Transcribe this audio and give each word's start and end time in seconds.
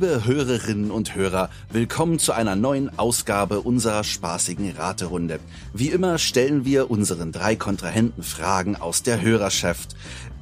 Liebe 0.00 0.24
Hörerinnen 0.24 0.90
und 0.90 1.14
Hörer, 1.14 1.50
willkommen 1.70 2.18
zu 2.18 2.32
einer 2.32 2.56
neuen 2.56 2.98
Ausgabe 2.98 3.60
unserer 3.60 4.02
spaßigen 4.02 4.70
Raterunde. 4.70 5.40
Wie 5.74 5.90
immer 5.90 6.16
stellen 6.16 6.64
wir 6.64 6.90
unseren 6.90 7.32
drei 7.32 7.54
Kontrahenten 7.54 8.22
Fragen 8.22 8.76
aus 8.76 9.02
der 9.02 9.20
Hörerschaft 9.20 9.94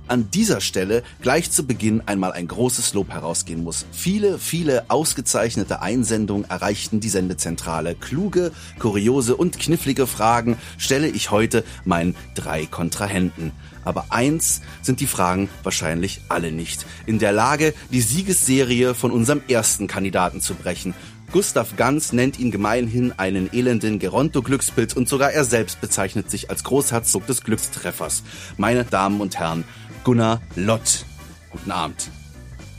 an 0.09 0.31
dieser 0.31 0.61
Stelle 0.61 1.03
gleich 1.21 1.51
zu 1.51 1.67
Beginn 1.67 2.03
einmal 2.07 2.33
ein 2.33 2.49
großes 2.49 2.95
Lob 2.95 3.11
herausgehen 3.11 3.63
muss. 3.63 3.87
Viele, 3.93 4.39
viele 4.39 4.91
ausgezeichnete 4.91 5.83
Einsendungen 5.83 6.49
erreichten 6.49 7.01
die 7.01 7.09
Sendezentrale. 7.09 7.95
Kluge, 7.95 8.53
kuriose 8.79 9.37
und 9.37 9.59
knifflige 9.59 10.07
Fragen 10.07 10.57
stelle 10.79 11.09
ich 11.09 11.31
heute 11.31 11.65
meinen 11.85 12.17
drei 12.35 12.67
Kontrahenten. 12.67 13.53
Aber 13.85 14.07
eins 14.11 14.61
sind 14.83 15.01
die 15.01 15.07
Fragen 15.07 15.49
wahrscheinlich 15.63 16.21
alle 16.29 16.53
nicht. 16.53 16.85
In 17.07 17.19
der 17.19 17.33
Lage, 17.33 17.75
die 17.91 18.01
Siegesserie 18.01 18.95
von 18.95 19.11
unserem 19.11 19.43
ersten 19.49 19.87
Kandidaten 19.87 20.41
zu 20.41 20.55
brechen. 20.55 20.95
Gustav 21.31 21.77
Ganz 21.77 22.15
nennt 22.15 22.39
ihn 22.39 22.51
gemeinhin 22.51 23.13
einen 23.19 23.53
elenden 23.53 23.99
Geronto-Glückspilz 23.99 24.95
und 24.95 25.11
sogar 25.11 25.31
er 25.33 25.45
selbst 25.45 25.79
bezeichnet 25.83 26.31
sich 26.31 26.49
als 26.49 26.65
Großherzog 26.65 27.27
des 27.27 27.43
Glückstreffers. 27.43 28.23
Meine 28.57 28.85
Damen 28.85 29.21
und 29.21 29.39
Herren, 29.39 29.65
Gunnar 30.05 30.41
Lott. 30.57 31.05
Guten 31.51 31.71
Abend. 31.71 32.11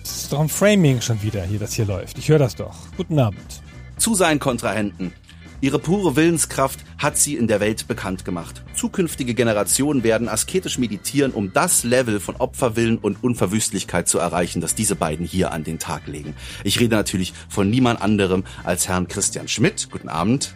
Das 0.03 0.23
ist 0.23 0.33
doch 0.33 0.39
ein 0.39 0.49
Framing 0.49 1.01
schon 1.01 1.21
wieder 1.21 1.43
hier, 1.43 1.59
das 1.59 1.73
hier 1.73 1.85
läuft. 1.85 2.17
Ich 2.17 2.29
höre 2.29 2.39
das 2.39 2.55
doch. 2.55 2.75
Guten 2.97 3.19
Abend. 3.19 3.61
Zu 3.97 4.15
seinen 4.15 4.39
Kontrahenten. 4.39 5.13
Ihre 5.61 5.77
pure 5.77 6.15
Willenskraft 6.15 6.79
hat 6.97 7.17
sie 7.17 7.35
in 7.35 7.47
der 7.47 7.59
Welt 7.59 7.87
bekannt 7.87 8.23
gemacht. 8.23 8.63
Zukünftige 8.73 9.33
Generationen 9.33 10.03
werden 10.03 10.29
asketisch 10.29 10.77
meditieren, 10.77 11.31
um 11.31 11.51
das 11.51 11.83
Level 11.83 12.21
von 12.21 12.37
Opferwillen 12.37 12.97
und 12.97 13.21
Unverwüstlichkeit 13.21 14.07
zu 14.07 14.20
erreichen, 14.20 14.61
das 14.61 14.73
diese 14.73 14.95
beiden 14.95 15.25
hier 15.25 15.51
an 15.51 15.65
den 15.65 15.77
Tag 15.77 16.07
legen. 16.07 16.33
Ich 16.63 16.79
rede 16.79 16.95
natürlich 16.95 17.33
von 17.49 17.70
niemand 17.70 18.01
anderem 18.01 18.45
als 18.63 18.87
Herrn 18.87 19.09
Christian 19.09 19.49
Schmidt. 19.49 19.89
Guten 19.91 20.07
Abend. 20.07 20.55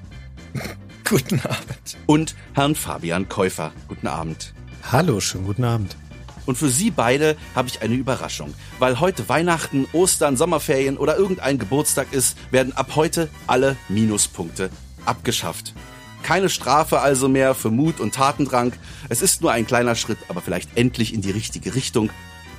Guten 1.04 1.42
Abend. 1.42 1.98
Und 2.06 2.36
Herrn 2.54 2.76
Fabian 2.76 3.28
Käufer. 3.28 3.74
Guten 3.90 4.08
Abend. 4.08 4.54
Hallo, 4.90 5.20
schönen 5.20 5.46
guten 5.46 5.64
Abend. 5.64 5.96
Und 6.46 6.58
für 6.58 6.70
Sie 6.70 6.92
beide 6.92 7.36
habe 7.56 7.68
ich 7.68 7.82
eine 7.82 7.96
Überraschung. 7.96 8.54
Weil 8.80 9.00
heute 9.00 9.28
Weihnachten, 9.30 9.88
Ostern, 9.94 10.38
Sommerferien 10.38 10.98
oder 10.98 11.18
irgendein 11.18 11.58
Geburtstag 11.58 12.12
ist, 12.12 12.38
werden 12.52 12.74
ab 12.74 12.92
heute 12.96 13.30
alle 13.48 13.78
Minuspunkte 13.90 14.70
abgeschafft. 15.06 15.74
Keine 16.24 16.50
Strafe 16.50 17.02
also 17.02 17.28
mehr 17.28 17.54
für 17.54 17.70
Mut 17.70 18.00
und 18.00 18.16
Tatendrang. 18.16 18.74
Es 19.10 19.22
ist 19.22 19.42
nur 19.42 19.52
ein 19.52 19.68
kleiner 19.68 19.96
Schritt, 19.96 20.20
aber 20.30 20.42
vielleicht 20.42 20.78
endlich 20.78 21.14
in 21.14 21.22
die 21.22 21.32
richtige 21.32 21.76
Richtung. 21.76 22.10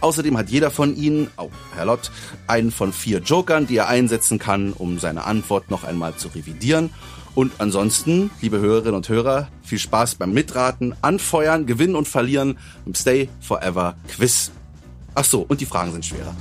Außerdem 0.02 0.36
hat 0.36 0.50
jeder 0.50 0.70
von 0.70 0.94
Ihnen, 0.96 1.30
auch 1.36 1.50
Herr 1.74 1.86
Lott, 1.86 2.10
einen 2.46 2.70
von 2.70 2.92
vier 2.92 3.20
Jokern, 3.20 3.66
die 3.66 3.78
er 3.78 3.88
einsetzen 3.88 4.38
kann, 4.38 4.74
um 4.74 4.98
seine 4.98 5.24
Antwort 5.24 5.70
noch 5.70 5.82
einmal 5.82 6.14
zu 6.16 6.28
revidieren. 6.28 6.90
Und 7.34 7.52
ansonsten, 7.58 8.30
liebe 8.40 8.60
Hörerinnen 8.60 8.94
und 8.94 9.08
Hörer, 9.08 9.48
viel 9.62 9.80
Spaß 9.80 10.14
beim 10.14 10.32
Mitraten, 10.32 10.94
Anfeuern, 11.02 11.66
Gewinnen 11.66 11.96
und 11.96 12.06
Verlieren 12.06 12.58
im 12.86 12.94
Stay 12.94 13.28
Forever 13.40 13.96
Quiz. 14.06 14.52
Ach 15.16 15.24
so, 15.24 15.42
und 15.42 15.60
die 15.60 15.66
Fragen 15.66 15.90
sind 15.92 16.04
schwerer. 16.04 16.34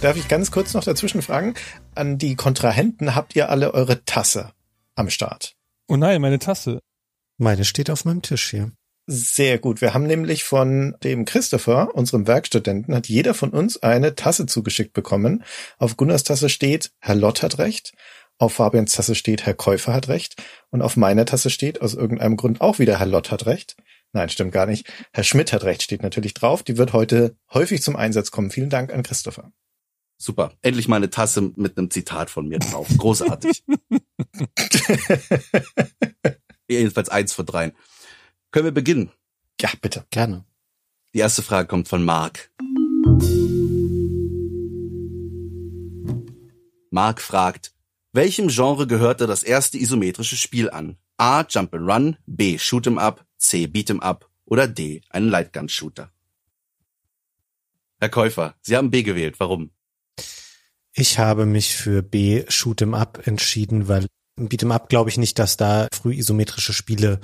Darf 0.00 0.16
ich 0.16 0.28
ganz 0.28 0.52
kurz 0.52 0.74
noch 0.74 0.84
dazwischen 0.84 1.22
fragen? 1.22 1.54
An 1.96 2.18
die 2.18 2.36
Kontrahenten 2.36 3.16
habt 3.16 3.34
ihr 3.34 3.50
alle 3.50 3.74
eure 3.74 4.04
Tasse 4.04 4.52
am 4.94 5.10
Start? 5.10 5.56
Oh 5.88 5.96
nein, 5.96 6.20
meine 6.20 6.38
Tasse. 6.38 6.78
Meine 7.38 7.64
steht 7.64 7.88
auf 7.88 8.04
meinem 8.04 8.22
Tisch 8.22 8.50
hier. 8.50 8.72
Sehr 9.06 9.58
gut. 9.58 9.80
Wir 9.80 9.94
haben 9.94 10.06
nämlich 10.06 10.44
von 10.44 10.96
dem 11.02 11.24
Christopher, 11.24 11.94
unserem 11.94 12.26
Werkstudenten, 12.26 12.94
hat 12.94 13.08
jeder 13.08 13.32
von 13.32 13.50
uns 13.50 13.82
eine 13.82 14.14
Tasse 14.14 14.44
zugeschickt 14.44 14.92
bekommen. 14.92 15.44
Auf 15.78 15.96
Gunnars 15.96 16.24
Tasse 16.24 16.50
steht, 16.50 16.90
Herr 16.98 17.14
Lott 17.14 17.42
hat 17.42 17.58
recht. 17.58 17.94
Auf 18.36 18.54
Fabians 18.54 18.92
Tasse 18.92 19.14
steht, 19.14 19.46
Herr 19.46 19.54
Käufer 19.54 19.94
hat 19.94 20.08
recht. 20.08 20.36
Und 20.70 20.82
auf 20.82 20.96
meiner 20.96 21.24
Tasse 21.24 21.48
steht 21.48 21.80
aus 21.80 21.94
irgendeinem 21.94 22.36
Grund 22.36 22.60
auch 22.60 22.78
wieder, 22.78 22.98
Herr 22.98 23.06
Lott 23.06 23.30
hat 23.30 23.46
recht. 23.46 23.76
Nein, 24.12 24.28
stimmt 24.28 24.52
gar 24.52 24.66
nicht. 24.66 24.92
Herr 25.12 25.24
Schmidt 25.24 25.54
hat 25.54 25.64
recht, 25.64 25.82
steht 25.82 26.02
natürlich 26.02 26.34
drauf. 26.34 26.62
Die 26.62 26.76
wird 26.76 26.92
heute 26.92 27.36
häufig 27.54 27.82
zum 27.82 27.96
Einsatz 27.96 28.30
kommen. 28.30 28.50
Vielen 28.50 28.70
Dank 28.70 28.92
an 28.92 29.02
Christopher. 29.02 29.52
Super. 30.20 30.52
Endlich 30.60 30.88
mal 30.88 30.96
eine 30.96 31.10
Tasse 31.10 31.52
mit 31.56 31.78
einem 31.78 31.90
Zitat 31.90 32.28
von 32.28 32.48
mir 32.48 32.58
drauf. 32.58 32.88
Großartig. 32.96 33.64
Jedenfalls 36.68 37.08
eins 37.08 37.32
von 37.32 37.46
dreien. 37.46 37.72
Können 38.50 38.66
wir 38.66 38.72
beginnen? 38.72 39.10
Ja, 39.60 39.70
bitte. 39.80 40.04
Gerne. 40.10 40.44
Die 41.14 41.18
erste 41.18 41.42
Frage 41.42 41.66
kommt 41.66 41.88
von 41.88 42.04
Mark. 42.04 42.50
Mark 46.90 47.20
fragt, 47.20 47.72
welchem 48.12 48.48
Genre 48.48 48.86
gehörte 48.86 49.26
das 49.26 49.42
erste 49.42 49.78
isometrische 49.78 50.36
Spiel 50.36 50.70
an? 50.70 50.96
A. 51.16 51.40
Jump'n'Run, 51.40 52.16
B. 52.26 52.56
Shoot'em 52.56 52.98
Up, 52.98 53.26
C. 53.36 53.64
Beat'em 53.64 54.00
Up 54.00 54.30
oder 54.44 54.68
D. 54.68 55.02
einen 55.10 55.28
Lightgun-Shooter? 55.28 56.10
Herr 58.00 58.08
Käufer, 58.08 58.54
Sie 58.62 58.76
haben 58.76 58.90
B 58.90 59.02
gewählt. 59.02 59.40
Warum? 59.40 59.70
Ich 60.92 61.18
habe 61.18 61.46
mich 61.46 61.74
für 61.76 62.02
B 62.02 62.44
Shoot'em 62.48 62.94
Up 62.96 63.26
entschieden, 63.26 63.88
weil 63.88 64.06
Beat'em 64.46 64.70
Up 64.70 64.88
glaube 64.88 65.10
ich 65.10 65.18
nicht, 65.18 65.38
dass 65.38 65.56
da 65.56 65.88
früh 65.92 66.14
isometrische 66.14 66.72
Spiele 66.72 67.20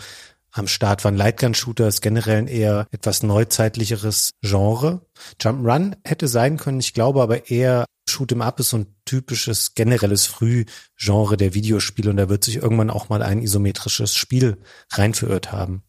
am 0.50 0.66
Start 0.68 1.04
waren. 1.04 1.16
Lightgun 1.16 1.54
Shooter 1.54 1.88
ist 1.88 2.00
generell 2.00 2.38
ein 2.38 2.48
eher 2.48 2.86
etwas 2.90 3.22
neuzeitlicheres 3.22 4.30
Genre. 4.42 5.06
Jump'n'Run 5.40 5.96
hätte 6.04 6.28
sein 6.28 6.56
können, 6.56 6.80
ich 6.80 6.94
glaube 6.94 7.22
aber 7.22 7.50
eher 7.50 7.84
Shoot'em 8.08 8.42
Up 8.42 8.60
ist 8.60 8.70
so 8.70 8.78
ein 8.78 8.94
typisches 9.04 9.74
generelles 9.74 10.26
Frühgenre 10.26 11.36
der 11.36 11.54
Videospiele 11.54 12.10
und 12.10 12.16
da 12.16 12.28
wird 12.28 12.44
sich 12.44 12.56
irgendwann 12.56 12.90
auch 12.90 13.08
mal 13.08 13.22
ein 13.22 13.42
isometrisches 13.42 14.14
Spiel 14.14 14.58
reinverirrt 14.92 15.52
haben. 15.52 15.82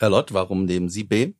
Herr 0.00 0.10
Lott, 0.10 0.32
warum 0.32 0.64
nehmen 0.64 0.88
Sie 0.88 1.04
B? 1.04 1.34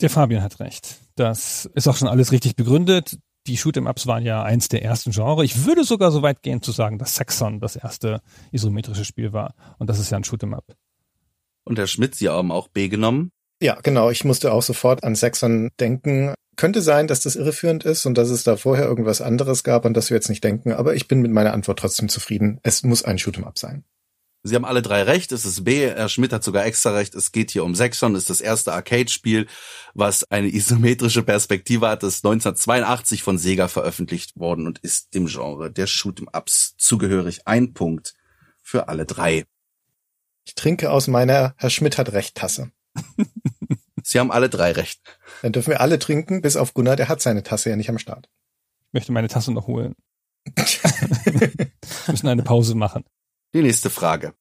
Der 0.00 0.10
Fabian 0.10 0.42
hat 0.42 0.60
recht. 0.60 0.96
Das 1.14 1.66
ist 1.74 1.86
auch 1.86 1.96
schon 1.96 2.08
alles 2.08 2.32
richtig 2.32 2.56
begründet. 2.56 3.18
Die 3.46 3.58
Shoot'em-Ups 3.58 4.06
waren 4.06 4.24
ja 4.24 4.42
eins 4.42 4.68
der 4.68 4.82
ersten 4.82 5.10
Genre. 5.10 5.44
Ich 5.44 5.66
würde 5.66 5.84
sogar 5.84 6.10
so 6.10 6.22
weit 6.22 6.42
gehen 6.42 6.62
zu 6.62 6.72
sagen, 6.72 6.98
dass 6.98 7.16
Saxon 7.16 7.60
das 7.60 7.76
erste 7.76 8.22
isometrische 8.52 9.04
Spiel 9.04 9.32
war. 9.32 9.54
Und 9.78 9.90
das 9.90 9.98
ist 9.98 10.10
ja 10.10 10.16
ein 10.16 10.24
Shoot'em-Up. 10.24 10.64
Und 11.64 11.78
Herr 11.78 11.86
Schmidt, 11.86 12.14
Sie 12.14 12.28
haben 12.28 12.50
auch 12.50 12.68
B 12.68 12.88
genommen? 12.88 13.32
Ja, 13.60 13.78
genau. 13.82 14.10
Ich 14.10 14.24
musste 14.24 14.52
auch 14.52 14.62
sofort 14.62 15.04
an 15.04 15.14
Saxon 15.14 15.70
denken. 15.78 16.34
Könnte 16.56 16.82
sein, 16.82 17.06
dass 17.06 17.20
das 17.20 17.36
irreführend 17.36 17.84
ist 17.84 18.06
und 18.06 18.16
dass 18.16 18.30
es 18.30 18.44
da 18.44 18.56
vorher 18.56 18.84
irgendwas 18.86 19.20
anderes 19.20 19.64
gab, 19.64 19.84
an 19.84 19.94
das 19.94 20.10
wir 20.10 20.16
jetzt 20.16 20.28
nicht 20.28 20.44
denken. 20.44 20.72
Aber 20.72 20.94
ich 20.94 21.08
bin 21.08 21.20
mit 21.20 21.32
meiner 21.32 21.52
Antwort 21.52 21.78
trotzdem 21.78 22.08
zufrieden. 22.08 22.60
Es 22.62 22.82
muss 22.82 23.04
ein 23.04 23.18
Shoot'em-Up 23.18 23.58
sein. 23.58 23.84
Sie 24.46 24.54
haben 24.54 24.66
alle 24.66 24.82
drei 24.82 25.02
recht, 25.04 25.32
es 25.32 25.46
ist 25.46 25.64
B. 25.64 25.88
Herr 25.88 26.10
Schmidt 26.10 26.30
hat 26.30 26.44
sogar 26.44 26.66
extra 26.66 26.90
recht. 26.90 27.14
Es 27.14 27.32
geht 27.32 27.50
hier 27.50 27.64
um 27.64 27.74
Sexon, 27.74 28.14
ist 28.14 28.28
das 28.28 28.42
erste 28.42 28.74
Arcade-Spiel, 28.74 29.46
was 29.94 30.30
eine 30.30 30.48
isometrische 30.48 31.22
Perspektive 31.22 31.88
hat. 31.88 32.02
Das 32.02 32.16
ist 32.16 32.26
1982 32.26 33.22
von 33.22 33.38
Sega 33.38 33.68
veröffentlicht 33.68 34.38
worden 34.38 34.66
und 34.66 34.80
ist 34.80 35.14
dem 35.14 35.28
Genre 35.28 35.70
der 35.70 35.88
Shoot'em-Ups 35.88 36.74
zugehörig. 36.76 37.46
Ein 37.46 37.72
Punkt 37.72 38.12
für 38.62 38.88
alle 38.88 39.06
drei. 39.06 39.46
Ich 40.46 40.54
trinke 40.54 40.90
aus 40.90 41.06
meiner 41.06 41.54
Herr 41.56 41.70
Schmidt 41.70 41.96
hat 41.96 42.12
recht 42.12 42.34
Tasse. 42.34 42.70
Sie 44.02 44.20
haben 44.20 44.30
alle 44.30 44.50
drei 44.50 44.72
recht. 44.72 45.00
Dann 45.40 45.52
dürfen 45.52 45.70
wir 45.70 45.80
alle 45.80 45.98
trinken, 45.98 46.42
bis 46.42 46.56
auf 46.56 46.74
Gunnar, 46.74 46.96
der 46.96 47.08
hat 47.08 47.22
seine 47.22 47.44
Tasse 47.44 47.70
ja 47.70 47.76
nicht 47.76 47.88
am 47.88 47.98
Start. 47.98 48.28
Ich 48.88 48.92
möchte 48.92 49.12
meine 49.12 49.28
Tasse 49.28 49.52
noch 49.52 49.68
holen. 49.68 49.94
müssen 52.06 52.28
eine 52.28 52.42
Pause 52.42 52.74
machen. 52.74 53.04
Die 53.54 53.62
nächste 53.62 53.88
Frage. 53.88 54.34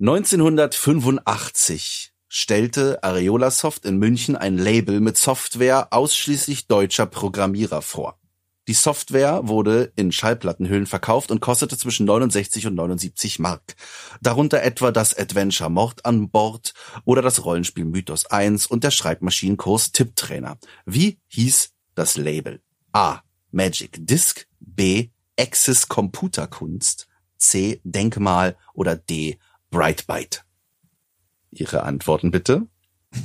1985 0.00 2.12
stellte 2.28 3.02
Areola 3.02 3.50
Soft 3.50 3.86
in 3.86 3.96
München 3.96 4.36
ein 4.36 4.58
Label 4.58 5.00
mit 5.00 5.16
Software 5.16 5.88
ausschließlich 5.92 6.66
deutscher 6.66 7.06
Programmierer 7.06 7.80
vor. 7.80 8.20
Die 8.68 8.74
Software 8.74 9.48
wurde 9.48 9.94
in 9.96 10.12
Schallplattenhüllen 10.12 10.86
verkauft 10.86 11.30
und 11.30 11.40
kostete 11.40 11.78
zwischen 11.78 12.04
69 12.04 12.66
und 12.66 12.74
79 12.74 13.38
Mark. 13.38 13.76
Darunter 14.20 14.62
etwa 14.62 14.92
das 14.92 15.16
Adventure 15.16 15.70
Mord 15.70 16.04
an 16.04 16.28
Bord 16.28 16.74
oder 17.06 17.22
das 17.22 17.46
Rollenspiel 17.46 17.86
Mythos 17.86 18.26
1 18.26 18.66
und 18.66 18.84
der 18.84 18.90
Schreibmaschinenkurs 18.90 19.92
Tipptrainer. 19.92 20.58
Wie 20.84 21.18
hieß 21.28 21.70
das 21.94 22.18
Label? 22.18 22.60
A. 22.92 23.22
Magic 23.52 23.98
Disc, 24.06 24.46
B. 24.60 25.10
Axis 25.38 25.88
Computerkunst, 25.88 27.06
C. 27.36 27.80
Denkmal 27.84 28.56
oder 28.74 28.96
D. 28.96 29.38
Brightbyte? 29.70 30.44
Ihre 31.50 31.82
Antworten 31.82 32.30
bitte. 32.30 32.66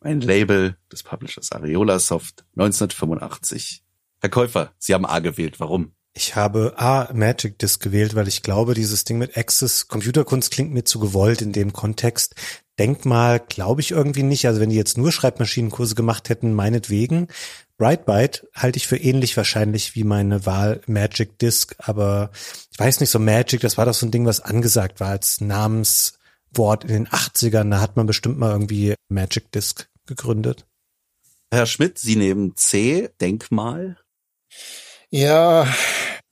Ein 0.00 0.20
Label 0.20 0.76
des 0.90 1.02
Publishers 1.04 1.52
Areola 1.52 1.98
Soft 1.98 2.44
1985. 2.56 3.84
Herr 4.20 4.30
Käufer, 4.30 4.72
Sie 4.78 4.92
haben 4.92 5.06
A 5.06 5.20
gewählt. 5.20 5.60
Warum? 5.60 5.94
Ich 6.16 6.36
habe 6.36 6.74
A, 6.76 7.12
Magic 7.12 7.58
Disc 7.58 7.82
gewählt, 7.82 8.14
weil 8.14 8.28
ich 8.28 8.42
glaube, 8.42 8.74
dieses 8.74 9.04
Ding 9.04 9.18
mit 9.18 9.36
Access 9.36 9.88
Computerkunst 9.88 10.52
klingt 10.52 10.72
mir 10.72 10.84
zu 10.84 11.00
gewollt 11.00 11.42
in 11.42 11.52
dem 11.52 11.72
Kontext. 11.72 12.36
Denkmal 12.78 13.40
glaube 13.40 13.80
ich 13.80 13.90
irgendwie 13.90 14.22
nicht. 14.22 14.46
Also 14.46 14.60
wenn 14.60 14.70
die 14.70 14.76
jetzt 14.76 14.96
nur 14.96 15.10
Schreibmaschinenkurse 15.10 15.96
gemacht 15.96 16.28
hätten, 16.28 16.54
meinetwegen. 16.54 17.28
Brightbyte 17.76 18.46
halte 18.54 18.76
ich 18.76 18.86
für 18.86 18.96
ähnlich 18.96 19.36
wahrscheinlich 19.36 19.94
wie 19.94 20.04
meine 20.04 20.46
Wahl 20.46 20.80
Magic 20.86 21.38
Disc, 21.38 21.74
aber 21.78 22.30
ich 22.70 22.78
weiß 22.78 23.00
nicht, 23.00 23.10
so 23.10 23.18
Magic, 23.18 23.60
das 23.60 23.76
war 23.76 23.86
doch 23.86 23.94
so 23.94 24.06
ein 24.06 24.10
Ding, 24.10 24.26
was 24.26 24.40
angesagt 24.40 25.00
war 25.00 25.08
als 25.08 25.40
Namenswort 25.40 26.84
in 26.84 26.90
den 26.90 27.08
80ern. 27.08 27.70
Da 27.70 27.80
hat 27.80 27.96
man 27.96 28.06
bestimmt 28.06 28.38
mal 28.38 28.52
irgendwie 28.52 28.94
Magic 29.08 29.50
Disc 29.50 29.88
gegründet. 30.06 30.66
Herr 31.50 31.66
Schmidt, 31.66 31.98
Sie 31.98 32.16
nehmen 32.16 32.56
C, 32.56 33.10
Denkmal. 33.20 33.98
Ja, 35.10 35.66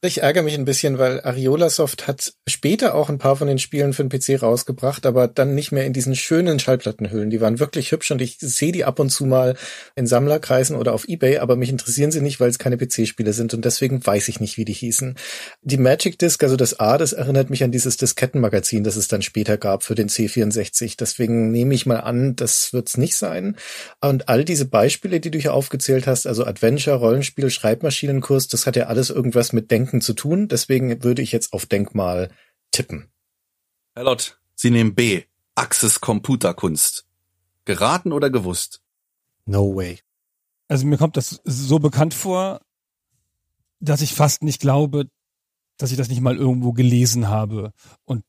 ich 0.04 0.20
ärgere 0.20 0.43
mich 0.43 0.54
ein 0.54 0.64
bisschen, 0.64 0.99
weil 0.99 1.20
Ariola 1.20 1.70
Soft 1.70 2.08
hat 2.08 2.32
später 2.49 2.96
auch 2.96 3.08
ein 3.08 3.19
paar 3.19 3.37
von 3.37 3.46
den 3.46 3.60
Spielen 3.60 3.93
für 3.93 4.04
den 4.04 4.08
PC 4.08 4.43
rausgebracht, 4.43 5.06
aber 5.06 5.28
dann 5.28 5.54
nicht 5.54 5.70
mehr 5.70 5.87
in 5.87 5.93
diesen 5.93 6.16
schönen 6.16 6.58
Schallplattenhüllen. 6.58 7.31
Die 7.31 7.40
waren 7.40 7.60
wirklich 7.60 7.93
hübsch 7.93 8.10
und 8.10 8.20
ich 8.20 8.37
sehe 8.40 8.72
die 8.72 8.84
ab 8.84 8.99
und 8.99 9.10
zu 9.10 9.26
mal 9.26 9.56
in 9.94 10.08
Sammlerkreisen 10.08 10.75
oder 10.75 10.93
auf 10.93 11.06
Ebay, 11.06 11.38
aber 11.38 11.54
mich 11.54 11.70
interessieren 11.70 12.10
sie 12.10 12.20
nicht, 12.20 12.40
weil 12.40 12.50
es 12.50 12.58
keine 12.58 12.78
PC-Spiele 12.78 13.32
sind 13.32 13.54
und 13.54 13.64
deswegen 13.64 14.04
weiß 14.04 14.26
ich 14.26 14.40
nicht, 14.40 14.56
wie 14.56 14.64
die 14.64 14.72
hießen. 14.72 15.14
Die 15.62 15.76
Magic 15.76 16.19
Disc, 16.19 16.43
also 16.43 16.56
das 16.56 16.81
A, 16.81 16.99
das 16.99 17.12
erinnert 17.12 17.50
mich 17.50 17.62
an 17.62 17.70
dieses 17.70 17.96
Diskettenmagazin, 17.96 18.82
das 18.82 18.96
es 18.96 19.06
dann 19.06 19.22
später 19.22 19.56
gab 19.56 19.84
für 19.84 19.94
den 19.94 20.08
C64. 20.08 20.96
Deswegen 20.99 21.52
nehme 21.52 21.75
ich 21.75 21.87
mal 21.87 22.00
an, 22.00 22.34
das 22.34 22.72
wird's 22.72 22.96
nicht 22.96 23.14
sein. 23.14 23.56
Und 24.00 24.28
all 24.28 24.44
diese 24.44 24.64
Beispiele, 24.64 25.20
die 25.20 25.31
du 25.31 25.38
hier 25.38 25.54
aufgezählt 25.54 26.08
hast, 26.08 26.26
also 26.26 26.44
Adventure, 26.44 26.96
Rollenspiel, 26.96 27.50
Schreibmaschinenkurs, 27.50 28.49
das 28.49 28.66
hat 28.66 28.75
ja 28.75 28.87
alles 28.87 29.08
irgendwas 29.08 29.52
mit 29.52 29.70
Denken 29.70 29.91
Denken 29.92 30.00
zu 30.00 30.14
tun. 30.14 30.48
Deswegen 30.48 31.04
würde 31.04 31.22
ich 31.22 31.32
jetzt 31.32 31.52
auf 31.52 31.66
Denkmal 31.66 32.30
tippen. 32.70 33.10
Herr 33.94 34.04
Lott, 34.04 34.40
Sie 34.54 34.70
nehmen 34.70 34.94
B. 34.94 35.24
Axis 35.54 36.00
Computerkunst. 36.00 37.06
Geraten 37.66 38.12
oder 38.12 38.30
gewusst? 38.30 38.80
No 39.44 39.76
way. 39.76 40.00
Also 40.68 40.86
mir 40.86 40.96
kommt 40.96 41.18
das 41.18 41.40
so 41.44 41.78
bekannt 41.78 42.14
vor, 42.14 42.62
dass 43.80 44.00
ich 44.00 44.14
fast 44.14 44.42
nicht 44.42 44.60
glaube, 44.60 45.08
dass 45.76 45.90
ich 45.90 45.98
das 45.98 46.08
nicht 46.08 46.22
mal 46.22 46.36
irgendwo 46.36 46.72
gelesen 46.72 47.28
habe 47.28 47.72
und 48.04 48.24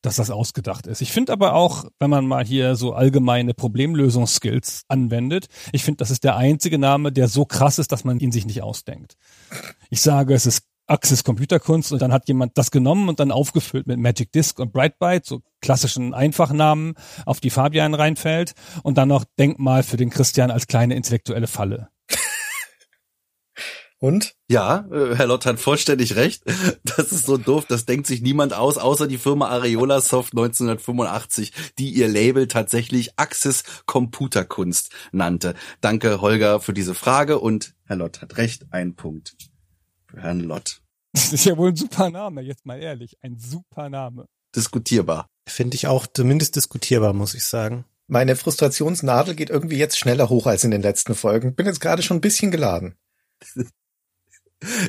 dass 0.00 0.16
das 0.16 0.30
ausgedacht 0.30 0.86
ist. 0.86 1.02
Ich 1.02 1.12
finde 1.12 1.32
aber 1.32 1.54
auch, 1.54 1.84
wenn 1.98 2.10
man 2.10 2.26
mal 2.26 2.44
hier 2.44 2.74
so 2.74 2.94
allgemeine 2.94 3.54
Problemlösungsskills 3.54 4.84
anwendet, 4.88 5.46
ich 5.72 5.84
finde, 5.84 5.98
das 5.98 6.10
ist 6.10 6.24
der 6.24 6.36
einzige 6.36 6.78
Name, 6.78 7.12
der 7.12 7.28
so 7.28 7.44
krass 7.44 7.78
ist, 7.78 7.92
dass 7.92 8.04
man 8.04 8.18
ihn 8.18 8.32
sich 8.32 8.46
nicht 8.46 8.62
ausdenkt. 8.62 9.16
Ich 9.90 10.00
sage, 10.00 10.34
es 10.34 10.46
ist 10.46 10.71
Axis 10.92 11.24
Computerkunst 11.24 11.90
und 11.90 12.02
dann 12.02 12.12
hat 12.12 12.28
jemand 12.28 12.58
das 12.58 12.70
genommen 12.70 13.08
und 13.08 13.18
dann 13.18 13.32
aufgefüllt 13.32 13.86
mit 13.86 13.98
Magic 13.98 14.30
Disk 14.30 14.58
und 14.58 14.74
Brightbyte, 14.74 15.24
so 15.24 15.40
klassischen 15.62 16.12
Einfachnamen, 16.12 16.94
auf 17.24 17.40
die 17.40 17.48
Fabian 17.48 17.94
reinfällt 17.94 18.52
und 18.82 18.98
dann 18.98 19.08
noch 19.08 19.24
Denkmal 19.38 19.82
für 19.84 19.96
den 19.96 20.10
Christian 20.10 20.50
als 20.50 20.66
kleine 20.66 20.94
intellektuelle 20.94 21.46
Falle. 21.46 21.88
Und? 23.98 24.34
Ja, 24.48 24.88
äh, 24.90 25.14
Herr 25.14 25.28
Lott 25.28 25.46
hat 25.46 25.60
vollständig 25.60 26.16
recht. 26.16 26.42
Das 26.82 27.12
ist 27.12 27.24
so 27.24 27.36
doof, 27.36 27.66
das 27.68 27.86
denkt 27.86 28.08
sich 28.08 28.20
niemand 28.20 28.52
aus, 28.52 28.76
außer 28.76 29.06
die 29.06 29.16
Firma 29.16 29.48
Areola 29.48 30.00
Soft 30.00 30.32
1985, 30.32 31.52
die 31.78 31.90
ihr 31.90 32.08
Label 32.08 32.48
tatsächlich 32.48 33.12
Axis 33.16 33.62
Computerkunst 33.86 34.90
nannte. 35.12 35.54
Danke, 35.80 36.20
Holger, 36.20 36.58
für 36.58 36.72
diese 36.72 36.94
Frage 36.96 37.38
und 37.38 37.74
Herr 37.84 37.96
Lott 37.96 38.20
hat 38.20 38.36
recht, 38.36 38.66
ein 38.72 38.96
Punkt 38.96 39.36
für 40.12 40.20
Herrn 40.20 40.40
Lott. 40.40 40.81
Das 41.12 41.32
ist 41.32 41.44
ja 41.44 41.56
wohl 41.56 41.70
ein 41.70 41.76
super 41.76 42.10
Name, 42.10 42.40
jetzt 42.40 42.64
mal 42.64 42.82
ehrlich. 42.82 43.18
Ein 43.20 43.38
super 43.38 43.88
Name. 43.90 44.26
Diskutierbar. 44.56 45.28
Finde 45.48 45.74
ich 45.74 45.86
auch 45.86 46.06
zumindest 46.06 46.56
diskutierbar, 46.56 47.12
muss 47.12 47.34
ich 47.34 47.44
sagen. 47.44 47.84
Meine 48.06 48.36
Frustrationsnadel 48.36 49.34
geht 49.34 49.50
irgendwie 49.50 49.76
jetzt 49.76 49.98
schneller 49.98 50.28
hoch 50.28 50.46
als 50.46 50.64
in 50.64 50.70
den 50.70 50.82
letzten 50.82 51.14
Folgen. 51.14 51.54
Bin 51.54 51.66
jetzt 51.66 51.80
gerade 51.80 52.02
schon 52.02 52.18
ein 52.18 52.22
bisschen 52.22 52.50
geladen. 52.50 52.96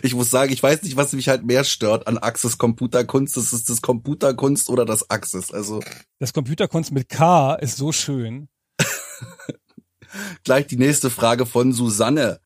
Ich 0.03 0.13
muss 0.13 0.29
sagen, 0.29 0.53
ich 0.53 0.61
weiß 0.61 0.83
nicht, 0.83 0.97
was 0.97 1.13
mich 1.13 1.29
halt 1.29 1.45
mehr 1.45 1.63
stört 1.63 2.07
an 2.07 2.19
Axis 2.19 2.57
Computerkunst. 2.57 3.37
Das 3.37 3.53
ist 3.53 3.69
das 3.69 3.81
Computerkunst 3.81 4.69
oder 4.69 4.85
das 4.85 5.09
Axis. 5.09 5.51
Also. 5.51 5.81
Das 6.19 6.33
Computerkunst 6.33 6.91
mit 6.91 7.09
K 7.09 7.55
ist 7.55 7.77
so 7.77 7.91
schön. 7.91 8.49
Gleich 10.43 10.67
die 10.67 10.77
nächste 10.77 11.09
Frage 11.09 11.45
von 11.45 11.73
Susanne. 11.73 12.39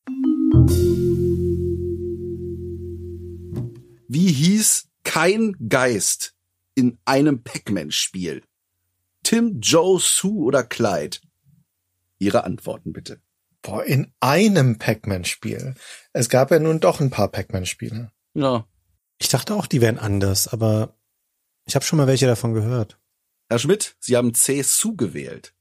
Wie 4.07 4.31
hieß 4.31 4.87
kein 5.03 5.55
Geist 5.67 6.35
in 6.75 6.97
einem 7.05 7.43
Pac-Man-Spiel? 7.43 8.43
Tim, 9.23 9.59
Joe, 9.59 9.99
Sue 9.99 10.43
oder 10.45 10.63
Clyde? 10.63 11.17
Ihre 12.17 12.45
Antworten 12.45 12.93
bitte. 12.93 13.21
Boah, 13.61 13.83
in 13.83 14.13
einem 14.21 14.77
Pac-Man-Spiel. 14.77 15.75
Es 16.13 16.29
gab 16.29 16.51
ja 16.51 16.59
nun 16.59 16.79
doch 16.79 17.01
ein 17.01 17.09
paar 17.09 17.27
Pac-Man-Spiele. 17.27 18.11
Ja. 18.33 18.65
Ich 19.17 19.29
dachte 19.29 19.55
auch, 19.55 19.67
die 19.67 19.81
wären 19.81 19.99
anders, 19.99 20.47
aber 20.47 20.95
ich 21.65 21.75
habe 21.75 21.83
schon 21.83 21.97
mal 21.97 22.07
welche 22.07 22.27
davon 22.27 22.53
gehört. 22.53 22.97
Herr 23.49 23.59
Schmidt, 23.59 23.95
Sie 23.99 24.15
haben 24.15 24.33
C. 24.33 24.61
Sue 24.61 24.95
gewählt. 24.95 25.53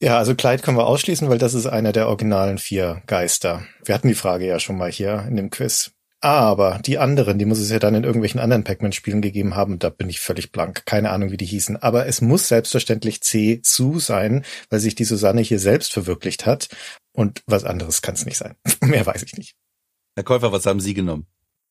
Ja, 0.00 0.18
also 0.18 0.34
Clyde 0.34 0.62
können 0.62 0.78
wir 0.78 0.86
ausschließen, 0.86 1.28
weil 1.28 1.38
das 1.38 1.54
ist 1.54 1.66
einer 1.66 1.92
der 1.92 2.08
originalen 2.08 2.58
vier 2.58 3.02
Geister. 3.06 3.66
Wir 3.84 3.94
hatten 3.94 4.08
die 4.08 4.14
Frage 4.14 4.46
ja 4.46 4.58
schon 4.58 4.76
mal 4.76 4.90
hier 4.90 5.26
in 5.28 5.36
dem 5.36 5.50
Quiz. 5.50 5.92
Aber 6.24 6.78
die 6.78 6.98
anderen, 6.98 7.40
die 7.40 7.44
muss 7.44 7.58
es 7.58 7.70
ja 7.70 7.80
dann 7.80 7.96
in 7.96 8.04
irgendwelchen 8.04 8.38
anderen 8.38 8.62
Pac-Man-Spielen 8.62 9.22
gegeben 9.22 9.56
haben, 9.56 9.80
da 9.80 9.90
bin 9.90 10.08
ich 10.08 10.20
völlig 10.20 10.52
blank. 10.52 10.86
Keine 10.86 11.10
Ahnung, 11.10 11.32
wie 11.32 11.36
die 11.36 11.44
hießen. 11.44 11.82
Aber 11.82 12.06
es 12.06 12.20
muss 12.20 12.46
selbstverständlich 12.46 13.22
C. 13.22 13.60
Sue 13.64 13.98
sein, 13.98 14.44
weil 14.70 14.78
sich 14.78 14.94
die 14.94 15.04
Susanne 15.04 15.40
hier 15.40 15.58
selbst 15.58 15.92
verwirklicht 15.92 16.46
hat. 16.46 16.68
Und 17.12 17.42
was 17.46 17.64
anderes 17.64 18.02
kann 18.02 18.14
es 18.14 18.24
nicht 18.24 18.38
sein. 18.38 18.54
Mehr 18.84 19.04
weiß 19.04 19.24
ich 19.24 19.36
nicht. 19.36 19.56
Herr 20.14 20.22
Käufer, 20.22 20.52
was 20.52 20.64
haben 20.64 20.78
Sie 20.78 20.94
genommen? 20.94 21.26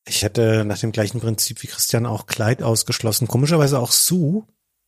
Ich 0.06 0.22
hätte 0.22 0.66
nach 0.66 0.78
dem 0.78 0.92
gleichen 0.92 1.20
Prinzip 1.20 1.62
wie 1.62 1.68
Christian 1.68 2.04
auch 2.04 2.26
Clyde 2.26 2.66
ausgeschlossen. 2.66 3.28
Komischerweise 3.28 3.78
auch 3.78 3.92
Sue, 3.92 4.44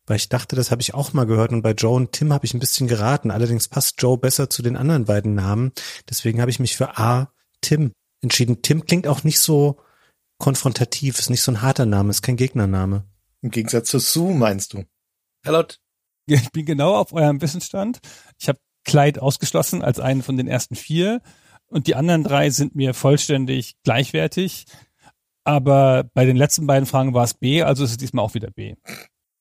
weil 0.06 0.16
ich 0.16 0.28
dachte, 0.28 0.56
das 0.56 0.72
habe 0.72 0.82
ich 0.82 0.92
auch 0.92 1.14
mal 1.14 1.24
gehört. 1.24 1.52
Und 1.52 1.62
bei 1.62 1.72
Joe 1.72 1.96
und 1.96 2.12
Tim 2.12 2.34
habe 2.34 2.44
ich 2.44 2.52
ein 2.52 2.60
bisschen 2.60 2.86
geraten. 2.86 3.30
Allerdings 3.30 3.68
passt 3.68 3.94
Joe 4.02 4.18
besser 4.18 4.50
zu 4.50 4.60
den 4.60 4.76
anderen 4.76 5.06
beiden 5.06 5.34
Namen. 5.34 5.72
Deswegen 6.10 6.42
habe 6.42 6.50
ich 6.50 6.60
mich 6.60 6.76
für 6.76 6.98
A. 6.98 7.32
Tim 7.62 7.92
entschieden. 8.24 8.62
Tim 8.62 8.84
klingt 8.84 9.06
auch 9.06 9.22
nicht 9.24 9.40
so 9.40 9.78
konfrontativ, 10.38 11.18
ist 11.18 11.30
nicht 11.30 11.42
so 11.42 11.52
ein 11.52 11.62
harter 11.62 11.86
Name, 11.86 12.10
ist 12.10 12.22
kein 12.22 12.36
Gegnername. 12.36 13.04
Im 13.42 13.50
Gegensatz 13.50 13.88
zu 13.88 13.98
Sue, 13.98 14.34
meinst 14.34 14.72
du? 14.72 14.84
Herr 15.44 15.52
Lott. 15.52 15.78
Ich 16.26 16.50
bin 16.52 16.64
genau 16.64 16.94
auf 16.94 17.12
eurem 17.12 17.40
Wissensstand. 17.40 17.98
Ich 18.40 18.48
habe 18.48 18.58
Clyde 18.84 19.20
ausgeschlossen 19.20 19.82
als 19.82 20.00
einen 20.00 20.22
von 20.22 20.36
den 20.36 20.48
ersten 20.48 20.74
vier 20.74 21.20
und 21.66 21.86
die 21.86 21.94
anderen 21.94 22.24
drei 22.24 22.50
sind 22.50 22.74
mir 22.74 22.94
vollständig 22.94 23.74
gleichwertig. 23.84 24.66
Aber 25.44 26.04
bei 26.14 26.24
den 26.24 26.36
letzten 26.36 26.66
beiden 26.66 26.86
Fragen 26.86 27.12
war 27.12 27.24
es 27.24 27.34
B, 27.34 27.62
also 27.62 27.84
ist 27.84 27.90
es 27.90 27.96
diesmal 27.98 28.24
auch 28.24 28.34
wieder 28.34 28.50
B. 28.50 28.74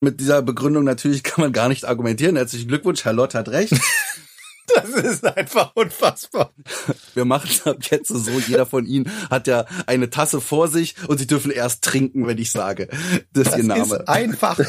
Mit 0.01 0.19
dieser 0.19 0.41
Begründung 0.41 0.83
natürlich 0.83 1.23
kann 1.23 1.41
man 1.41 1.53
gar 1.53 1.69
nicht 1.69 1.85
argumentieren. 1.85 2.35
Herzlichen 2.35 2.67
Glückwunsch, 2.67 3.05
Herr 3.05 3.13
Lott 3.13 3.35
hat 3.35 3.47
recht. 3.49 3.73
Das 4.75 4.89
ist 4.89 5.25
einfach 5.25 5.71
unfassbar. 5.75 6.53
Wir 7.13 7.25
machen 7.25 7.49
es 7.51 7.65
ab 7.65 7.77
jetzt 7.89 8.09
so. 8.09 8.39
Jeder 8.39 8.65
von 8.65 8.85
Ihnen 8.85 9.09
hat 9.29 9.47
ja 9.47 9.65
eine 9.85 10.09
Tasse 10.09 10.41
vor 10.41 10.67
sich 10.67 10.95
und 11.07 11.17
Sie 11.17 11.27
dürfen 11.27 11.51
erst 11.51 11.83
trinken, 11.83 12.27
wenn 12.27 12.37
ich 12.37 12.51
sage, 12.51 12.87
das, 13.33 13.45
das 13.45 13.53
ist 13.53 13.57
Ihr 13.59 13.63
Name. 13.65 13.81
Ist 13.83 14.07
einfach 14.07 14.59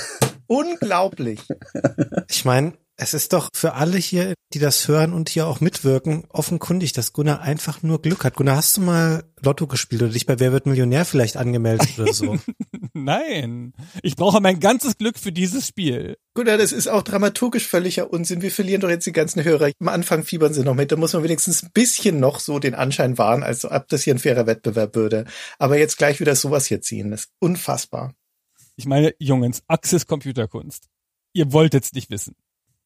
unglaublich. 0.46 1.40
Ich 2.28 2.44
meine, 2.44 2.74
es 2.96 3.12
ist 3.12 3.32
doch 3.32 3.48
für 3.52 3.74
alle 3.74 3.98
hier, 3.98 4.34
die 4.52 4.60
das 4.60 4.86
hören 4.86 5.12
und 5.12 5.28
hier 5.28 5.48
auch 5.48 5.60
mitwirken, 5.60 6.24
offenkundig, 6.28 6.92
dass 6.92 7.12
Gunnar 7.12 7.40
einfach 7.40 7.82
nur 7.82 8.00
Glück 8.00 8.24
hat. 8.24 8.36
Gunnar, 8.36 8.56
hast 8.56 8.76
du 8.76 8.82
mal 8.82 9.24
Lotto 9.42 9.66
gespielt 9.66 10.02
oder 10.02 10.12
dich 10.12 10.26
bei 10.26 10.38
Wer 10.38 10.52
wird 10.52 10.66
Millionär 10.66 11.04
vielleicht 11.04 11.36
angemeldet 11.36 11.98
oder 11.98 12.12
so? 12.12 12.38
Nein, 12.92 13.72
ich 14.02 14.14
brauche 14.14 14.40
mein 14.40 14.60
ganzes 14.60 14.96
Glück 14.96 15.18
für 15.18 15.32
dieses 15.32 15.66
Spiel. 15.66 16.16
Gunnar, 16.34 16.56
das 16.56 16.70
ist 16.70 16.86
auch 16.86 17.02
dramaturgisch 17.02 17.66
völliger 17.66 18.12
Unsinn. 18.12 18.42
Wir 18.42 18.52
verlieren 18.52 18.80
doch 18.80 18.90
jetzt 18.90 19.06
die 19.06 19.12
ganzen 19.12 19.42
Hörer. 19.42 19.72
Am 19.80 19.88
Anfang 19.88 20.22
fiebern 20.22 20.54
sie 20.54 20.62
noch 20.62 20.74
mit. 20.74 20.92
Da 20.92 20.96
muss 20.96 21.12
man 21.12 21.24
wenigstens 21.24 21.64
ein 21.64 21.70
bisschen 21.74 22.20
noch 22.20 22.38
so 22.38 22.60
den 22.60 22.74
Anschein 22.74 23.18
wahren, 23.18 23.42
als 23.42 23.64
ob 23.64 23.88
das 23.88 24.04
hier 24.04 24.14
ein 24.14 24.20
fairer 24.20 24.46
Wettbewerb 24.46 24.94
würde. 24.94 25.24
Aber 25.58 25.78
jetzt 25.78 25.98
gleich 25.98 26.20
wieder 26.20 26.36
sowas 26.36 26.66
hier 26.66 26.80
ziehen, 26.80 27.10
das 27.10 27.22
ist 27.22 27.32
unfassbar. 27.40 28.14
Ich 28.76 28.86
meine, 28.86 29.14
Jungens, 29.18 29.62
Axis 29.66 30.06
Computerkunst. 30.06 30.88
Ihr 31.32 31.52
wollt 31.52 31.74
jetzt 31.74 31.94
nicht 31.94 32.10
wissen. 32.10 32.36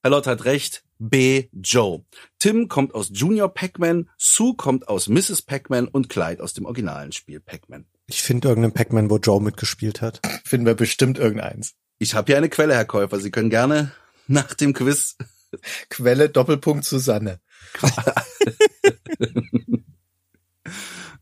Herr 0.03 0.11
Lott 0.11 0.27
hat 0.27 0.45
recht. 0.45 0.85
B. 0.99 1.49
Joe. 1.53 2.05
Tim 2.39 2.69
kommt 2.69 2.95
aus 2.95 3.11
Junior 3.13 3.53
Pac-Man, 3.53 4.09
Sue 4.17 4.55
kommt 4.57 4.89
aus 4.89 5.09
Mrs. 5.09 5.43
Pac-Man 5.43 5.89
und 5.89 6.09
Clyde 6.09 6.43
aus 6.43 6.55
dem 6.55 6.67
originalen 6.67 7.13
Spiel 7.13 7.41
Pac-Man. 7.41 7.87
Ich 8.07 8.23
finde 8.23 8.49
irgendeinen 8.49 8.75
Pac-Man, 8.75 9.11
wo 9.11 9.19
Joe 9.19 9.41
mitgespielt 9.41 10.01
hat. 10.01 10.21
Finden 10.45 10.67
wir 10.67 10.75
bestimmt 10.75 11.19
irgendeins. 11.19 11.75
Ich 11.99 12.15
habe 12.15 12.27
hier 12.27 12.37
eine 12.37 12.49
Quelle, 12.49 12.75
Herr 12.75 12.85
Käufer. 12.85 13.19
Sie 13.21 13.31
können 13.31 13.51
gerne 13.51 13.93
nach 14.27 14.55
dem 14.55 14.73
Quiz 14.73 15.17
Quelle 15.89 16.29
Doppelpunkt 16.29 16.85
Susanne. 16.85 17.41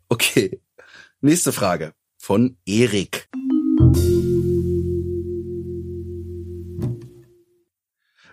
okay. 0.08 0.60
Nächste 1.20 1.52
Frage 1.52 1.92
von 2.18 2.58
Erik. 2.66 3.28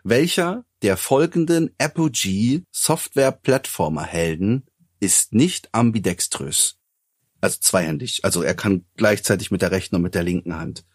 Welcher 0.05 0.65
der 0.81 0.98
folgenden 0.98 1.74
Apogee 1.77 2.63
Software-Plattformer 2.72 4.03
Helden 4.03 4.65
ist 5.00 5.33
nicht 5.33 5.74
ambidextrös? 5.74 6.77
Also 7.39 7.60
zweihändig. 7.62 8.25
Also 8.25 8.43
er 8.43 8.53
kann 8.53 8.83
gleichzeitig 8.98 9.50
mit 9.50 9.62
der 9.62 9.72
rechten 9.72 9.95
und 9.95 10.01
mit 10.01 10.13
der 10.13 10.24
linken 10.24 10.60
Hand. 10.60 10.86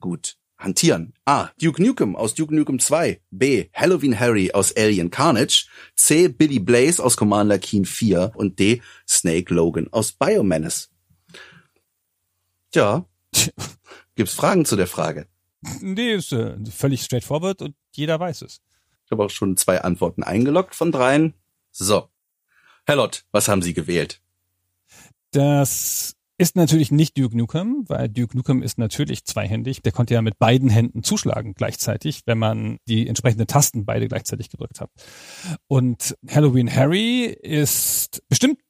Gut. 0.00 0.38
Hantieren. 0.56 1.12
A. 1.26 1.50
Duke 1.60 1.82
Nukem 1.82 2.16
aus 2.16 2.34
Duke 2.34 2.54
Nukem 2.54 2.78
2. 2.78 3.20
B. 3.30 3.68
Halloween 3.74 4.18
Harry 4.18 4.50
aus 4.52 4.74
Alien 4.74 5.10
Carnage. 5.10 5.66
C. 5.94 6.28
Billy 6.28 6.58
Blaze 6.58 7.04
aus 7.04 7.18
Commander 7.18 7.58
Keen 7.58 7.84
4. 7.84 8.32
Und 8.36 8.58
D. 8.58 8.80
Snake 9.06 9.52
Logan 9.52 9.88
aus 9.92 10.12
Biomenace. 10.12 10.88
Tja. 12.70 13.06
Gibt's 14.14 14.32
Fragen 14.32 14.64
zu 14.64 14.76
der 14.76 14.86
Frage? 14.86 15.28
Nee, 15.80 16.14
ist 16.14 16.32
äh, 16.32 16.56
völlig 16.70 17.02
straightforward 17.02 17.62
und 17.62 17.74
jeder 17.92 18.18
weiß 18.20 18.42
es. 18.42 18.60
Ich 19.04 19.12
habe 19.12 19.24
auch 19.24 19.30
schon 19.30 19.56
zwei 19.56 19.82
Antworten 19.82 20.22
eingeloggt 20.22 20.74
von 20.74 20.92
dreien. 20.92 21.34
So. 21.70 22.08
Herr 22.86 22.96
Lott, 22.96 23.24
was 23.32 23.48
haben 23.48 23.62
Sie 23.62 23.74
gewählt? 23.74 24.20
Das 25.30 26.16
ist 26.38 26.56
natürlich 26.56 26.90
nicht 26.90 27.16
Duke 27.16 27.36
Nukem, 27.36 27.84
weil 27.88 28.08
Duke 28.08 28.36
Nukem 28.36 28.62
ist 28.62 28.78
natürlich 28.78 29.24
zweihändig. 29.24 29.82
Der 29.82 29.92
konnte 29.92 30.14
ja 30.14 30.22
mit 30.22 30.38
beiden 30.38 30.68
Händen 30.68 31.02
zuschlagen 31.02 31.54
gleichzeitig, 31.54 32.22
wenn 32.26 32.38
man 32.38 32.78
die 32.88 33.08
entsprechenden 33.08 33.46
Tasten 33.46 33.84
beide 33.86 34.08
gleichzeitig 34.08 34.50
gedrückt 34.50 34.80
hat. 34.80 34.90
Und 35.66 36.16
Halloween 36.28 36.74
Harry 36.74 37.24
ist 37.24 38.22
bestimmt 38.28 38.60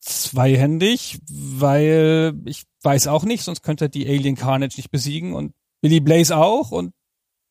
zweihändig, 0.00 1.18
weil 1.28 2.34
ich 2.44 2.64
weiß 2.82 3.06
auch 3.08 3.24
nicht, 3.24 3.42
sonst 3.42 3.62
könnte 3.62 3.86
er 3.86 3.88
die 3.88 4.08
Alien 4.08 4.36
Carnage 4.36 4.76
nicht 4.76 4.90
besiegen 4.90 5.34
und 5.34 5.54
Billy 5.82 6.00
Blaze 6.00 6.36
auch 6.36 6.70
und 6.70 6.94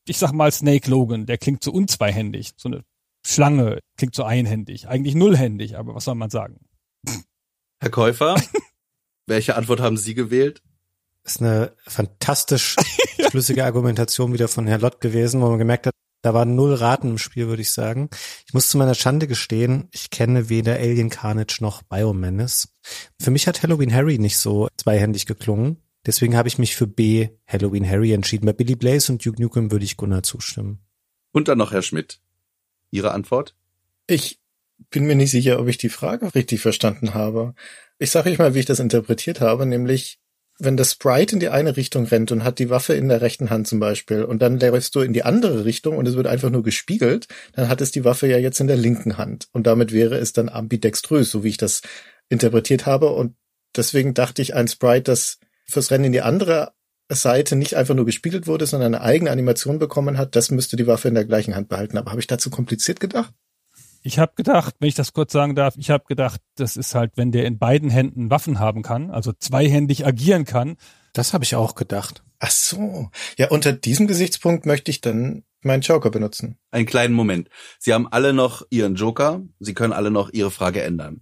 ich 0.08 0.18
sag 0.18 0.32
mal 0.32 0.52
Snake 0.52 0.90
Logan, 0.90 1.26
der 1.26 1.38
klingt 1.38 1.64
so 1.64 1.72
unzweihändig. 1.72 2.54
So 2.58 2.70
eine 2.70 2.84
Schlange 3.26 3.80
klingt 3.98 4.16
so 4.16 4.24
einhändig. 4.24 4.88
Eigentlich 4.88 5.16
nullhändig, 5.16 5.78
aber 5.78 5.94
was 5.94 6.06
soll 6.06 6.16
man 6.16 6.30
sagen? 6.30 6.60
Herr 7.80 7.92
Käufer, 7.92 8.42
welche 9.28 9.56
Antwort 9.56 9.82
haben 9.82 9.98
Sie 9.98 10.16
gewählt? 10.16 10.64
Das 11.24 11.36
ist 11.36 11.42
eine 11.42 11.76
fantastisch 11.86 12.76
schlüssige 13.30 13.66
Argumentation 13.66 14.34
wieder 14.34 14.48
von 14.48 14.66
Herr 14.66 14.80
Lott 14.80 15.02
gewesen, 15.02 15.42
wo 15.42 15.50
man 15.50 15.60
gemerkt 15.60 15.86
hat, 15.86 15.94
da 16.24 16.34
war 16.34 16.46
null 16.46 16.74
Raten 16.74 17.10
im 17.10 17.18
Spiel, 17.18 17.48
würde 17.48 17.64
ich 17.64 17.72
sagen. 17.72 18.10
Ich 18.48 18.54
muss 18.54 18.70
zu 18.70 18.78
meiner 18.78 18.96
Schande 18.96 19.28
gestehen, 19.28 19.90
ich 19.92 20.10
kenne 20.10 20.50
weder 20.50 20.76
Alien 20.76 21.10
Carnage 21.10 21.58
noch 21.62 21.82
Biomenace. 21.84 22.70
Für 23.20 23.32
mich 23.32 23.48
hat 23.48 23.62
Halloween 23.64 23.94
Harry 23.94 24.20
nicht 24.20 24.38
so 24.38 24.68
zweihändig 24.78 25.26
geklungen. 25.26 25.78
Deswegen 26.06 26.36
habe 26.36 26.48
ich 26.48 26.58
mich 26.58 26.76
für 26.76 26.88
B 26.88 27.30
Halloween 27.48 27.88
Harry 27.88 28.12
entschieden. 28.12 28.46
Bei 28.46 28.54
Billy 28.54 28.76
Blaze 28.76 29.12
und 29.12 29.26
Duke 29.26 29.42
Nukem 29.42 29.72
würde 29.72 29.86
ich 29.86 29.98
Gunnar 29.98 30.24
zustimmen. 30.24 30.80
Und 31.32 31.48
dann 31.48 31.58
noch 31.58 31.72
Herr 31.72 31.84
Schmidt. 31.84 32.20
Ihre 32.90 33.12
Antwort? 33.12 33.56
Ich 34.08 34.40
bin 34.90 35.06
mir 35.06 35.16
nicht 35.16 35.32
sicher, 35.32 35.60
ob 35.60 35.68
ich 35.68 35.78
die 35.78 35.90
Frage 35.90 36.34
richtig 36.34 36.60
verstanden 36.60 37.14
habe. 37.14 37.54
Ich 38.00 38.12
sage 38.12 38.32
euch 38.32 38.40
mal, 38.40 38.56
wie 38.56 38.60
ich 38.60 38.66
das 38.66 38.80
interpretiert 38.80 39.42
habe, 39.42 39.66
nämlich 39.66 40.20
wenn 40.64 40.78
das 40.78 40.92
Sprite 40.92 41.36
in 41.36 41.40
die 41.40 41.50
eine 41.50 41.76
Richtung 41.76 42.06
rennt 42.06 42.32
und 42.32 42.44
hat 42.44 42.60
die 42.60 42.70
Waffe 42.70 42.94
in 42.94 43.10
der 43.10 43.22
rechten 43.22 43.50
Hand 43.50 43.68
zum 43.68 43.80
Beispiel 43.80 44.24
und 44.24 44.42
dann 44.42 44.60
läufst 44.60 44.94
du 44.94 45.02
in 45.02 45.14
die 45.14 45.24
andere 45.24 45.66
Richtung 45.66 45.98
und 45.98 46.08
es 46.08 46.16
wird 46.16 46.28
einfach 46.28 46.52
nur 46.52 46.62
gespiegelt, 46.62 47.28
dann 47.54 47.68
hat 47.68 47.82
es 47.82 47.92
die 47.92 48.06
Waffe 48.06 48.28
ja 48.28 48.38
jetzt 48.38 48.60
in 48.60 48.68
der 48.68 48.78
linken 48.78 49.18
Hand 49.18 49.48
und 49.54 49.66
damit 49.66 49.92
wäre 49.92 50.18
es 50.18 50.34
dann 50.34 50.50
ambidextrös, 50.50 51.32
so 51.32 51.44
wie 51.44 51.50
ich 51.50 51.58
das 51.58 51.82
interpretiert 52.30 52.86
habe 52.86 53.10
und 53.10 53.36
deswegen 53.76 54.14
dachte 54.14 54.42
ich, 54.42 54.54
ein 54.54 54.68
Sprite, 54.68 55.04
das 55.04 55.40
fürs 55.72 55.92
Rennen 55.92 56.06
in 56.06 56.12
die 56.12 56.22
andere 56.22 56.74
Seite 57.10 57.56
nicht 57.56 57.76
einfach 57.76 57.96
nur 57.96 58.06
gespiegelt 58.06 58.48
wurde, 58.48 58.66
sondern 58.66 58.96
eine 58.96 59.04
eigene 59.04 59.32
Animation 59.32 59.80
bekommen 59.80 60.18
hat, 60.18 60.36
das 60.36 60.52
müsste 60.52 60.78
die 60.78 60.88
Waffe 60.88 61.08
in 61.08 61.16
der 61.16 61.26
gleichen 61.26 61.56
Hand 61.56 61.70
behalten. 61.70 61.98
Aber 61.98 62.12
habe 62.12 62.22
ich 62.22 62.28
dazu 62.28 62.50
kompliziert 62.50 63.00
gedacht? 63.00 63.34
Ich 64.04 64.18
habe 64.18 64.34
gedacht, 64.36 64.76
wenn 64.80 64.88
ich 64.88 64.96
das 64.96 65.14
kurz 65.14 65.32
sagen 65.32 65.56
darf, 65.56 65.76
ich 65.78 65.92
habe 65.92 66.06
gedacht, 66.08 66.42
das 66.56 66.76
ist 66.76 66.96
halt, 66.96 67.12
wenn 67.18 67.32
der 67.32 67.46
in 67.46 67.60
beiden 67.60 67.90
Händen 67.90 68.32
Waffen 68.32 68.60
haben 68.60 68.82
kann, 68.82 69.12
also 69.12 69.32
zweihändig 69.32 70.06
agieren 70.06 70.46
kann. 70.46 70.78
Das 71.14 71.34
habe 71.34 71.44
ich 71.44 71.56
auch 71.56 71.76
gedacht. 71.76 72.24
Ach 72.40 72.50
so. 72.50 73.12
Ja, 73.38 73.50
unter 73.50 73.74
diesem 73.74 74.08
Gesichtspunkt 74.08 74.66
möchte 74.66 74.90
ich 74.90 75.02
dann 75.02 75.44
meinen 75.62 75.82
Joker 75.82 76.10
benutzen. 76.10 76.58
Einen 76.72 76.88
kleinen 76.88 77.14
Moment. 77.14 77.50
Sie 77.78 77.94
haben 77.94 78.08
alle 78.08 78.34
noch 78.34 78.66
Ihren 78.72 78.96
Joker. 78.96 79.44
Sie 79.60 79.76
können 79.76 79.94
alle 79.94 80.10
noch 80.10 80.32
Ihre 80.34 80.50
Frage 80.50 80.82
ändern. 80.82 81.22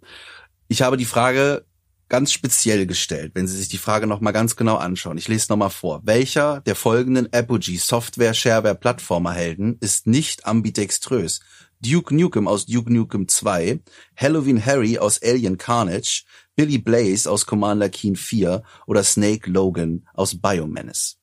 Ich 0.69 0.81
habe 0.81 0.95
die 0.95 1.05
Frage 1.05 1.65
ganz 2.09 2.31
speziell 2.31 2.85
gestellt, 2.85 3.31
wenn 3.35 3.47
Sie 3.47 3.55
sich 3.55 3.69
die 3.69 3.77
Frage 3.77 4.07
nochmal 4.07 4.33
ganz 4.33 4.55
genau 4.55 4.75
anschauen. 4.75 5.17
Ich 5.17 5.27
lese 5.27 5.47
nochmal 5.49 5.69
vor. 5.69 6.01
Welcher 6.03 6.61
der 6.61 6.75
folgenden 6.75 7.31
Apogee 7.31 7.77
Software 7.77 8.33
Shareware 8.33 8.75
Plattformer 8.75 9.33
Helden 9.33 9.77
ist 9.79 10.07
nicht 10.07 10.45
ambidextrös? 10.45 11.39
Duke 11.81 12.13
Nukem 12.13 12.47
aus 12.47 12.65
Duke 12.65 12.91
Nukem 12.91 13.27
2, 13.27 13.79
Halloween 14.17 14.65
Harry 14.65 14.97
aus 14.97 15.21
Alien 15.23 15.57
Carnage, 15.57 16.25
Billy 16.55 16.77
Blaze 16.77 17.31
aus 17.31 17.45
Commander 17.45 17.87
Keen 17.87 18.17
4 18.17 18.63
oder 18.85 19.03
Snake 19.03 19.49
Logan 19.49 20.05
aus 20.13 20.41
Biomenace. 20.41 21.18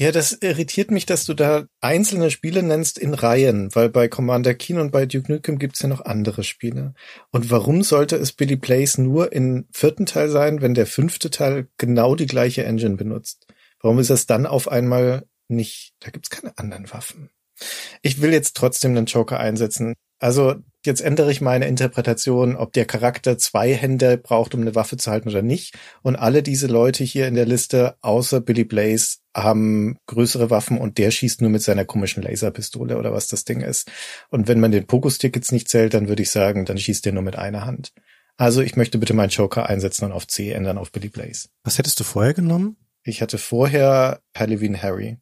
Ja, 0.00 0.12
das 0.12 0.32
irritiert 0.32 0.90
mich, 0.90 1.04
dass 1.04 1.26
du 1.26 1.34
da 1.34 1.66
einzelne 1.82 2.30
Spiele 2.30 2.62
nennst 2.62 2.98
in 2.98 3.12
Reihen, 3.12 3.68
weil 3.74 3.90
bei 3.90 4.08
Commander 4.08 4.54
Keen 4.54 4.78
und 4.78 4.92
bei 4.92 5.04
Duke 5.04 5.30
Nukem 5.30 5.58
gibt's 5.58 5.82
ja 5.82 5.90
noch 5.90 6.00
andere 6.00 6.42
Spiele. 6.42 6.94
Und 7.32 7.50
warum 7.50 7.82
sollte 7.82 8.16
es 8.16 8.32
Billy 8.32 8.56
Blaze 8.56 9.02
nur 9.02 9.30
im 9.34 9.66
vierten 9.72 10.06
Teil 10.06 10.30
sein, 10.30 10.62
wenn 10.62 10.72
der 10.72 10.86
fünfte 10.86 11.28
Teil 11.28 11.68
genau 11.76 12.14
die 12.14 12.24
gleiche 12.24 12.64
Engine 12.64 12.96
benutzt? 12.96 13.46
Warum 13.82 13.98
ist 13.98 14.08
das 14.08 14.24
dann 14.24 14.46
auf 14.46 14.68
einmal 14.68 15.26
nicht? 15.48 15.92
Da 16.00 16.08
gibt's 16.08 16.30
keine 16.30 16.56
anderen 16.56 16.90
Waffen. 16.90 17.28
Ich 18.00 18.22
will 18.22 18.32
jetzt 18.32 18.56
trotzdem 18.56 18.96
einen 18.96 19.04
Joker 19.04 19.38
einsetzen. 19.38 19.96
Also 20.18 20.54
jetzt 20.84 21.00
ändere 21.00 21.30
ich 21.30 21.40
meine 21.40 21.66
Interpretation, 21.66 22.56
ob 22.56 22.72
der 22.72 22.84
Charakter 22.84 23.38
zwei 23.38 23.74
Hände 23.74 24.16
braucht, 24.16 24.54
um 24.54 24.60
eine 24.60 24.74
Waffe 24.74 24.96
zu 24.96 25.10
halten 25.10 25.28
oder 25.28 25.42
nicht. 25.42 25.74
Und 26.02 26.16
alle 26.16 26.42
diese 26.42 26.66
Leute 26.66 27.04
hier 27.04 27.28
in 27.28 27.34
der 27.34 27.46
Liste, 27.46 27.96
außer 28.00 28.40
Billy 28.40 28.64
Blaze, 28.64 29.18
haben 29.34 29.96
größere 30.06 30.50
Waffen 30.50 30.78
und 30.78 30.98
der 30.98 31.10
schießt 31.10 31.40
nur 31.40 31.50
mit 31.50 31.62
seiner 31.62 31.84
komischen 31.84 32.22
Laserpistole 32.22 32.98
oder 32.98 33.12
was 33.12 33.28
das 33.28 33.44
Ding 33.44 33.60
ist. 33.60 33.90
Und 34.28 34.48
wenn 34.48 34.60
man 34.60 34.72
den 34.72 34.86
Pokus-Tick 34.86 35.36
jetzt 35.36 35.52
nicht 35.52 35.68
zählt, 35.68 35.94
dann 35.94 36.08
würde 36.08 36.22
ich 36.22 36.30
sagen, 36.30 36.64
dann 36.64 36.78
schießt 36.78 37.04
der 37.04 37.12
nur 37.12 37.22
mit 37.22 37.36
einer 37.36 37.64
Hand. 37.64 37.92
Also 38.36 38.62
ich 38.62 38.74
möchte 38.74 38.98
bitte 38.98 39.14
meinen 39.14 39.28
Joker 39.28 39.68
einsetzen 39.68 40.06
und 40.06 40.12
auf 40.12 40.26
C 40.26 40.50
ändern 40.50 40.78
auf 40.78 40.92
Billy 40.92 41.08
Blaze. 41.08 41.48
Was 41.62 41.78
hättest 41.78 42.00
du 42.00 42.04
vorher 42.04 42.34
genommen? 42.34 42.76
Ich 43.02 43.22
hatte 43.22 43.38
vorher 43.38 44.20
Halloween 44.36 44.82
Harry. 44.82 45.18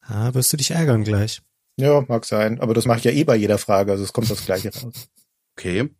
Ah, 0.00 0.32
wirst 0.34 0.52
du 0.52 0.56
dich 0.56 0.70
ärgern 0.70 1.04
gleich. 1.04 1.42
Ja, 1.80 2.04
mag 2.08 2.24
sein. 2.24 2.60
Aber 2.60 2.74
das 2.74 2.86
mache 2.86 2.98
ich 2.98 3.04
ja 3.04 3.10
eh 3.10 3.24
bei 3.24 3.36
jeder 3.36 3.58
Frage, 3.58 3.92
also 3.92 4.04
es 4.04 4.12
kommt 4.12 4.30
das 4.30 4.44
Gleiche 4.44 4.70
raus. 4.72 5.08
Okay. 5.56 5.90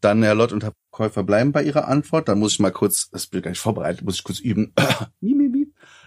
Dann 0.00 0.22
Herr 0.22 0.34
Lott 0.34 0.52
und 0.52 0.64
Herr 0.64 0.72
Käufer 0.90 1.22
bleiben 1.22 1.52
bei 1.52 1.62
Ihrer 1.62 1.88
Antwort. 1.88 2.28
Da 2.28 2.34
muss 2.34 2.52
ich 2.52 2.58
mal 2.58 2.72
kurz, 2.72 3.10
das 3.10 3.26
bin 3.26 3.38
ich 3.38 3.44
gar 3.44 3.50
nicht 3.50 3.60
vorbereitet, 3.60 4.02
muss 4.02 4.16
ich 4.16 4.24
kurz 4.24 4.40
üben. 4.40 4.72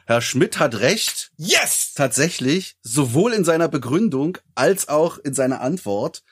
Herr 0.06 0.22
Schmidt 0.22 0.60
hat 0.60 0.80
recht. 0.80 1.32
Yes! 1.38 1.94
Tatsächlich, 1.96 2.75
sowohl 2.82 3.34
in 3.34 3.46
seiner 3.46 3.70
Begründung 3.70 4.38
als 4.56 4.90
auch 4.90 5.18
in 5.18 5.34
seiner 5.34 5.62
Antwort. 5.62 6.24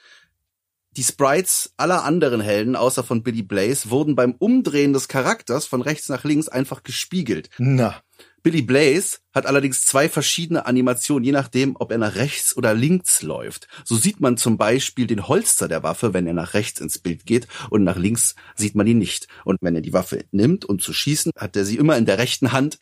Die 0.98 1.03
Sprites 1.03 1.74
aller 1.77 2.03
anderen 2.03 2.41
Helden, 2.41 2.75
außer 2.75 3.03
von 3.03 3.24
Billy 3.24 3.43
Blaze, 3.43 3.89
wurden 3.89 4.15
beim 4.15 4.36
Umdrehen 4.38 4.91
des 4.91 5.08
Charakters 5.08 5.65
von 5.65 5.81
rechts 5.81 6.10
nach 6.10 6.25
links 6.25 6.50
einfach 6.50 6.84
gespiegelt. 6.84 7.50
Na. 7.60 8.01
Billy 8.43 8.62
Blaze 8.62 9.19
hat 9.33 9.45
allerdings 9.45 9.86
zwei 9.86 10.10
verschiedene 10.10 10.65
Animationen, 10.65 11.24
je 11.24 11.31
nachdem, 11.31 11.75
ob 11.77 11.91
er 11.91 11.98
nach 11.98 12.15
rechts 12.15 12.55
oder 12.57 12.74
links 12.74 13.21
läuft. 13.21 13.67
So 13.86 13.95
sieht 13.95 14.19
man 14.19 14.38
zum 14.38 14.57
Beispiel 14.57 15.07
den 15.07 15.27
Holster 15.27 15.67
der 15.67 15.83
Waffe, 15.83 16.13
wenn 16.13 16.27
er 16.27 16.33
nach 16.33 16.53
rechts 16.53 16.81
ins 16.81 17.00
Bild 17.00 17.25
geht 17.25 17.48
und 17.69 17.83
nach 17.83 17.98
links 17.98 18.36
sieht 18.55 18.75
man 18.75 18.88
ihn 18.88 18.98
nicht. 18.98 19.27
Und 19.45 19.57
wenn 19.62 19.75
er 19.75 19.81
die 19.81 19.93
Waffe 19.93 20.25
nimmt, 20.31 20.65
um 20.65 20.79
zu 20.79 20.93
schießen, 20.93 21.31
hat 21.38 21.55
er 21.55 21.65
sie 21.65 21.77
immer 21.77 21.98
in 21.98 22.05
der 22.05 22.17
rechten 22.17 22.51
Hand, 22.51 22.79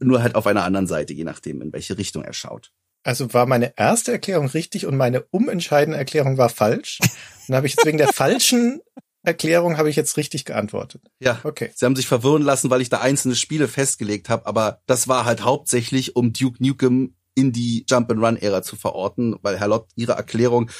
nur 0.00 0.22
halt 0.22 0.34
auf 0.34 0.46
einer 0.46 0.64
anderen 0.64 0.86
Seite, 0.86 1.12
je 1.12 1.24
nachdem, 1.24 1.62
in 1.62 1.72
welche 1.72 1.96
Richtung 1.96 2.24
er 2.24 2.32
schaut. 2.32 2.72
Also 3.02 3.32
war 3.32 3.46
meine 3.46 3.72
erste 3.76 4.12
Erklärung 4.12 4.48
richtig 4.48 4.86
und 4.86 4.96
meine 4.96 5.22
umentscheidende 5.30 5.98
Erklärung 5.98 6.36
war 6.36 6.48
falsch. 6.48 6.98
Dann 7.46 7.56
habe 7.56 7.66
ich 7.66 7.74
jetzt 7.74 7.86
wegen 7.86 7.98
der 7.98 8.12
falschen 8.12 8.80
Erklärung 9.22 9.76
habe 9.76 9.90
ich 9.90 9.96
jetzt 9.96 10.16
richtig 10.16 10.44
geantwortet. 10.44 11.02
Ja, 11.20 11.40
okay. 11.44 11.70
Sie 11.74 11.84
haben 11.84 11.96
sich 11.96 12.06
verwirren 12.06 12.42
lassen, 12.42 12.70
weil 12.70 12.80
ich 12.80 12.88
da 12.88 13.00
einzelne 13.00 13.34
Spiele 13.36 13.68
festgelegt 13.68 14.28
habe, 14.28 14.46
aber 14.46 14.80
das 14.86 15.08
war 15.08 15.24
halt 15.24 15.42
hauptsächlich, 15.42 16.16
um 16.16 16.32
Duke 16.32 16.62
Nukem 16.64 17.14
in 17.34 17.52
die 17.52 17.84
Jump-and-Run-Ära 17.88 18.62
zu 18.62 18.76
verorten, 18.76 19.36
weil 19.42 19.58
Herr 19.58 19.68
Lott, 19.68 19.88
Ihre 19.94 20.12
Erklärung 20.12 20.70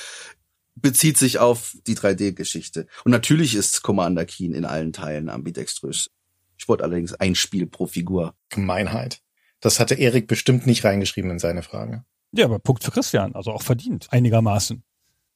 bezieht 0.74 1.18
sich 1.18 1.38
auf 1.38 1.76
die 1.86 1.96
3D-Geschichte. 1.96 2.86
Und 3.04 3.12
natürlich 3.12 3.54
ist 3.54 3.82
Commander 3.82 4.24
Keen 4.24 4.54
in 4.54 4.64
allen 4.64 4.92
Teilen 4.92 5.28
ambidextrös. 5.28 6.10
Ich 6.56 6.68
wollte 6.68 6.84
allerdings 6.84 7.14
ein 7.14 7.34
Spiel 7.34 7.66
pro 7.66 7.86
Figur. 7.86 8.34
Gemeinheit. 8.48 9.20
Das 9.60 9.80
hatte 9.80 9.94
Erik 9.94 10.26
bestimmt 10.26 10.66
nicht 10.66 10.84
reingeschrieben 10.84 11.30
in 11.30 11.38
seine 11.38 11.62
Frage. 11.62 12.04
Ja, 12.32 12.46
aber 12.46 12.58
Punkt 12.58 12.84
für 12.84 12.90
Christian, 12.90 13.34
also 13.34 13.52
auch 13.52 13.62
verdient, 13.62 14.08
einigermaßen. 14.10 14.82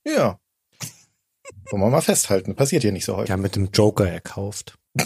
Ja. 0.06 0.38
Wollen 1.70 1.82
wir 1.82 1.90
mal 1.90 2.00
festhalten. 2.00 2.54
Passiert 2.54 2.82
hier 2.82 2.92
nicht 2.92 3.04
so 3.04 3.16
häufig. 3.16 3.30
Ja, 3.30 3.36
mit 3.36 3.56
dem 3.56 3.70
Joker 3.72 4.08
erkauft. 4.08 4.78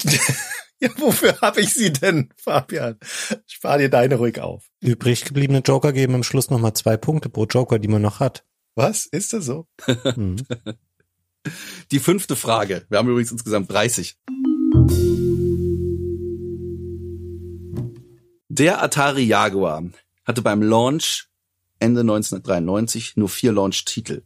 ja, 0.81 0.91
wofür 0.99 1.41
habe 1.41 1.61
ich 1.61 1.73
sie 1.73 1.93
denn, 1.93 2.31
Fabian? 2.37 2.99
Spar 3.47 3.79
dir 3.79 3.89
deine 3.89 4.17
ruhig 4.17 4.41
auf. 4.41 4.67
Übrig 4.81 5.25
gebliebene 5.25 5.61
Joker 5.61 5.93
geben 5.93 6.15
am 6.15 6.23
Schluss 6.23 6.51
nochmal 6.51 6.75
zwei 6.75 6.97
Punkte 6.97 7.29
pro 7.29 7.47
Joker, 7.47 7.79
die 7.79 7.89
man 7.89 8.03
noch 8.03 8.21
hat. 8.21 8.45
Was? 8.75 9.07
Ist 9.07 9.33
das 9.33 9.45
so? 9.45 9.67
Hm. 9.85 10.37
Die 11.91 11.99
fünfte 11.99 12.37
Frage. 12.37 12.85
Wir 12.89 12.99
haben 12.99 13.09
übrigens 13.09 13.33
insgesamt 13.33 13.71
30. 13.73 14.17
Der 18.49 18.83
Atari 18.83 19.23
Jaguar 19.23 19.85
hatte 20.25 20.43
beim 20.43 20.63
Launch 20.63 21.29
Ende 21.79 22.01
1993 22.01 23.17
nur 23.17 23.29
vier 23.29 23.53
Launch-Titel. 23.53 24.23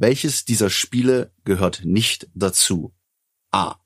Welches 0.00 0.46
dieser 0.46 0.70
Spiele 0.70 1.30
gehört 1.44 1.84
nicht 1.84 2.30
dazu? 2.34 2.94
A. 3.50 3.76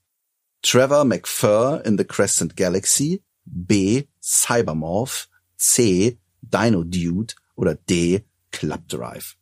Trevor 0.61 1.03
McFur 1.03 1.83
in 1.83 1.97
the 1.97 2.05
Crescent 2.05 2.55
Galaxy. 2.55 3.21
B. 3.43 4.05
Cybermorph. 4.21 5.27
C. 5.57 6.17
Dino 6.39 6.85
Dude. 6.85 7.33
Oder 7.57 7.75
D. 7.75 8.23
Club 8.53 8.87
Drive. 8.87 9.35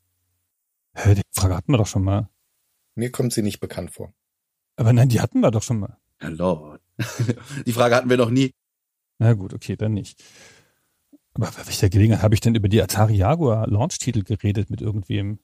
Hä, 0.95 1.13
die 1.13 1.21
Frage 1.31 1.55
hatten 1.55 1.71
wir 1.71 1.77
doch 1.77 1.85
schon 1.85 2.03
mal. 2.03 2.31
Mir 2.95 3.11
kommt 3.11 3.33
sie 3.33 3.43
nicht 3.43 3.59
bekannt 3.59 3.91
vor. 3.91 4.11
Aber 4.75 4.93
nein, 4.93 5.09
die 5.09 5.21
hatten 5.21 5.41
wir 5.41 5.51
doch 5.51 5.61
schon 5.61 5.77
mal. 5.77 5.99
Hallo. 6.19 6.79
Die 7.67 7.73
Frage 7.73 7.95
hatten 7.95 8.09
wir 8.09 8.17
noch 8.17 8.31
nie. 8.31 8.51
Na 9.19 9.33
gut, 9.33 9.53
okay, 9.53 9.75
dann 9.75 9.93
nicht. 9.93 10.23
Aber 11.35 11.51
bei 11.51 11.67
welcher 11.67 11.89
Gelegenheit 11.89 12.23
habe 12.23 12.33
ich 12.33 12.41
denn 12.41 12.55
über 12.55 12.69
die 12.69 12.81
Atari 12.81 13.15
Jaguar 13.15 13.67
Launch-Titel 13.67 14.23
geredet 14.23 14.71
mit 14.71 14.81
irgendwem? 14.81 15.39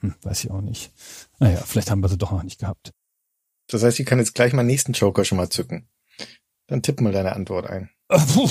Hm, 0.00 0.14
weiß 0.22 0.44
ich 0.44 0.50
auch 0.50 0.60
nicht. 0.60 0.92
Naja, 1.38 1.58
vielleicht 1.58 1.90
haben 1.90 2.02
wir 2.02 2.08
sie 2.08 2.18
doch 2.18 2.32
noch 2.32 2.42
nicht 2.42 2.60
gehabt. 2.60 2.92
Das 3.68 3.82
heißt, 3.82 4.00
ich 4.00 4.06
kann 4.06 4.18
jetzt 4.18 4.34
gleich 4.34 4.52
meinen 4.52 4.66
nächsten 4.66 4.92
Joker 4.92 5.24
schon 5.24 5.38
mal 5.38 5.50
zücken. 5.50 5.88
Dann 6.66 6.82
tipp 6.82 7.00
mal 7.00 7.12
deine 7.12 7.34
Antwort 7.34 7.66
ein. 7.66 7.90
Ach, 8.08 8.26
puh. 8.26 8.48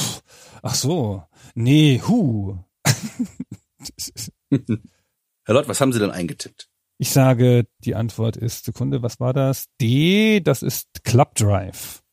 Ach 0.62 0.76
so. 0.76 1.24
Nee, 1.56 2.02
hu. 2.08 2.58
Herr 4.50 5.56
Lott, 5.56 5.68
was 5.68 5.82
haben 5.82 5.94
Sie 5.94 6.00
denn 6.00 6.12
eingetippt? 6.12 6.70
Ich 6.98 7.12
sage, 7.12 7.66
die 7.80 7.96
Antwort 7.96 8.36
ist, 8.36 8.66
Sekunde, 8.66 9.02
was 9.02 9.20
war 9.20 9.34
das? 9.34 9.68
D, 9.82 10.42
das 10.42 10.64
ist 10.64 11.04
Club 11.04 11.36
Drive. 11.36 12.04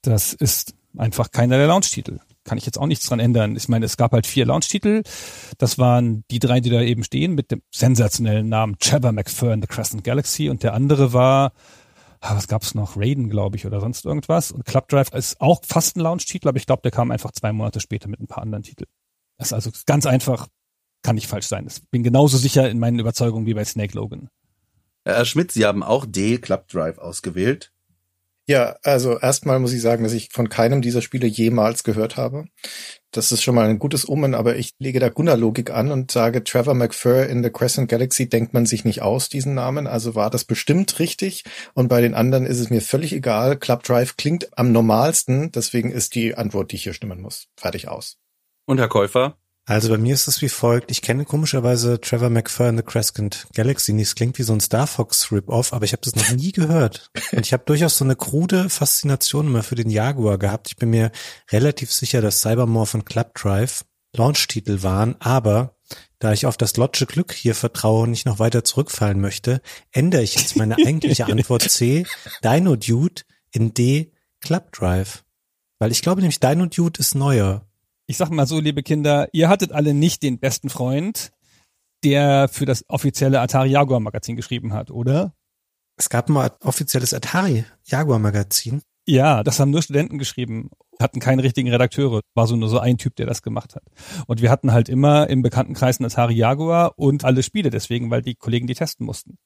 Das 0.00 0.32
ist 0.32 0.74
einfach 0.96 1.30
keiner 1.30 1.58
der 1.58 1.66
Launch-Titel. 1.66 2.18
Kann 2.44 2.58
ich 2.58 2.66
jetzt 2.66 2.78
auch 2.78 2.86
nichts 2.86 3.06
dran 3.06 3.20
ändern. 3.20 3.56
Ich 3.56 3.68
meine, 3.68 3.84
es 3.84 3.96
gab 3.96 4.12
halt 4.12 4.26
vier 4.26 4.46
Launch-Titel. 4.46 5.02
Das 5.58 5.78
waren 5.78 6.24
die 6.30 6.40
drei, 6.40 6.60
die 6.60 6.70
da 6.70 6.80
eben 6.80 7.04
stehen, 7.04 7.34
mit 7.34 7.50
dem 7.50 7.62
sensationellen 7.70 8.48
Namen 8.48 8.76
Trevor 8.80 9.12
McFur 9.12 9.52
in 9.52 9.60
the 9.60 9.68
Crescent 9.68 10.02
Galaxy. 10.02 10.48
Und 10.48 10.62
der 10.62 10.74
andere 10.74 11.12
war, 11.12 11.52
ah, 12.20 12.36
was 12.36 12.48
gab's 12.48 12.74
noch? 12.74 12.96
Raiden, 12.96 13.28
glaube 13.28 13.56
ich, 13.56 13.66
oder 13.66 13.80
sonst 13.80 14.04
irgendwas. 14.04 14.50
Und 14.50 14.64
Club 14.64 14.88
Drive 14.88 15.12
ist 15.12 15.40
auch 15.40 15.60
fast 15.64 15.96
ein 15.96 16.00
Launch-Titel, 16.00 16.48
aber 16.48 16.58
ich 16.58 16.66
glaube, 16.66 16.82
der 16.82 16.90
kam 16.90 17.10
einfach 17.10 17.32
zwei 17.32 17.52
Monate 17.52 17.80
später 17.80 18.08
mit 18.08 18.20
ein 18.20 18.26
paar 18.26 18.42
anderen 18.42 18.62
Titeln. 18.62 18.88
Das 19.38 19.48
ist 19.48 19.52
also 19.52 19.70
ganz 19.86 20.06
einfach, 20.06 20.48
kann 21.02 21.16
nicht 21.16 21.26
falsch 21.26 21.46
sein. 21.46 21.66
Ich 21.68 21.82
bin 21.90 22.02
genauso 22.02 22.38
sicher 22.38 22.70
in 22.70 22.78
meinen 22.78 22.98
Überzeugungen 22.98 23.46
wie 23.46 23.54
bei 23.54 23.64
Snake 23.64 23.96
Logan. 23.96 24.28
Herr 25.04 25.24
Schmidt, 25.24 25.50
Sie 25.50 25.66
haben 25.66 25.82
auch 25.82 26.06
D 26.06 26.38
Club 26.38 26.68
Drive 26.68 26.98
ausgewählt. 26.98 27.71
Ja, 28.52 28.76
also 28.82 29.18
erstmal 29.18 29.58
muss 29.60 29.72
ich 29.72 29.80
sagen, 29.80 30.04
dass 30.04 30.12
ich 30.12 30.28
von 30.30 30.50
keinem 30.50 30.82
dieser 30.82 31.00
Spiele 31.00 31.26
jemals 31.26 31.84
gehört 31.84 32.18
habe. 32.18 32.44
Das 33.10 33.32
ist 33.32 33.42
schon 33.42 33.54
mal 33.54 33.66
ein 33.66 33.78
gutes 33.78 34.06
Omen, 34.06 34.34
aber 34.34 34.56
ich 34.56 34.74
lege 34.78 35.00
da 35.00 35.08
Gunnar-Logik 35.08 35.70
an 35.70 35.90
und 35.90 36.10
sage, 36.10 36.44
Trevor 36.44 36.74
McFur 36.74 37.24
in 37.28 37.42
The 37.42 37.48
Crescent 37.48 37.88
Galaxy 37.88 38.28
denkt 38.28 38.52
man 38.52 38.66
sich 38.66 38.84
nicht 38.84 39.00
aus, 39.00 39.30
diesen 39.30 39.54
Namen. 39.54 39.86
Also 39.86 40.14
war 40.14 40.28
das 40.28 40.44
bestimmt 40.44 40.98
richtig. 40.98 41.44
Und 41.72 41.88
bei 41.88 42.02
den 42.02 42.12
anderen 42.12 42.44
ist 42.44 42.60
es 42.60 42.68
mir 42.68 42.82
völlig 42.82 43.14
egal. 43.14 43.56
Club 43.56 43.84
Drive 43.84 44.18
klingt 44.18 44.50
am 44.58 44.70
normalsten. 44.70 45.50
Deswegen 45.52 45.90
ist 45.90 46.14
die 46.14 46.34
Antwort, 46.34 46.72
die 46.72 46.76
ich 46.76 46.82
hier 46.82 46.92
stimmen 46.92 47.22
muss. 47.22 47.46
Fertig 47.56 47.88
aus. 47.88 48.18
Und 48.66 48.76
Herr 48.76 48.88
Käufer? 48.88 49.38
Also 49.64 49.90
bei 49.90 49.98
mir 49.98 50.14
ist 50.14 50.26
es 50.26 50.42
wie 50.42 50.48
folgt. 50.48 50.90
Ich 50.90 51.02
kenne 51.02 51.24
komischerweise 51.24 52.00
Trevor 52.00 52.30
McFur 52.30 52.68
in 52.68 52.76
the 52.76 52.82
Crescent 52.82 53.46
Galaxy. 53.54 53.98
Es 54.00 54.16
klingt 54.16 54.36
wie 54.38 54.42
so 54.42 54.52
ein 54.52 54.60
Star 54.60 54.88
Fox 54.88 55.30
Rip-Off, 55.30 55.72
aber 55.72 55.84
ich 55.84 55.92
habe 55.92 56.02
das 56.02 56.16
noch 56.16 56.32
nie 56.32 56.50
gehört. 56.50 57.10
Und 57.32 57.46
ich 57.46 57.52
habe 57.52 57.62
durchaus 57.64 57.96
so 57.96 58.04
eine 58.04 58.16
krude 58.16 58.68
Faszination 58.68 59.46
immer 59.46 59.62
für 59.62 59.76
den 59.76 59.88
Jaguar 59.88 60.38
gehabt. 60.38 60.68
Ich 60.68 60.76
bin 60.76 60.90
mir 60.90 61.12
relativ 61.52 61.92
sicher, 61.92 62.20
dass 62.20 62.40
Cybermorph 62.40 62.94
und 62.94 63.06
Club 63.06 63.34
Drive 63.34 63.84
Launch-Titel 64.16 64.82
waren, 64.82 65.16
aber 65.20 65.76
da 66.18 66.32
ich 66.32 66.46
auf 66.46 66.56
das 66.56 66.76
Logische 66.76 67.06
Glück 67.06 67.32
hier 67.32 67.54
vertraue 67.54 68.02
und 68.02 68.10
nicht 68.10 68.26
noch 68.26 68.38
weiter 68.38 68.64
zurückfallen 68.64 69.20
möchte, 69.20 69.62
ändere 69.90 70.22
ich 70.22 70.34
jetzt 70.34 70.56
meine 70.56 70.76
eigentliche 70.76 71.26
Antwort 71.26 71.62
C, 71.62 72.04
Dino 72.44 72.76
Dude, 72.76 73.22
in 73.52 73.74
D, 73.74 74.12
Club 74.40 74.72
Drive. 74.72 75.24
Weil 75.78 75.92
ich 75.92 76.02
glaube 76.02 76.20
nämlich, 76.20 76.40
Dino 76.40 76.66
Dude 76.66 77.00
ist 77.00 77.14
neuer 77.14 77.66
ich 78.12 78.18
sag 78.18 78.28
mal 78.28 78.46
so, 78.46 78.60
liebe 78.60 78.82
Kinder, 78.82 79.30
ihr 79.32 79.48
hattet 79.48 79.72
alle 79.72 79.94
nicht 79.94 80.22
den 80.22 80.38
besten 80.38 80.68
Freund, 80.68 81.32
der 82.04 82.46
für 82.48 82.66
das 82.66 82.84
offizielle 82.88 83.40
Atari 83.40 83.70
Jaguar 83.70 84.00
Magazin 84.00 84.36
geschrieben 84.36 84.74
hat, 84.74 84.90
oder? 84.90 85.32
Es 85.96 86.10
gab 86.10 86.28
mal 86.28 86.50
ein 86.50 86.56
offizielles 86.60 87.14
Atari 87.14 87.64
Jaguar 87.84 88.18
Magazin. 88.18 88.82
Ja, 89.06 89.42
das 89.42 89.58
haben 89.58 89.70
nur 89.70 89.80
Studenten 89.80 90.18
geschrieben, 90.18 90.68
hatten 91.00 91.20
keine 91.20 91.42
richtigen 91.42 91.70
Redakteure, 91.70 92.20
war 92.34 92.46
so 92.46 92.54
nur 92.54 92.68
so 92.68 92.80
ein 92.80 92.98
Typ, 92.98 93.16
der 93.16 93.24
das 93.24 93.40
gemacht 93.40 93.74
hat. 93.76 93.84
Und 94.26 94.42
wir 94.42 94.50
hatten 94.50 94.72
halt 94.72 94.90
immer 94.90 95.30
im 95.30 95.40
Bekanntenkreis 95.40 95.98
einen 95.98 96.10
Atari 96.10 96.34
Jaguar 96.34 96.98
und 96.98 97.24
alle 97.24 97.42
Spiele 97.42 97.70
deswegen, 97.70 98.10
weil 98.10 98.20
die 98.20 98.34
Kollegen 98.34 98.66
die 98.66 98.74
testen 98.74 99.06
mussten. 99.06 99.38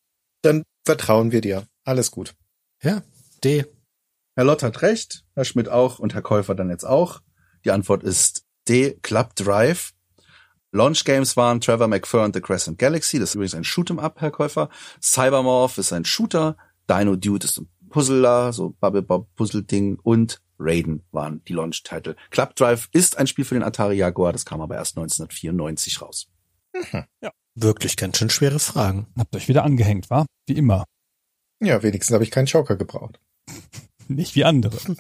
Dann 0.43 0.65
vertrauen 0.85 1.31
wir 1.31 1.41
dir. 1.41 1.69
Alles 1.85 2.11
gut. 2.11 2.35
Ja, 2.83 3.05
D. 3.45 3.65
Herr 4.35 4.45
Lott 4.45 4.65
hat 4.65 4.83
recht, 4.83 5.25
Herr 5.35 5.45
Schmidt 5.45 5.69
auch 5.69 6.01
und 6.01 6.15
Herr 6.15 6.23
Käufer 6.23 6.57
dann 6.57 6.69
jetzt 6.69 6.85
auch. 6.85 7.21
Die 7.65 7.71
Antwort 7.71 8.03
ist 8.03 8.46
D. 8.69 8.99
Club 9.03 9.35
Drive. 9.35 9.93
Launch 10.73 11.05
Games 11.05 11.37
waren 11.37 11.61
Trevor 11.61 11.89
McFur 11.89 12.25
und 12.25 12.35
The 12.35 12.41
Crescent 12.41 12.79
Galaxy. 12.79 13.19
Das 13.19 13.31
ist 13.31 13.35
übrigens 13.35 13.55
ein 13.55 13.65
Shoot'em 13.65 13.99
Up, 13.99 14.21
Herr 14.21 14.31
Käufer. 14.31 14.69
Cybermorph 15.01 15.79
ist 15.79 15.93
ein 15.93 16.05
Shooter. 16.05 16.57
Dino 16.89 17.17
Dude 17.17 17.47
ist 17.47 17.59
ein 17.59 17.69
Puzzler, 17.89 18.53
so 18.53 18.71
Bubble 18.81 19.03
Bob 19.03 19.29
Puzzle 19.37 19.63
Ding 19.63 19.99
und 20.03 20.41
Raiden 20.59 21.03
waren 21.13 21.43
die 21.45 21.53
Launch-Titel. 21.53 22.17
Club 22.31 22.55
Drive 22.57 22.89
ist 22.93 23.19
ein 23.19 23.27
Spiel 23.27 23.45
für 23.45 23.55
den 23.55 23.63
Atari 23.63 23.97
Jaguar, 23.97 24.33
das 24.33 24.45
kam 24.45 24.61
aber 24.61 24.77
erst 24.77 24.97
1994 24.97 26.03
raus. 26.03 26.29
Mhm. 26.75 27.05
Ja. 27.23 27.33
Wirklich 27.55 27.97
ganz 27.97 28.19
schön 28.19 28.31
schwere 28.31 28.59
Fragen. 28.59 29.07
Habt 29.17 29.35
euch 29.35 29.49
wieder 29.49 29.65
angehängt, 29.65 30.11
war? 30.11 30.27
Wie 30.47 30.57
immer. 30.57 30.85
Ja, 31.61 31.83
wenigstens 31.83 32.13
habe 32.13 32.25
ich 32.25 32.31
keinen 32.31 32.47
Joker 32.47 32.77
gebraucht. 32.77 33.19
Nicht 34.09 34.35
wie 34.35 34.45
andere. 34.45 34.77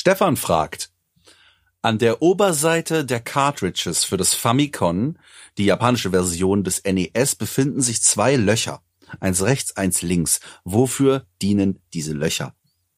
Stefan 0.00 0.38
fragt, 0.38 0.90
an 1.82 1.98
der 1.98 2.22
Oberseite 2.22 3.04
der 3.04 3.20
Cartridges 3.20 4.02
für 4.02 4.16
das 4.16 4.32
Famicom, 4.32 5.18
die 5.58 5.66
japanische 5.66 6.08
Version 6.08 6.64
des 6.64 6.82
NES, 6.84 7.34
befinden 7.34 7.82
sich 7.82 8.00
zwei 8.00 8.36
Löcher. 8.36 8.80
Eins 9.20 9.42
rechts, 9.42 9.76
eins 9.76 10.00
links. 10.00 10.40
Wofür 10.64 11.26
dienen 11.42 11.82
diese 11.92 12.14
Löcher? 12.14 12.54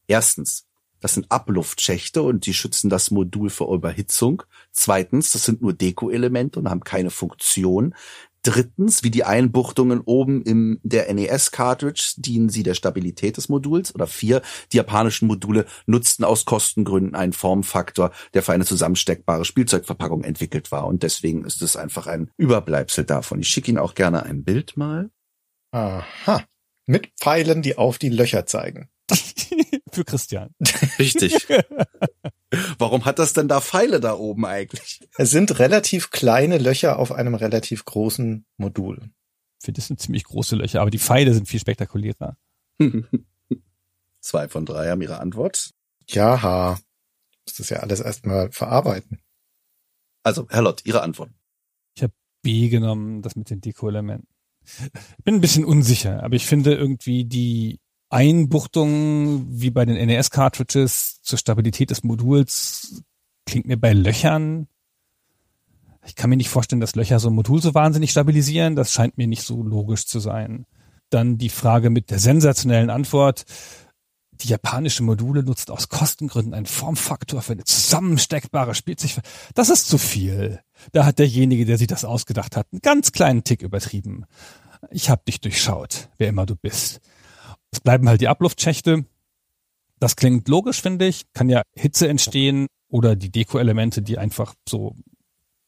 Erstens, 0.06 0.68
das 1.00 1.14
sind 1.14 1.28
Abluftschächte 1.28 2.22
und 2.22 2.46
die 2.46 2.54
schützen 2.54 2.88
das 2.88 3.10
Modul 3.10 3.50
vor 3.50 3.74
Überhitzung. 3.74 4.44
Zweitens, 4.70 5.32
das 5.32 5.44
sind 5.44 5.60
nur 5.60 5.72
Deko-Elemente 5.72 6.60
und 6.60 6.70
haben 6.70 6.84
keine 6.84 7.10
Funktion. 7.10 7.96
Drittens, 8.42 9.04
wie 9.04 9.10
die 9.10 9.22
Einbuchtungen 9.22 10.00
oben 10.00 10.42
im 10.42 10.80
der 10.82 11.12
NES-Cartridge 11.12 12.14
dienen 12.16 12.48
sie 12.48 12.64
der 12.64 12.74
Stabilität 12.74 13.36
des 13.36 13.48
Moduls. 13.48 13.94
Oder 13.94 14.08
vier, 14.08 14.42
die 14.72 14.78
japanischen 14.78 15.28
Module 15.28 15.64
nutzten 15.86 16.24
aus 16.24 16.44
Kostengründen 16.44 17.14
einen 17.14 17.32
Formfaktor, 17.32 18.10
der 18.34 18.42
für 18.42 18.52
eine 18.52 18.64
zusammensteckbare 18.64 19.44
Spielzeugverpackung 19.44 20.24
entwickelt 20.24 20.72
war. 20.72 20.86
Und 20.86 21.04
deswegen 21.04 21.44
ist 21.44 21.62
es 21.62 21.76
einfach 21.76 22.08
ein 22.08 22.30
Überbleibsel 22.36 23.04
davon. 23.04 23.40
Ich 23.40 23.48
schicke 23.48 23.70
Ihnen 23.70 23.78
auch 23.78 23.94
gerne 23.94 24.24
ein 24.24 24.42
Bild 24.42 24.76
mal. 24.76 25.10
Aha. 25.70 26.44
Mit 26.86 27.10
Pfeilen, 27.20 27.62
die 27.62 27.78
auf 27.78 27.98
die 27.98 28.08
Löcher 28.08 28.44
zeigen. 28.46 28.88
Für 29.92 30.04
Christian. 30.04 30.54
Richtig. 30.98 31.46
Warum 32.78 33.04
hat 33.04 33.18
das 33.18 33.32
denn 33.32 33.48
da 33.48 33.60
Pfeile 33.60 34.00
da 34.00 34.14
oben 34.14 34.44
eigentlich? 34.46 35.08
Es 35.16 35.30
sind 35.30 35.58
relativ 35.58 36.10
kleine 36.10 36.58
Löcher 36.58 36.98
auf 36.98 37.12
einem 37.12 37.34
relativ 37.34 37.84
großen 37.84 38.46
Modul. 38.56 39.10
Ich 39.60 39.66
finde, 39.66 39.78
das 39.78 39.88
sind 39.88 40.00
ziemlich 40.00 40.24
große 40.24 40.56
Löcher, 40.56 40.80
aber 40.80 40.90
die 40.90 40.98
Pfeile 40.98 41.34
sind 41.34 41.48
viel 41.48 41.60
spektakulärer. 41.60 42.36
Zwei 44.20 44.48
von 44.48 44.66
drei 44.66 44.88
haben 44.88 45.02
ihre 45.02 45.20
Antwort. 45.20 45.70
Ja, 46.08 46.78
muss 47.46 47.54
das 47.56 47.70
ja 47.70 47.78
alles 47.78 48.00
erstmal 48.00 48.50
verarbeiten. 48.50 49.20
Also, 50.22 50.46
Herr 50.48 50.62
Lott, 50.62 50.82
Ihre 50.84 51.02
Antwort. 51.02 51.30
Ich 51.96 52.02
habe 52.02 52.12
B 52.42 52.68
genommen, 52.68 53.22
das 53.22 53.36
mit 53.36 53.50
den 53.50 53.60
Deko-Elementen. 53.60 54.28
Ich 55.18 55.24
bin 55.24 55.36
ein 55.36 55.40
bisschen 55.40 55.64
unsicher, 55.64 56.22
aber 56.22 56.36
ich 56.36 56.46
finde 56.46 56.74
irgendwie 56.74 57.24
die 57.24 57.80
Einbuchtungen 58.12 59.46
wie 59.48 59.70
bei 59.70 59.84
den 59.84 59.94
NES-Cartridges 60.06 61.22
zur 61.22 61.38
Stabilität 61.38 61.90
des 61.90 62.04
Moduls 62.04 63.02
klingt 63.46 63.66
mir 63.66 63.76
bei 63.76 63.92
Löchern 63.92 64.68
ich 66.04 66.16
kann 66.16 66.30
mir 66.30 66.36
nicht 66.36 66.48
vorstellen, 66.48 66.80
dass 66.80 66.96
Löcher 66.96 67.20
so 67.20 67.28
ein 67.28 67.34
Modul 67.34 67.62
so 67.62 67.74
wahnsinnig 67.74 68.10
stabilisieren. 68.10 68.74
Das 68.74 68.92
scheint 68.92 69.18
mir 69.18 69.26
nicht 69.26 69.42
so 69.42 69.62
logisch 69.62 70.06
zu 70.06 70.18
sein. 70.18 70.66
Dann 71.10 71.38
die 71.38 71.48
Frage 71.48 71.90
mit 71.90 72.10
der 72.10 72.18
sensationellen 72.18 72.90
Antwort. 72.90 73.44
Die 74.32 74.48
japanische 74.48 75.04
Module 75.04 75.44
nutzt 75.44 75.70
aus 75.70 75.88
Kostengründen 75.88 76.54
einen 76.54 76.66
Formfaktor 76.66 77.42
für 77.42 77.52
eine 77.52 77.64
zusammensteckbare 77.64 78.74
Spielzeug. 78.74 79.22
Das 79.54 79.70
ist 79.70 79.86
zu 79.86 79.98
viel. 79.98 80.60
Da 80.90 81.04
hat 81.04 81.20
derjenige, 81.20 81.64
der 81.66 81.78
sich 81.78 81.86
das 81.86 82.04
ausgedacht 82.04 82.56
hat, 82.56 82.66
einen 82.72 82.80
ganz 82.80 83.12
kleinen 83.12 83.44
Tick 83.44 83.62
übertrieben. 83.62 84.24
Ich 84.90 85.10
hab 85.10 85.24
dich 85.26 85.40
durchschaut, 85.40 86.08
wer 86.18 86.28
immer 86.28 86.46
du 86.46 86.56
bist. 86.56 87.00
Es 87.72 87.80
bleiben 87.80 88.08
halt 88.08 88.20
die 88.20 88.28
Abluftschächte. 88.28 89.04
Das 89.98 90.16
klingt 90.16 90.48
logisch, 90.48 90.80
finde 90.80 91.06
ich. 91.06 91.24
Kann 91.32 91.48
ja 91.48 91.62
Hitze 91.74 92.08
entstehen 92.08 92.66
oder 92.88 93.16
die 93.16 93.30
Deko-Elemente, 93.30 94.02
die 94.02 94.18
einfach 94.18 94.54
so 94.68 94.94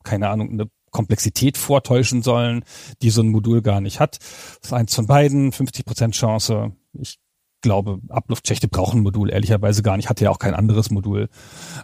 keine 0.05 0.29
Ahnung, 0.29 0.51
eine 0.51 0.71
Komplexität 0.91 1.59
vortäuschen 1.59 2.23
sollen, 2.23 2.65
die 3.03 3.11
so 3.11 3.23
ein 3.23 3.29
Modul 3.29 3.63
gar 3.63 3.81
nicht 3.81 3.99
hat. 3.99 4.19
Das 4.21 4.67
ist 4.67 4.73
eins 4.73 4.95
von 4.95 5.07
beiden, 5.07 5.51
50 5.51 5.85
Prozent 5.85 6.15
Chance. 6.15 6.73
Ich 6.93 7.19
glaube, 7.63 7.99
Abluftschächte 8.11 8.69
brauchen 8.69 9.01
ein 9.01 9.03
Modul 9.03 9.31
ehrlicherweise 9.31 9.83
gar 9.83 9.97
nicht. 9.97 10.09
Hatte 10.09 10.25
ja 10.25 10.31
auch 10.31 10.39
kein 10.39 10.55
anderes 10.55 10.91
Modul. 10.91 11.29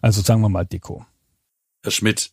Also 0.01 0.21
sagen 0.21 0.43
wir 0.43 0.49
mal 0.49 0.65
Deko. 0.65 1.05
Herr 1.83 1.91
Schmidt. 1.91 2.31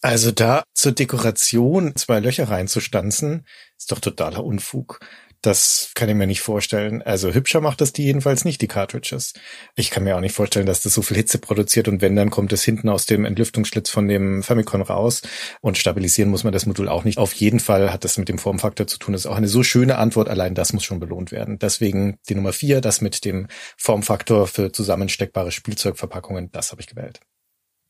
Also 0.00 0.32
da 0.32 0.64
zur 0.72 0.92
Dekoration 0.92 1.94
zwei 1.94 2.20
Löcher 2.20 2.48
reinzustanzen, 2.48 3.46
ist 3.76 3.92
doch 3.92 4.00
totaler 4.00 4.42
Unfug. 4.42 5.00
Das 5.42 5.92
kann 5.94 6.10
ich 6.10 6.14
mir 6.14 6.26
nicht 6.26 6.42
vorstellen. 6.42 7.00
Also 7.00 7.32
hübscher 7.32 7.62
macht 7.62 7.80
das 7.80 7.94
die 7.94 8.04
jedenfalls 8.04 8.44
nicht, 8.44 8.60
die 8.60 8.68
Cartridges. 8.68 9.32
Ich 9.74 9.90
kann 9.90 10.04
mir 10.04 10.14
auch 10.14 10.20
nicht 10.20 10.34
vorstellen, 10.34 10.66
dass 10.66 10.82
das 10.82 10.92
so 10.92 11.00
viel 11.00 11.16
Hitze 11.16 11.38
produziert 11.38 11.88
und 11.88 12.02
wenn, 12.02 12.14
dann 12.14 12.28
kommt 12.28 12.52
es 12.52 12.62
hinten 12.62 12.90
aus 12.90 13.06
dem 13.06 13.24
Entlüftungsschlitz 13.24 13.88
von 13.88 14.06
dem 14.06 14.42
Famicom 14.42 14.82
raus 14.82 15.22
und 15.62 15.78
stabilisieren 15.78 16.30
muss 16.30 16.44
man 16.44 16.52
das 16.52 16.66
Modul 16.66 16.88
auch 16.88 17.04
nicht. 17.04 17.16
Auf 17.16 17.32
jeden 17.32 17.58
Fall 17.58 17.90
hat 17.90 18.04
das 18.04 18.18
mit 18.18 18.28
dem 18.28 18.36
Formfaktor 18.36 18.86
zu 18.86 18.98
tun. 18.98 19.12
Das 19.12 19.22
ist 19.22 19.26
auch 19.26 19.36
eine 19.36 19.48
so 19.48 19.62
schöne 19.62 19.96
Antwort. 19.96 20.28
Allein 20.28 20.54
das 20.54 20.74
muss 20.74 20.84
schon 20.84 21.00
belohnt 21.00 21.32
werden. 21.32 21.58
Deswegen 21.58 22.18
die 22.28 22.34
Nummer 22.34 22.52
vier, 22.52 22.82
das 22.82 23.00
mit 23.00 23.24
dem 23.24 23.48
Formfaktor 23.78 24.46
für 24.46 24.72
zusammensteckbare 24.72 25.52
Spielzeugverpackungen, 25.52 26.50
das 26.52 26.70
habe 26.70 26.82
ich 26.82 26.86
gewählt. 26.86 27.20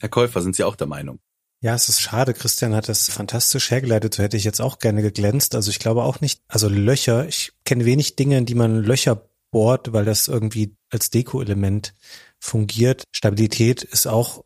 Herr 0.01 0.09
Käufer, 0.09 0.41
sind 0.41 0.55
Sie 0.55 0.63
auch 0.63 0.77
der 0.77 0.87
Meinung? 0.87 1.19
Ja, 1.62 1.75
es 1.75 1.90
ist 1.90 2.01
schade. 2.01 2.33
Christian 2.33 2.75
hat 2.75 2.88
das 2.88 3.11
fantastisch 3.11 3.70
hergeleitet. 3.70 4.14
So 4.14 4.23
hätte 4.23 4.38
ich 4.38 4.44
jetzt 4.44 4.61
auch 4.61 4.79
gerne 4.79 5.03
geglänzt. 5.03 5.55
Also 5.55 5.70
ich 5.70 5.79
glaube 5.79 6.05
auch 6.05 6.23
nicht, 6.23 6.40
also 6.49 6.68
Löcher, 6.68 7.29
ich 7.29 7.53
kenne 7.64 7.85
wenig 7.85 8.16
Dinge, 8.16 8.38
in 8.38 8.46
die 8.46 8.55
man 8.55 8.83
Löcher 8.83 9.29
bohrt, 9.51 9.92
weil 9.92 10.07
das 10.07 10.29
irgendwie 10.29 10.75
als 10.90 11.11
Deko-Element 11.11 11.92
fungiert. 12.38 13.05
Stabilität 13.12 13.83
ist 13.83 14.07
auch, 14.07 14.44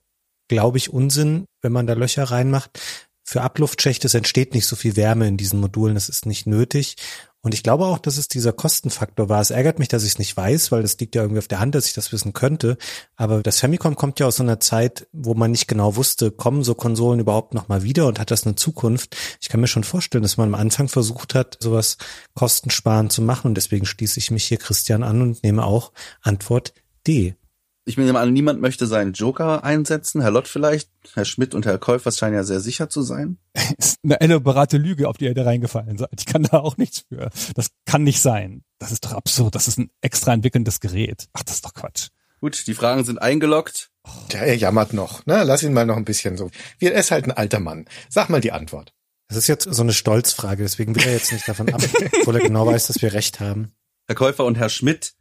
glaube 0.48 0.79
ich, 0.79 0.92
Unsinn, 0.92 1.44
wenn 1.62 1.72
man 1.72 1.87
da 1.87 1.92
Löcher 1.92 2.24
reinmacht. 2.24 2.81
Für 3.27 3.41
Abluftschächte, 3.41 4.07
es 4.07 4.15
entsteht 4.15 4.55
nicht 4.55 4.67
so 4.67 4.77
viel 4.77 4.97
Wärme 4.97 5.27
in 5.27 5.39
diesen 5.39 5.59
Modulen, 5.59 5.95
das 5.95 6.11
ist 6.11 6.27
nicht 6.27 6.47
nötig. 6.47 6.97
Und 7.41 7.53
ich 7.53 7.63
glaube 7.63 7.85
auch, 7.85 7.99
dass 7.99 8.17
es 8.17 8.29
dieser 8.29 8.55
Kostenfaktor 8.55 9.29
war. 9.29 9.41
Es 9.41 9.51
ärgert 9.51 9.79
mich, 9.79 9.89
dass 9.89 10.03
ich 10.03 10.13
es 10.13 10.19
nicht 10.19 10.35
weiß, 10.35 10.73
weil 10.73 10.81
das 10.81 10.99
liegt 10.99 11.15
ja 11.15 11.21
irgendwie 11.23 11.41
auf 11.41 11.49
der 11.49 11.61
Hand, 11.61 11.75
dass 11.75 11.87
ich 11.87 11.93
das 11.93 12.11
wissen 12.11 12.33
könnte. 12.33 12.79
Aber 13.17 13.43
das 13.43 13.61
Famicom 13.61 13.97
kommt 13.97 14.19
ja 14.19 14.27
aus 14.27 14.37
so 14.37 14.43
einer 14.43 14.61
Zeit, 14.61 15.07
wo 15.13 15.35
man 15.35 15.51
nicht 15.51 15.69
genau 15.69 15.97
wusste, 15.97 16.31
kommen 16.31 16.65
so 16.65 16.75
Konsolen 16.75 17.21
überhaupt 17.21 17.53
nochmal 17.53 17.83
wieder 17.83 18.07
und 18.07 18.19
hat 18.19 18.31
das 18.31 18.47
eine 18.47 18.55
Zukunft? 18.57 19.15
Ich 19.43 19.51
kann 19.51 19.61
mir 19.61 19.67
schon 19.67 19.85
vorstellen, 19.85 20.23
dass 20.23 20.39
man 20.39 20.55
am 20.55 20.61
Anfang 20.61 20.89
versucht 20.89 21.35
hat, 21.35 21.59
sowas 21.61 21.99
kostensparend 22.35 23.13
zu 23.13 23.21
machen. 23.21 23.49
Und 23.49 23.57
deswegen 23.57 23.85
schließe 23.85 24.19
ich 24.19 24.31
mich 24.31 24.45
hier 24.45 24.59
Christian 24.59 25.03
an 25.03 25.21
und 25.21 25.43
nehme 25.43 25.65
auch 25.65 25.93
Antwort 26.23 26.73
D 27.07 27.37
ich 27.87 27.99
nehme 27.99 28.18
an, 28.18 28.33
niemand 28.33 28.61
möchte 28.61 28.87
seinen 28.87 29.12
Joker 29.12 29.62
einsetzen. 29.62 30.23
Herr 30.23 30.31
Lott 30.31 30.49
vielleicht, 30.49 30.90
Herr 31.12 31.25
Schmidt 31.25 31.55
und 31.55 31.66
Herr 31.66 31.79
Käufers 31.79 32.18
scheinen 32.18 32.35
ja 32.35 32.44
sehr 32.44 32.61
sicher 32.61 32.88
zu 32.88 33.03
sein. 33.03 33.38
ist 33.79 33.99
eine 34.03 34.20
elaborate 34.20 34.79
Lüge, 34.79 35.09
auf 35.09 35.18
die 35.18 35.27
ihr 35.27 35.35
da 35.35 35.44
reingefallen 35.44 35.99
seid. 35.99 36.12
Ich 36.18 36.27
kann 36.27 36.44
da 36.44 36.59
auch 36.59 36.77
nichts 36.77 37.05
für. 37.09 37.31
Das 37.55 37.68
kann 37.85 38.03
nicht 38.03 38.23
sein. 38.23 38.62
Das 38.79 38.90
ist 38.90 39.05
doch 39.05 39.12
absurd. 39.12 39.55
Das 39.55 39.68
ist 39.68 39.79
ein 39.79 39.90
extra 40.01 40.33
entwickelndes 40.33 40.81
Gerät. 40.81 41.27
Ach, 41.35 41.42
das 41.42 41.57
ist 41.57 41.64
doch 41.64 41.75
Quatsch. 41.75 42.09
Gut, 42.40 42.66
die 42.66 42.75
Fragen 42.75 43.05
sind 43.05 43.20
eingeloggt. 43.20 43.90
Ja, 44.33 44.40
er 44.40 44.57
jammert 44.57 44.92
noch. 44.92 45.25
Ne? 45.27 45.44
Lass 45.44 45.62
ihn 45.62 45.73
mal 45.73 45.87
noch 45.87 45.97
ein 45.97 46.05
bisschen 46.05 46.37
so. 46.37 46.51
Er 46.81 46.92
ist 46.92 47.11
halt 47.11 47.27
ein 47.27 47.33
alter 47.33 47.61
Mann. 47.61 47.87
Sag 48.09 48.29
mal 48.29 48.40
die 48.40 48.53
Antwort. 48.53 48.92
Das 49.29 49.38
ist 49.38 49.47
jetzt 49.47 49.64
so 49.64 49.83
eine 49.83 49.92
Stolzfrage, 49.92 50.62
deswegen 50.62 50.94
will 50.94 51.05
er 51.05 51.14
jetzt 51.14 51.33
nicht 51.33 51.49
davon 51.49 51.73
ab, 51.73 51.83
obwohl 52.20 52.37
er 52.37 52.42
genau 52.42 52.66
weiß, 52.66 52.87
dass 52.87 53.01
wir 53.01 53.14
recht 53.14 53.40
haben. 53.40 53.73
Herr 54.07 54.14
Käufer 54.14 54.44
und 54.44 54.57
Herr 54.57 54.68
Schmidt, 54.68 55.14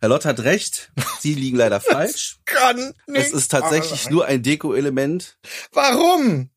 Herr 0.00 0.08
Lott 0.08 0.24
hat 0.24 0.40
recht. 0.40 0.92
Sie 1.20 1.34
liegen 1.34 1.56
leider 1.56 1.80
falsch. 1.80 2.38
Kann 2.44 2.76
nicht. 3.06 3.26
Es 3.26 3.32
ist 3.32 3.50
tatsächlich 3.50 4.10
nur 4.10 4.26
ein 4.26 4.42
Deko-Element. 4.42 5.38
Warum? 5.72 6.50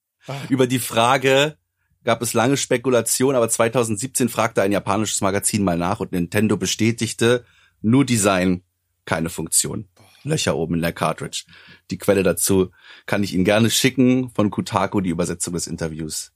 Über 0.49 0.67
die 0.67 0.79
Frage 0.79 1.57
gab 2.03 2.21
es 2.21 2.33
lange 2.33 2.57
Spekulation, 2.57 3.35
aber 3.35 3.49
2017 3.49 4.29
fragte 4.29 4.61
ein 4.61 4.71
japanisches 4.71 5.21
Magazin 5.21 5.63
mal 5.63 5.77
nach 5.77 5.99
und 5.99 6.11
Nintendo 6.11 6.57
bestätigte 6.57 7.45
nur 7.81 8.05
Design, 8.05 8.63
keine 9.05 9.29
Funktion. 9.29 9.87
Löcher 10.23 10.55
oben 10.55 10.75
in 10.75 10.81
der 10.81 10.91
Cartridge. 10.91 11.45
Die 11.91 11.97
Quelle 11.97 12.23
dazu 12.23 12.71
kann 13.05 13.23
ich 13.23 13.33
Ihnen 13.33 13.45
gerne 13.45 13.69
schicken 13.69 14.29
von 14.31 14.49
Kutaku, 14.51 15.01
die 15.01 15.09
Übersetzung 15.09 15.53
des 15.53 15.67
Interviews. 15.67 16.31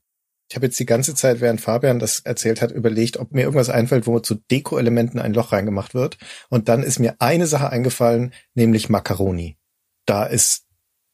Ich 0.50 0.56
habe 0.56 0.66
jetzt 0.66 0.80
die 0.80 0.86
ganze 0.86 1.16
Zeit, 1.16 1.42
während 1.42 1.62
Fabian 1.62 2.00
das 2.00 2.20
erzählt 2.20 2.62
hat, 2.62 2.72
überlegt, 2.72 3.18
ob 3.18 3.32
mir 3.32 3.42
irgendwas 3.42 3.70
einfällt, 3.70 4.06
wo 4.06 4.20
zu 4.20 4.36
Deko-Elementen 4.36 5.20
ein 5.20 5.34
Loch 5.34 5.52
reingemacht 5.52 5.94
wird. 5.94 6.18
Und 6.50 6.70
dann 6.70 6.84
ist 6.84 7.00
mir 7.00 7.16
eine 7.20 7.48
Sache 7.48 7.70
eingefallen, 7.70 8.34
nämlich 8.54 8.90
Macaroni. 8.90 9.58
Da 10.06 10.26
ist 10.26 10.66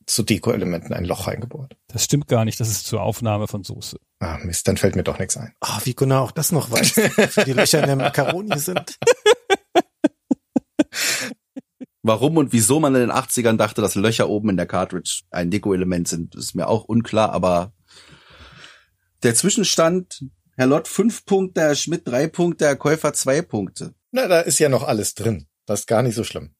zu 0.09 0.23
Deko-Elementen 0.23 0.93
ein 0.93 1.05
Loch 1.05 1.27
reingebohrt. 1.27 1.77
Das 1.87 2.03
stimmt 2.03 2.27
gar 2.27 2.43
nicht, 2.43 2.59
das 2.59 2.69
ist 2.69 2.87
zur 2.87 3.01
Aufnahme 3.01 3.47
von 3.47 3.63
Soße. 3.63 3.97
Ah, 4.19 4.39
Mist, 4.43 4.67
dann 4.67 4.77
fällt 4.77 4.95
mir 4.95 5.03
doch 5.03 5.19
nichts 5.19 5.37
ein. 5.37 5.53
Ah, 5.61 5.77
oh, 5.77 5.81
wie 5.85 5.93
Gunnar 5.93 6.21
auch 6.21 6.31
das 6.31 6.51
noch 6.51 6.71
weiß, 6.71 6.91
für 7.29 7.45
die 7.45 7.53
Löcher 7.53 7.79
in 7.81 7.85
der 7.85 7.95
Macaroni 7.95 8.57
sind. 8.59 8.97
Warum 12.01 12.37
und 12.37 12.53
wieso 12.53 12.79
man 12.79 12.95
in 12.95 13.01
den 13.01 13.11
80ern 13.11 13.57
dachte, 13.57 13.81
dass 13.81 13.95
Löcher 13.95 14.29
oben 14.29 14.49
in 14.49 14.57
der 14.57 14.65
Cartridge 14.65 15.21
ein 15.29 15.51
Deko-Element 15.51 16.07
sind, 16.07 16.33
ist 16.35 16.55
mir 16.55 16.67
auch 16.67 16.85
unklar, 16.85 17.31
aber 17.31 17.73
der 19.23 19.35
Zwischenstand, 19.35 20.25
Herr 20.55 20.67
Lott 20.67 20.87
fünf 20.87 21.25
Punkte, 21.25 21.61
Herr 21.61 21.75
Schmidt 21.75 22.07
drei 22.07 22.27
Punkte, 22.27 22.65
Herr 22.65 22.75
Käufer 22.75 23.13
zwei 23.13 23.41
Punkte. 23.41 23.93
Na, 24.11 24.27
da 24.27 24.41
ist 24.41 24.59
ja 24.59 24.69
noch 24.69 24.83
alles 24.83 25.13
drin. 25.13 25.47
Das 25.65 25.81
ist 25.81 25.87
gar 25.87 26.01
nicht 26.01 26.15
so 26.15 26.23
schlimm. 26.23 26.55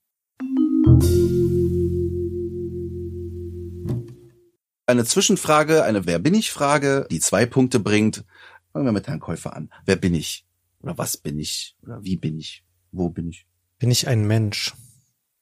Eine 4.86 5.06
Zwischenfrage, 5.06 5.84
eine 5.84 6.06
Wer 6.06 6.20
bin 6.20 6.34
ich 6.34 6.52
Frage, 6.52 7.08
die 7.12 7.20
zwei 7.20 7.46
Punkte 7.46 7.80
bringt. 7.80 8.26
Fangen 8.72 8.86
wir 8.86 8.92
mit 8.92 9.08
Herrn 9.08 9.20
Käufer 9.20 9.56
an. 9.56 9.72
Wer 9.86 9.96
bin 9.96 10.16
ich? 10.16 10.46
Oder 10.82 10.98
was 10.98 11.18
bin 11.18 11.40
ich? 11.40 11.76
Oder 11.84 12.04
wie 12.04 12.18
bin 12.18 12.40
ich? 12.40 12.66
Wo 12.92 13.10
bin 13.10 13.30
ich? 13.30 13.46
Bin 13.78 13.92
ich 13.92 14.08
ein 14.08 14.26
Mensch? 14.26 14.74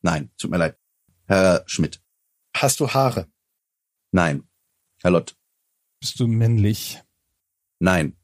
Nein, 0.01 0.31
tut 0.37 0.51
mir 0.51 0.57
leid. 0.57 0.77
Herr 1.25 1.63
Schmidt. 1.65 2.01
Hast 2.53 2.79
du 2.79 2.89
Haare? 2.89 3.27
Nein. 4.11 4.47
Herr 5.01 5.11
Lott. 5.11 5.35
Bist 5.99 6.19
du 6.19 6.27
männlich? 6.27 7.01
Nein. 7.79 8.17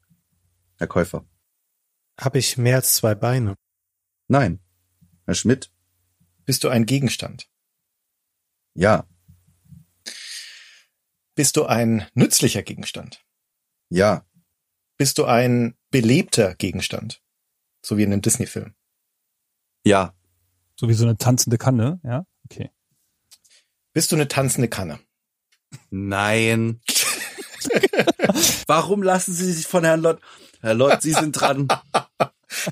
Herr 0.78 0.86
Käufer. 0.86 1.26
Habe 2.20 2.38
ich 2.38 2.58
mehr 2.58 2.76
als 2.76 2.94
zwei 2.94 3.14
Beine? 3.14 3.56
Nein. 4.28 4.60
Herr 5.26 5.34
Schmidt. 5.34 5.70
Bist 6.44 6.64
du 6.64 6.68
ein 6.68 6.86
Gegenstand? 6.86 7.48
Ja. 8.74 9.06
Bist 11.34 11.56
du 11.56 11.64
ein 11.64 12.06
nützlicher 12.14 12.62
Gegenstand? 12.62 13.24
Ja. 13.88 14.26
Bist 14.96 15.18
du 15.18 15.24
ein 15.24 15.76
belebter 15.90 16.54
Gegenstand? 16.54 17.22
So 17.82 17.96
wie 17.96 18.02
in 18.02 18.12
einem 18.12 18.22
Disney-Film? 18.22 18.74
Ja. 19.84 20.14
So 20.76 20.88
wie 20.88 20.94
so 20.94 21.04
eine 21.04 21.16
tanzende 21.16 21.58
Kanne, 21.58 22.00
ja? 22.04 22.26
Okay. 22.44 22.70
Bist 23.92 24.10
du 24.10 24.16
eine 24.16 24.28
tanzende 24.28 24.68
Kanne? 24.68 24.98
Nein. 25.90 26.80
Warum 28.66 29.02
lassen 29.02 29.32
Sie 29.32 29.52
sich 29.52 29.66
von 29.66 29.84
Herrn 29.84 30.00
Lott? 30.00 30.20
Herr 30.60 30.74
Lott, 30.74 31.02
Sie 31.02 31.12
sind 31.12 31.32
dran. 31.32 31.68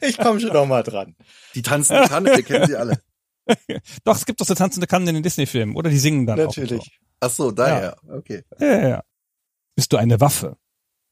Ich 0.00 0.16
komme 0.16 0.38
schon 0.38 0.52
noch 0.52 0.66
mal 0.66 0.84
dran. 0.84 1.16
Die 1.56 1.62
tanzende 1.62 2.08
Kanne, 2.08 2.36
wir 2.36 2.42
kennen 2.44 2.68
sie 2.68 2.76
alle. 2.76 3.00
Doch, 4.04 4.14
es 4.16 4.26
gibt 4.26 4.40
doch 4.40 4.46
so 4.46 4.54
tanzende 4.54 4.86
Kannen 4.86 5.08
in 5.08 5.14
den 5.14 5.22
Disney-Filmen, 5.24 5.74
oder? 5.74 5.90
Die 5.90 5.98
singen 5.98 6.24
dann 6.24 6.38
Natürlich. 6.38 6.80
auch. 6.80 6.86
Ach 7.20 7.30
so, 7.30 7.50
daher. 7.50 7.96
Okay. 8.08 8.44
Ja. 8.60 8.66
ja, 8.66 8.88
ja. 8.88 9.04
Bist 9.74 9.92
du 9.92 9.96
eine 9.96 10.20
Waffe? 10.20 10.56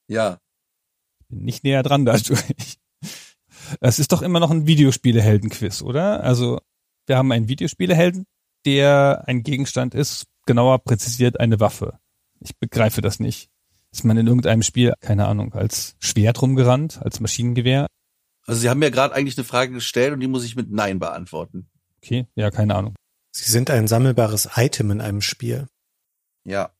Ja. 0.06 0.38
Bin 1.28 1.44
nicht 1.44 1.64
näher 1.64 1.82
dran 1.82 2.04
dadurch. 2.04 2.78
Es 3.80 3.98
ist 3.98 4.12
doch 4.12 4.22
immer 4.22 4.40
noch 4.40 4.50
ein 4.50 4.66
Videospielehelden-Quiz, 4.66 5.82
oder? 5.82 6.22
Also, 6.22 6.60
wir 7.06 7.16
haben 7.16 7.30
einen 7.32 7.48
Videospielehelden, 7.48 8.26
der 8.66 9.24
ein 9.26 9.42
Gegenstand 9.42 9.94
ist, 9.94 10.26
genauer 10.46 10.78
präzisiert 10.80 11.38
eine 11.38 11.60
Waffe. 11.60 11.98
Ich 12.40 12.56
begreife 12.58 13.00
das 13.00 13.20
nicht. 13.20 13.49
Ist 13.92 14.04
man 14.04 14.16
in 14.16 14.26
irgendeinem 14.26 14.62
Spiel, 14.62 14.94
keine 15.00 15.26
Ahnung, 15.26 15.52
als 15.52 15.96
Schwert 15.98 16.40
rumgerannt, 16.40 17.02
als 17.02 17.20
Maschinengewehr? 17.20 17.86
Also 18.46 18.60
Sie 18.60 18.70
haben 18.70 18.78
mir 18.78 18.90
gerade 18.90 19.14
eigentlich 19.14 19.36
eine 19.36 19.44
Frage 19.44 19.72
gestellt 19.72 20.12
und 20.12 20.20
die 20.20 20.28
muss 20.28 20.44
ich 20.44 20.56
mit 20.56 20.70
Nein 20.70 20.98
beantworten. 20.98 21.68
Okay, 21.98 22.26
ja, 22.34 22.50
keine 22.50 22.74
Ahnung. 22.74 22.94
Sie 23.32 23.50
sind 23.50 23.70
ein 23.70 23.88
sammelbares 23.88 24.48
Item 24.56 24.90
in 24.90 25.00
einem 25.00 25.20
Spiel. 25.20 25.68
Ja. 26.44 26.72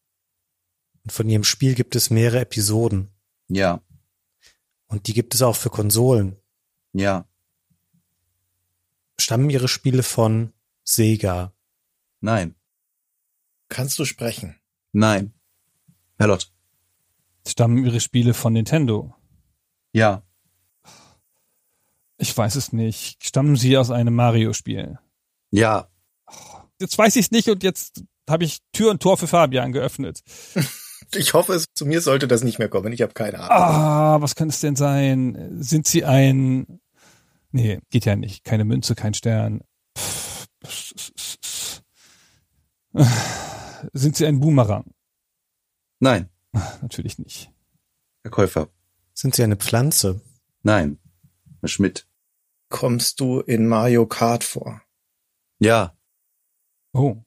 Und 1.04 1.12
von 1.12 1.28
ihrem 1.28 1.44
Spiel 1.44 1.74
gibt 1.74 1.94
es 1.96 2.10
mehrere 2.10 2.40
Episoden. 2.40 3.10
Ja. 3.48 3.82
Und 4.86 5.06
die 5.06 5.12
gibt 5.12 5.34
es 5.34 5.42
auch 5.42 5.56
für 5.56 5.70
Konsolen. 5.70 6.36
Ja. 6.92 7.26
Stammen 9.18 9.50
ihre 9.50 9.68
Spiele 9.68 10.02
von 10.02 10.52
Sega? 10.82 11.52
Nein. 12.20 12.54
Kannst 13.68 13.98
du 13.98 14.04
sprechen? 14.04 14.58
Nein. 14.92 15.32
Herr 16.18 16.26
Lott. 16.28 16.52
Stammen 17.50 17.84
ihre 17.84 18.00
Spiele 18.00 18.34
von 18.34 18.52
Nintendo? 18.52 19.14
Ja. 19.92 20.22
Ich 22.16 22.36
weiß 22.36 22.54
es 22.56 22.72
nicht. 22.72 23.24
Stammen 23.24 23.56
sie 23.56 23.76
aus 23.76 23.90
einem 23.90 24.14
Mario-Spiel? 24.14 24.98
Ja. 25.50 25.88
Jetzt 26.80 26.96
weiß 26.96 27.16
ich 27.16 27.26
es 27.26 27.30
nicht 27.30 27.48
und 27.48 27.62
jetzt 27.62 28.04
habe 28.28 28.44
ich 28.44 28.60
Tür 28.72 28.90
und 28.90 29.02
Tor 29.02 29.16
für 29.16 29.26
Fabian 29.26 29.72
geöffnet. 29.72 30.20
Ich 31.12 31.34
hoffe, 31.34 31.54
es, 31.54 31.64
zu 31.74 31.86
mir 31.86 32.02
sollte 32.02 32.28
das 32.28 32.44
nicht 32.44 32.60
mehr 32.60 32.68
kommen. 32.68 32.92
Ich 32.92 33.02
habe 33.02 33.14
keine 33.14 33.38
Ahnung. 33.38 33.50
Ah, 33.50 34.20
was 34.20 34.36
kann 34.36 34.48
es 34.48 34.60
denn 34.60 34.76
sein? 34.76 35.56
Sind 35.60 35.88
sie 35.88 36.04
ein... 36.04 36.80
Nee, 37.50 37.80
geht 37.90 38.04
ja 38.04 38.14
nicht. 38.14 38.44
Keine 38.44 38.64
Münze, 38.64 38.94
kein 38.94 39.14
Stern. 39.14 39.62
Sind 43.92 44.14
sie 44.14 44.26
ein 44.26 44.38
Boomerang? 44.38 44.84
Nein. 45.98 46.28
Natürlich 46.82 47.18
nicht. 47.18 47.52
Herr 48.22 48.30
Käufer. 48.30 48.68
Sind 49.14 49.34
sie 49.34 49.42
eine 49.42 49.56
Pflanze? 49.56 50.20
Nein. 50.62 50.98
Herr 51.60 51.68
Schmidt. 51.68 52.06
Kommst 52.68 53.20
du 53.20 53.40
in 53.40 53.66
Mario 53.66 54.06
Kart 54.06 54.44
vor? 54.44 54.82
Ja. 55.58 55.96
Oh. 56.92 57.22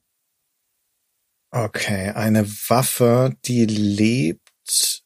Okay, 1.50 2.10
eine 2.10 2.48
Waffe, 2.68 3.36
die 3.44 3.64
lebt, 3.64 5.04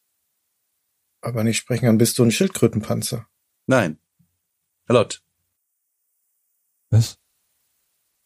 aber 1.21 1.45
nicht 1.45 1.59
sprechen 1.59 1.85
kann. 1.85 1.99
Bist 1.99 2.19
du 2.19 2.25
ein 2.25 2.31
Schildkrötenpanzer? 2.31 3.29
Nein. 3.67 3.99
Herr 4.87 4.95
Lott. 4.95 5.23
Was? 6.91 7.19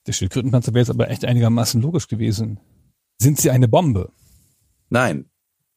Der 0.06 0.12
Schildkrötenpanzer 0.12 0.72
wäre 0.72 0.82
jetzt 0.82 0.90
aber 0.90 1.10
echt 1.10 1.24
einigermaßen 1.24 1.82
logisch 1.82 2.06
gewesen. 2.06 2.60
Sind 3.20 3.40
sie 3.40 3.50
eine 3.50 3.66
Bombe? 3.66 4.12
Nein. 4.88 5.31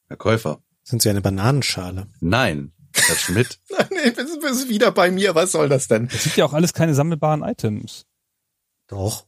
Herr 0.08 0.18
Käufer. 0.18 0.62
Sind 0.84 1.02
sie 1.02 1.10
eine 1.10 1.22
Bananenschale? 1.22 2.08
Nein. 2.20 2.74
Herr 2.94 3.16
Schmidt. 3.16 3.60
Nein, 3.70 4.14
bist, 4.16 4.40
bist 4.42 4.70
wieder 4.70 4.92
bei 4.92 5.12
mir. 5.12 5.36
Was 5.36 5.52
soll 5.52 5.70
das 5.70 5.88
denn? 5.88 6.08
Das 6.08 6.24
sind 6.24 6.38
ja 6.38 6.46
auch 6.46 6.54
alles 6.54 6.74
keine 6.74 6.94
sammelbaren 6.94 7.44
Items. 7.44 8.06
Doch. 8.88 9.26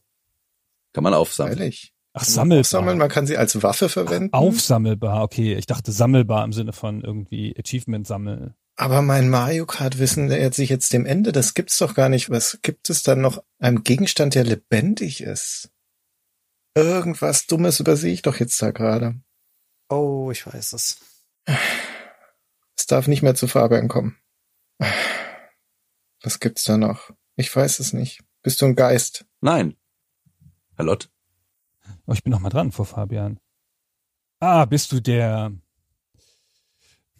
Kann 0.92 1.04
man 1.04 1.14
aufsammeln. 1.14 1.58
Ehrlich. 1.58 1.92
Ach, 2.14 2.24
sammelbar. 2.24 2.60
aufsammeln, 2.60 2.98
man 2.98 3.08
kann 3.08 3.26
sie 3.26 3.36
als 3.36 3.62
Waffe 3.62 3.88
verwenden. 3.88 4.32
Aufsammelbar, 4.32 5.22
okay. 5.22 5.54
Ich 5.54 5.66
dachte 5.66 5.92
sammelbar 5.92 6.44
im 6.44 6.52
Sinne 6.52 6.72
von 6.72 7.02
irgendwie 7.02 7.54
Achievement 7.56 8.06
sammeln. 8.06 8.54
Aber 8.76 9.02
mein 9.02 9.28
Mario 9.28 9.66
Kart 9.66 9.98
Wissen 9.98 10.26
nähert 10.26 10.54
sich 10.54 10.70
jetzt 10.70 10.92
dem 10.92 11.04
Ende. 11.04 11.32
Das 11.32 11.54
gibt's 11.54 11.78
doch 11.78 11.94
gar 11.94 12.08
nicht. 12.08 12.30
Was 12.30 12.60
gibt 12.62 12.88
es 12.90 13.02
dann 13.02 13.20
noch? 13.20 13.42
Einem 13.58 13.82
Gegenstand, 13.82 14.34
der 14.34 14.44
lebendig 14.44 15.20
ist? 15.20 15.70
Irgendwas 16.74 17.46
Dummes 17.46 17.80
übersehe 17.80 18.12
ich 18.12 18.22
doch 18.22 18.38
jetzt 18.38 18.60
da 18.62 18.70
gerade. 18.70 19.20
Oh, 19.88 20.30
ich 20.30 20.46
weiß 20.46 20.72
es. 20.74 21.00
Es 22.76 22.86
darf 22.86 23.06
nicht 23.06 23.22
mehr 23.22 23.34
zu 23.34 23.46
Fabian 23.48 23.88
kommen. 23.88 24.16
Was 26.22 26.40
gibt's 26.40 26.64
da 26.64 26.76
noch? 26.76 27.10
Ich 27.36 27.54
weiß 27.54 27.78
es 27.80 27.92
nicht. 27.92 28.22
Bist 28.42 28.60
du 28.60 28.66
ein 28.66 28.76
Geist? 28.76 29.24
Nein. 29.40 29.76
Herr 30.76 30.84
Lott. 30.84 31.10
Oh, 32.06 32.12
ich 32.12 32.22
bin 32.22 32.30
noch 32.32 32.40
mal 32.40 32.50
dran 32.50 32.72
vor 32.72 32.86
Fabian. 32.86 33.40
Ah, 34.40 34.64
bist 34.66 34.92
du 34.92 35.00
der, 35.00 35.52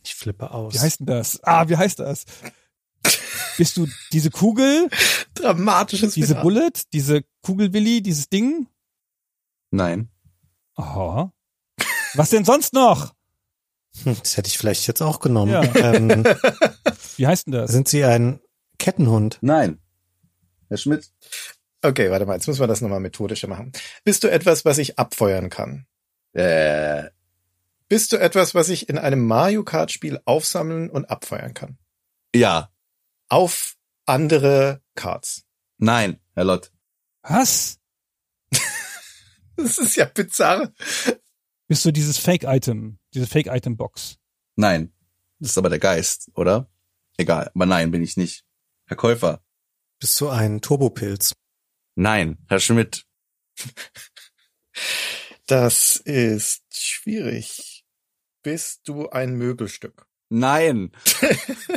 Ich 0.05 0.15
flippe 0.15 0.51
aus. 0.51 0.75
wie 0.75 0.79
heißt 0.79 1.01
denn 1.01 1.07
das? 1.07 1.43
Ah, 1.43 1.69
wie 1.69 1.77
heißt 1.77 1.99
das? 1.99 2.25
bist 3.57 3.77
du 3.77 3.89
diese 4.13 4.31
Kugel, 4.31 4.89
Dramatisches 5.35 6.15
diese. 6.15 6.37
Bullet, 6.37 6.71
diese 6.93 7.25
Kugelwilli, 7.43 8.03
dieses 8.03 8.29
Ding? 8.29 8.69
Nein. 9.71 10.11
Aha. 10.77 11.33
Was 12.15 12.31
denn 12.31 12.45
sonst 12.45 12.73
noch? 12.73 13.15
Hm, 14.03 14.17
Das 14.23 14.37
hätte 14.37 14.49
ich 14.49 14.59
vielleicht 14.59 14.87
jetzt 14.87 15.01
auch 15.03 15.21
genommen. 15.21 15.53
Ja. 15.53 15.63
Ähm, 15.77 16.25
Wie 17.17 17.27
heißt 17.27 17.47
denn 17.47 17.53
das? 17.53 17.71
sind 17.71 17.89
sie 17.89 18.05
ein 18.05 18.41
Kettenhund? 18.79 19.39
Nein. 19.41 19.79
Herr 20.69 20.77
Schmidt. 20.77 21.11
Okay, 21.83 22.11
warte 22.11 22.27
mal, 22.27 22.35
jetzt 22.35 22.47
müssen 22.49 22.61
wir 22.61 22.67
das 22.67 22.81
nochmal 22.81 23.01
methodischer 23.01 23.49
machen. 23.49 23.73
Bist 24.05 24.25
du 24.25 24.31
etwas, 24.31 24.65
was 24.65 24.79
ich 24.79 24.99
abfeuern 24.99 25.49
kann? 25.51 25.87
Äh, 26.33 27.05
Bist 27.89 28.13
du 28.13 28.17
etwas, 28.19 28.55
was 28.55 28.69
ich 28.69 28.89
in 28.89 28.99
einem 28.99 29.25
Mario 29.27 29.65
Kart 29.65 29.91
Spiel 29.93 30.21
aufsammeln 30.25 30.91
und 30.91 31.07
abfeuern 31.11 31.55
kann? 31.55 31.79
ja. 32.35 32.71
Auf 33.31 33.75
andere 34.07 34.81
Karts. 34.95 35.43
Nein. 35.77 36.19
Herr 36.35 36.45
Lott. 36.45 36.73
Was? 37.23 37.79
Das 39.57 39.77
ist 39.79 39.97
ja 39.97 40.05
bizarr. 40.07 40.73
Bist 41.69 41.85
du 41.85 41.93
dieses 41.93 42.17
Fake-Item, 42.17 42.99
diese 43.13 43.27
Fake-Item-Box? 43.27 44.17
Nein. 44.57 44.93
Das 45.39 45.51
ist 45.51 45.59
aber 45.59 45.69
der 45.69 45.79
Geist, 45.79 46.31
oder? 46.35 46.71
Egal. 47.19 47.51
Aber 47.55 47.67
nein, 47.67 47.91
bin 47.91 48.03
ich 48.03 48.17
nicht. 48.17 48.45
Herr 48.87 48.97
Käufer. 48.97 49.45
Bist 50.01 50.21
du 50.21 50.29
ein 50.29 50.61
Turbopilz? 50.63 51.35
Nein. 51.95 52.39
Herr 52.49 52.59
Schmidt. 52.59 53.05
Das 55.47 55.97
ist 55.97 56.65
schwierig. 56.75 57.85
Bist 58.43 58.89
du 58.89 59.11
ein 59.11 59.35
Möbelstück? 59.35 60.07
Nein. 60.31 60.93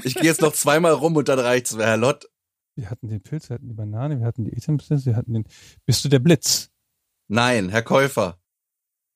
Ich 0.03 0.15
gehe 0.15 0.23
jetzt 0.23 0.41
noch 0.41 0.53
zweimal 0.53 0.93
rum 0.93 1.15
und 1.15 1.27
dann 1.27 1.39
reicht's. 1.39 1.75
Herr 1.75 1.97
Lott. 1.97 2.29
Wir 2.75 2.89
hatten 2.89 3.09
den 3.09 3.21
Pilz, 3.21 3.49
wir 3.49 3.55
hatten 3.55 3.67
die 3.67 3.73
Banane, 3.73 4.19
wir 4.19 4.25
hatten 4.25 4.45
die 4.45 4.51
Items, 4.51 4.89
wir 4.89 5.15
hatten 5.15 5.33
den. 5.33 5.45
Bist 5.85 6.03
du 6.05 6.09
der 6.09 6.19
Blitz? 6.19 6.69
Nein. 7.27 7.69
Herr 7.69 7.83
Käufer. 7.83 8.40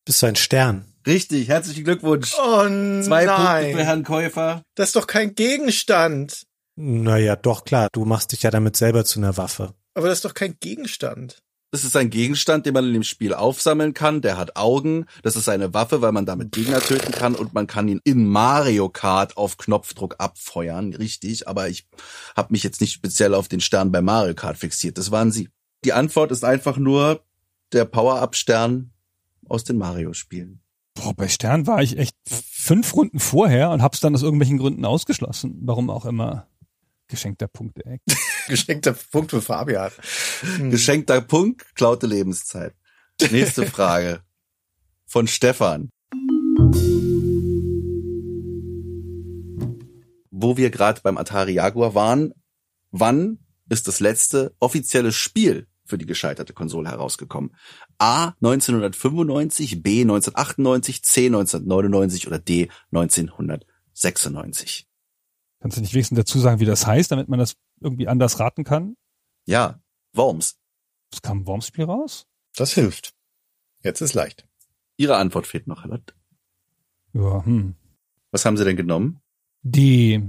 Bist 0.05 0.21
du 0.21 0.27
ein 0.27 0.35
Stern? 0.35 0.85
Richtig. 1.07 1.47
Herzlichen 1.47 1.83
Glückwunsch. 1.83 2.33
Oh 2.37 2.61
Zwei 3.01 3.25
Punkte 3.25 3.43
nein. 3.43 3.75
für 3.75 3.83
Herrn 3.83 4.03
Käufer. 4.03 4.61
Das 4.75 4.89
ist 4.89 4.95
doch 4.95 5.07
kein 5.07 5.33
Gegenstand. 5.33 6.43
Naja, 6.75 7.35
doch 7.35 7.63
klar. 7.63 7.89
Du 7.91 8.05
machst 8.05 8.31
dich 8.31 8.43
ja 8.43 8.51
damit 8.51 8.77
selber 8.77 9.03
zu 9.03 9.19
einer 9.19 9.35
Waffe. 9.37 9.73
Aber 9.95 10.07
das 10.07 10.19
ist 10.19 10.25
doch 10.25 10.35
kein 10.35 10.57
Gegenstand. 10.59 11.41
Das 11.71 11.83
ist 11.83 11.97
ein 11.97 12.11
Gegenstand, 12.11 12.65
den 12.65 12.73
man 12.73 12.85
in 12.85 12.93
dem 12.93 13.03
Spiel 13.03 13.33
aufsammeln 13.33 13.95
kann. 13.95 14.21
Der 14.21 14.37
hat 14.37 14.55
Augen. 14.55 15.07
Das 15.23 15.35
ist 15.35 15.49
eine 15.49 15.73
Waffe, 15.73 16.01
weil 16.01 16.11
man 16.11 16.27
damit 16.27 16.51
Gegner 16.51 16.81
töten 16.81 17.11
kann 17.11 17.33
und 17.33 17.53
man 17.53 17.65
kann 17.65 17.87
ihn 17.87 17.99
in 18.03 18.27
Mario 18.27 18.89
Kart 18.89 19.37
auf 19.37 19.57
Knopfdruck 19.57 20.15
abfeuern. 20.19 20.93
Richtig, 20.93 21.47
aber 21.47 21.67
ich 21.67 21.87
habe 22.35 22.51
mich 22.51 22.63
jetzt 22.63 22.79
nicht 22.79 22.93
speziell 22.93 23.33
auf 23.33 23.47
den 23.47 23.59
Stern 23.59 23.91
bei 23.91 24.01
Mario 24.01 24.35
Kart 24.35 24.57
fixiert. 24.57 24.99
Das 24.99 25.09
waren 25.09 25.31
sie. 25.31 25.49
Die 25.83 25.93
Antwort 25.93 26.31
ist 26.31 26.45
einfach 26.45 26.77
nur 26.77 27.25
der 27.73 27.85
Power-Up-Stern 27.85 28.91
aus 29.49 29.63
den 29.63 29.77
Mario-Spielen. 29.77 30.61
Boah, 30.95 31.13
bei 31.13 31.27
Stern 31.27 31.67
war 31.67 31.83
ich 31.83 31.97
echt 31.97 32.15
fünf 32.27 32.95
Runden 32.95 33.19
vorher 33.19 33.69
und 33.69 33.81
hab's 33.81 33.99
dann 33.99 34.15
aus 34.15 34.23
irgendwelchen 34.23 34.57
Gründen 34.57 34.85
ausgeschlossen. 34.85 35.59
Warum 35.61 35.89
auch 35.89 36.05
immer. 36.05 36.47
Geschenkter 37.07 37.47
Punkt, 37.47 37.85
ey. 37.85 37.99
Geschenkter 38.47 38.93
Punkt 38.93 39.31
für 39.31 39.41
Fabian. 39.41 39.91
Hm. 40.41 40.71
Geschenkter 40.71 41.21
Punkt, 41.21 41.75
klaute 41.75 42.07
Lebenszeit. 42.07 42.73
Nächste 43.31 43.65
Frage. 43.67 44.21
Von 45.05 45.27
Stefan. 45.27 45.89
Wo 50.31 50.57
wir 50.57 50.69
gerade 50.69 51.01
beim 51.01 51.17
Atari 51.17 51.53
Jaguar 51.53 51.93
waren, 51.93 52.33
wann 52.91 53.39
ist 53.69 53.87
das 53.87 53.99
letzte 53.99 54.55
offizielle 54.59 55.11
Spiel 55.11 55.67
für 55.85 55.97
die 55.97 56.05
gescheiterte 56.05 56.53
Konsole 56.53 56.89
herausgekommen? 56.89 57.55
A 57.97 58.33
1995, 58.41 59.81
B 59.81 60.01
1998, 60.01 61.03
C 61.03 61.27
1999 61.27 62.27
oder 62.27 62.39
D 62.39 62.69
1996? 62.91 64.87
Kannst 65.61 65.77
du 65.77 65.81
nicht 65.81 65.93
wenigstens 65.93 66.17
dazu 66.17 66.39
sagen, 66.39 66.59
wie 66.59 66.65
das 66.65 66.85
heißt, 66.85 67.11
damit 67.11 67.29
man 67.29 67.39
das 67.39 67.55
irgendwie 67.79 68.07
anders 68.07 68.39
raten 68.39 68.63
kann? 68.63 68.97
Ja, 69.45 69.79
Worms. 70.13 70.57
Es 71.11 71.21
kam 71.21 71.39
ein 71.39 71.47
Worms-Spiel 71.47 71.85
raus? 71.85 72.27
Das 72.55 72.73
hilft. 72.73 73.13
Jetzt 73.81 74.01
ist 74.01 74.13
leicht. 74.13 74.47
Ihre 74.97 75.17
Antwort 75.17 75.47
fehlt 75.47 75.67
noch, 75.67 75.83
Herr 75.83 75.91
Lott. 75.91 76.15
Ja, 77.13 77.45
hm. 77.45 77.75
Was 78.31 78.45
haben 78.45 78.57
Sie 78.57 78.65
denn 78.65 78.75
genommen? 78.75 79.21
Die 79.61 80.21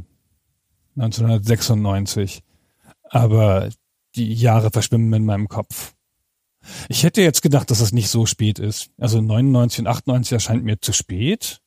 1996. 0.97 2.43
Aber 3.05 3.69
die 4.17 4.33
Jahre 4.33 4.71
verschwimmen 4.71 5.13
in 5.13 5.25
meinem 5.25 5.49
Kopf. 5.49 5.95
Ich 6.89 7.05
hätte 7.05 7.23
jetzt 7.23 7.43
gedacht, 7.43 7.71
dass 7.71 7.81
es 7.81 7.93
nicht 7.93 8.09
so 8.09 8.27
spät 8.27 8.59
ist. 8.59 8.91
Also 8.99 9.21
99 9.21 9.81
und 9.81 9.87
98 9.87 10.33
erscheint 10.33 10.65
mir 10.65 10.81
zu 10.81 10.93
spät. 10.93 11.61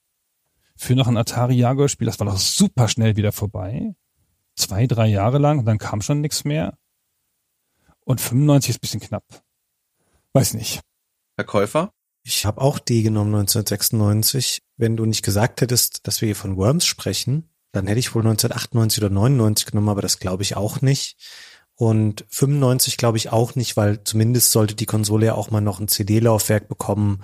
Für 0.76 0.96
noch 0.96 1.08
ein 1.08 1.18
Atari 1.18 1.56
Jaguar 1.56 1.90
Spiel, 1.90 2.08
das 2.08 2.20
war 2.20 2.28
doch 2.28 2.38
super 2.38 2.88
schnell 2.88 3.16
wieder 3.16 3.32
vorbei. 3.32 3.96
Zwei, 4.56 4.88
drei 4.88 5.08
Jahre 5.08 5.38
lang 5.38 5.60
und 5.60 5.66
dann 5.66 5.78
kam 5.78 6.02
schon 6.02 6.22
nichts 6.22 6.44
mehr. 6.44 6.78
Und 8.02 8.22
95 8.22 8.70
ist 8.72 8.78
ein 8.78 8.82
bisschen 8.82 9.00
knapp. 9.00 9.26
Weiß 10.34 10.54
nicht. 10.54 10.82
Herr 11.36 11.46
Käufer? 11.46 11.94
Ich 12.24 12.46
habe 12.46 12.62
auch 12.62 12.80
D 12.80 13.02
genommen 13.02 13.34
1996. 13.36 14.62
Wenn 14.78 14.98
du 14.98 15.06
nicht 15.06 15.24
gesagt 15.24 15.62
hättest, 15.62 16.08
dass 16.08 16.22
wir 16.22 16.28
hier 16.28 16.36
von 16.36 16.58
Worms 16.58 16.86
sprechen, 16.86 17.50
dann 17.72 17.88
hätte 17.88 18.00
ich 18.00 18.14
wohl 18.16 18.22
1998 18.22 19.04
oder 19.04 19.14
99 19.14 19.68
genommen, 19.68 19.90
aber 19.90 20.02
das 20.02 20.20
glaube 20.20 20.44
ich 20.44 20.56
auch 20.56 20.82
nicht. 20.82 21.18
Und 21.80 22.26
95 22.28 22.98
glaube 22.98 23.18
ich 23.18 23.32
auch 23.32 23.56
nicht, 23.56 23.78
weil 23.78 24.04
zumindest 24.04 24.52
sollte 24.52 24.76
die 24.76 24.86
Konsole 24.86 25.28
ja 25.28 25.36
auch 25.36 25.50
mal 25.50 25.62
noch 25.62 25.80
ein 25.80 25.88
CD-Laufwerk 25.88 26.68
bekommen 26.68 27.22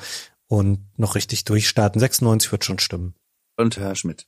und 0.48 0.80
noch 0.96 1.16
richtig 1.16 1.44
durchstarten. 1.44 2.00
96 2.00 2.54
wird 2.54 2.64
schon 2.64 2.80
stimmen. 2.80 3.16
Und 3.58 3.76
Herr 3.76 3.96
Schmidt. 3.96 4.28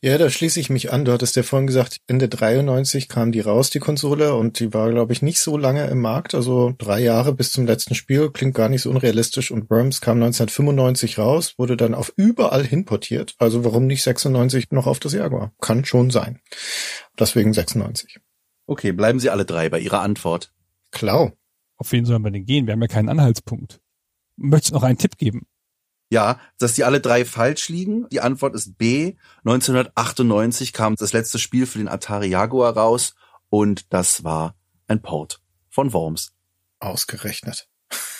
Ja, 0.00 0.16
da 0.16 0.30
schließe 0.30 0.60
ich 0.60 0.70
mich 0.70 0.92
an. 0.92 1.04
Du 1.04 1.12
hattest 1.12 1.36
ja 1.36 1.42
vorhin 1.42 1.66
gesagt, 1.66 1.98
Ende 2.06 2.26
93 2.30 3.06
kam 3.10 3.32
die 3.32 3.40
raus, 3.40 3.68
die 3.68 3.78
Konsole, 3.78 4.34
und 4.34 4.60
die 4.60 4.72
war, 4.72 4.90
glaube 4.90 5.12
ich, 5.12 5.20
nicht 5.20 5.40
so 5.40 5.58
lange 5.58 5.86
im 5.88 6.00
Markt. 6.00 6.34
Also 6.34 6.72
drei 6.78 7.00
Jahre 7.00 7.34
bis 7.34 7.52
zum 7.52 7.66
letzten 7.66 7.94
Spiel, 7.94 8.30
klingt 8.30 8.54
gar 8.54 8.70
nicht 8.70 8.80
so 8.80 8.88
unrealistisch. 8.88 9.50
Und 9.50 9.68
Worms 9.68 10.00
kam 10.00 10.22
1995 10.22 11.18
raus, 11.18 11.52
wurde 11.58 11.76
dann 11.76 11.94
auf 11.94 12.14
überall 12.16 12.64
hinportiert. 12.64 13.34
Also 13.36 13.62
warum 13.62 13.86
nicht 13.86 14.02
96 14.02 14.70
noch 14.70 14.86
auf 14.86 15.00
das 15.00 15.12
Jaguar? 15.12 15.52
Kann 15.60 15.84
schon 15.84 16.10
sein. 16.10 16.40
Deswegen 17.18 17.52
96. 17.52 18.20
Okay, 18.66 18.92
bleiben 18.92 19.20
Sie 19.20 19.30
alle 19.30 19.44
drei 19.44 19.68
bei 19.68 19.78
Ihrer 19.78 20.00
Antwort. 20.00 20.52
Klar. 20.90 21.32
Auf 21.76 21.92
wen 21.92 22.04
sollen 22.04 22.22
wir 22.22 22.30
denn 22.30 22.44
gehen? 22.44 22.66
Wir 22.66 22.72
haben 22.72 22.82
ja 22.82 22.88
keinen 22.88 23.08
Anhaltspunkt. 23.08 23.80
Möchtest 24.36 24.70
du 24.70 24.74
noch 24.74 24.82
einen 24.82 24.98
Tipp 24.98 25.16
geben? 25.16 25.46
Ja, 26.10 26.38
dass 26.58 26.74
die 26.74 26.84
alle 26.84 27.00
drei 27.00 27.24
falsch 27.24 27.68
liegen. 27.68 28.08
Die 28.10 28.20
Antwort 28.20 28.54
ist 28.54 28.78
B. 28.78 29.14
1998 29.44 30.72
kam 30.72 30.94
das 30.94 31.12
letzte 31.12 31.38
Spiel 31.38 31.66
für 31.66 31.78
den 31.78 31.88
Atari 31.88 32.28
Jaguar 32.28 32.76
raus 32.76 33.14
und 33.48 33.92
das 33.92 34.22
war 34.22 34.54
ein 34.86 35.02
Port 35.02 35.40
von 35.68 35.92
Worms. 35.92 36.32
Ausgerechnet. 36.78 37.68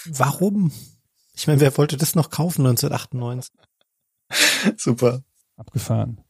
Warum? 0.06 0.72
Ich 1.34 1.46
meine, 1.46 1.60
wer 1.60 1.76
wollte 1.76 1.96
das 1.96 2.14
noch 2.14 2.30
kaufen 2.30 2.66
1998? 2.66 3.54
Super. 4.76 5.22
Abgefahren. 5.56 6.20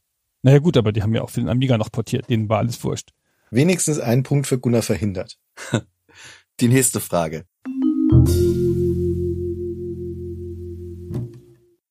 Naja 0.43 0.59
gut, 0.59 0.77
aber 0.77 0.93
die 0.93 1.03
haben 1.03 1.15
ja 1.15 1.23
auch 1.23 1.31
für 1.31 1.41
den 1.41 1.49
Amiga 1.49 1.79
noch 1.79 1.91
portiert. 1.91 2.29
Denen 2.29 2.49
war 2.49 2.59
alles 2.59 2.83
wurscht. 2.85 3.13
Wenigstens 3.57 3.99
ein 3.99 4.23
Punkt 4.23 4.47
für 4.47 4.59
Gunnar 4.59 4.83
verhindert. 4.83 5.39
Die 6.61 6.69
nächste 6.69 7.01
Frage. 7.01 7.47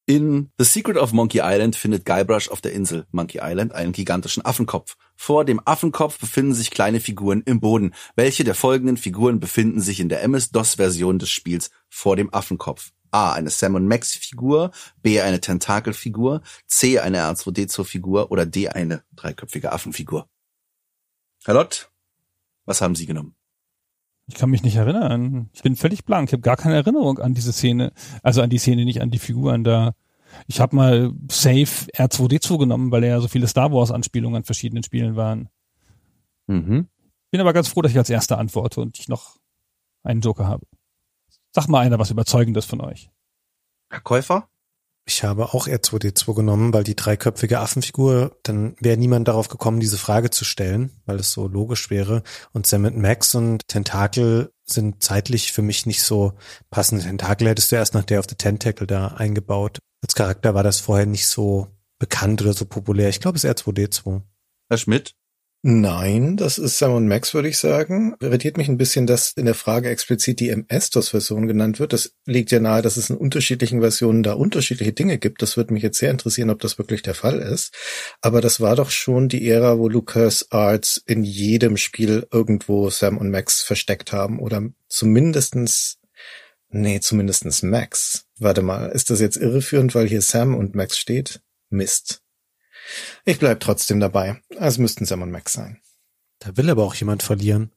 In 0.06 0.52
The 0.60 0.64
Secret 0.64 0.98
of 0.98 1.12
Monkey 1.12 1.42
Island 1.44 1.76
findet 1.76 2.06
Guybrush 2.06 2.50
auf 2.50 2.62
der 2.62 2.74
Insel 2.74 3.08
Monkey 3.10 3.40
Island 3.42 3.74
einen 3.74 3.94
gigantischen 3.94 4.46
Affenkopf. 4.46 4.96
Vor 5.16 5.44
dem 5.44 5.60
Affenkopf 5.66 6.20
befinden 6.20 6.54
sich 6.54 6.70
kleine 6.70 7.00
Figuren 7.00 7.42
im 7.48 7.60
Boden. 7.60 7.96
Welche 8.16 8.44
der 8.44 8.54
folgenden 8.54 8.98
Figuren 8.98 9.40
befinden 9.40 9.82
sich 9.82 10.00
in 10.00 10.10
der 10.10 10.22
MS-DOS-Version 10.22 11.18
des 11.18 11.32
Spiels 11.32 11.72
vor 11.90 12.16
dem 12.16 12.32
Affenkopf? 12.32 12.92
A. 13.10 13.34
Eine 13.34 13.50
Sam 13.50 13.88
Max 13.88 14.12
Figur, 14.12 14.70
B. 15.02 15.20
Eine 15.20 15.42
Tentakelfigur, 15.42 16.44
C. 16.68 17.00
Eine 17.00 17.24
R2D2-Figur 17.24 18.30
oder 18.30 18.46
D. 18.46 18.70
Eine 18.70 19.02
dreiköpfige 19.16 19.72
Affenfigur. 19.72 20.30
Herr 21.46 21.54
Lott, 21.54 21.92
was 22.66 22.82
haben 22.82 22.96
Sie 22.96 23.06
genommen? 23.06 23.36
Ich 24.28 24.34
kann 24.34 24.50
mich 24.50 24.64
nicht 24.64 24.76
erinnern. 24.76 25.52
Ich 25.54 25.62
bin 25.62 25.76
völlig 25.76 26.04
blank. 26.04 26.30
Ich 26.30 26.34
habe 26.34 26.42
gar 26.42 26.58
keine 26.58 26.76
Erinnerung 26.76 27.20
an 27.20 27.36
diese 27.36 27.54
Szene. 27.54 27.94
Also 28.24 28.42
an 28.42 28.50
die 28.50 28.58
Szene, 28.58 28.84
nicht 28.84 29.02
an 29.02 29.12
die 29.12 29.20
Figuren 29.20 29.64
da. 29.64 29.94
Ich 30.48 30.60
habe 30.60 30.76
mal 30.76 31.14
Safe 31.30 31.92
R2D2 31.94 32.58
genommen, 32.58 32.92
weil 32.92 33.04
ja 33.04 33.22
so 33.22 33.28
viele 33.28 33.48
Star 33.48 33.72
Wars 33.72 33.92
Anspielungen 33.92 34.38
an 34.38 34.44
verschiedenen 34.44 34.84
Spielen 34.84 35.16
waren. 35.16 35.50
Mhm. 36.48 36.88
Bin 37.30 37.42
aber 37.42 37.54
ganz 37.54 37.68
froh, 37.68 37.84
dass 37.84 37.92
ich 37.92 37.98
als 38.00 38.10
erster 38.10 38.40
antworte 38.40 38.82
und 38.82 38.98
ich 38.98 39.08
noch 39.08 39.38
einen 40.02 40.22
Joker 40.22 40.48
habe. 40.48 40.66
Sag 41.52 41.68
mal 41.68 41.82
einer 41.82 42.00
was 42.00 42.10
Überzeugendes 42.10 42.66
von 42.66 42.82
euch. 42.82 43.12
Herr 43.90 44.02
Käufer? 44.02 44.50
Ich 45.08 45.24
habe 45.24 45.54
auch 45.54 45.68
R2D2 45.68 46.34
genommen, 46.34 46.74
weil 46.74 46.84
die 46.84 46.96
dreiköpfige 46.96 47.60
Affenfigur, 47.60 48.38
dann 48.42 48.76
wäre 48.80 48.98
niemand 48.98 49.28
darauf 49.28 49.50
gekommen, 49.50 49.80
diese 49.80 50.00
Frage 50.00 50.32
zu 50.32 50.44
stellen, 50.46 50.92
weil 51.06 51.20
es 51.20 51.32
so 51.32 51.48
logisch 51.48 51.92
wäre. 51.92 52.24
Und 52.54 52.66
Sam 52.66 52.90
Max 53.00 53.36
und 53.36 53.68
Tentakel 53.68 54.52
sind 54.66 55.04
zeitlich 55.04 55.52
für 55.52 55.62
mich 55.62 55.86
nicht 55.86 56.02
so 56.02 56.34
passend. 56.72 57.04
Tentakel 57.04 57.48
hättest 57.48 57.72
du 57.72 57.76
erst 57.76 57.94
nach 57.94 58.04
der 58.04 58.18
of 58.20 58.26
the 58.28 58.36
Tentacle 58.36 58.88
da 58.88 59.10
eingebaut. 59.10 59.78
Als 60.02 60.16
Charakter 60.16 60.56
war 60.56 60.64
das 60.64 60.80
vorher 60.80 61.06
nicht 61.06 61.28
so 61.28 61.68
bekannt 62.00 62.42
oder 62.42 62.54
so 62.54 62.66
populär. 62.66 63.10
Ich 63.10 63.20
glaube, 63.20 63.38
es 63.38 63.44
ist 63.44 63.60
R2D2. 63.60 64.24
Herr 64.70 64.78
Schmidt? 64.78 65.16
Nein, 65.68 66.38
das 66.38 66.60
ist 66.60 66.78
Sam 66.78 67.08
Max, 67.08 67.34
würde 67.34 67.50
ich 67.50 67.58
sagen. 67.58 68.14
Irritiert 68.20 68.56
mich 68.56 68.68
ein 68.68 68.78
bisschen, 68.78 69.08
dass 69.08 69.32
in 69.32 69.46
der 69.46 69.56
Frage 69.56 69.90
explizit 69.90 70.40
die 70.40 70.50
MS-DOS-Version 70.50 71.48
genannt 71.48 71.80
wird. 71.80 71.92
Das 71.92 72.14
liegt 72.28 72.52
ja 72.52 72.60
nahe, 72.60 72.84
dass 72.84 72.98
es 72.98 73.10
in 73.10 73.18
unterschiedlichen 73.18 73.82
Versionen 73.82 74.22
da 74.22 74.34
unterschiedliche 74.34 74.94
Dinge 74.94 75.18
gibt. 75.18 75.42
Das 75.42 75.58
würde 75.58 75.74
mich 75.74 75.82
jetzt 75.82 75.98
sehr 75.98 76.12
interessieren, 76.12 76.52
ob 76.52 76.60
das 76.60 76.78
wirklich 76.78 77.02
der 77.02 77.16
Fall 77.16 77.40
ist. 77.40 77.74
Aber 78.22 78.42
das 78.42 78.62
war 78.62 78.76
doch 78.76 78.92
schon 78.92 79.28
die 79.28 79.50
Ära, 79.50 79.80
wo 79.80 79.90
Lucas 79.90 80.52
Arts 80.52 81.02
in 81.08 81.24
jedem 81.24 81.78
Spiel 81.78 82.28
irgendwo 82.32 82.92
Sam 82.92 83.18
und 83.18 83.32
Max 83.32 83.64
versteckt 83.64 84.12
haben 84.12 84.38
oder 84.38 84.70
zumindestens 84.88 85.98
Nee, 86.70 87.00
zumindestens 87.00 87.64
Max. 87.64 88.28
Warte 88.38 88.62
mal, 88.62 88.92
ist 88.92 89.10
das 89.10 89.20
jetzt 89.20 89.38
irreführend, 89.38 89.96
weil 89.96 90.08
hier 90.08 90.22
Sam 90.22 90.54
und 90.54 90.76
Max 90.76 91.00
steht? 91.00 91.42
Mist. 91.70 92.22
Ich 93.24 93.40
bleib 93.40 93.60
trotzdem 93.60 94.00
dabei. 94.00 94.42
Es 94.50 94.78
müssten 94.78 95.06
Sam 95.06 95.22
und 95.22 95.32
Max 95.32 95.54
sein. 95.54 95.82
Da 96.40 96.56
will 96.58 96.70
aber 96.70 96.84
auch 96.84 96.96
jemand 96.96 97.24
verlieren. 97.24 97.72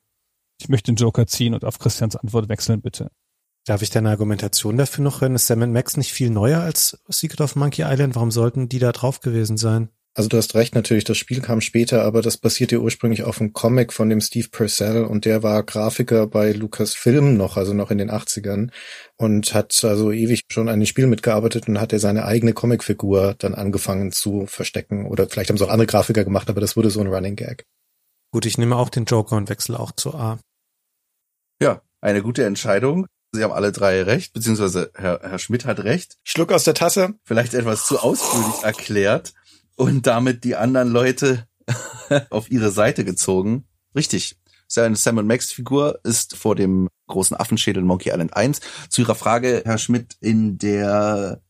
Ich 0.61 0.69
möchte 0.69 0.93
den 0.93 0.97
Joker 0.97 1.27
ziehen 1.27 1.55
und 1.55 1.65
auf 1.65 1.79
Christians 1.79 2.17
Antwort 2.17 2.49
wechseln, 2.49 2.81
bitte. 2.83 3.11
Darf 3.65 3.83
ich 3.83 3.91
deine 3.91 4.11
Argumentation 4.11 4.77
dafür 4.77 5.05
noch 5.05 5.21
hören? 5.21 5.35
Ist 5.35 5.47
Sam 5.47 5.73
Max 5.73 5.97
nicht 5.97 6.13
viel 6.13 6.31
neuer 6.31 6.61
als 6.61 6.99
Secret 7.09 7.41
of 7.41 7.55
Monkey 7.55 7.83
Island? 7.83 8.15
Warum 8.15 8.31
sollten 8.31 8.69
die 8.69 8.79
da 8.79 8.93
drauf 8.93 9.21
gewesen 9.21 9.57
sein? 9.57 9.91
Also 10.19 10.31
du 10.31 10.37
hast 10.37 10.57
recht, 10.57 10.75
natürlich, 10.75 11.05
das 11.05 11.17
Spiel 11.17 11.41
kam 11.41 11.61
später, 11.61 12.03
aber 12.03 12.23
das 12.23 12.39
basierte 12.39 12.81
ursprünglich 12.81 13.23
auf 13.23 13.41
einem 13.41 13.53
Comic 13.53 13.93
von 13.93 14.09
dem 14.09 14.21
Steve 14.21 14.49
Purcell 14.51 15.05
und 15.05 15.25
der 15.25 15.45
war 15.45 15.63
Grafiker 15.63 16.27
bei 16.27 16.51
Lucasfilm 16.51 17.37
noch, 17.37 17.57
also 17.57 17.73
noch 17.73 17.93
in 17.93 17.99
den 17.99 18.11
80ern 18.11 18.73
und 19.17 19.55
hat 19.55 19.79
also 19.85 20.11
ewig 20.11 20.43
schon 20.51 20.69
an 20.69 20.81
dem 20.81 20.87
Spiel 20.87 21.07
mitgearbeitet 21.07 21.69
und 21.69 21.81
hat 21.81 21.93
er 21.93 22.01
seine 22.01 22.25
eigene 22.25 22.53
Comicfigur 22.53 23.37
dann 23.39 23.55
angefangen 23.55 24.11
zu 24.11 24.47
verstecken 24.47 25.07
oder 25.07 25.29
vielleicht 25.29 25.51
haben 25.51 25.57
es 25.57 25.63
auch 25.63 25.69
andere 25.69 25.87
Grafiker 25.87 26.25
gemacht, 26.25 26.51
aber 26.51 26.61
das 26.61 26.77
wurde 26.77 26.91
so 26.91 26.99
ein 26.99 27.07
Running 27.07 27.37
Gag. 27.37 27.63
Gut, 28.33 28.45
ich 28.45 28.59
nehme 28.59 28.75
auch 28.75 28.89
den 28.89 29.05
Joker 29.05 29.37
und 29.37 29.49
wechsle 29.49 29.79
auch 29.79 29.93
zu 29.93 30.17
A. 30.17 30.41
Ja, 31.63 31.81
eine 32.01 32.23
gute 32.23 32.45
Entscheidung. 32.45 33.07
Sie 33.31 33.45
haben 33.45 33.53
alle 33.53 33.71
drei 33.71 34.03
recht, 34.03 34.33
beziehungsweise 34.33 34.91
Herr, 34.97 35.21
Herr 35.23 35.39
Schmidt 35.39 35.65
hat 35.65 35.79
recht. 35.79 36.17
Schluck 36.25 36.51
aus 36.51 36.65
der 36.65 36.75
Tasse. 36.75 37.15
Vielleicht 37.23 37.55
etwas 37.55 37.87
zu 37.87 38.01
ausführlich 38.01 38.65
erklärt 38.65 39.35
und 39.79 40.07
damit 40.07 40.45
die 40.45 40.57
anderen 40.57 40.89
Leute 40.91 41.47
auf 42.31 42.51
ihre 42.51 42.71
Seite 42.71 43.05
gezogen. 43.05 43.67
Richtig. 43.95 44.37
Seine 44.67 44.97
Sam 44.97 45.27
Max 45.27 45.51
Figur 45.51 46.01
ist 46.05 46.37
vor 46.37 46.55
dem 46.55 46.89
großen 47.07 47.37
Affenschädel 47.37 47.83
Monkey 47.83 48.11
Island 48.11 48.37
1. 48.37 48.61
Zu 48.91 49.03
Ihrer 49.03 49.15
Frage, 49.15 49.63
Herr 49.65 49.79
Schmidt, 49.79 50.17
in 50.21 50.59
der 50.59 51.41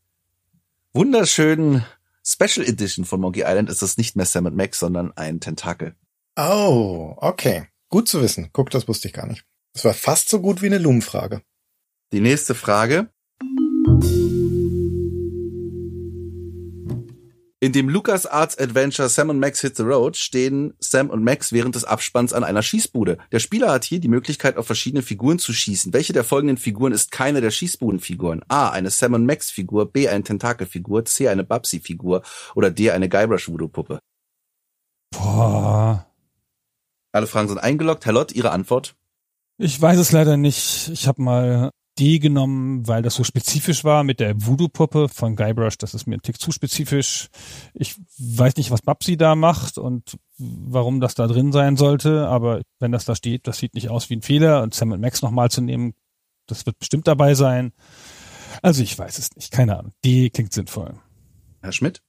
wunderschönen 0.93 1.83
Special 2.23 2.65
Edition 2.65 3.03
von 3.03 3.19
Monkey 3.19 3.41
Island 3.41 3.69
ist 3.69 3.81
das 3.81 3.97
nicht 3.97 4.15
mehr 4.15 4.25
Sam 4.25 4.55
Max, 4.55 4.79
sondern 4.79 5.11
ein 5.17 5.41
Tentakel. 5.41 5.95
Oh, 6.37 7.15
okay. 7.17 7.67
Gut 7.89 8.07
zu 8.07 8.21
wissen. 8.21 8.49
Guck, 8.53 8.69
das 8.69 8.87
wusste 8.87 9.07
ich 9.09 9.13
gar 9.13 9.25
nicht. 9.25 9.43
Das 9.73 9.83
war 9.83 9.93
fast 9.93 10.29
so 10.29 10.39
gut 10.39 10.61
wie 10.61 10.67
eine 10.67 10.77
Lumenfrage. 10.77 11.41
Die 12.13 12.21
nächste 12.21 12.55
Frage. 12.55 13.09
In 17.61 17.73
dem 17.73 17.89
LucasArts 17.89 18.57
Adventure 18.57 19.09
Sam 19.09 19.29
und 19.29 19.39
Max 19.39 19.59
Hit 19.59 19.75
the 19.75 19.83
Road 19.83 20.15
stehen 20.15 20.73
Sam 20.79 21.09
und 21.09 21.25
Max 21.25 21.51
während 21.51 21.75
des 21.75 21.83
Abspanns 21.83 22.31
an 22.31 22.45
einer 22.45 22.61
Schießbude. 22.61 23.17
Der 23.33 23.39
Spieler 23.39 23.73
hat 23.73 23.83
hier 23.83 23.99
die 23.99 24.07
Möglichkeit, 24.07 24.55
auf 24.55 24.65
verschiedene 24.65 25.01
Figuren 25.01 25.39
zu 25.39 25.51
schießen. 25.51 25.91
Welche 25.91 26.13
der 26.13 26.23
folgenden 26.23 26.55
Figuren 26.55 26.93
ist 26.93 27.11
keine 27.11 27.41
der 27.41 27.51
Schießbudenfiguren? 27.51 28.45
A. 28.47 28.69
Eine 28.69 28.89
Sam 28.91 29.13
und 29.13 29.25
Max 29.25 29.51
Figur, 29.51 29.91
B. 29.91 30.07
Eine 30.07 30.23
Tentakelfigur, 30.23 31.03
C. 31.03 31.27
Eine 31.27 31.43
Babsi 31.43 31.81
Figur 31.81 32.21
oder 32.55 32.71
D. 32.71 32.91
Eine 32.91 33.09
Guybrush 33.09 33.49
Voodoo 33.49 33.67
Puppe. 33.67 33.99
Boah. 35.11 36.07
Alle 37.11 37.27
Fragen 37.27 37.49
sind 37.49 37.57
eingeloggt. 37.57 38.05
Herr 38.05 38.13
Lott, 38.13 38.31
Ihre 38.31 38.51
Antwort? 38.51 38.95
Ich 39.57 39.81
weiß 39.81 39.97
es 39.97 40.13
leider 40.13 40.37
nicht. 40.37 40.87
Ich 40.93 41.09
habe 41.09 41.21
mal 41.21 41.71
D 41.99 42.19
genommen, 42.19 42.87
weil 42.87 43.01
das 43.01 43.15
so 43.15 43.23
spezifisch 43.23 43.83
war 43.83 44.03
mit 44.03 44.19
der 44.19 44.45
Voodoo-Puppe 44.45 45.09
von 45.09 45.35
Guybrush. 45.35 45.77
Das 45.77 45.93
ist 45.93 46.07
mir 46.07 46.15
ein 46.15 46.21
Tick 46.21 46.39
zu 46.39 46.51
spezifisch. 46.51 47.29
Ich 47.73 47.95
weiß 48.17 48.55
nicht, 48.55 48.71
was 48.71 48.81
Babsi 48.81 49.17
da 49.17 49.35
macht 49.35 49.77
und 49.77 50.17
warum 50.37 51.01
das 51.01 51.15
da 51.15 51.27
drin 51.27 51.51
sein 51.51 51.75
sollte, 51.75 52.27
aber 52.27 52.61
wenn 52.79 52.91
das 52.91 53.05
da 53.05 53.15
steht, 53.15 53.47
das 53.47 53.57
sieht 53.57 53.73
nicht 53.73 53.89
aus 53.89 54.09
wie 54.09 54.15
ein 54.15 54.21
Fehler 54.21 54.63
und 54.63 54.73
Sam 54.73 54.91
und 54.91 55.01
Max 55.01 55.21
nochmal 55.21 55.51
zu 55.51 55.61
nehmen, 55.61 55.93
das 56.47 56.65
wird 56.65 56.79
bestimmt 56.79 57.07
dabei 57.07 57.35
sein. 57.35 57.73
Also 58.61 58.81
ich 58.81 58.97
weiß 58.97 59.19
es 59.19 59.35
nicht, 59.35 59.51
keine 59.51 59.77
Ahnung. 59.77 59.91
D 60.03 60.29
klingt 60.29 60.53
sinnvoll. 60.53 60.95
Herr 61.61 61.71
Schmidt? 61.71 62.01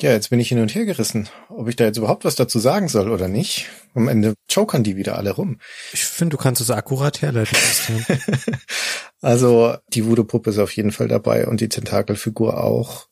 Ja, 0.00 0.12
jetzt 0.12 0.30
bin 0.30 0.38
ich 0.38 0.48
hin 0.48 0.60
und 0.60 0.72
her 0.76 0.84
gerissen, 0.84 1.28
ob 1.48 1.66
ich 1.66 1.74
da 1.74 1.84
jetzt 1.84 1.96
überhaupt 1.96 2.24
was 2.24 2.36
dazu 2.36 2.60
sagen 2.60 2.86
soll 2.88 3.10
oder 3.10 3.26
nicht. 3.26 3.68
Am 3.94 4.06
Ende 4.06 4.34
chokern 4.48 4.84
die 4.84 4.96
wieder 4.96 5.16
alle 5.16 5.32
rum. 5.32 5.58
Ich 5.92 6.04
finde, 6.04 6.36
du 6.36 6.42
kannst 6.42 6.60
es 6.60 6.70
akkurat 6.70 7.20
herleiten. 7.20 7.58
Christian. 7.58 8.04
also 9.20 9.76
die 9.88 10.06
Voodoo-Puppe 10.06 10.50
ist 10.50 10.58
auf 10.58 10.70
jeden 10.76 10.92
Fall 10.92 11.08
dabei 11.08 11.48
und 11.48 11.60
die 11.60 11.68
Tentakelfigur 11.68 12.62
auch. 12.62 13.08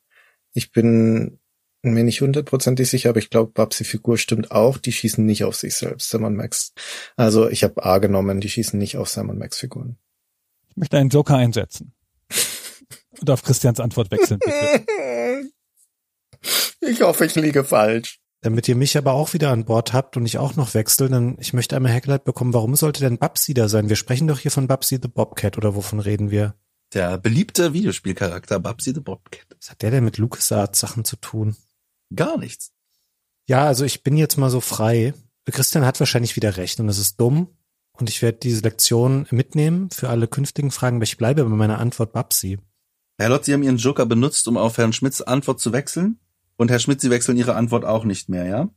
Ich 0.52 0.70
bin 0.70 1.40
mir 1.82 2.04
nicht 2.04 2.20
hundertprozentig 2.20 2.88
sicher, 2.88 3.10
aber 3.10 3.18
ich 3.18 3.30
glaube, 3.30 3.50
Babsi-Figur 3.52 4.16
stimmt 4.16 4.52
auch. 4.52 4.78
Die 4.78 4.92
schießen 4.92 5.26
nicht 5.26 5.42
auf 5.42 5.56
sich 5.56 5.74
selbst, 5.74 6.08
Sam 6.10 6.22
und 6.22 6.36
Max. 6.36 6.72
Also 7.16 7.48
ich 7.48 7.64
habe 7.64 7.84
A 7.84 7.98
genommen, 7.98 8.40
die 8.40 8.48
schießen 8.48 8.78
nicht 8.78 8.96
auf 8.96 9.08
Sam 9.08 9.30
und 9.30 9.38
Max-Figuren. 9.38 9.98
Ich 10.68 10.76
möchte 10.76 10.98
einen 10.98 11.10
Joker 11.10 11.36
einsetzen. 11.36 11.94
Und 13.20 13.30
auf 13.30 13.42
Christians 13.42 13.80
Antwort 13.80 14.10
wechseln, 14.10 14.38
bitte. 14.38 14.84
Ich 16.80 17.00
hoffe, 17.00 17.26
ich 17.26 17.34
liege 17.34 17.64
falsch. 17.64 18.20
Damit 18.42 18.68
ihr 18.68 18.76
mich 18.76 18.96
aber 18.96 19.12
auch 19.12 19.32
wieder 19.32 19.50
an 19.50 19.64
Bord 19.64 19.92
habt 19.92 20.16
und 20.16 20.26
ich 20.26 20.38
auch 20.38 20.56
noch 20.56 20.74
wechsle, 20.74 21.08
dann 21.08 21.36
ich 21.40 21.52
möchte 21.52 21.74
einmal 21.74 21.92
hergeleitet 21.92 22.24
bekommen, 22.24 22.54
warum 22.54 22.76
sollte 22.76 23.00
denn 23.00 23.18
Babsi 23.18 23.54
da 23.54 23.68
sein? 23.68 23.88
Wir 23.88 23.96
sprechen 23.96 24.28
doch 24.28 24.38
hier 24.38 24.50
von 24.50 24.68
Babsi 24.68 24.98
the 25.02 25.08
Bobcat 25.08 25.56
oder 25.56 25.74
wovon 25.74 26.00
reden 26.00 26.30
wir? 26.30 26.54
Der 26.94 27.18
beliebte 27.18 27.72
Videospielcharakter 27.72 28.60
Babsi 28.60 28.92
the 28.94 29.00
Bobcat. 29.00 29.46
Was 29.58 29.70
hat 29.70 29.82
der 29.82 29.90
denn 29.90 30.04
mit 30.04 30.18
LucasArts 30.18 30.78
Sachen 30.78 31.04
zu 31.04 31.16
tun? 31.16 31.56
Gar 32.14 32.38
nichts. 32.38 32.70
Ja, 33.48 33.66
also 33.66 33.84
ich 33.84 34.02
bin 34.02 34.16
jetzt 34.16 34.36
mal 34.36 34.50
so 34.50 34.60
frei. 34.60 35.14
Christian 35.50 35.84
hat 35.84 35.98
wahrscheinlich 35.98 36.36
wieder 36.36 36.56
recht 36.56 36.78
und 36.78 36.88
es 36.88 36.98
ist 36.98 37.20
dumm. 37.20 37.48
Und 37.98 38.10
ich 38.10 38.20
werde 38.20 38.38
diese 38.38 38.60
Lektion 38.60 39.26
mitnehmen 39.30 39.90
für 39.90 40.10
alle 40.10 40.28
künftigen 40.28 40.70
Fragen, 40.70 40.96
aber 40.96 41.04
ich 41.04 41.16
bleibe 41.16 41.42
bei 41.42 41.50
meiner 41.50 41.78
Antwort 41.78 42.12
Babsi. 42.12 42.58
Herr 43.18 43.30
Lott, 43.30 43.46
Sie 43.46 43.54
haben 43.54 43.62
Ihren 43.62 43.78
Joker 43.78 44.04
benutzt, 44.04 44.46
um 44.48 44.58
auf 44.58 44.76
Herrn 44.76 44.92
Schmidts 44.92 45.22
Antwort 45.22 45.60
zu 45.60 45.72
wechseln? 45.72 46.20
Und 46.56 46.70
Herr 46.70 46.78
Schmidt, 46.78 47.00
Sie 47.00 47.10
wechseln 47.10 47.36
Ihre 47.36 47.54
Antwort 47.54 47.84
auch 47.84 48.04
nicht 48.04 48.28
mehr, 48.28 48.46
ja? 48.46 48.68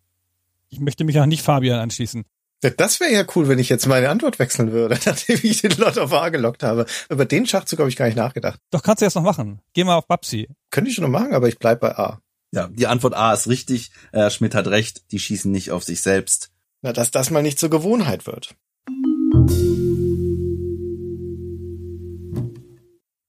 Ich 0.69 0.79
möchte 0.79 1.03
mich 1.03 1.19
auch 1.19 1.25
nicht 1.25 1.41
Fabian 1.41 1.79
anschließen. 1.79 2.25
Das 2.61 2.99
wäre 2.99 3.13
ja 3.13 3.23
cool, 3.35 3.47
wenn 3.47 3.57
ich 3.57 3.69
jetzt 3.69 3.87
meine 3.87 4.09
Antwort 4.09 4.37
wechseln 4.37 4.73
würde, 4.73 4.99
nachdem 5.05 5.39
ich 5.43 5.61
den 5.61 5.71
Lot 5.77 5.97
auf 5.97 6.13
A 6.13 6.29
gelockt 6.29 6.61
habe. 6.63 6.85
Über 7.09 7.25
den 7.25 7.45
Schachzug 7.45 7.79
habe 7.79 7.89
ich 7.89 7.95
gar 7.95 8.05
nicht 8.05 8.17
nachgedacht. 8.17 8.59
Doch 8.69 8.83
kannst 8.83 9.01
du 9.01 9.05
jetzt 9.05 9.15
noch 9.15 9.23
machen. 9.23 9.61
Geh 9.73 9.85
mal 9.85 9.95
auf 9.95 10.07
Babsi. 10.07 10.49
Könnte 10.69 10.89
ich 10.89 10.95
schon 10.95 11.03
noch 11.03 11.19
machen, 11.19 11.33
aber 11.33 11.47
ich 11.47 11.57
bleib 11.57 11.79
bei 11.79 11.97
A. 11.97 12.21
Ja, 12.51 12.67
die 12.67 12.87
Antwort 12.87 13.13
A 13.13 13.33
ist 13.33 13.47
richtig. 13.47 13.91
Herr 14.11 14.29
Schmidt 14.29 14.55
hat 14.55 14.67
recht. 14.67 15.11
Die 15.11 15.19
schießen 15.19 15.51
nicht 15.51 15.71
auf 15.71 15.83
sich 15.83 16.01
selbst. 16.01 16.51
Na, 16.81 16.91
dass 16.91 17.11
das 17.11 17.29
mal 17.29 17.43
nicht 17.43 17.59
zur 17.59 17.69
Gewohnheit 17.69 18.25
wird. 18.25 18.55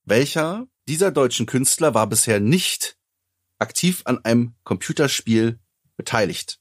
Welcher 0.03 0.67
dieser 0.89 1.11
deutschen 1.11 1.45
Künstler 1.45 1.93
war 1.93 2.07
bisher 2.07 2.41
nicht 2.41 2.97
aktiv 3.61 4.01
an 4.05 4.23
einem 4.25 4.53
Computerspiel 4.63 5.59
beteiligt? 5.95 6.59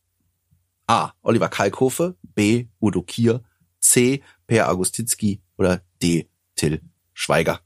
A. 0.86 1.12
Oliver 1.22 1.48
Kalkofe, 1.48 2.16
B. 2.22 2.68
Udo 2.80 3.02
Kier, 3.02 3.42
C. 3.80 4.22
Per 4.46 4.68
Agustinski 4.68 5.42
oder 5.56 5.82
D. 6.02 6.28
Till 6.56 6.82
Schweiger. 7.12 7.60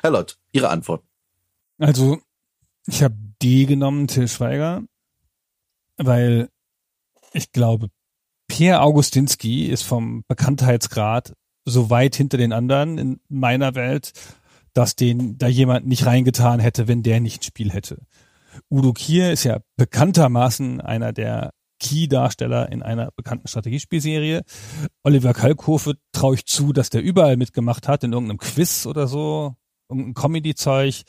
Herr 0.00 0.10
Lott, 0.10 0.38
Ihre 0.52 0.68
Antwort. 0.68 1.04
Also, 1.78 2.20
ich 2.86 3.02
habe 3.02 3.16
D 3.42 3.64
genommen, 3.64 4.06
Till 4.06 4.28
Schweiger, 4.28 4.82
weil 5.96 6.50
ich 7.32 7.52
glaube, 7.52 7.90
Per 8.46 8.82
Augustinski 8.82 9.66
ist 9.66 9.82
vom 9.82 10.24
Bekanntheitsgrad 10.26 11.34
so 11.64 11.90
weit 11.90 12.16
hinter 12.16 12.38
den 12.38 12.52
anderen 12.52 12.98
in 12.98 13.20
meiner 13.28 13.74
Welt, 13.74 14.12
dass 14.78 14.94
den 14.94 15.38
da 15.38 15.48
jemand 15.48 15.88
nicht 15.88 16.06
reingetan 16.06 16.60
hätte, 16.60 16.86
wenn 16.86 17.02
der 17.02 17.18
nicht 17.18 17.40
ein 17.40 17.42
Spiel 17.42 17.72
hätte. 17.72 17.98
Udo 18.70 18.92
Kier 18.92 19.32
ist 19.32 19.42
ja 19.42 19.58
bekanntermaßen 19.76 20.80
einer 20.80 21.12
der 21.12 21.52
Key-Darsteller 21.80 22.70
in 22.70 22.84
einer 22.84 23.10
bekannten 23.16 23.48
Strategiespielserie. 23.48 24.42
Oliver 25.02 25.34
Kalkofe 25.34 25.94
traue 26.12 26.36
ich 26.36 26.46
zu, 26.46 26.72
dass 26.72 26.90
der 26.90 27.02
überall 27.02 27.36
mitgemacht 27.36 27.88
hat, 27.88 28.04
in 28.04 28.12
irgendeinem 28.12 28.38
Quiz 28.38 28.86
oder 28.86 29.08
so, 29.08 29.56
irgendein 29.88 30.14
Comedy-Zeug. 30.14 31.02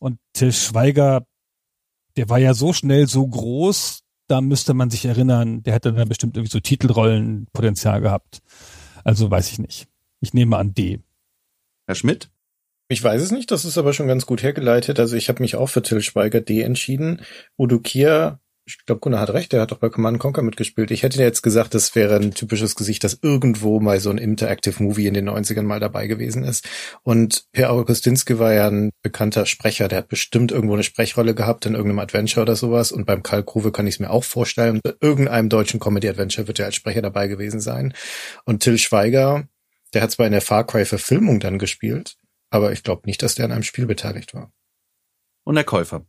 Und 0.00 0.18
Till 0.34 0.52
Schweiger, 0.52 1.26
der 2.18 2.28
war 2.28 2.38
ja 2.38 2.52
so 2.52 2.74
schnell 2.74 3.06
so 3.06 3.26
groß, 3.26 4.02
da 4.26 4.42
müsste 4.42 4.74
man 4.74 4.90
sich 4.90 5.06
erinnern, 5.06 5.62
der 5.62 5.72
hätte 5.72 5.94
dann 5.94 6.10
bestimmt 6.10 6.36
irgendwie 6.36 6.52
so 6.52 6.60
Titelrollenpotenzial 6.60 8.02
gehabt. 8.02 8.42
Also 9.02 9.30
weiß 9.30 9.50
ich 9.50 9.58
nicht. 9.58 9.88
Ich 10.20 10.34
nehme 10.34 10.58
an 10.58 10.74
D. 10.74 11.00
Herr 11.86 11.94
Schmidt? 11.94 12.30
Ich 12.94 13.02
weiß 13.02 13.20
es 13.20 13.32
nicht, 13.32 13.50
das 13.50 13.64
ist 13.64 13.76
aber 13.76 13.92
schon 13.92 14.06
ganz 14.06 14.24
gut 14.24 14.44
hergeleitet. 14.44 15.00
Also 15.00 15.16
ich 15.16 15.28
habe 15.28 15.42
mich 15.42 15.56
auch 15.56 15.66
für 15.66 15.82
Till 15.82 16.00
Schweiger 16.00 16.40
D 16.40 16.62
entschieden. 16.62 17.22
Udo 17.58 17.80
Kier, 17.80 18.38
ich 18.66 18.86
glaube, 18.86 19.00
Gunnar 19.00 19.18
hat 19.18 19.30
recht, 19.30 19.52
der 19.52 19.62
hat 19.62 19.72
doch 19.72 19.78
bei 19.78 19.88
Command 19.88 20.20
Conquer 20.20 20.42
mitgespielt. 20.42 20.92
Ich 20.92 21.02
hätte 21.02 21.20
jetzt 21.20 21.42
gesagt, 21.42 21.74
das 21.74 21.96
wäre 21.96 22.14
ein 22.14 22.30
typisches 22.30 22.76
Gesicht, 22.76 23.02
das 23.02 23.18
irgendwo 23.20 23.80
mal 23.80 23.98
so 23.98 24.10
ein 24.10 24.18
Interactive 24.18 24.80
Movie 24.80 25.08
in 25.08 25.14
den 25.14 25.28
90ern 25.28 25.62
mal 25.62 25.80
dabei 25.80 26.06
gewesen 26.06 26.44
ist. 26.44 26.68
Und 27.02 27.46
Per 27.50 27.72
Augustinski 27.72 28.38
war 28.38 28.52
ja 28.52 28.68
ein 28.68 28.90
bekannter 29.02 29.44
Sprecher, 29.44 29.88
der 29.88 29.98
hat 29.98 30.08
bestimmt 30.08 30.52
irgendwo 30.52 30.74
eine 30.74 30.84
Sprechrolle 30.84 31.34
gehabt 31.34 31.66
in 31.66 31.74
irgendeinem 31.74 31.98
Adventure 31.98 32.42
oder 32.42 32.54
sowas. 32.54 32.92
Und 32.92 33.06
beim 33.06 33.24
Karl 33.24 33.42
Grove 33.42 33.72
kann 33.72 33.88
ich 33.88 33.96
es 33.96 34.00
mir 34.00 34.10
auch 34.10 34.22
vorstellen. 34.22 34.78
Bei 34.84 34.94
irgendeinem 35.00 35.48
deutschen 35.48 35.80
Comedy-Adventure 35.80 36.46
wird 36.46 36.60
er 36.60 36.66
als 36.66 36.76
Sprecher 36.76 37.02
dabei 37.02 37.26
gewesen 37.26 37.58
sein. 37.58 37.92
Und 38.44 38.62
Till 38.62 38.78
Schweiger, 38.78 39.48
der 39.94 40.02
hat 40.02 40.12
zwar 40.12 40.26
in 40.26 40.32
der 40.32 40.42
Far 40.42 40.64
Cry-Verfilmung 40.64 41.40
dann 41.40 41.58
gespielt, 41.58 42.14
aber 42.54 42.70
ich 42.70 42.84
glaube 42.84 43.02
nicht, 43.06 43.20
dass 43.20 43.34
der 43.34 43.46
an 43.46 43.52
einem 43.52 43.64
Spiel 43.64 43.84
beteiligt 43.84 44.32
war. 44.32 44.52
Und 45.42 45.56
der 45.56 45.64
Käufer. 45.64 46.06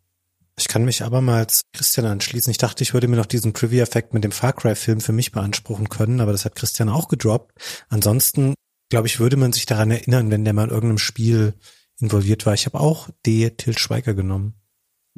Ich 0.57 0.67
kann 0.67 0.85
mich 0.85 1.03
abermals 1.03 1.61
Christian 1.73 2.05
anschließen. 2.05 2.51
Ich 2.51 2.59
dachte, 2.59 2.83
ich 2.83 2.93
würde 2.93 3.07
mir 3.07 3.15
noch 3.15 3.25
diesen 3.25 3.55
Trivia-Effekt 3.55 4.13
mit 4.13 4.23
dem 4.23 4.31
Far 4.31 4.53
Cry-Film 4.53 5.01
für 5.01 5.11
mich 5.11 5.31
beanspruchen 5.31 5.89
können, 5.89 6.21
aber 6.21 6.31
das 6.31 6.45
hat 6.45 6.55
Christian 6.55 6.87
auch 6.87 7.07
gedroppt. 7.07 7.51
Ansonsten, 7.89 8.53
glaube 8.89 9.07
ich, 9.07 9.19
würde 9.19 9.37
man 9.37 9.53
sich 9.53 9.65
daran 9.65 9.89
erinnern, 9.89 10.29
wenn 10.29 10.45
der 10.45 10.53
mal 10.53 10.65
in 10.65 10.69
irgendeinem 10.69 10.99
Spiel 10.99 11.55
involviert 11.99 12.45
war. 12.45 12.53
Ich 12.53 12.67
habe 12.67 12.79
auch 12.79 13.09
D. 13.25 13.49
Till 13.49 13.77
Schweiger 13.77 14.13
genommen. 14.13 14.53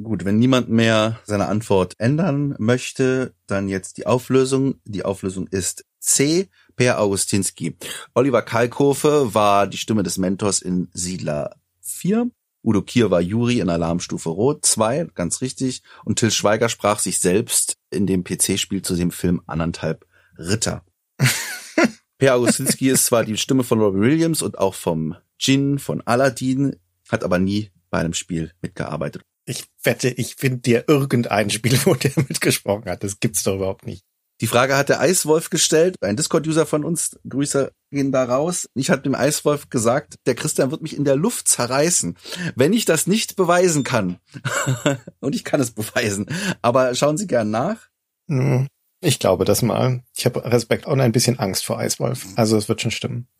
Gut, 0.01 0.23
wenn 0.23 0.39
niemand 0.39 0.69
mehr 0.69 1.19
seine 1.25 1.47
Antwort 1.47 1.95
ändern 1.97 2.55
möchte, 2.57 3.36
dann 3.47 3.67
jetzt 3.67 3.97
die 3.97 4.07
Auflösung. 4.07 4.75
Die 4.86 5.03
Auflösung 5.03 5.47
ist 5.47 5.84
C. 6.08 6.49
Per 6.76 6.99
Augustinski. 6.99 7.76
Oliver 8.14 8.41
Kalkofe 8.41 9.34
war 9.34 9.68
die 9.68 9.78
Stimme 9.78 10.03
des 10.03 10.18
Mentors 10.18 10.62
in 10.62 10.89
Siedler 10.93 11.55
4. 11.82 12.30
Udo 12.64 12.82
Kier 12.82 13.12
war 13.12 13.22
Juri 13.22 13.60
in 13.60 13.70
Alarmstufe 13.70 14.30
Rot 14.30 14.66
2, 14.66 15.08
ganz 15.16 15.41
richtig. 15.41 15.82
Und 16.05 16.20
Till 16.20 16.32
Schweiger 16.32 16.70
sprach 16.70 16.99
sich 16.99 17.20
selbst 17.20 17.78
in 17.89 18.05
dem 18.08 18.24
PC-Spiel 18.24 18.82
zu 18.82 18.95
dem 18.95 19.12
Film 19.12 19.41
Anderthalb 19.47 20.05
Ritter. 20.38 20.84
per 22.18 22.36
Augustinski 22.36 22.89
ist 22.89 23.05
zwar 23.05 23.24
die 23.24 23.38
Stimme 23.38 23.64
von 23.64 23.80
Robbie 23.80 24.01
Williams 24.01 24.41
und 24.41 24.58
auch 24.60 24.76
vom 24.76 25.16
Jin 25.39 25.80
von 25.80 26.01
Aladdin, 26.01 26.76
hat 27.10 27.24
aber 27.24 27.39
nie 27.39 27.72
bei 27.89 27.99
einem 27.99 28.14
Spiel 28.14 28.51
mitgearbeitet. 28.62 29.24
Ich 29.45 29.66
wette, 29.82 30.10
ich 30.10 30.36
finde 30.36 30.60
dir 30.60 30.86
irgendein 30.88 31.49
Spiel, 31.49 31.80
wo 31.86 31.95
der 31.95 32.12
mitgesprochen 32.16 32.86
hat. 32.86 33.03
Das 33.03 33.20
gibt's 33.20 33.43
doch 33.43 33.55
überhaupt 33.55 33.86
nicht. 33.86 34.03
Die 34.39 34.47
Frage 34.47 34.77
hat 34.77 34.89
der 34.89 34.99
Eiswolf 34.99 35.49
gestellt, 35.49 35.95
ein 36.01 36.15
Discord-User 36.15 36.67
von 36.67 36.83
uns, 36.83 37.17
Grüße 37.27 37.71
gehen 37.89 38.11
da 38.11 38.23
raus. 38.23 38.69
Ich 38.75 38.91
hatte 38.91 39.03
dem 39.03 39.15
Eiswolf 39.15 39.69
gesagt, 39.69 40.15
der 40.27 40.35
Christian 40.35 40.69
wird 40.69 40.83
mich 40.83 40.95
in 40.95 41.05
der 41.05 41.15
Luft 41.15 41.47
zerreißen, 41.47 42.15
wenn 42.55 42.71
ich 42.73 42.85
das 42.85 43.07
nicht 43.07 43.35
beweisen 43.35 43.83
kann. 43.83 44.17
Und 45.19 45.33
ich 45.33 45.43
kann 45.43 45.59
es 45.59 45.71
beweisen. 45.71 46.27
Aber 46.61 46.93
schauen 46.93 47.17
Sie 47.17 47.25
gern 47.25 47.49
nach. 47.49 47.88
Hm, 48.27 48.67
Ich 49.01 49.17
glaube 49.17 49.43
das 49.43 49.63
mal. 49.63 50.03
Ich 50.15 50.25
habe 50.25 50.43
Respekt 50.45 50.85
und 50.85 51.01
ein 51.01 51.11
bisschen 51.11 51.39
Angst 51.39 51.65
vor 51.65 51.79
Eiswolf. 51.79 52.25
Also 52.35 52.57
es 52.57 52.69
wird 52.69 52.81
schon 52.81 52.91
stimmen. 52.91 53.27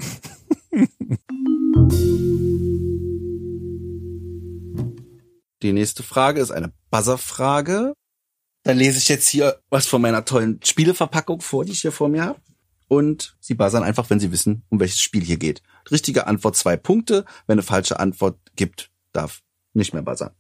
Die 5.64 5.74
nächste 5.74 6.04
Frage 6.04 6.40
ist 6.40 6.52
eine 6.52 6.72
Buzzer-Frage. 6.92 7.94
Da 8.68 8.74
lese 8.74 8.98
ich 8.98 9.08
jetzt 9.08 9.30
hier 9.30 9.62
was 9.70 9.88
von 9.88 10.02
meiner 10.02 10.26
tollen 10.26 10.60
Spieleverpackung 10.62 11.40
vor, 11.40 11.64
die 11.64 11.72
ich 11.72 11.80
hier 11.80 11.94
vor 11.94 12.10
mir 12.10 12.26
habe. 12.26 12.42
Und 12.90 13.38
Sie 13.40 13.54
buzzern 13.54 13.82
einfach, 13.82 14.10
wenn 14.10 14.20
Sie 14.20 14.34
wissen, 14.34 14.64
um 14.68 14.82
welches 14.82 15.00
Spiel 15.00 15.24
hier 15.24 15.38
geht. 15.38 15.62
Richtige 15.90 16.28
Antwort 16.28 16.58
zwei 16.58 16.76
Punkte. 16.76 17.24
Wenn 17.46 17.54
eine 17.54 17.64
falsche 17.64 17.98
Antwort 17.98 18.38
gibt, 18.58 18.92
darf 19.14 19.42
nicht 19.74 19.94
mehr 19.94 20.04
buzzern. 20.04 20.32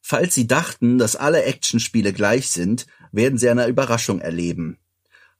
Falls 0.00 0.36
Sie 0.36 0.46
dachten, 0.46 0.98
dass 0.98 1.16
alle 1.16 1.42
Actionspiele 1.42 2.12
gleich 2.12 2.48
sind, 2.48 2.86
werden 3.10 3.38
Sie 3.38 3.48
eine 3.48 3.66
Überraschung 3.66 4.20
erleben. 4.20 4.78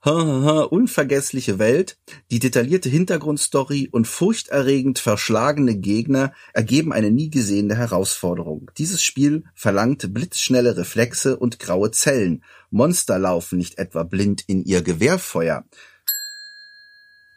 Unvergessliche 0.03 1.59
Welt, 1.59 1.98
die 2.30 2.38
detaillierte 2.38 2.88
Hintergrundstory 2.88 3.88
und 3.92 4.07
furchterregend 4.07 4.98
verschlagene 4.98 5.76
Gegner 5.76 6.32
ergeben 6.55 6.94
eine 6.94 7.11
nie 7.11 7.28
gesehene 7.28 7.76
Herausforderung. 7.76 8.70
Dieses 8.78 9.03
Spiel 9.03 9.44
verlangt 9.55 10.14
blitzschnelle 10.14 10.78
Reflexe 10.78 11.36
und 11.36 11.59
graue 11.59 11.90
Zellen. 11.90 12.42
Monster 12.70 13.18
laufen 13.18 13.59
nicht 13.59 13.78
etwa 13.78 14.05
blind 14.05 14.42
in 14.46 14.64
ihr 14.64 14.80
Gewehrfeuer. 14.80 15.66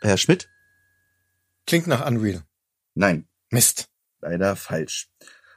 Herr 0.02 0.18
Schmidt? 0.18 0.50
Klingt 1.68 1.88
nach 1.88 2.06
Unreal. 2.08 2.44
Nein, 2.94 3.28
Mist. 3.50 3.90
leider 4.22 4.56
falsch. 4.56 5.10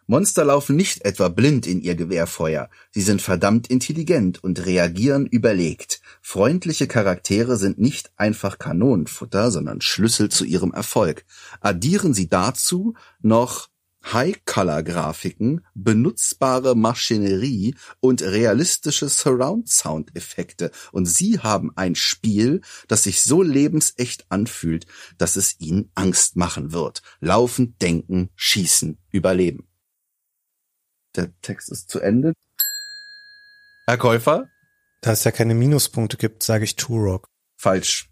Monster 0.08 0.44
laufen 0.44 0.76
nicht 0.76 1.04
etwa 1.04 1.28
blind 1.28 1.66
in 1.66 1.80
ihr 1.80 1.96
Gewehrfeuer. 1.96 2.70
Sie 2.92 3.00
sind 3.00 3.20
verdammt 3.20 3.66
intelligent 3.66 4.42
und 4.44 4.64
reagieren 4.64 5.26
überlegt. 5.26 6.00
Freundliche 6.22 6.86
Charaktere 6.86 7.56
sind 7.56 7.78
nicht 7.80 8.12
einfach 8.16 8.58
Kanonenfutter, 8.58 9.50
sondern 9.50 9.80
Schlüssel 9.80 10.28
zu 10.28 10.44
ihrem 10.44 10.72
Erfolg. 10.72 11.24
Addieren 11.60 12.14
Sie 12.14 12.28
dazu 12.28 12.94
noch 13.20 13.68
High-Color-Grafiken, 14.12 15.66
benutzbare 15.74 16.76
Maschinerie 16.76 17.74
und 17.98 18.22
realistische 18.22 19.08
Surround-Sound-Effekte 19.08 20.70
und 20.92 21.06
Sie 21.06 21.40
haben 21.40 21.72
ein 21.74 21.96
Spiel, 21.96 22.60
das 22.86 23.02
sich 23.02 23.22
so 23.22 23.42
lebensecht 23.42 24.26
anfühlt, 24.28 24.86
dass 25.18 25.34
es 25.34 25.58
Ihnen 25.58 25.90
Angst 25.96 26.36
machen 26.36 26.72
wird. 26.72 27.02
Laufen, 27.18 27.74
denken, 27.80 28.30
schießen, 28.36 28.98
überleben. 29.10 29.66
Der 31.16 31.30
Text 31.40 31.70
ist 31.70 31.88
zu 31.90 32.00
Ende. 32.00 32.32
Herr 33.86 33.98
Käufer? 33.98 34.48
Da 35.00 35.12
es 35.12 35.24
ja 35.24 35.30
keine 35.30 35.54
Minuspunkte 35.54 36.16
gibt, 36.16 36.42
sage 36.42 36.64
ich 36.64 36.76
Turok. 36.76 37.28
Falsch. 37.56 38.10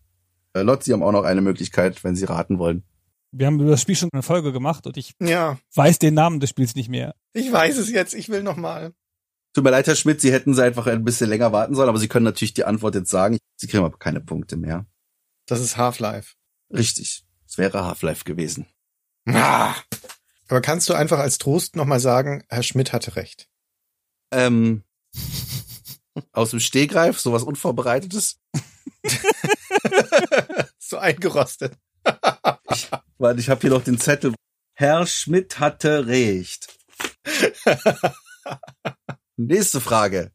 Äh, 0.54 0.62
Lot, 0.62 0.84
Sie 0.84 0.92
haben 0.92 1.02
auch 1.02 1.12
noch 1.12 1.24
eine 1.24 1.40
Möglichkeit, 1.40 2.04
wenn 2.04 2.14
Sie 2.16 2.24
raten 2.24 2.58
wollen. 2.58 2.84
Wir 3.32 3.46
haben 3.48 3.58
über 3.60 3.70
das 3.70 3.82
Spiel 3.82 3.96
schon 3.96 4.10
eine 4.12 4.22
Folge 4.22 4.52
gemacht 4.52 4.86
und 4.86 4.96
ich 4.96 5.14
Ja, 5.20 5.58
weiß 5.74 5.98
den 5.98 6.14
Namen 6.14 6.38
des 6.38 6.50
Spiels 6.50 6.76
nicht 6.76 6.88
mehr. 6.88 7.16
ich 7.32 7.50
weiß 7.50 7.78
es 7.78 7.90
jetzt. 7.90 8.14
Ich 8.14 8.28
will 8.28 8.42
noch 8.44 8.56
mal. 8.56 8.92
Tut 9.54 9.64
mir 9.64 9.70
leid, 9.70 9.86
Herr 9.88 9.96
Schmidt, 9.96 10.20
Sie 10.20 10.32
hätten 10.32 10.54
Sie 10.54 10.62
einfach 10.62 10.86
ein 10.86 11.04
bisschen 11.04 11.28
länger 11.28 11.52
warten 11.52 11.74
sollen, 11.74 11.88
aber 11.88 11.98
Sie 11.98 12.08
können 12.08 12.24
natürlich 12.24 12.54
die 12.54 12.64
Antwort 12.64 12.94
jetzt 12.94 13.10
sagen. 13.10 13.38
Sie 13.56 13.66
kriegen 13.66 13.84
aber 13.84 13.96
keine 13.98 14.20
Punkte 14.20 14.56
mehr. 14.56 14.86
Das 15.46 15.60
ist 15.60 15.76
Half-Life. 15.76 16.34
Richtig. 16.72 17.24
Es 17.46 17.58
wäre 17.58 17.84
Half-Life 17.84 18.24
gewesen. 18.24 18.66
Ah. 19.26 19.74
Aber 20.48 20.60
kannst 20.60 20.88
du 20.88 20.94
einfach 20.94 21.18
als 21.18 21.38
Trost 21.38 21.76
noch 21.76 21.86
mal 21.86 22.00
sagen, 22.00 22.44
Herr 22.48 22.62
Schmidt 22.62 22.92
hatte 22.92 23.16
recht. 23.16 23.48
Ähm, 24.30 24.84
aus 26.32 26.50
dem 26.50 26.60
Stehgreif, 26.60 27.18
sowas 27.18 27.42
Unvorbereitetes. 27.42 28.40
so 30.78 30.98
eingerostet. 30.98 31.76
Warte, 33.18 33.40
ich 33.40 33.48
habe 33.48 33.60
hier 33.60 33.70
noch 33.70 33.84
den 33.84 33.98
Zettel. 33.98 34.34
Herr 34.74 35.06
Schmidt 35.06 35.60
hatte 35.60 36.06
recht. 36.06 36.76
Nächste 39.36 39.80
Frage. 39.80 40.32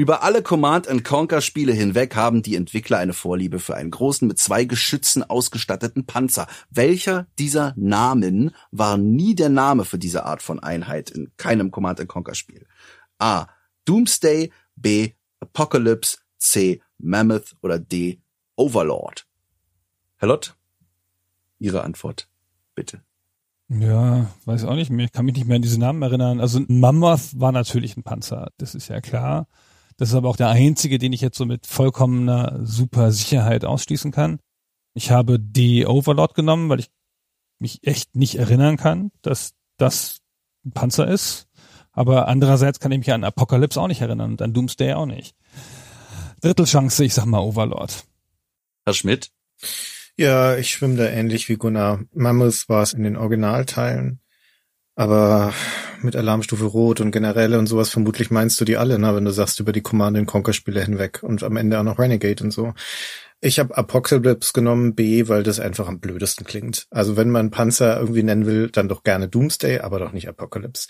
Über 0.00 0.22
alle 0.22 0.42
Command 0.42 0.88
Conquer 1.04 1.42
Spiele 1.42 1.74
hinweg 1.74 2.16
haben 2.16 2.40
die 2.40 2.56
Entwickler 2.56 2.96
eine 2.96 3.12
Vorliebe 3.12 3.58
für 3.58 3.76
einen 3.76 3.90
großen 3.90 4.26
mit 4.26 4.38
zwei 4.38 4.64
Geschützen 4.64 5.22
ausgestatteten 5.22 6.06
Panzer. 6.06 6.46
Welcher 6.70 7.26
dieser 7.38 7.74
Namen 7.76 8.52
war 8.70 8.96
nie 8.96 9.34
der 9.34 9.50
Name 9.50 9.84
für 9.84 9.98
diese 9.98 10.24
Art 10.24 10.40
von 10.40 10.58
Einheit 10.58 11.10
in 11.10 11.30
keinem 11.36 11.70
Command 11.70 12.08
Conquer 12.08 12.34
Spiel? 12.34 12.66
A. 13.18 13.48
Doomsday, 13.84 14.50
B. 14.74 15.10
Apocalypse, 15.38 16.16
C. 16.38 16.80
Mammoth 16.96 17.54
oder 17.60 17.78
D. 17.78 18.22
Overlord? 18.56 19.26
Herr 20.16 20.28
Lott, 20.28 20.56
Ihre 21.58 21.84
Antwort, 21.84 22.30
bitte. 22.74 23.02
Ja, 23.68 24.30
weiß 24.46 24.64
auch 24.64 24.76
nicht 24.76 24.88
mehr. 24.88 25.04
Ich 25.04 25.12
kann 25.12 25.26
mich 25.26 25.34
nicht 25.34 25.46
mehr 25.46 25.56
an 25.56 25.62
diese 25.62 25.78
Namen 25.78 26.00
erinnern. 26.00 26.40
Also 26.40 26.58
Mammoth 26.68 27.38
war 27.38 27.52
natürlich 27.52 27.98
ein 27.98 28.02
Panzer, 28.02 28.50
das 28.56 28.74
ist 28.74 28.88
ja 28.88 29.02
klar. 29.02 29.46
Das 30.00 30.08
ist 30.08 30.14
aber 30.14 30.30
auch 30.30 30.36
der 30.36 30.48
einzige, 30.48 30.96
den 30.96 31.12
ich 31.12 31.20
jetzt 31.20 31.36
so 31.36 31.44
mit 31.44 31.66
vollkommener 31.66 32.58
super 32.62 33.12
Sicherheit 33.12 33.66
ausschließen 33.66 34.12
kann. 34.12 34.40
Ich 34.94 35.10
habe 35.10 35.38
D 35.38 35.84
Overlord 35.84 36.34
genommen, 36.34 36.70
weil 36.70 36.80
ich 36.80 36.88
mich 37.58 37.86
echt 37.86 38.16
nicht 38.16 38.36
erinnern 38.36 38.78
kann, 38.78 39.10
dass 39.20 39.52
das 39.76 40.22
ein 40.64 40.72
Panzer 40.72 41.06
ist. 41.06 41.48
Aber 41.92 42.28
andererseits 42.28 42.80
kann 42.80 42.92
ich 42.92 42.98
mich 43.00 43.12
an 43.12 43.24
Apocalypse 43.24 43.78
auch 43.78 43.88
nicht 43.88 44.00
erinnern 44.00 44.30
und 44.30 44.40
an 44.40 44.54
Doomsday 44.54 44.94
auch 44.94 45.04
nicht. 45.04 45.36
Drittelchance, 46.40 47.04
ich 47.04 47.12
sag 47.12 47.26
mal 47.26 47.40
Overlord. 47.40 48.06
Herr 48.86 48.94
Schmidt? 48.94 49.30
Ja, 50.16 50.56
ich 50.56 50.70
schwimme 50.70 50.96
da 50.96 51.10
ähnlich 51.10 51.50
wie 51.50 51.56
Gunnar. 51.56 52.04
Mammoth 52.14 52.70
war 52.70 52.82
es 52.82 52.94
in 52.94 53.02
den 53.02 53.18
Originalteilen. 53.18 54.19
Aber 55.00 55.54
mit 56.02 56.14
Alarmstufe 56.14 56.66
Rot 56.66 57.00
und 57.00 57.10
Generäle 57.10 57.58
und 57.58 57.66
sowas 57.66 57.88
vermutlich 57.88 58.30
meinst 58.30 58.60
du 58.60 58.66
die 58.66 58.76
alle, 58.76 58.98
ne, 58.98 59.16
wenn 59.16 59.24
du 59.24 59.30
sagst 59.30 59.58
über 59.58 59.72
die 59.72 59.80
Command 59.80 60.26
Conquer 60.26 60.52
Spiele 60.52 60.84
hinweg 60.84 61.22
und 61.22 61.42
am 61.42 61.56
Ende 61.56 61.80
auch 61.80 61.84
noch 61.84 61.98
Renegade 61.98 62.44
und 62.44 62.50
so. 62.50 62.74
Ich 63.40 63.58
habe 63.58 63.78
Apocalypse 63.78 64.52
genommen, 64.52 64.94
B, 64.94 65.26
weil 65.26 65.42
das 65.42 65.58
einfach 65.58 65.88
am 65.88 66.00
blödesten 66.00 66.44
klingt. 66.44 66.86
Also 66.90 67.16
wenn 67.16 67.30
man 67.30 67.50
Panzer 67.50 67.98
irgendwie 67.98 68.22
nennen 68.22 68.44
will, 68.44 68.68
dann 68.68 68.90
doch 68.90 69.02
gerne 69.02 69.26
Doomsday, 69.26 69.78
aber 69.78 70.00
doch 70.00 70.12
nicht 70.12 70.28
Apocalypse. 70.28 70.88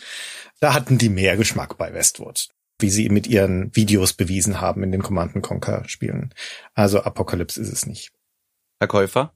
Da 0.58 0.74
hatten 0.74 0.98
die 0.98 1.08
mehr 1.08 1.36
Geschmack 1.36 1.78
bei 1.78 1.94
Westwood, 1.94 2.48
wie 2.80 2.90
sie 2.90 3.10
mit 3.10 3.28
ihren 3.28 3.70
Videos 3.76 4.14
bewiesen 4.14 4.60
haben 4.60 4.82
in 4.82 4.90
den 4.90 5.04
Command 5.04 5.40
Conquer 5.40 5.84
Spielen. 5.86 6.34
Also 6.74 7.00
Apocalypse 7.00 7.60
ist 7.60 7.72
es 7.72 7.86
nicht. 7.86 8.10
Herr 8.80 8.88
Käufer? 8.88 9.32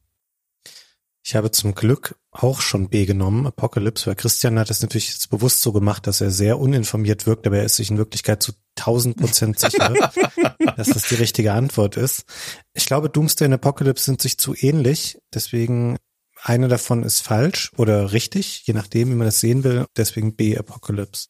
Ich 1.27 1.35
habe 1.35 1.51
zum 1.51 1.75
Glück 1.75 2.17
auch 2.33 2.61
schon 2.61 2.91
B 2.91 3.07
genommen, 3.07 3.47
Apocalypse, 3.47 4.09
weil 4.09 4.15
Christian 4.15 4.59
hat 4.59 4.69
es 4.69 4.83
natürlich 4.83 5.11
jetzt 5.11 5.31
bewusst 5.31 5.63
so 5.63 5.73
gemacht, 5.73 6.07
dass 6.07 6.21
er 6.21 6.31
sehr 6.31 6.59
uninformiert 6.59 7.27
wirkt, 7.27 7.47
aber 7.47 7.57
er 7.57 7.65
ist 7.65 7.77
sich 7.77 7.91
in 7.91 7.97
Wirklichkeit 7.97 8.43
zu 8.43 8.53
1000 8.79 9.17
Prozent 9.17 9.59
sicher, 9.59 9.95
dass 10.77 10.89
das 10.89 11.09
die 11.09 11.15
richtige 11.15 11.55
Antwort 11.55 11.97
ist. 11.97 12.27
Ich 12.75 12.85
glaube, 12.85 13.09
Doomsday 13.09 13.47
und 13.47 13.55
Apocalypse 13.55 14.05
sind 14.05 14.21
sich 14.21 14.37
zu 14.37 14.55
ähnlich, 14.55 15.19
deswegen 15.33 15.97
eine 16.43 16.69
davon 16.69 17.03
ist 17.05 17.23
falsch 17.23 17.73
oder 17.79 18.13
richtig, 18.13 18.67
je 18.67 18.75
nachdem, 18.75 19.09
wie 19.09 19.15
man 19.15 19.27
das 19.27 19.41
sehen 19.41 19.65
will, 19.65 19.87
deswegen 19.97 20.37
B, 20.37 20.59
Apocalypse. 20.59 21.29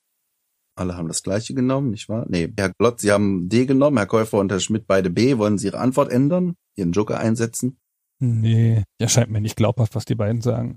Alle 0.74 0.97
haben 0.97 1.07
das 1.07 1.22
gleiche 1.22 1.55
genommen, 1.55 1.90
nicht 1.90 2.09
wahr? 2.09 2.26
Nee, 2.28 2.53
Herr 2.57 2.72
Glott, 2.76 3.01
Sie 3.01 3.12
haben 3.12 3.49
D 3.49 3.64
genommen, 3.64 3.99
Herr 3.99 4.07
Käufer 4.07 4.38
und 4.38 4.51
Herr 4.51 4.59
Schmidt 4.59 4.88
beide 4.88 5.09
B. 5.09 5.38
Wollen 5.38 5.57
Sie 5.57 5.68
Ihre 5.68 5.78
Antwort 5.78 6.11
ändern? 6.11 6.57
Ihren 6.74 6.90
Joker 6.90 7.20
einsetzen? 7.20 7.78
Nee, 8.19 8.85
erscheint 8.99 9.31
mir 9.31 9.41
nicht 9.41 9.57
glaubhaft, 9.57 9.95
was 9.95 10.05
die 10.05 10.15
beiden 10.15 10.41
sagen. 10.41 10.77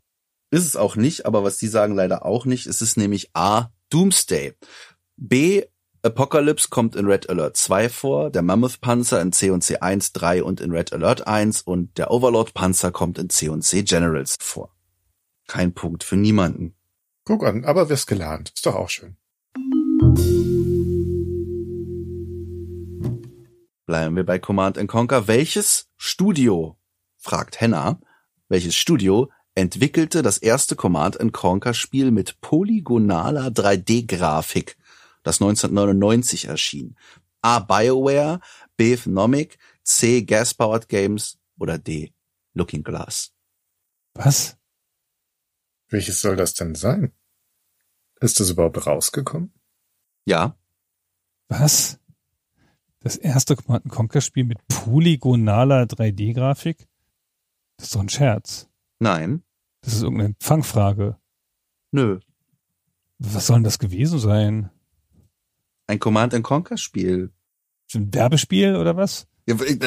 Ist 0.50 0.66
es 0.66 0.76
auch 0.76 0.96
nicht, 0.96 1.26
aber 1.26 1.44
was 1.44 1.58
die 1.58 1.68
sagen 1.68 1.96
leider 1.96 2.26
auch 2.26 2.46
nicht. 2.46 2.68
Es 2.68 2.82
ist 2.82 2.98
nämlich 2.98 3.30
A. 3.34 3.70
Doomsday. 3.90 4.54
B. 5.18 5.64
Apocalypse 6.04 6.70
kommt 6.70 6.96
in 6.96 7.06
Red 7.06 7.30
Alert 7.30 7.58
2 7.58 7.90
vor, 7.90 8.30
der 8.30 8.42
Mammoth 8.42 8.80
Panzer 8.80 9.22
in 9.22 9.34
C 9.34 9.50
und 9.50 9.64
C 9.64 9.78
1, 9.78 10.14
3 10.14 10.44
und 10.44 10.62
in 10.62 10.72
Red 10.72 10.94
Alert 10.94 11.28
1 11.28 11.64
und 11.64 11.98
der 11.98 12.12
Overlord 12.12 12.54
Panzer 12.54 12.92
kommt 12.92 13.18
in 13.18 13.30
C 13.30 13.50
und 13.50 13.64
C 13.64 13.84
Generals 13.84 14.38
vor. 14.40 14.74
Kein 15.48 15.74
Punkt 15.74 16.04
für 16.04 16.16
niemanden. 16.16 16.76
Guck 17.26 17.46
an, 17.46 17.66
aber 17.66 17.90
wir's 17.90 18.06
gelernt. 18.06 18.54
Ist 18.56 18.66
doch 18.66 18.76
auch 18.76 18.90
schön. 18.90 19.18
Bleiben 23.86 24.16
wir 24.16 24.26
bei 24.26 24.40
Command 24.40 24.78
Conquer. 24.88 25.28
Welches 25.28 25.90
Studio, 25.98 26.78
fragt 27.28 27.60
Henna, 27.60 28.00
welches 28.48 28.76
Studio 28.76 29.30
entwickelte 29.54 30.22
das 30.22 30.38
erste 30.38 30.78
Command 30.78 31.18
Conquer 31.34 31.74
Spiel 31.74 32.12
mit 32.12 32.40
polygonaler 32.40 33.48
3D-Grafik, 33.48 34.78
das 35.24 35.42
1999 35.42 36.46
erschien? 36.46 36.96
A. 37.42 37.60
BioWare, 37.60 38.40
B. 38.78 38.96
Phenomic, 38.96 39.58
C. 39.84 40.22
Gas-Powered 40.22 40.88
Games 40.88 41.38
oder 41.60 41.78
D. 41.78 42.14
Looking 42.54 42.84
Glass? 42.84 43.34
Was? 44.14 44.58
Welches 45.90 46.22
soll 46.22 46.38
das 46.38 46.54
denn 46.54 46.76
sein? 46.76 47.12
Ist 48.22 48.40
das 48.40 48.52
überhaupt 48.52 48.88
rausgekommen? 48.88 49.54
Ja, 50.26 50.58
Was? 51.50 52.00
Das 53.02 53.18
erste 53.18 53.58
Command 53.58 53.90
Conquer 53.90 54.22
Spiel 54.22 54.46
mit 54.46 54.66
polygonaler 54.70 55.84
3D-Grafik? 55.84 56.88
Das 57.78 57.88
ist 57.88 57.96
doch 57.96 58.02
ein 58.02 58.10
Scherz. 58.10 58.68
nein, 59.00 59.44
Das 59.82 59.94
ist 59.94 60.02
irgendeine 60.04 60.36
Fangfrage. 60.42 61.18
nö. 61.92 62.20
Was 63.20 63.48
soll 63.48 63.58
denn 63.58 63.64
das 63.64 63.80
gewesen 63.80 64.20
sein? 64.20 64.70
Ein 65.88 65.98
Command 66.00 66.34
Conquer 66.44 66.78
Spiel. 66.78 67.32
Ein 67.96 68.14
Werbespiel 68.14 68.76
oder 68.76 68.96
was? 68.96 69.28
Ja, 69.48 69.56
Ich 69.62 69.80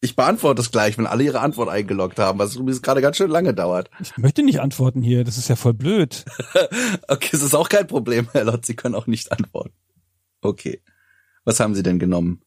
ich 0.00 0.14
beantworte 0.16 0.60
es 0.60 0.70
gleich, 0.70 0.96
wenn 0.98 1.06
alle 1.06 1.24
ihre 1.24 1.40
Antwort 1.40 1.68
eingeloggt 1.68 2.18
haben, 2.18 2.38
was 2.38 2.54
übrigens 2.56 2.82
gerade 2.82 3.00
ganz 3.00 3.16
schön 3.16 3.30
lange 3.30 3.52
dauert. 3.54 3.90
Ich 4.00 4.16
möchte 4.16 4.42
nicht 4.44 4.60
antworten 4.60 5.02
hier, 5.02 5.24
das 5.24 5.38
ist 5.38 5.48
ja 5.48 5.56
voll 5.56 5.74
blöd. 5.74 6.24
Okay, 7.08 7.30
es 7.32 7.42
ist 7.42 7.54
auch 7.54 7.68
kein 7.68 7.86
Problem, 7.86 8.28
Herr 8.32 8.44
Lott. 8.44 8.66
Sie 8.66 8.76
können 8.76 8.94
auch 8.94 9.06
nicht 9.06 9.32
antworten. 9.32 9.72
Okay. 10.42 10.82
Was 11.44 11.58
haben 11.60 11.74
Sie 11.74 11.82
denn 11.82 11.98
genommen, 11.98 12.42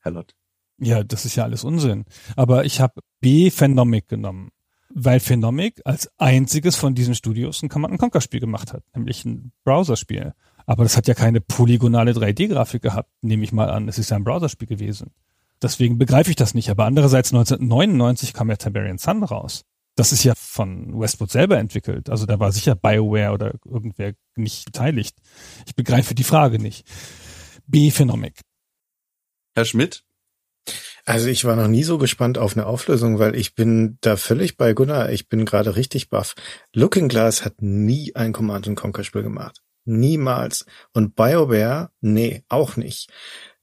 Herr 0.00 0.12
Lott? 0.12 0.34
Ja, 0.78 1.02
das 1.02 1.24
ist 1.24 1.36
ja 1.36 1.44
alles 1.44 1.64
Unsinn. 1.64 2.04
Aber 2.36 2.64
ich 2.64 2.80
habe 2.80 3.00
B 3.20 3.50
Phenomic 3.50 4.08
genommen, 4.08 4.50
weil 4.90 5.20
Phenomic 5.20 5.80
als 5.84 6.10
einziges 6.18 6.76
von 6.76 6.94
diesen 6.94 7.14
Studios 7.14 7.62
ein 7.62 7.68
Command 7.68 7.98
Conquer 7.98 8.20
Spiel 8.20 8.40
gemacht 8.40 8.72
hat, 8.72 8.82
nämlich 8.94 9.24
ein 9.24 9.52
Browserspiel. 9.64 10.34
Aber 10.66 10.82
das 10.82 10.96
hat 10.96 11.06
ja 11.06 11.14
keine 11.14 11.40
polygonale 11.40 12.12
3D-Grafik 12.12 12.82
gehabt, 12.82 13.10
nehme 13.22 13.44
ich 13.44 13.52
mal 13.52 13.70
an. 13.70 13.88
Es 13.88 13.98
ist 13.98 14.10
ja 14.10 14.16
ein 14.16 14.24
Browserspiel 14.24 14.68
gewesen. 14.68 15.12
Deswegen 15.62 15.96
begreife 15.96 16.30
ich 16.30 16.36
das 16.36 16.54
nicht. 16.54 16.70
Aber 16.70 16.84
andererseits 16.84 17.32
1999 17.32 18.32
kam 18.32 18.50
ja 18.50 18.56
Tiberian 18.56 18.98
Sun 18.98 19.22
raus. 19.22 19.64
Das 19.94 20.12
ist 20.12 20.24
ja 20.24 20.34
von 20.34 20.98
Westwood 21.00 21.30
selber 21.30 21.56
entwickelt. 21.56 22.10
Also 22.10 22.26
da 22.26 22.38
war 22.38 22.52
sicher 22.52 22.74
BioWare 22.74 23.32
oder 23.32 23.54
irgendwer 23.64 24.12
nicht 24.34 24.66
beteiligt. 24.66 25.16
Ich 25.66 25.74
begreife 25.74 26.14
die 26.14 26.24
Frage 26.24 26.58
nicht. 26.58 26.86
B. 27.66 27.90
Phenomic. 27.90 28.40
Herr 29.54 29.64
Schmidt? 29.64 30.04
Also 31.08 31.28
ich 31.28 31.44
war 31.44 31.54
noch 31.54 31.68
nie 31.68 31.84
so 31.84 31.98
gespannt 31.98 32.36
auf 32.36 32.56
eine 32.56 32.66
Auflösung, 32.66 33.20
weil 33.20 33.36
ich 33.36 33.54
bin 33.54 33.96
da 34.00 34.16
völlig 34.16 34.56
bei 34.56 34.72
Gunnar. 34.72 35.10
Ich 35.10 35.28
bin 35.28 35.44
gerade 35.44 35.76
richtig 35.76 36.10
baff. 36.10 36.34
Looking 36.74 37.06
Glass 37.06 37.44
hat 37.44 37.62
nie 37.62 38.16
ein 38.16 38.32
Command 38.32 38.74
Conquer 38.74 39.04
Spiel 39.04 39.22
gemacht. 39.22 39.62
Niemals. 39.84 40.66
Und 40.92 41.14
BioWare, 41.14 41.90
nee, 42.00 42.42
auch 42.48 42.76
nicht. 42.76 43.08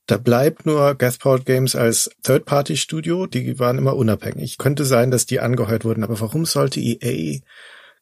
Da 0.06 0.18
bleibt 0.18 0.66
nur 0.66 0.96
Gasport 0.96 1.46
Games 1.46 1.76
als 1.76 2.12
Third-Party-Studio, 2.24 3.28
die 3.28 3.60
waren 3.60 3.78
immer 3.78 3.98
unabhängig. 3.98 4.58
Könnte 4.58 4.86
sein, 4.86 5.12
dass 5.12 5.26
die 5.26 5.42
angeheuert 5.42 5.84
wurden, 5.84 6.06
aber 6.06 6.20
warum 6.22 6.46
sollte 6.46 6.80
EA 6.80 7.40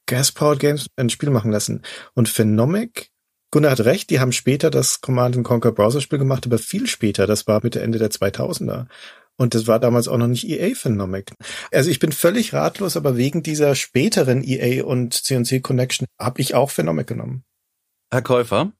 Gasport 0.05 0.59
Games 0.59 0.87
ein 0.95 1.09
Spiel 1.09 1.31
machen 1.31 1.51
lassen? 1.51 1.81
Und 2.13 2.29
Phenomic, 2.29 3.09
Gunnar 3.51 3.71
hat 3.71 3.81
recht, 3.81 4.11
die 4.11 4.19
haben 4.19 4.31
später 4.31 4.69
das 4.69 5.01
Command 5.01 5.43
Conquer 5.43 5.71
Browser-Spiel 5.71 6.19
gemacht, 6.19 6.45
aber 6.45 6.57
viel 6.57 6.87
später, 6.87 7.27
das 7.27 7.47
war 7.47 7.59
Mitte 7.63 7.81
Ende 7.81 7.99
der 7.99 8.11
2000er. 8.11 8.85
Und 9.41 9.55
das 9.55 9.65
war 9.65 9.79
damals 9.79 10.07
auch 10.07 10.17
noch 10.17 10.27
nicht 10.27 10.47
EA 10.47 10.75
Phenomic. 10.75 11.31
Also 11.71 11.89
ich 11.89 11.97
bin 11.97 12.11
völlig 12.11 12.53
ratlos, 12.53 12.95
aber 12.95 13.17
wegen 13.17 13.41
dieser 13.41 13.73
späteren 13.73 14.43
EA 14.43 14.83
und 14.83 15.15
CNC 15.15 15.63
Connection 15.63 16.05
habe 16.19 16.41
ich 16.41 16.53
auch 16.53 16.69
Phenomic 16.69 17.07
genommen. 17.07 17.43
Herr 18.11 18.21
Käufer? 18.21 18.71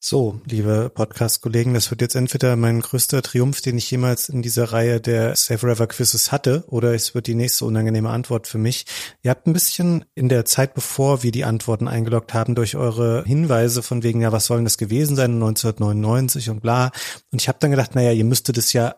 So, 0.00 0.40
liebe 0.44 0.90
Podcast-Kollegen, 0.92 1.72
das 1.72 1.88
wird 1.92 2.00
jetzt 2.00 2.16
entweder 2.16 2.56
mein 2.56 2.80
größter 2.80 3.22
Triumph, 3.22 3.60
den 3.60 3.78
ich 3.78 3.88
jemals 3.88 4.28
in 4.28 4.42
dieser 4.42 4.72
Reihe 4.72 5.00
der 5.00 5.36
Save 5.36 5.58
Forever 5.58 5.86
Quizzes 5.86 6.32
hatte, 6.32 6.64
oder 6.66 6.92
es 6.94 7.14
wird 7.14 7.28
die 7.28 7.36
nächste 7.36 7.64
unangenehme 7.64 8.10
Antwort 8.10 8.48
für 8.48 8.58
mich. 8.58 8.86
Ihr 9.22 9.30
habt 9.30 9.46
ein 9.46 9.52
bisschen 9.52 10.04
in 10.16 10.28
der 10.28 10.46
Zeit, 10.46 10.74
bevor 10.74 11.22
wir 11.22 11.30
die 11.30 11.44
Antworten 11.44 11.86
eingeloggt 11.86 12.34
haben, 12.34 12.56
durch 12.56 12.74
eure 12.74 13.22
Hinweise 13.24 13.84
von 13.84 14.02
wegen, 14.02 14.20
ja, 14.20 14.32
was 14.32 14.46
soll 14.46 14.58
denn 14.58 14.64
das 14.64 14.78
gewesen 14.78 15.14
sein, 15.14 15.34
1999 15.34 16.50
und 16.50 16.60
bla. 16.60 16.90
Und 17.30 17.40
ich 17.40 17.46
habe 17.46 17.58
dann 17.60 17.70
gedacht, 17.70 17.94
naja, 17.94 18.10
ihr 18.10 18.24
müsstet 18.24 18.58
es 18.58 18.72
ja 18.72 18.96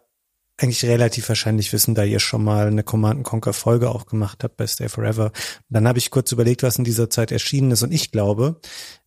eigentlich 0.61 0.85
relativ 0.85 1.29
wahrscheinlich 1.29 1.73
wissen, 1.73 1.95
da 1.95 2.05
ihr 2.05 2.21
schon 2.21 2.45
mal 2.45 2.67
eine 2.67 2.83
Command 2.83 3.25
Conquer 3.25 3.53
Folge 3.53 3.91
auch 3.91 4.07
gemacht 4.07 4.45
habt 4.45 4.57
bei 4.57 4.67
Stay 4.67 4.89
Forever. 4.89 5.33
Dann 5.69 5.89
habe 5.89 5.99
ich 5.99 6.11
kurz 6.11 6.33
überlegt, 6.33 6.63
was 6.63 6.77
in 6.77 6.85
dieser 6.85 7.11
Zeit 7.11 7.33
erschienen 7.33 7.71
ist 7.71 7.83
und 7.83 7.93
ich 7.93 8.11
glaube, 8.11 8.61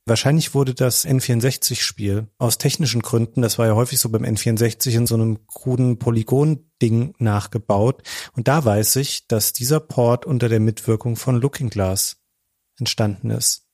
Wahrscheinlich 0.06 0.54
wurde 0.54 0.74
das 0.74 1.06
N64-Spiel 1.06 2.28
aus 2.38 2.58
technischen 2.58 3.01
Gründen, 3.01 3.41
das 3.41 3.58
war 3.58 3.68
ja 3.68 3.76
häufig 3.76 3.99
so 3.99 4.10
beim 4.10 4.26
N64 4.26 4.91
in 4.91 5.08
so 5.08 5.16
einem 5.16 5.47
kruden 5.47 5.97
Polygon-Ding 5.97 7.14
nachgebaut. 7.20 8.04
Und 8.36 8.49
da 8.49 8.66
weiß 8.66 8.97
ich, 8.97 9.28
dass 9.28 9.54
dieser 9.54 9.80
Port 9.80 10.26
unter 10.26 10.49
der 10.49 10.60
Mitwirkung 10.60 11.16
von 11.16 11.39
Looking 11.39 11.70
Glass 11.70 12.18
entstanden 12.78 13.30
ist. 13.30 13.66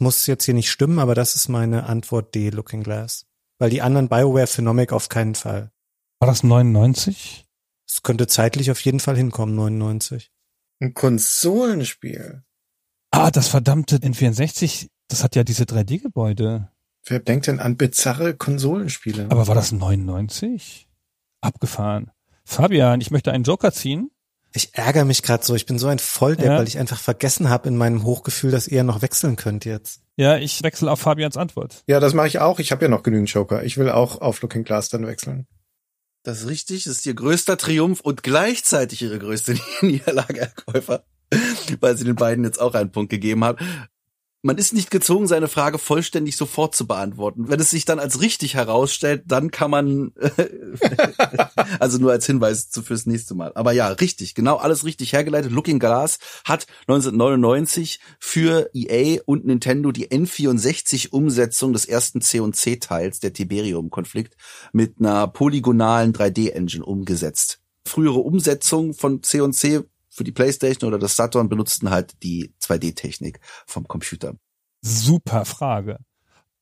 Muss 0.00 0.26
jetzt 0.26 0.44
hier 0.44 0.54
nicht 0.54 0.72
stimmen, 0.72 0.98
aber 0.98 1.14
das 1.14 1.36
ist 1.36 1.48
meine 1.48 1.84
Antwort 1.84 2.34
D, 2.34 2.50
Looking 2.50 2.82
Glass. 2.82 3.26
Weil 3.58 3.70
die 3.70 3.80
anderen 3.80 4.08
BioWare 4.08 4.48
Phenomic 4.48 4.92
auf 4.92 5.08
keinen 5.08 5.36
Fall. 5.36 5.70
War 6.24 6.32
das 6.32 6.42
99? 6.42 7.44
Es 7.86 8.02
könnte 8.02 8.26
zeitlich 8.26 8.70
auf 8.70 8.80
jeden 8.80 8.98
Fall 8.98 9.14
hinkommen, 9.14 9.54
99. 9.56 10.32
Ein 10.80 10.94
Konsolenspiel. 10.94 12.44
Ah, 13.10 13.30
das 13.30 13.48
verdammte 13.48 13.98
N64 13.98 14.88
das 15.08 15.22
hat 15.22 15.36
ja 15.36 15.44
diese 15.44 15.64
3D-Gebäude. 15.64 16.70
Wer 17.04 17.18
denkt 17.18 17.46
denn 17.46 17.60
an 17.60 17.76
bizarre 17.76 18.32
Konsolenspiele? 18.32 19.26
Aber 19.28 19.48
war 19.48 19.54
das 19.54 19.70
99? 19.70 20.88
Abgefahren. 21.42 22.10
Fabian, 22.46 23.02
ich 23.02 23.10
möchte 23.10 23.30
einen 23.30 23.44
Joker 23.44 23.72
ziehen. 23.72 24.10
Ich 24.54 24.70
ärgere 24.72 25.04
mich 25.04 25.22
gerade 25.22 25.44
so. 25.44 25.54
Ich 25.54 25.66
bin 25.66 25.78
so 25.78 25.88
ein 25.88 25.98
Volldepp, 25.98 26.46
ja. 26.46 26.56
weil 26.56 26.68
ich 26.68 26.78
einfach 26.78 27.00
vergessen 27.00 27.50
habe 27.50 27.68
in 27.68 27.76
meinem 27.76 28.02
Hochgefühl, 28.04 28.50
dass 28.50 28.66
ihr 28.66 28.82
noch 28.82 29.02
wechseln 29.02 29.36
könnt 29.36 29.66
jetzt. 29.66 30.00
Ja, 30.16 30.38
ich 30.38 30.62
wechsle 30.62 30.90
auf 30.90 31.00
Fabians 31.00 31.36
Antwort. 31.36 31.82
Ja, 31.86 32.00
das 32.00 32.14
mache 32.14 32.28
ich 32.28 32.38
auch. 32.38 32.60
Ich 32.60 32.72
habe 32.72 32.86
ja 32.86 32.88
noch 32.88 33.02
genügend 33.02 33.28
Joker. 33.28 33.62
Ich 33.62 33.76
will 33.76 33.90
auch 33.90 34.22
auf 34.22 34.40
Looking 34.40 34.64
Glass 34.64 34.88
dann 34.88 35.06
wechseln. 35.06 35.46
Das 36.24 36.40
ist 36.40 36.48
richtig. 36.48 36.84
Das 36.84 36.94
ist 36.94 37.06
ihr 37.06 37.14
größter 37.14 37.56
Triumph 37.56 38.00
und 38.00 38.22
gleichzeitig 38.24 39.02
ihre 39.02 39.18
größte 39.20 39.56
Niederlage, 39.82 40.40
Herr 40.40 40.52
Käufer. 40.64 41.04
Weil 41.80 41.96
sie 41.96 42.04
den 42.04 42.16
beiden 42.16 42.44
jetzt 42.44 42.60
auch 42.60 42.74
einen 42.74 42.90
Punkt 42.90 43.10
gegeben 43.10 43.44
hat 43.44 43.58
man 44.44 44.58
ist 44.58 44.74
nicht 44.74 44.90
gezwungen, 44.90 45.26
seine 45.26 45.48
Frage 45.48 45.78
vollständig 45.78 46.36
sofort 46.36 46.74
zu 46.74 46.86
beantworten. 46.86 47.48
Wenn 47.48 47.60
es 47.60 47.70
sich 47.70 47.86
dann 47.86 47.98
als 47.98 48.20
richtig 48.20 48.54
herausstellt, 48.54 49.24
dann 49.26 49.50
kann 49.50 49.70
man, 49.70 50.12
also 51.80 51.96
nur 51.96 52.12
als 52.12 52.26
Hinweis 52.26 52.68
fürs 52.70 53.06
nächste 53.06 53.34
Mal. 53.34 53.52
Aber 53.54 53.72
ja, 53.72 53.88
richtig, 53.88 54.34
genau 54.34 54.56
alles 54.56 54.84
richtig 54.84 55.14
hergeleitet. 55.14 55.50
Looking 55.50 55.78
Glass 55.78 56.18
hat 56.44 56.66
1999 56.88 58.00
für 58.18 58.68
EA 58.74 59.22
und 59.24 59.46
Nintendo 59.46 59.92
die 59.92 60.08
N64-Umsetzung 60.08 61.72
des 61.72 61.86
ersten 61.86 62.20
C&C-Teils 62.20 63.20
der 63.20 63.32
Tiberium-Konflikt 63.32 64.36
mit 64.74 64.96
einer 65.00 65.26
polygonalen 65.26 66.12
3D-Engine 66.12 66.84
umgesetzt. 66.84 67.60
Frühere 67.86 68.18
Umsetzung 68.18 68.92
von 68.92 69.22
C&C 69.22 69.84
für 70.14 70.24
die 70.24 70.32
Playstation 70.32 70.88
oder 70.88 70.98
das 70.98 71.16
Saturn 71.16 71.48
benutzten 71.48 71.90
halt 71.90 72.22
die 72.22 72.54
2D-Technik 72.62 73.40
vom 73.66 73.88
Computer. 73.88 74.36
Super 74.80 75.44
Frage. 75.44 75.98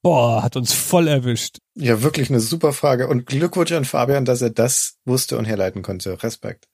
Boah, 0.03 0.42
hat 0.42 0.57
uns 0.57 0.72
voll 0.72 1.07
erwischt. 1.07 1.59
Ja, 1.74 2.03
wirklich 2.03 2.28
eine 2.28 2.40
super 2.40 2.72
Frage. 2.72 3.07
Und 3.07 3.26
Glückwunsch 3.26 3.72
an 3.72 3.84
Fabian, 3.84 4.24
dass 4.24 4.42
er 4.42 4.50
das 4.50 4.96
wusste 5.05 5.38
und 5.38 5.44
herleiten 5.44 5.82
konnte. 5.82 6.22
Respekt. 6.22 6.66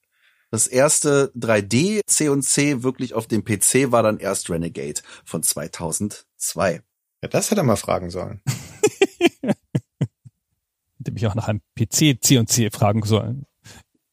Das 0.50 0.66
erste 0.66 1.30
3D 1.36 2.00
C&C 2.06 2.82
wirklich 2.82 3.12
auf 3.12 3.26
dem 3.26 3.44
PC 3.44 3.92
war 3.92 4.02
dann 4.02 4.18
erst 4.18 4.48
Renegade 4.48 5.02
von 5.24 5.42
2002. 5.42 6.82
Ja, 7.22 7.28
das 7.28 7.50
hätte 7.50 7.60
er 7.60 7.64
mal 7.64 7.76
fragen 7.76 8.10
sollen. 8.10 8.40
Hätte 10.98 11.12
mich 11.12 11.26
auch 11.26 11.34
nach 11.34 11.48
einem 11.48 11.60
PC 11.78 12.18
C&C 12.20 12.70
fragen 12.70 13.02
sollen. 13.04 13.46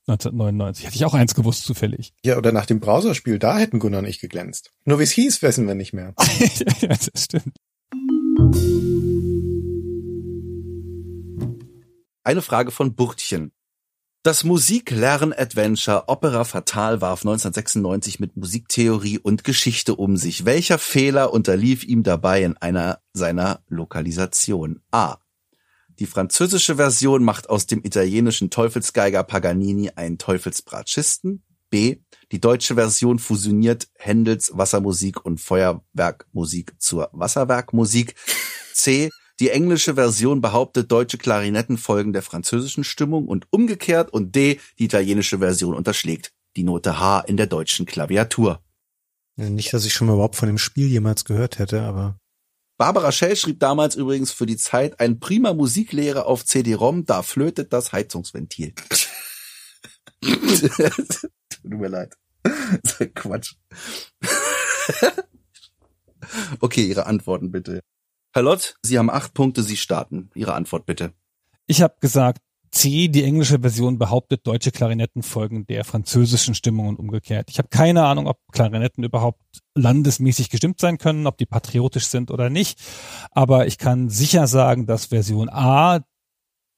1999. 0.08 0.86
Hätte 0.86 0.96
ich 0.96 1.06
auch 1.06 1.16
eins 1.16 1.34
gewusst, 1.34 1.64
zufällig. 1.64 2.14
Ja, 2.24 2.38
oder 2.38 2.52
nach 2.52 2.68
dem 2.68 2.80
Browserspiel, 2.80 3.40
da 3.40 3.58
hätten 3.58 3.80
Gunnar 3.80 4.00
und 4.00 4.08
ich 4.08 4.20
geglänzt. 4.20 4.72
Nur 4.86 5.00
wie 5.00 5.04
es 5.04 5.12
hieß, 5.12 5.42
wissen 5.42 5.68
wir 5.68 5.76
nicht 5.76 5.94
mehr. 5.94 6.14
ja, 6.82 6.90
das 6.90 7.24
stimmt. 7.24 7.58
Eine 12.24 12.42
Frage 12.42 12.72
von 12.72 12.96
Burtchen. 12.96 13.52
Das 14.26 14.44
Musiklern-Adventure 14.44 16.06
Opera 16.08 16.46
Fatal 16.46 17.00
warf 17.00 17.22
1996 17.22 18.20
mit 18.20 18.36
Musiktheorie 18.36 19.20
und 19.20 19.44
Geschichte 19.44 19.96
um 19.96 20.18
sich. 20.18 20.46
Welcher 20.46 20.80
Fehler 20.80 21.32
unterlief 21.32 21.84
ihm 21.84 22.02
dabei 22.02 22.42
in 22.42 22.58
einer 22.58 23.00
seiner 23.14 23.62
Lokalisation? 23.68 24.82
A. 24.90 25.18
Die 26.00 26.06
französische 26.06 26.76
Version 26.76 27.24
macht 27.24 27.50
aus 27.50 27.68
dem 27.68 27.84
italienischen 27.84 28.50
Teufelsgeiger 28.50 29.24
Paganini 29.24 29.92
einen 29.96 30.18
Teufelsbratschisten. 30.18 31.44
B. 31.70 31.98
Die 32.32 32.42
deutsche 32.42 32.76
Version 32.76 33.20
fusioniert 33.20 33.88
Händels 33.96 34.52
Wassermusik 34.54 35.26
und 35.26 35.40
Feuerwerkmusik 35.40 36.74
zur 36.80 37.10
Wasserwerkmusik. 37.14 38.16
C. 38.74 39.10
Die 39.40 39.50
englische 39.50 39.96
Version 39.96 40.42
behauptet, 40.42 40.92
deutsche 40.92 41.18
Klarinetten 41.18 41.78
folgen 41.78 42.14
der 42.14 42.22
französischen 42.22 42.84
Stimmung 42.84 43.28
und 43.28 43.48
umgekehrt. 43.52 44.12
Und 44.12 44.36
D. 44.36 44.60
Die 44.80 44.86
italienische 44.86 45.40
Version 45.40 45.76
unterschlägt 45.76 46.34
die 46.56 46.64
Note 46.64 47.00
H 47.00 47.22
in 47.22 47.38
der 47.38 47.48
deutschen 47.48 47.86
Klaviatur. 47.86 48.62
Nicht, 49.38 49.74
dass 49.74 49.86
ich 49.86 49.94
schon 49.94 50.08
mal 50.08 50.14
überhaupt 50.14 50.38
von 50.38 50.48
dem 50.48 50.58
Spiel 50.58 50.88
jemals 50.88 51.26
gehört 51.26 51.60
hätte, 51.60 51.82
aber 51.82 52.20
Barbara 52.78 53.12
Schell 53.12 53.36
schrieb 53.36 53.60
damals 53.60 53.96
übrigens 53.96 54.32
für 54.32 54.46
die 54.46 54.58
Zeit 54.58 55.00
ein 55.00 55.20
prima 55.20 55.54
Musiklehrer 55.54 56.26
auf 56.26 56.44
CD-ROM, 56.46 57.06
da 57.06 57.22
flötet 57.22 57.72
das 57.72 57.94
Heizungsventil. 57.94 58.74
Tut 60.22 61.30
mir 61.64 61.88
leid. 61.88 62.16
Quatsch. 63.16 63.56
okay, 66.60 66.86
Ihre 66.86 67.06
Antworten 67.06 67.52
bitte. 67.52 67.82
Herr 68.34 68.44
Lott, 68.44 68.76
Sie 68.82 68.98
haben 68.98 69.10
acht 69.10 69.34
Punkte, 69.34 69.64
Sie 69.64 69.78
starten. 69.78 70.30
Ihre 70.36 70.54
Antwort 70.54 70.86
bitte. 70.86 71.14
Ich 71.68 71.82
habe 71.82 71.96
gesagt, 72.02 72.42
C, 72.76 73.08
die 73.08 73.24
englische 73.24 73.60
Version 73.60 73.98
behauptet, 73.98 74.46
deutsche 74.46 74.72
Klarinetten 74.72 75.24
folgen 75.24 75.66
der 75.66 75.86
französischen 75.86 76.56
Stimmung 76.56 76.90
und 76.90 77.00
umgekehrt. 77.00 77.50
Ich 77.50 77.58
habe 77.58 77.70
keine 77.70 78.04
Ahnung, 78.04 78.28
ob 78.28 78.38
Klarinetten 78.52 79.06
überhaupt 79.06 79.40
landesmäßig 79.76 80.50
gestimmt 80.50 80.82
sein 80.82 80.98
können, 80.98 81.26
ob 81.26 81.38
die 81.38 81.46
patriotisch 81.46 82.08
sind 82.08 82.32
oder 82.32 82.50
nicht. 82.50 82.78
Aber 83.32 83.66
ich 83.66 83.78
kann 83.78 84.10
sicher 84.10 84.48
sagen, 84.48 84.88
dass 84.88 85.06
Version 85.06 85.50
A 85.50 86.02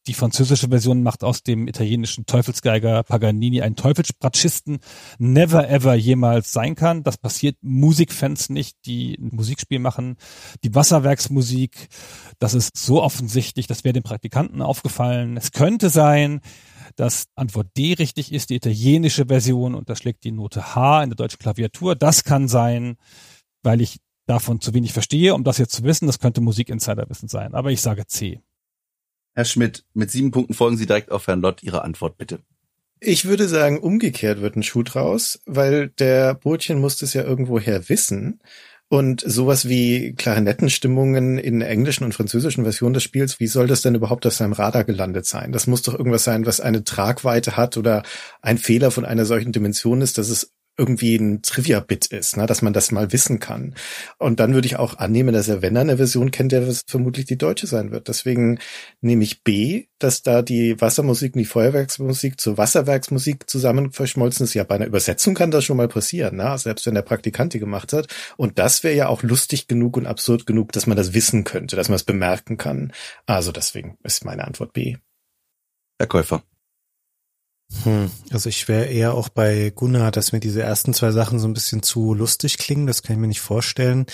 die 0.07 0.13
französische 0.13 0.69
Version 0.69 1.03
macht 1.03 1.23
aus 1.23 1.43
dem 1.43 1.67
italienischen 1.67 2.25
Teufelsgeiger 2.25 3.03
Paganini 3.03 3.61
einen 3.61 3.75
Teufelsbratschisten 3.75 4.79
never 5.19 5.69
ever 5.69 5.95
jemals 5.95 6.51
sein 6.51 6.75
kann. 6.75 7.03
Das 7.03 7.17
passiert 7.17 7.57
Musikfans 7.61 8.49
nicht, 8.49 8.77
die 8.85 9.15
ein 9.15 9.35
Musikspiel 9.35 9.79
machen. 9.79 10.15
Die 10.63 10.73
Wasserwerksmusik, 10.73 11.89
das 12.39 12.53
ist 12.53 12.77
so 12.77 13.03
offensichtlich, 13.03 13.67
das 13.67 13.83
wäre 13.83 13.93
den 13.93 14.03
Praktikanten 14.03 14.61
aufgefallen. 14.61 15.37
Es 15.37 15.51
könnte 15.51 15.89
sein, 15.89 16.41
dass 16.95 17.25
Antwort 17.35 17.67
D 17.77 17.93
richtig 17.93 18.31
ist, 18.31 18.49
die 18.49 18.55
italienische 18.55 19.25
Version 19.27 19.75
und 19.75 19.89
das 19.89 19.99
schlägt 19.99 20.23
die 20.23 20.31
Note 20.31 20.75
H 20.75 21.03
in 21.03 21.09
der 21.09 21.17
deutschen 21.17 21.39
Klaviatur. 21.39 21.95
Das 21.95 22.23
kann 22.23 22.47
sein, 22.47 22.97
weil 23.61 23.81
ich 23.81 23.97
davon 24.25 24.61
zu 24.61 24.73
wenig 24.73 24.93
verstehe, 24.93 25.33
um 25.33 25.43
das 25.43 25.57
jetzt 25.57 25.73
zu 25.73 25.83
wissen. 25.83 26.07
Das 26.07 26.19
könnte 26.19 26.41
Musikinsiderwissen 26.41 27.27
sein, 27.27 27.53
aber 27.53 27.71
ich 27.71 27.81
sage 27.81 28.07
C. 28.07 28.41
Herr 29.38 29.45
Schmidt, 29.45 29.83
mit 29.93 30.09
sieben 30.09 30.31
Punkten 30.31 30.55
folgen 30.55 30.77
Sie 30.77 30.88
direkt 30.88 31.11
auf 31.11 31.27
Herrn 31.27 31.41
Lott. 31.41 31.61
Ihre 31.61 31.83
Antwort 31.83 32.17
bitte. 32.17 32.39
Ich 32.99 33.25
würde 33.25 33.47
sagen, 33.47 33.77
umgekehrt 33.77 34.41
wird 34.41 34.55
ein 34.55 34.63
Schuh 34.63 34.81
draus, 34.81 35.39
weil 35.45 35.89
der 35.89 36.33
Brötchen 36.33 36.79
muss 36.79 36.99
es 37.03 37.13
ja 37.13 37.23
irgendwoher 37.23 37.88
wissen. 37.88 38.39
Und 38.89 39.21
sowas 39.23 39.69
wie 39.69 40.15
Klarinettenstimmungen 40.15 41.38
in 41.38 41.61
englischen 41.61 42.03
und 42.03 42.15
französischen 42.15 42.63
Versionen 42.63 42.95
des 42.95 43.03
Spiels, 43.03 43.39
wie 43.39 43.45
soll 43.45 43.67
das 43.67 43.83
denn 43.83 43.93
überhaupt 43.93 44.25
auf 44.25 44.33
seinem 44.33 44.53
Radar 44.53 44.85
gelandet 44.85 45.27
sein? 45.27 45.51
Das 45.51 45.67
muss 45.67 45.83
doch 45.83 45.93
irgendwas 45.93 46.23
sein, 46.23 46.47
was 46.47 46.59
eine 46.59 46.83
Tragweite 46.83 47.55
hat 47.57 47.77
oder 47.77 48.01
ein 48.41 48.57
Fehler 48.57 48.89
von 48.89 49.05
einer 49.05 49.25
solchen 49.25 49.51
Dimension 49.51 50.01
ist, 50.01 50.17
dass 50.17 50.29
es 50.29 50.51
irgendwie 50.78 51.15
ein 51.15 51.41
Trivia-Bit 51.41 52.07
ist, 52.07 52.38
ne, 52.38 52.45
dass 52.45 52.61
man 52.61 52.73
das 52.73 52.91
mal 52.91 53.11
wissen 53.11 53.39
kann. 53.39 53.75
Und 54.17 54.39
dann 54.39 54.53
würde 54.53 54.67
ich 54.67 54.78
auch 54.78 54.97
annehmen, 54.97 55.34
dass 55.34 55.47
er, 55.47 55.61
wenn 55.61 55.75
er 55.75 55.82
eine 55.82 55.97
Version 55.97 56.32
kennt, 56.32 56.51
der 56.51 56.71
vermutlich 56.88 57.25
die 57.25 57.38
deutsche 57.38 57.67
sein 57.67 57.91
wird. 57.91 58.07
Deswegen 58.07 58.59
nehme 59.01 59.23
ich 59.23 59.43
B, 59.43 59.86
dass 59.99 60.21
da 60.21 60.41
die 60.41 60.80
Wassermusik 60.80 61.36
und 61.36 61.39
die 61.39 61.45
Feuerwerksmusik 61.45 62.39
zur 62.39 62.57
Wasserwerksmusik 62.57 63.49
zusammen 63.49 63.91
verschmolzen 63.91 64.43
ist. 64.43 64.53
Ja, 64.53 64.63
bei 64.63 64.75
einer 64.75 64.86
Übersetzung 64.86 65.34
kann 65.34 65.51
das 65.51 65.65
schon 65.65 65.78
mal 65.78 65.88
passieren, 65.88 66.38
ne? 66.38 66.57
selbst 66.57 66.86
wenn 66.86 66.95
der 66.95 67.01
Praktikant 67.01 67.53
die 67.53 67.59
gemacht 67.59 67.93
hat. 67.93 68.07
Und 68.38 68.59
das 68.59 68.84
wäre 68.84 68.95
ja 68.95 69.07
auch 69.07 69.23
lustig 69.23 69.67
genug 69.67 69.97
und 69.97 70.05
absurd 70.05 70.45
genug, 70.45 70.71
dass 70.71 70.88
man 70.88 70.97
das 70.97 71.13
wissen 71.13 71.43
könnte, 71.43 71.75
dass 71.75 71.89
man 71.89 71.95
es 71.95 72.03
bemerken 72.03 72.57
kann. 72.57 72.93
Also 73.25 73.51
deswegen 73.51 73.97
ist 74.03 74.25
meine 74.25 74.45
Antwort 74.45 74.73
B. 74.73 74.97
Herr 75.99 76.07
Käufer. 76.07 76.43
Hm, 77.84 78.09
also 78.32 78.49
ich 78.49 78.68
wäre 78.68 78.86
eher 78.86 79.13
auch 79.13 79.30
bei 79.30 79.72
Gunnar, 79.72 80.11
dass 80.11 80.32
mir 80.32 80.39
diese 80.39 80.61
ersten 80.61 80.93
zwei 80.93 81.11
Sachen 81.11 81.39
so 81.39 81.47
ein 81.47 81.53
bisschen 81.53 81.84
zu 81.84 82.13
lustig 82.13 82.57
klingen, 82.57 82.88
das 82.88 83.03
kann 83.03 83.15
ich 83.15 83.20
mir 83.20 83.28
nicht 83.28 83.41
vorstellen. 83.41 84.05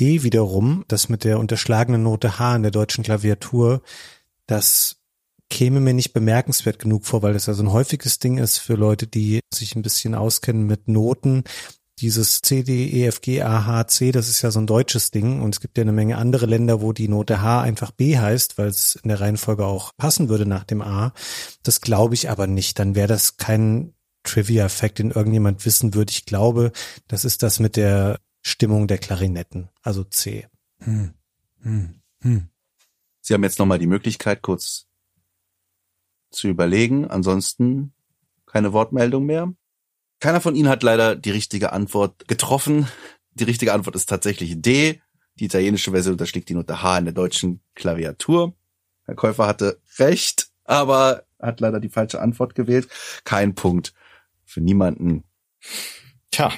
D 0.00 0.22
wiederum, 0.22 0.84
das 0.88 1.08
mit 1.08 1.24
der 1.24 1.38
unterschlagenen 1.38 2.02
Note 2.02 2.38
H 2.38 2.56
in 2.56 2.62
der 2.62 2.70
deutschen 2.70 3.04
Klaviatur, 3.04 3.82
das 4.46 4.96
käme 5.48 5.80
mir 5.80 5.92
nicht 5.94 6.12
bemerkenswert 6.12 6.78
genug 6.78 7.04
vor, 7.04 7.22
weil 7.22 7.34
das 7.34 7.46
ja 7.46 7.52
so 7.52 7.62
ein 7.62 7.72
häufiges 7.72 8.18
Ding 8.18 8.38
ist 8.38 8.58
für 8.58 8.74
Leute, 8.74 9.06
die 9.06 9.40
sich 9.52 9.76
ein 9.76 9.82
bisschen 9.82 10.14
auskennen 10.14 10.66
mit 10.66 10.88
Noten, 10.88 11.44
dieses 12.02 12.42
C, 12.42 12.64
D, 12.64 12.88
E, 12.88 13.06
F, 13.06 13.20
G, 13.20 13.42
A, 13.42 13.64
H, 13.64 13.86
C, 13.86 14.10
das 14.12 14.28
ist 14.28 14.42
ja 14.42 14.50
so 14.50 14.60
ein 14.60 14.66
deutsches 14.66 15.12
Ding 15.12 15.40
und 15.40 15.54
es 15.54 15.60
gibt 15.60 15.78
ja 15.78 15.82
eine 15.82 15.92
Menge 15.92 16.18
andere 16.18 16.46
Länder, 16.46 16.82
wo 16.82 16.92
die 16.92 17.08
Note 17.08 17.40
H 17.40 17.62
einfach 17.62 17.92
B 17.92 18.18
heißt, 18.18 18.58
weil 18.58 18.66
es 18.66 18.96
in 18.96 19.08
der 19.08 19.20
Reihenfolge 19.20 19.64
auch 19.64 19.96
passen 19.96 20.28
würde 20.28 20.44
nach 20.44 20.64
dem 20.64 20.82
A. 20.82 21.14
Das 21.62 21.80
glaube 21.80 22.14
ich 22.14 22.28
aber 22.28 22.48
nicht. 22.48 22.78
Dann 22.80 22.96
wäre 22.96 23.06
das 23.06 23.36
kein 23.36 23.94
Trivia-Fact, 24.24 24.98
den 24.98 25.12
irgendjemand 25.12 25.64
wissen 25.64 25.94
würde. 25.94 26.10
Ich 26.10 26.26
glaube, 26.26 26.72
das 27.06 27.24
ist 27.24 27.42
das 27.42 27.60
mit 27.60 27.76
der 27.76 28.18
Stimmung 28.42 28.88
der 28.88 28.98
Klarinetten, 28.98 29.68
also 29.82 30.02
C. 30.02 30.48
Hm. 30.78 31.14
Hm. 31.62 32.00
Hm. 32.22 32.48
Sie 33.20 33.34
haben 33.34 33.44
jetzt 33.44 33.60
nochmal 33.60 33.78
die 33.78 33.86
Möglichkeit, 33.86 34.42
kurz 34.42 34.88
zu 36.32 36.48
überlegen. 36.48 37.08
Ansonsten 37.08 37.92
keine 38.46 38.72
Wortmeldung 38.72 39.24
mehr. 39.24 39.54
Keiner 40.22 40.40
von 40.40 40.54
Ihnen 40.54 40.68
hat 40.68 40.84
leider 40.84 41.16
die 41.16 41.32
richtige 41.32 41.72
Antwort 41.72 42.28
getroffen. 42.28 42.86
Die 43.32 43.42
richtige 43.42 43.72
Antwort 43.72 43.96
ist 43.96 44.08
tatsächlich 44.08 44.54
D. 44.62 45.02
Die 45.40 45.46
italienische 45.46 45.90
Version 45.90 46.12
unterschlägt 46.12 46.48
die 46.48 46.54
Note 46.54 46.80
H 46.80 46.98
in 46.98 47.06
der 47.06 47.12
deutschen 47.12 47.60
Klaviatur. 47.74 48.54
Herr 49.02 49.16
Käufer 49.16 49.48
hatte 49.48 49.80
recht, 49.98 50.46
aber 50.62 51.24
hat 51.40 51.58
leider 51.58 51.80
die 51.80 51.88
falsche 51.88 52.20
Antwort 52.20 52.54
gewählt. 52.54 52.86
Kein 53.24 53.56
Punkt 53.56 53.94
für 54.44 54.60
niemanden. 54.60 55.24
Tja. 56.30 56.52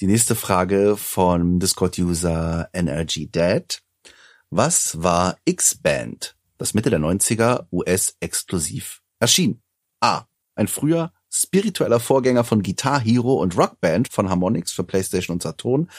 Die 0.00 0.06
nächste 0.06 0.34
Frage 0.34 0.96
von 0.96 1.60
Discord-User 1.60 2.70
NRG 2.72 3.28
Dad. 3.30 3.82
Was 4.48 5.02
war 5.02 5.36
X-Band? 5.44 6.34
Das 6.58 6.74
Mitte 6.74 6.90
der 6.90 7.00
90er 7.00 7.66
US-exklusiv 7.70 9.02
erschien. 9.18 9.62
A. 10.00 10.24
Ein 10.54 10.68
früher 10.68 11.12
spiritueller 11.30 12.00
Vorgänger 12.00 12.44
von 12.44 12.62
Guitar 12.62 13.00
Hero 13.00 13.34
und 13.34 13.56
Rockband 13.56 14.08
von 14.08 14.30
Harmonix 14.30 14.72
für 14.72 14.84
PlayStation 14.84 15.34
und 15.34 15.42
Saturn, 15.42 15.90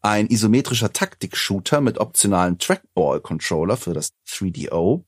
ein 0.00 0.28
isometrischer 0.28 0.92
Taktik-Shooter 0.92 1.80
mit 1.80 1.98
optionalen 1.98 2.58
Trackball-Controller 2.58 3.76
für 3.76 3.92
das 3.92 4.12
3DO, 4.28 5.04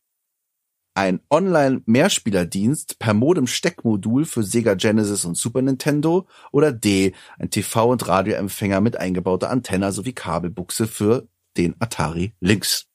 ein 0.95 1.21
Online-Mehrspielerdienst 1.31 2.99
per 2.99 3.15
Modem-Steckmodul 3.15 4.25
für 4.25 4.43
Sega 4.43 4.75
Genesis 4.75 5.25
und 5.25 5.37
Super 5.37 5.63
Nintendo 5.63 6.27
oder 6.53 6.73
D, 6.73 7.15
ein 7.39 7.49
TV- 7.49 7.91
und 7.91 8.07
Radioempfänger 8.07 8.81
mit 8.81 8.97
eingebauter 8.97 9.51
Antenne 9.51 9.93
sowie 9.93 10.13
Kabelbuchse 10.13 10.87
für 10.87 11.29
den 11.57 11.75
Atari 11.79 12.35
Lynx. 12.41 12.87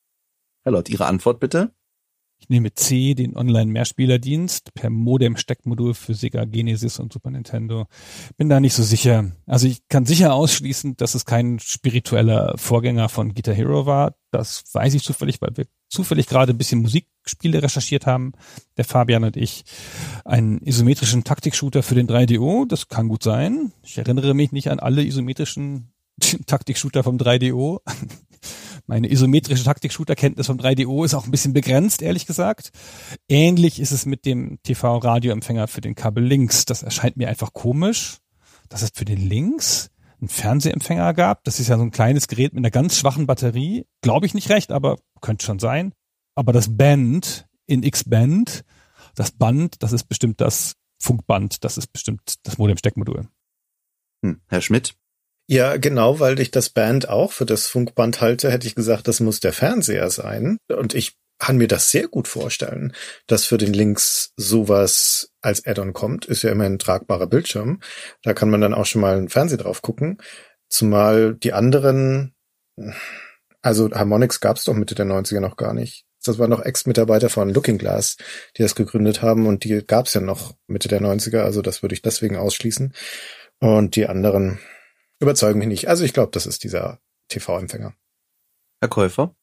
Herr 0.64 0.74
Lott, 0.74 0.90
Ihre 0.90 1.06
Antwort 1.06 1.40
bitte? 1.40 1.74
Ich 2.46 2.50
nehme 2.50 2.76
C, 2.76 3.16
den 3.16 3.36
Online-Mehrspielerdienst 3.36 4.76
per 4.76 4.92
Modem-Steckmodul 4.92 5.96
für 5.96 6.14
Sega 6.14 6.46
Genesis 6.46 7.00
und 7.00 7.12
Super 7.12 7.32
Nintendo. 7.32 7.88
Bin 8.38 8.50
da 8.50 8.60
nicht 8.60 8.76
so 8.76 8.84
sicher. 8.84 9.32
Also 9.48 9.66
ich 9.66 9.88
kann 9.88 10.06
sicher 10.06 10.36
ausschließen, 10.36 10.96
dass 10.96 11.16
es 11.16 11.26
kein 11.26 11.58
spiritueller 11.58 12.54
Vorgänger 12.56 13.10
von 13.10 13.34
Guitar 13.34 13.56
Hero 13.56 13.88
war. 13.88 14.14
Das 14.30 14.64
weiß 14.74 14.94
ich 14.94 15.02
zufällig, 15.02 15.42
weil 15.42 15.58
wir 15.58 15.66
zufällig 15.90 16.28
gerade 16.28 16.54
ein 16.54 16.58
bisschen 16.60 16.84
Musikspiele 16.84 17.64
recherchiert 17.64 18.06
haben, 18.06 18.34
der 18.78 18.86
Fabian 18.86 19.24
und 19.24 19.38
ich. 19.38 19.66
Einen 20.24 20.60
isometrischen 20.62 21.24
Taktik-Shooter 21.24 21.82
für 21.82 21.96
den 21.96 22.08
3DO, 22.08 22.68
das 22.68 22.90
kann 22.90 23.08
gut 23.08 23.24
sein. 23.24 23.72
Ich 23.82 23.98
erinnere 23.98 24.36
mich 24.36 24.52
nicht 24.52 24.70
an 24.70 24.80
alle 24.80 25.04
isometrischen 25.04 25.96
Taktik-Shooter 26.46 27.04
vom 27.04 27.18
3DO 27.18 27.80
meine 28.88 29.12
isometrische 29.12 29.64
Taktik-Shooter-Kenntnis 29.64 30.48
vom 30.48 30.58
3DO 30.58 31.06
ist 31.06 31.14
auch 31.14 31.26
ein 31.26 31.32
bisschen 31.32 31.54
begrenzt, 31.54 32.02
ehrlich 32.02 32.26
gesagt. 32.26 32.72
Ähnlich 33.28 33.80
ist 33.80 33.92
es 33.92 34.06
mit 34.06 34.26
dem 34.26 34.60
TV-Radioempfänger 34.64 35.68
für 35.68 35.82
den 35.82 35.96
Kabel 35.96 36.24
links. 36.24 36.66
Das 36.66 36.84
erscheint 36.84 37.18
mir 37.18 37.28
einfach 37.28 37.54
komisch, 37.54 38.18
dass 38.70 38.82
es 38.82 38.92
für 38.94 39.06
den 39.06 39.28
links 39.28 39.90
einen 40.20 40.30
Fernsehempfänger 40.30 41.14
gab. 41.14 41.44
Das 41.44 41.60
ist 41.60 41.68
ja 41.68 41.78
so 41.78 41.84
ein 41.84 41.92
kleines 41.92 42.28
Gerät 42.28 42.54
mit 42.54 42.62
einer 42.62 42.72
ganz 42.72 42.98
schwachen 42.98 43.28
Batterie. 43.28 43.86
Glaube 44.02 44.26
ich 44.26 44.34
nicht 44.34 44.50
recht, 44.50 44.72
aber 44.72 44.98
könnte 45.22 45.46
schon 45.46 45.60
sein. 45.60 45.94
Aber 46.36 46.54
das 46.54 46.78
Band 46.78 47.48
in 47.66 47.84
X-Band, 47.84 48.64
das 49.16 49.32
Band, 49.32 49.82
das 49.82 49.94
ist 49.94 50.06
bestimmt 50.06 50.42
das 50.42 50.76
Funkband, 51.00 51.64
das 51.64 51.78
ist 51.78 51.88
bestimmt 51.88 52.36
das 52.44 52.58
Modem-Steckmodul. 52.58 53.28
Hm. 54.24 54.42
Herr 54.48 54.62
Schmidt? 54.62 54.96
Ja, 55.48 55.78
genau, 55.78 56.20
weil 56.20 56.40
ich 56.40 56.50
das 56.50 56.70
Band 56.70 57.08
auch 57.08 57.32
für 57.32 57.46
das 57.46 57.68
Funkband 57.68 58.20
halte, 58.20 58.52
hätte 58.52 58.68
ich 58.68 58.76
gesagt, 58.76 59.08
das 59.08 59.20
muss 59.20 59.40
der 59.40 59.54
Fernseher 59.54 60.10
sein. 60.10 60.58
Und 60.68 60.96
ich 60.96 61.18
kann 61.38 61.58
mir 61.58 61.68
das 61.68 61.92
sehr 61.92 62.08
gut 62.08 62.28
vorstellen, 62.28 62.94
dass 63.28 63.46
für 63.46 63.58
den 63.58 63.74
Links 63.74 64.34
sowas 64.38 65.32
als 65.42 65.66
Add-on 65.66 65.94
kommt. 65.94 66.26
Ist 66.26 66.44
ja 66.44 66.52
immer 66.52 66.64
ein 66.64 66.80
tragbarer 66.80 67.28
Bildschirm. 67.28 67.80
Da 68.24 68.34
kann 68.34 68.50
man 68.50 68.62
dann 68.62 68.74
auch 68.74 68.86
schon 68.86 69.02
mal 69.02 69.18
einen 69.18 69.30
Fernseher 69.30 69.60
drauf 69.60 69.82
gucken. 69.82 70.18
Zumal 70.70 71.36
die 71.36 71.54
anderen, 71.54 72.34
also 73.62 73.92
Harmonix 73.92 74.40
gab 74.40 74.58
es 74.58 74.64
doch 74.64 74.74
Mitte 74.74 74.96
der 74.96 75.06
90er 75.06 75.42
noch 75.42 75.58
gar 75.58 75.74
nicht. 75.74 76.06
Das 76.24 76.40
waren 76.40 76.50
noch 76.50 76.66
Ex-Mitarbeiter 76.66 77.30
von 77.30 77.54
Looking 77.54 77.78
Glass, 77.78 78.18
die 78.58 78.64
das 78.64 78.74
gegründet 78.74 79.22
haben 79.22 79.46
und 79.46 79.64
die 79.64 79.86
gab 79.86 80.08
es 80.08 80.16
ja 80.16 80.22
noch 80.22 80.56
Mitte 80.66 80.88
der 80.88 81.00
90er, 81.00 81.42
also 81.42 81.62
das 81.62 81.84
würde 81.84 81.94
ich 81.94 82.02
deswegen 82.02 82.36
ausschließen. 82.36 82.94
Und 83.60 83.96
die 83.96 84.08
anderen, 84.08 84.60
überzeugen 85.20 85.60
mich 85.60 85.68
nicht. 85.68 85.88
Also 85.88 86.04
ich 86.04 86.14
glaube, 86.14 86.32
das 86.32 86.46
ist 86.46 86.64
dieser 86.64 87.00
TV-Empfänger. 87.30 87.96
Herr 88.82 88.90
Käufer? 88.90 89.36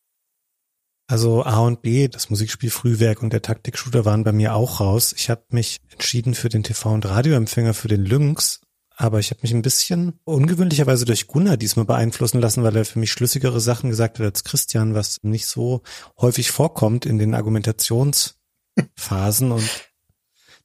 Also 1.08 1.44
A 1.44 1.60
und 1.60 1.82
B, 1.82 2.08
das 2.08 2.30
Musikspiel 2.30 2.70
Frühwerk 2.70 3.22
und 3.22 3.32
der 3.32 3.42
Taktik-Shooter 3.42 4.04
waren 4.04 4.24
bei 4.24 4.32
mir 4.32 4.54
auch 4.54 4.80
raus. 4.80 5.14
Ich 5.16 5.30
habe 5.30 5.44
mich 5.50 5.78
entschieden 5.90 6.34
für 6.34 6.48
den 6.48 6.64
TV- 6.64 6.94
und 6.94 7.04
Radioempfänger 7.04 7.74
für 7.74 7.88
den 7.88 8.04
Lynx, 8.04 8.60
aber 8.96 9.18
ich 9.18 9.30
habe 9.30 9.40
mich 9.42 9.52
ein 9.52 9.62
bisschen 9.62 10.18
ungewöhnlicherweise 10.24 11.04
durch 11.04 11.26
Gunnar 11.26 11.56
diesmal 11.56 11.84
beeinflussen 11.84 12.40
lassen, 12.40 12.62
weil 12.62 12.76
er 12.76 12.84
für 12.84 12.98
mich 12.98 13.12
schlüssigere 13.12 13.60
Sachen 13.60 13.90
gesagt 13.90 14.18
hat 14.18 14.26
als 14.26 14.44
Christian, 14.44 14.94
was 14.94 15.18
nicht 15.22 15.46
so 15.46 15.82
häufig 16.18 16.50
vorkommt 16.50 17.04
in 17.04 17.18
den 17.18 17.34
Argumentationsphasen 17.34 19.52
und 19.52 19.68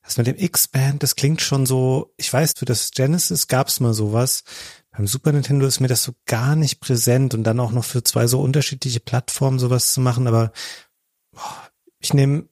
das 0.02 0.18
mit 0.18 0.28
dem 0.28 0.38
X-Band, 0.38 1.04
das 1.04 1.18
klingt 1.18 1.42
schon 1.42 1.66
so, 1.66 2.14
ich 2.16 2.32
weiß, 2.32 2.54
für 2.58 2.64
das 2.64 2.92
Genesis 2.92 3.48
gab's 3.48 3.82
mal 3.82 3.94
sowas, 3.94 4.46
Beim 4.98 5.06
Super 5.06 5.32
Nintendo 5.32 5.68
ist 5.68 5.80
mir 5.80 5.88
das 5.88 6.02
so 6.02 6.14
gar 6.26 6.56
nicht 6.56 6.80
präsent 6.80 7.36
und 7.36 7.44
dann 7.44 7.60
auch 7.60 7.72
noch 7.72 7.86
für 7.86 8.04
zwei 8.04 8.26
so 8.26 8.42
unterschiedliche 8.42 9.00
Plattformen 9.00 9.60
sowas 9.60 9.94
zu 9.94 10.02
machen, 10.02 10.26
aber 10.26 10.52
boah, 11.32 11.70
ich 12.00 12.16
nehme 12.16 12.50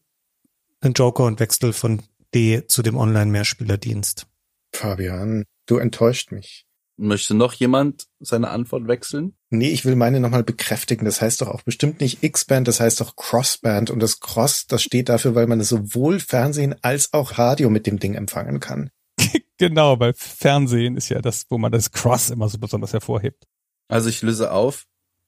einen 0.79 0.93
Joker 0.93 1.23
und 1.23 1.39
wechsel 1.39 1.73
von 1.73 2.03
D 2.35 2.67
zu 2.67 2.83
dem 2.83 2.97
Online-Mehrspielerdienst. 2.97 4.27
Fabian, 4.75 5.45
du 5.65 5.77
enttäuscht 5.77 6.31
mich. 6.31 6.67
Möchte 6.97 7.33
noch 7.33 7.53
jemand 7.53 8.05
seine 8.19 8.51
Antwort 8.51 8.87
wechseln? 8.87 9.35
Nee, 9.49 9.69
ich 9.69 9.83
will 9.83 9.95
meine 9.95 10.19
nochmal 10.19 10.43
bekräftigen. 10.43 11.05
Das 11.05 11.21
heißt 11.21 11.41
doch 11.41 11.47
auch 11.47 11.63
bestimmt 11.63 11.99
nicht 11.99 12.23
X-Band, 12.23 12.67
das 12.67 12.79
heißt 12.79 13.01
doch 13.01 13.15
Crossband. 13.15 13.89
Und 13.89 13.99
das 13.99 14.19
Cross, 14.19 14.67
das 14.67 14.83
steht 14.83 15.09
dafür, 15.09 15.33
weil 15.33 15.47
man 15.47 15.61
sowohl 15.61 16.19
Fernsehen 16.19 16.75
als 16.83 17.11
auch 17.11 17.39
Radio 17.39 17.71
mit 17.71 17.87
dem 17.87 17.97
Ding 17.97 18.13
empfangen 18.13 18.59
kann. 18.59 18.91
genau, 19.57 19.99
weil 19.99 20.13
Fernsehen 20.15 20.97
ist 20.97 21.09
ja 21.09 21.21
das, 21.21 21.45
wo 21.49 21.57
man 21.57 21.71
das 21.71 21.91
Cross 21.91 22.29
immer 22.29 22.49
so 22.49 22.57
besonders 22.57 22.93
hervorhebt. 22.93 23.45
Also 23.87 24.09
ich 24.09 24.21
löse 24.21 24.51
auf. 24.51 24.85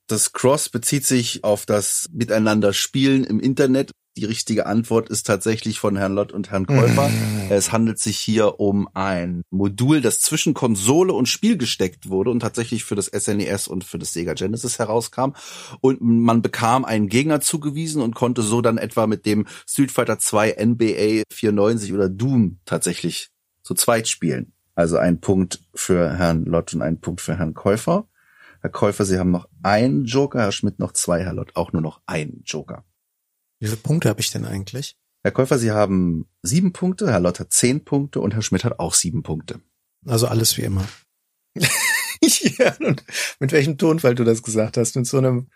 Das 0.08 0.32
Cross 0.32 0.70
bezieht 0.70 1.06
sich 1.06 1.43
auf 1.43 1.66
das 1.66 2.08
Miteinander 2.14 2.72
Spielen 2.72 3.26
im 3.26 3.41
Internet. 3.41 3.91
Die 4.16 4.26
richtige 4.26 4.66
Antwort 4.66 5.10
ist 5.10 5.28
tatsächlich 5.28 5.80
von 5.80 5.95
Herrn 5.98 6.14
Lott 6.14 6.32
und 6.32 6.50
Herrn 6.50 6.66
Käufer. 6.66 7.10
Mhm. 7.10 7.52
Es 7.52 7.72
handelt 7.72 8.00
sich 8.00 8.18
hier 8.18 8.60
um 8.60 8.88
ein 8.93 9.43
Modul, 9.52 10.02
das 10.02 10.20
zwischen 10.20 10.54
Konsole 10.54 11.14
und 11.14 11.28
Spiel 11.28 11.58
gesteckt 11.58 12.10
wurde 12.10 12.32
und 12.32 12.39
tatsächlich 12.39 12.84
für 12.84 12.95
das 12.95 13.08
SNES 13.08 13.68
und 13.68 13.84
für 13.84 14.00
das 14.00 14.14
Sega 14.14 14.34
Genesis 14.34 14.80
herauskam. 14.80 15.34
Und 15.82 16.02
man 16.02 16.41
bekam 16.41 16.84
einen 16.84 17.10
Gegner 17.10 17.41
zugewiesen 17.41 18.02
und 18.02 18.16
konnte 18.16 18.41
so 18.41 18.62
dann 18.62 18.78
etwa 18.78 19.08
mit 19.08 19.26
dem 19.26 19.45
Street 19.68 19.91
Fighter 19.91 20.18
2 20.18 20.56
NBA 20.66 21.24
94 21.32 21.93
oder 21.93 22.10
Doom 22.10 22.60
tatsächlich 22.66 23.30
zu 23.68 23.74
zweit 23.74 24.07
spielen. 24.07 24.53
Also 24.76 24.97
ein 24.97 25.20
Punkt 25.20 25.61
für 25.76 26.18
Herrn 26.18 26.45
Lott 26.45 26.74
und 26.74 26.82
ein 26.82 27.01
Punkt 27.01 27.20
für 27.20 27.38
Herrn 27.38 27.53
Käufer. 27.53 28.07
Herr 28.61 28.70
Käufer, 28.70 29.05
Sie 29.05 29.20
haben 29.20 29.32
noch 29.32 29.49
einen 29.61 30.05
Joker, 30.05 30.39
Herr 30.39 30.51
Schmidt 30.51 30.80
noch 30.80 30.93
zwei, 30.93 31.24
Herr 31.24 31.34
Lott 31.34 31.55
auch 31.55 31.74
nur 31.74 31.82
noch 31.82 32.01
einen 32.05 32.43
Joker. 32.45 32.86
Wie 33.59 33.68
viele 33.68 33.78
Punkte 33.78 34.07
habe 34.07 34.22
ich 34.22 34.32
denn 34.32 34.45
eigentlich? 34.45 34.97
Herr 35.24 35.32
Käufer, 35.32 35.57
Sie 35.57 35.72
haben 35.72 36.30
sieben 36.43 36.72
Punkte, 36.72 37.11
Herr 37.11 37.20
Lott 37.20 37.41
hat 37.41 37.51
zehn 37.51 37.84
Punkte 37.84 38.22
und 38.22 38.34
Herr 38.34 38.41
Schmidt 38.41 38.63
hat 38.63 38.80
auch 38.80 38.93
sieben 38.93 39.24
Punkte. 39.24 39.59
Also 40.05 40.28
alles 40.28 40.57
wie 40.57 40.61
immer. 40.61 40.88
ja, 41.57 42.74
und 42.80 43.03
mit 43.39 43.51
welchem 43.51 43.78
Tonfall 43.78 44.15
du 44.15 44.24
das 44.24 44.43
gesagt 44.43 44.78
hast? 44.78 44.95
Mit 44.95 45.07
so 45.07 45.18
einem 45.18 45.49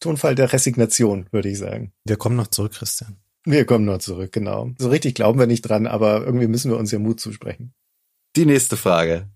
Tonfall 0.00 0.34
der 0.34 0.52
Resignation, 0.52 1.26
würde 1.30 1.48
ich 1.48 1.58
sagen. 1.58 1.94
Wir 2.04 2.18
kommen 2.18 2.36
noch 2.36 2.48
zurück, 2.48 2.72
Christian. 2.72 3.16
Wir 3.48 3.64
kommen 3.64 3.84
noch 3.84 3.98
zurück, 3.98 4.32
genau. 4.32 4.72
So 4.76 4.88
richtig 4.88 5.14
glauben 5.14 5.38
wir 5.38 5.46
nicht 5.46 5.62
dran, 5.62 5.86
aber 5.86 6.26
irgendwie 6.26 6.48
müssen 6.48 6.68
wir 6.68 6.78
uns 6.78 6.90
ja 6.90 6.98
Mut 6.98 7.20
zusprechen. 7.20 7.72
Die 8.34 8.44
nächste 8.44 8.76
Frage. 8.76 9.30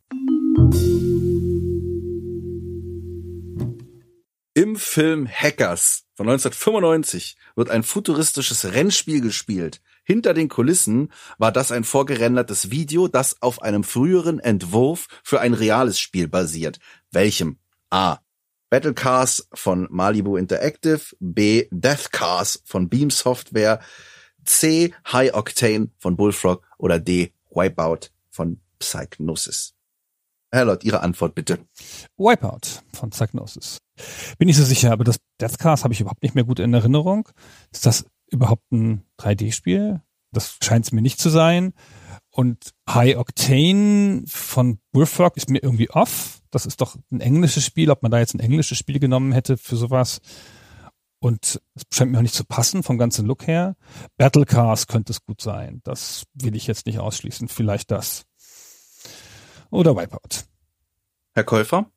Im 4.53 4.75
Film 4.75 5.29
Hackers 5.29 6.07
von 6.15 6.29
1995 6.29 7.37
wird 7.55 7.71
ein 7.71 7.85
futuristisches 7.85 8.73
Rennspiel 8.73 9.21
gespielt. 9.21 9.81
Hinter 10.03 10.35
den 10.35 10.49
Kulissen 10.49 11.13
war 11.39 11.53
das 11.53 11.71
ein 11.71 11.85
vorgerendertes 11.85 12.73
Video, 12.73 13.07
das 13.07 13.41
auf 13.41 13.63
einem 13.63 13.85
früheren 13.85 14.41
Entwurf 14.41 15.07
für 15.23 15.41
ein 15.41 15.55
reales 15.55 16.01
Spiel 16.01 16.27
basiert. 16.27 16.81
Welchem? 17.13 17.61
A. 17.91 18.19
Battle 18.71 18.95
Cars 18.95 19.49
von 19.53 19.89
Malibu 19.91 20.37
Interactive, 20.37 21.01
B. 21.19 21.67
Death 21.73 22.13
Cars 22.13 22.63
von 22.65 22.89
Beam 22.89 23.11
Software, 23.11 23.81
C. 24.45 24.95
High 25.13 25.35
Octane 25.35 25.91
von 25.99 26.17
Bullfrog 26.17 26.65
oder 26.79 27.01
D. 27.01 27.33
Wipeout 27.51 28.11
von 28.31 28.61
Psychnosis. 28.79 29.75
Herr 30.53 30.65
Lott, 30.65 30.85
Ihre 30.85 31.01
Antwort 31.01 31.35
bitte. 31.35 31.59
Wipeout 32.17 32.83
von 32.93 33.11
Psychnosis. 33.11 33.79
Bin 34.39 34.49
ich 34.49 34.57
so 34.57 34.65
sicher, 34.65 34.93
aber 34.93 35.05
das 35.05 35.19
Deathcast 35.41 35.85
habe 35.85 35.93
ich 35.93 36.01
überhaupt 36.01 36.23
nicht 36.23 36.35
mehr 36.35 36.45
gut 36.45 36.61
in 36.61 36.73
Erinnerung. 36.73 37.29
Ist 37.73 37.87
das 37.87 38.07
überhaupt 38.29 38.71
ein 38.73 39.05
3D-Spiel? 39.19 40.01
Das 40.33 40.59
scheint 40.63 40.87
es 40.87 40.93
mir 40.93 41.03
nicht 41.03 41.21
zu 41.21 41.29
sein. 41.29 41.75
Und 42.31 42.73
High 42.89 43.17
Octane 43.17 44.23
von 44.27 44.79
Bullfrog 44.93 45.37
ist 45.37 45.51
mir 45.51 45.63
irgendwie 45.63 45.91
off. 45.91 46.41
Das 46.51 46.67
ist 46.67 46.81
doch 46.81 46.97
ein 47.11 47.21
englisches 47.21 47.65
Spiel, 47.65 47.91
ob 47.91 48.03
man 48.03 48.11
da 48.11 48.19
jetzt 48.19 48.35
ein 48.35 48.41
englisches 48.41 48.79
Spiel 48.79 48.99
genommen 48.99 49.33
hätte 49.33 49.57
für 49.57 49.77
sowas. 49.77 50.21
Und 51.19 51.61
es 51.75 51.83
scheint 51.93 52.13
mir 52.13 52.19
auch 52.19 52.23
nicht 52.23 52.35
zu 52.35 52.45
passen 52.45 52.83
vom 52.83 52.99
ganzen 52.99 53.27
Look 53.27 53.47
her. 53.47 53.77
Battle 54.17 54.47
Cars 54.47 54.87
könnte 54.87 55.13
es 55.13 55.23
gut 55.23 55.41
sein. 55.41 55.81
Das 55.85 56.25
will 56.35 56.57
ich 56.57 56.67
jetzt 56.67 56.87
nicht 56.87 56.99
ausschließen. 56.99 57.49
Vielleicht 57.49 57.91
das. 57.91 58.25
Oder 59.71 59.97
Wipeout. 59.97 60.45
Herr 61.35 61.45
Käufer? 61.45 61.91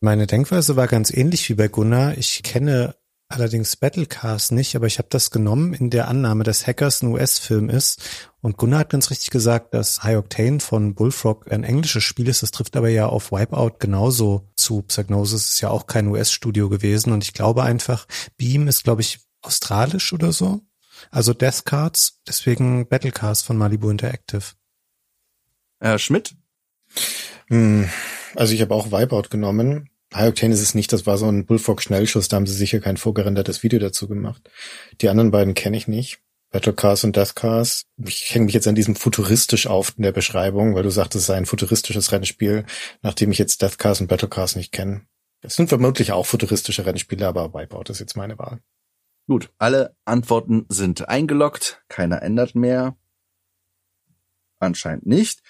Meine 0.00 0.26
Denkweise 0.26 0.76
war 0.76 0.86
ganz 0.86 1.10
ähnlich 1.10 1.48
wie 1.48 1.54
bei 1.54 1.68
Gunnar. 1.68 2.18
Ich 2.18 2.42
kenne 2.42 2.94
allerdings 3.28 3.76
Battlecars 3.76 4.50
nicht, 4.50 4.76
aber 4.76 4.86
ich 4.86 4.98
habe 4.98 5.08
das 5.10 5.30
genommen 5.30 5.72
in 5.74 5.90
der 5.90 6.08
Annahme, 6.08 6.44
dass 6.44 6.66
Hackers 6.66 7.02
ein 7.02 7.08
US-Film 7.08 7.68
ist. 7.68 8.02
Und 8.40 8.56
Gunnar 8.56 8.80
hat 8.80 8.90
ganz 8.90 9.10
richtig 9.10 9.30
gesagt, 9.30 9.74
dass 9.74 10.02
High 10.02 10.18
Octane 10.18 10.60
von 10.60 10.94
Bullfrog 10.94 11.50
ein 11.50 11.64
englisches 11.64 12.04
Spiel 12.04 12.28
ist. 12.28 12.42
Das 12.42 12.50
trifft 12.50 12.76
aber 12.76 12.88
ja 12.90 13.06
auf 13.06 13.32
Wipeout 13.32 13.78
genauso 13.78 14.48
zu. 14.56 14.82
Psygnosis 14.82 15.52
ist 15.52 15.60
ja 15.60 15.70
auch 15.70 15.86
kein 15.86 16.06
US-Studio 16.08 16.68
gewesen. 16.68 17.12
Und 17.12 17.24
ich 17.24 17.32
glaube 17.32 17.62
einfach, 17.62 18.06
Beam 18.36 18.68
ist, 18.68 18.84
glaube 18.84 19.00
ich, 19.00 19.20
australisch 19.42 20.12
oder 20.12 20.32
so. 20.32 20.60
Also 21.10 21.32
Death 21.34 21.64
Cards, 21.64 22.20
deswegen 22.26 22.86
Battlecars 22.86 23.42
von 23.42 23.56
Malibu 23.56 23.90
Interactive. 23.90 24.44
Herr 25.80 25.98
Schmidt? 25.98 26.34
Hm, 27.48 27.88
Also 28.36 28.54
ich 28.54 28.60
habe 28.60 28.74
auch 28.74 28.90
Wipeout 28.90 29.28
genommen. 29.30 29.90
High 30.14 30.28
Octane 30.28 30.54
ist 30.54 30.60
es 30.60 30.74
nicht, 30.74 30.92
das 30.92 31.06
war 31.06 31.18
so 31.18 31.26
ein 31.26 31.44
Bullfrog-Schnellschuss, 31.44 32.28
da 32.28 32.36
haben 32.36 32.46
sie 32.46 32.54
sicher 32.54 32.80
kein 32.80 32.96
vorgerendertes 32.96 33.62
Video 33.62 33.80
dazu 33.80 34.06
gemacht. 34.06 34.48
Die 35.00 35.08
anderen 35.08 35.32
beiden 35.32 35.54
kenne 35.54 35.76
ich 35.76 35.88
nicht. 35.88 36.20
Battle 36.50 36.72
Cars 36.72 37.02
und 37.02 37.16
Death 37.16 37.34
Cars. 37.34 37.86
Ich 37.96 38.32
hänge 38.32 38.44
mich 38.44 38.54
jetzt 38.54 38.68
an 38.68 38.76
diesem 38.76 38.94
futuristisch 38.94 39.66
auf 39.66 39.94
in 39.96 40.04
der 40.04 40.12
Beschreibung, 40.12 40.76
weil 40.76 40.84
du 40.84 40.90
sagtest, 40.90 41.22
es 41.22 41.26
sei 41.26 41.34
ein 41.34 41.46
futuristisches 41.46 42.12
Rennspiel, 42.12 42.64
nachdem 43.02 43.32
ich 43.32 43.38
jetzt 43.38 43.60
Death 43.60 43.76
Cars 43.76 44.00
und 44.00 44.06
Battle 44.06 44.28
Cars 44.28 44.54
nicht 44.54 44.70
kenne. 44.70 45.04
Das 45.40 45.56
sind 45.56 45.68
vermutlich 45.68 46.12
auch 46.12 46.26
futuristische 46.26 46.86
Rennspiele, 46.86 47.26
aber 47.26 47.52
Wipeout 47.52 47.90
ist 47.90 47.98
jetzt 47.98 48.16
meine 48.16 48.38
Wahl. 48.38 48.60
Gut, 49.26 49.50
alle 49.58 49.96
Antworten 50.04 50.64
sind 50.68 51.08
eingeloggt. 51.08 51.82
Keiner 51.88 52.22
ändert 52.22 52.54
mehr. 52.54 52.96
Anscheinend 54.60 55.06
nicht. 55.06 55.42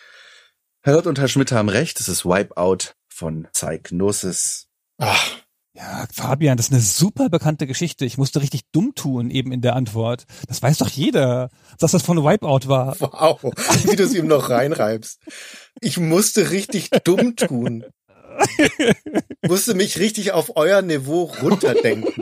Herr 0.80 0.94
Lott 0.94 1.06
und 1.06 1.18
Herr 1.18 1.28
Schmidt 1.28 1.52
haben 1.52 1.68
recht. 1.68 2.00
Es 2.00 2.08
ist 2.08 2.24
Wipeout 2.24 2.94
von 3.14 3.46
Psychnosis. 3.52 4.66
Ach, 4.98 5.36
Ja, 5.76 6.06
Fabian, 6.12 6.56
das 6.56 6.66
ist 6.66 6.72
eine 6.72 6.80
super 6.80 7.28
bekannte 7.28 7.66
Geschichte. 7.66 8.04
Ich 8.04 8.18
musste 8.18 8.40
richtig 8.40 8.62
dumm 8.72 8.94
tun 8.94 9.30
eben 9.30 9.50
in 9.52 9.60
der 9.60 9.74
Antwort. 9.74 10.24
Das 10.46 10.62
weiß 10.62 10.78
doch 10.78 10.88
jeder, 10.88 11.48
dass 11.78 11.92
das 11.92 12.02
von 12.02 12.18
Wipeout 12.24 12.68
war. 12.68 12.96
wow, 13.00 13.42
wie 13.42 13.96
du 13.96 14.04
es 14.04 14.14
ihm 14.14 14.26
noch 14.26 14.50
reinreibst. 14.50 15.20
Ich 15.80 15.98
musste 15.98 16.50
richtig 16.50 16.90
dumm 17.04 17.36
tun. 17.36 17.84
musste 19.42 19.74
mich 19.74 19.98
richtig 19.98 20.32
auf 20.32 20.56
euer 20.56 20.82
Niveau 20.82 21.24
runterdenken. 21.40 22.12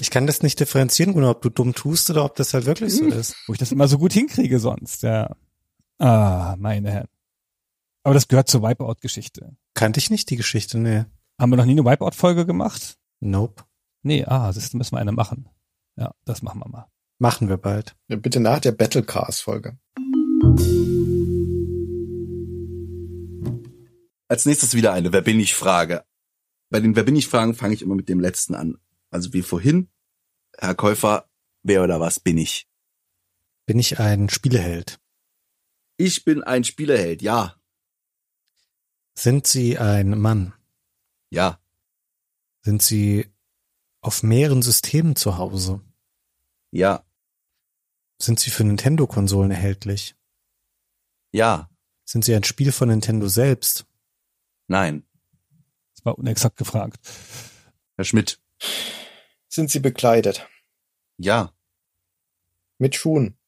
Ich 0.00 0.10
kann 0.10 0.26
das 0.26 0.42
nicht 0.42 0.60
differenzieren, 0.60 1.12
Gunnar, 1.12 1.30
ob 1.32 1.42
du 1.42 1.50
dumm 1.50 1.74
tust 1.74 2.08
oder 2.10 2.24
ob 2.24 2.36
das 2.36 2.54
halt 2.54 2.64
wirklich 2.64 2.94
so 2.94 3.04
ist. 3.06 3.36
Wo 3.46 3.52
ich 3.52 3.58
das 3.58 3.72
immer 3.72 3.88
so 3.88 3.98
gut 3.98 4.12
hinkriege 4.12 4.58
sonst, 4.58 5.02
ja. 5.02 5.34
Ah, 5.98 6.56
meine 6.58 6.90
Herren. 6.90 7.08
Aber 8.06 8.14
das 8.14 8.28
gehört 8.28 8.46
zur 8.46 8.62
Wipeout-Geschichte. 8.62 9.56
Kannte 9.74 9.98
ich 9.98 10.10
nicht 10.10 10.30
die 10.30 10.36
Geschichte, 10.36 10.78
nee. 10.78 11.06
Haben 11.40 11.50
wir 11.50 11.56
noch 11.56 11.64
nie 11.64 11.72
eine 11.72 11.84
Wipeout-Folge 11.84 12.46
gemacht? 12.46 13.00
Nope. 13.18 13.64
Nee, 14.04 14.24
ah, 14.24 14.52
das 14.52 14.72
müssen 14.74 14.94
wir 14.94 15.00
eine 15.00 15.10
machen. 15.10 15.48
Ja, 15.96 16.14
das 16.24 16.40
machen 16.40 16.60
wir 16.60 16.68
mal. 16.68 16.86
Machen 17.18 17.48
wir 17.48 17.56
bald. 17.56 17.96
Bitte 18.06 18.38
nach 18.38 18.60
der 18.60 18.70
Battle 18.70 19.02
Cars 19.02 19.40
Folge. 19.40 19.76
Als 24.28 24.46
nächstes 24.46 24.74
wieder 24.74 24.92
eine 24.92 25.12
Wer 25.12 25.22
bin 25.22 25.40
ich 25.40 25.56
Frage. 25.56 26.04
Bei 26.70 26.78
den 26.78 26.94
Wer 26.94 27.02
bin 27.02 27.16
ich 27.16 27.26
Fragen 27.26 27.54
fange 27.54 27.74
ich 27.74 27.82
immer 27.82 27.96
mit 27.96 28.08
dem 28.08 28.20
letzten 28.20 28.54
an. 28.54 28.78
Also 29.10 29.32
wie 29.32 29.42
vorhin. 29.42 29.90
Herr 30.56 30.76
Käufer, 30.76 31.28
wer 31.64 31.82
oder 31.82 31.98
was 31.98 32.20
bin 32.20 32.38
ich? 32.38 32.68
Bin 33.66 33.80
ich 33.80 33.98
ein 33.98 34.28
Spieleheld? 34.28 35.00
Ich 35.96 36.24
bin 36.24 36.44
ein 36.44 36.62
Spielerheld. 36.62 37.20
Ja. 37.20 37.56
Sind 39.18 39.46
Sie 39.46 39.78
ein 39.78 40.18
Mann? 40.18 40.52
Ja. 41.30 41.58
Sind 42.62 42.82
Sie 42.82 43.26
auf 44.00 44.22
mehreren 44.22 44.62
Systemen 44.62 45.16
zu 45.16 45.38
Hause? 45.38 45.80
Ja. 46.70 47.04
Sind 48.20 48.38
Sie 48.40 48.50
für 48.50 48.64
Nintendo-Konsolen 48.64 49.50
erhältlich? 49.50 50.16
Ja. 51.32 51.70
Sind 52.04 52.24
Sie 52.24 52.34
ein 52.34 52.44
Spiel 52.44 52.72
von 52.72 52.88
Nintendo 52.88 53.28
selbst? 53.28 53.86
Nein. 54.68 55.04
Das 55.94 56.04
war 56.04 56.18
unexakt 56.18 56.56
gefragt. 56.56 56.98
Herr 57.96 58.04
Schmidt. 58.04 58.40
Sind 59.48 59.70
sie 59.70 59.80
bekleidet? 59.80 60.46
Ja. 61.16 61.54
Mit 62.78 62.94
Schuhen? 62.94 63.38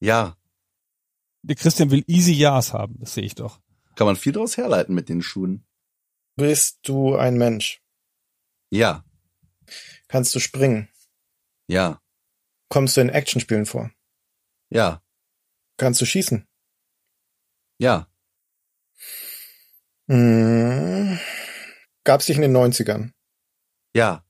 Ja. 0.00 0.38
Der 1.42 1.56
Christian 1.56 1.90
will 1.90 2.04
easy 2.06 2.32
Ja's 2.32 2.72
haben, 2.72 2.98
das 3.00 3.14
sehe 3.14 3.24
ich 3.24 3.34
doch. 3.34 3.60
Kann 3.96 4.06
man 4.06 4.16
viel 4.16 4.32
daraus 4.32 4.56
herleiten 4.56 4.94
mit 4.94 5.08
den 5.08 5.22
Schuhen. 5.22 5.66
Bist 6.36 6.80
du 6.82 7.14
ein 7.16 7.36
Mensch? 7.38 7.80
Ja, 8.70 9.04
Kannst 10.08 10.34
du 10.34 10.40
springen? 10.40 10.88
ja, 11.68 12.00
Kommst 12.68 12.96
du 12.96 13.00
in 13.00 13.08
Actionspielen 13.08 13.66
vor? 13.66 13.90
ja, 14.70 15.02
Kannst 15.76 16.00
du 16.00 16.06
schießen? 16.06 16.46
ja, 17.78 18.08
Hm. 20.08 21.18
Gab's 22.04 22.26
dich 22.26 22.36
in 22.36 22.42
den 22.42 22.52
90ern? 22.56 23.12
ja, 23.94 24.24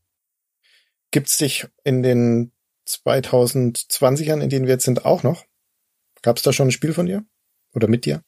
Gibt's 1.11 1.37
dich 1.39 1.67
in 1.85 2.03
den 2.03 2.53
2020ern, 2.89 4.41
in 4.43 4.51
denen 4.51 4.67
wir 4.67 4.75
jetzt 4.75 4.85
sind, 4.85 5.05
auch 5.05 5.23
noch? 5.23 5.47
Gab's 6.23 6.43
da 6.43 6.53
schon 6.53 6.69
ein 6.69 6.73
Spiel 6.73 6.93
von 6.93 7.07
dir? 7.07 7.25
Oder 7.73 7.89
mit 7.89 8.05
dir? 8.05 8.23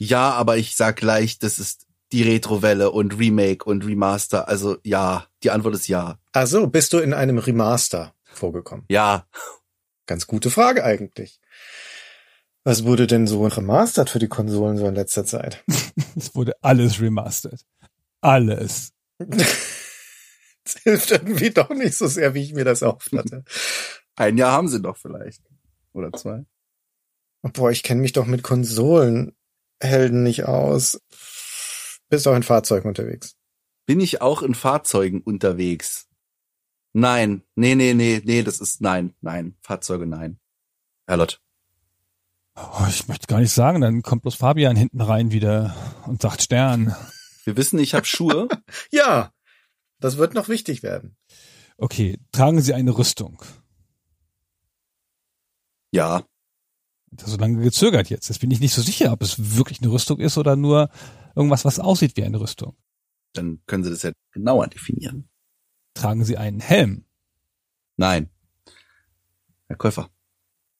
Ja, 0.00 0.30
aber 0.30 0.56
ich 0.56 0.76
sag 0.76 0.96
gleich, 0.96 1.38
das 1.38 1.58
ist 1.58 1.86
die 2.12 2.22
Retrowelle 2.22 2.90
und 2.90 3.18
Remake 3.18 3.64
und 3.64 3.84
Remaster. 3.86 4.48
Also 4.48 4.78
ja, 4.82 5.26
die 5.42 5.50
Antwort 5.50 5.74
ist 5.74 5.86
ja. 5.86 6.18
Ach 6.32 6.46
so, 6.46 6.66
bist 6.66 6.92
du 6.92 6.98
in 6.98 7.14
einem 7.14 7.38
Remaster 7.38 8.14
vorgekommen? 8.24 8.84
Ja, 8.88 9.26
Ganz 10.10 10.26
gute 10.26 10.50
Frage 10.50 10.82
eigentlich. 10.82 11.40
Was 12.64 12.82
wurde 12.82 13.06
denn 13.06 13.28
so 13.28 13.46
remastert 13.46 14.10
für 14.10 14.18
die 14.18 14.26
Konsolen 14.26 14.76
so 14.76 14.88
in 14.88 14.96
letzter 14.96 15.24
Zeit? 15.24 15.62
Es 16.16 16.34
wurde 16.34 16.54
alles 16.62 17.00
remastered. 17.00 17.64
Alles. 18.20 18.92
Das 20.64 20.82
hilft 20.82 21.10
irgendwie 21.10 21.50
doch 21.50 21.70
nicht 21.70 21.96
so 21.96 22.06
sehr, 22.06 22.34
wie 22.34 22.42
ich 22.42 22.52
mir 22.52 22.64
das 22.64 22.82
erhofft 22.82 23.12
hatte. 23.12 23.44
ein 24.16 24.36
Jahr 24.36 24.52
haben 24.52 24.68
sie 24.68 24.82
doch 24.82 24.96
vielleicht. 24.96 25.42
Oder 25.92 26.12
zwei. 26.12 26.44
Boah, 27.42 27.70
ich 27.70 27.82
kenne 27.82 28.02
mich 28.02 28.12
doch 28.12 28.26
mit 28.26 28.42
Konsolenhelden 29.80 30.22
nicht 30.22 30.44
aus. 30.44 31.00
Bist 32.08 32.26
auch 32.28 32.34
in 32.36 32.42
Fahrzeugen 32.42 32.88
unterwegs. 32.88 33.36
Bin 33.86 34.00
ich 34.00 34.22
auch 34.22 34.42
in 34.42 34.54
Fahrzeugen 34.54 35.20
unterwegs? 35.20 36.06
Nein, 36.92 37.42
nee, 37.54 37.74
nee, 37.74 37.94
nee, 37.94 38.20
nee, 38.24 38.42
das 38.42 38.60
ist 38.60 38.80
nein, 38.80 39.14
nein, 39.20 39.56
Fahrzeuge 39.62 40.06
nein. 40.06 40.40
Herr 41.06 41.18
Lott. 41.18 41.40
Oh, 42.56 42.86
ich 42.88 43.06
möchte 43.08 43.26
gar 43.26 43.40
nicht 43.40 43.52
sagen, 43.52 43.80
dann 43.80 44.02
kommt 44.02 44.22
bloß 44.22 44.34
Fabian 44.34 44.76
hinten 44.76 45.00
rein 45.00 45.30
wieder 45.30 45.74
und 46.06 46.20
sagt 46.20 46.42
Stern. 46.42 46.94
Wir 47.44 47.56
wissen, 47.56 47.78
ich 47.78 47.94
habe 47.94 48.06
Schuhe. 48.06 48.48
Ja, 48.90 49.32
das 50.00 50.16
wird 50.16 50.34
noch 50.34 50.48
wichtig 50.48 50.82
werden. 50.82 51.16
Okay, 51.76 52.18
tragen 52.32 52.60
Sie 52.60 52.74
eine 52.74 52.96
Rüstung. 52.96 53.42
ja, 55.92 56.22
so 57.18 57.36
lange 57.36 57.62
gezögert 57.62 58.10
jetzt. 58.10 58.28
Jetzt 58.28 58.40
bin 58.40 58.50
ich 58.50 58.60
nicht 58.60 58.74
so 58.74 58.82
sicher, 58.82 59.12
ob 59.12 59.22
es 59.22 59.56
wirklich 59.56 59.82
eine 59.82 59.90
Rüstung 59.90 60.18
ist 60.20 60.38
oder 60.38 60.56
nur 60.56 60.90
irgendwas, 61.34 61.64
was 61.64 61.78
aussieht 61.78 62.16
wie 62.16 62.24
eine 62.24 62.40
Rüstung. 62.40 62.76
dann 63.32 63.60
können 63.66 63.84
Sie 63.84 63.90
das 63.90 64.02
ja 64.02 64.12
genauer 64.32 64.68
definieren. 64.68 65.28
Tragen 65.94 66.24
Sie 66.24 66.36
einen 66.36 66.60
Helm. 66.60 67.04
Nein. 67.96 68.30
Herr 69.68 69.76
Käufer. 69.76 70.10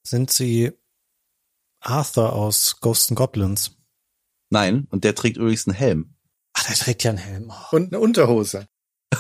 Sind 0.03 0.31
sie 0.31 0.73
Arthur 1.81 2.33
aus 2.33 2.81
Ghosts 2.81 3.11
and 3.11 3.19
Goblins? 3.19 3.77
Nein, 4.51 4.87
und 4.91 5.05
der 5.05 5.15
trägt 5.15 5.37
übrigens 5.37 5.69
einen 5.69 5.77
Helm. 5.77 6.15
Ach, 6.55 6.67
der 6.67 6.75
trägt 6.75 7.05
ja 7.05 7.11
einen 7.11 7.19
Helm. 7.19 7.53
Oh. 7.53 7.77
Und 7.77 7.93
eine 7.93 8.01
Unterhose. 8.01 8.67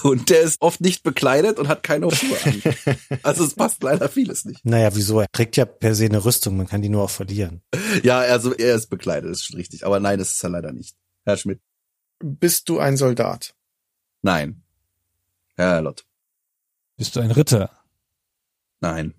Und 0.03 0.30
der 0.30 0.43
ist 0.43 0.61
oft 0.62 0.80
nicht 0.80 1.03
bekleidet 1.03 1.59
und 1.59 1.68
hat 1.68 1.82
keine 1.82 2.11
Schuhe 2.11 2.38
an. 2.45 2.62
Also 3.22 3.45
es 3.45 3.55
passt 3.55 3.82
leider 3.82 4.09
vieles 4.09 4.45
nicht. 4.45 4.64
Naja, 4.64 4.95
wieso? 4.95 5.20
Er 5.20 5.30
trägt 5.30 5.57
ja 5.57 5.64
per 5.64 5.95
se 5.95 6.05
eine 6.05 6.24
Rüstung, 6.24 6.57
man 6.57 6.68
kann 6.68 6.80
die 6.80 6.88
nur 6.88 7.03
auch 7.03 7.11
verlieren. 7.11 7.62
Ja, 8.03 8.20
also 8.20 8.55
er 8.55 8.76
ist 8.76 8.88
bekleidet, 8.88 9.30
das 9.30 9.38
ist 9.38 9.47
schon 9.47 9.57
richtig. 9.57 9.84
Aber 9.84 9.99
nein, 10.01 10.18
das 10.18 10.32
ist 10.32 10.45
er 10.45 10.51
leider 10.51 10.72
nicht. 10.72 10.97
Herr 11.24 11.36
Schmidt. 11.36 11.61
Bist 12.20 12.68
du 12.68 12.78
ein 12.78 12.97
Soldat? 12.97 13.55
Nein. 14.22 14.62
Herr 15.57 15.82
Lott. 15.82 16.07
Bist 16.97 17.16
du 17.16 17.20
ein 17.20 17.30
Ritter? 17.30 17.70
Nein. 18.80 19.14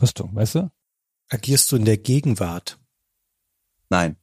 Rüstung, 0.00 0.34
weißt 0.34 0.56
du? 0.56 0.70
Agierst 1.28 1.70
du 1.70 1.76
in 1.76 1.84
der 1.84 1.96
Gegenwart? 1.96 2.78
Nein. 3.88 4.16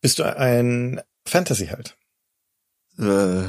Bist 0.00 0.18
du 0.18 0.24
ein 0.24 1.00
Fantasyheld? 1.24 1.96
Äh, 2.98 3.44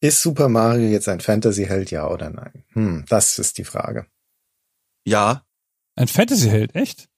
Ist 0.00 0.22
Super 0.22 0.48
Mario 0.48 0.88
jetzt 0.88 1.08
ein 1.08 1.20
Fantasyheld, 1.20 1.90
ja 1.90 2.08
oder 2.08 2.30
nein? 2.30 2.64
Hm, 2.72 3.04
das 3.08 3.38
ist 3.38 3.58
die 3.58 3.64
Frage. 3.64 4.06
ja, 5.04 5.44
Ein 5.96 6.06
Fantasyheld, 6.08 6.74
echt? 6.76 7.08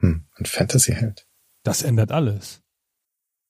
Hm, 0.00 0.26
ein 0.36 0.46
Fantasyheld. 0.46 1.26
Das 1.64 1.82
ändert 1.82 2.12
alles. 2.12 2.60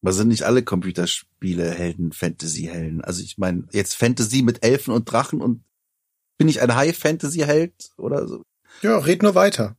aber 0.03 0.13
sind 0.15 0.29
nicht 0.29 0.45
alle 0.45 0.63
Computerspiele 0.63 1.71
Helden, 1.71 2.13
Fantasy-Helden? 2.13 3.03
Also 3.05 3.23
ich 3.23 3.37
meine, 3.37 3.69
jetzt 3.73 3.95
Fantasy 3.95 4.41
mit 4.43 4.65
Elfen 4.65 4.95
und 4.95 5.05
Drachen 5.05 5.43
und 5.43 5.65
bin 6.39 6.49
ich 6.49 6.63
ein 6.63 6.75
High-Fantasy-Held 6.75 7.91
oder 7.99 8.27
so? 8.27 8.43
Ja, 8.81 8.97
red 8.99 9.23
nur 9.23 9.35
weiter. 9.35 9.77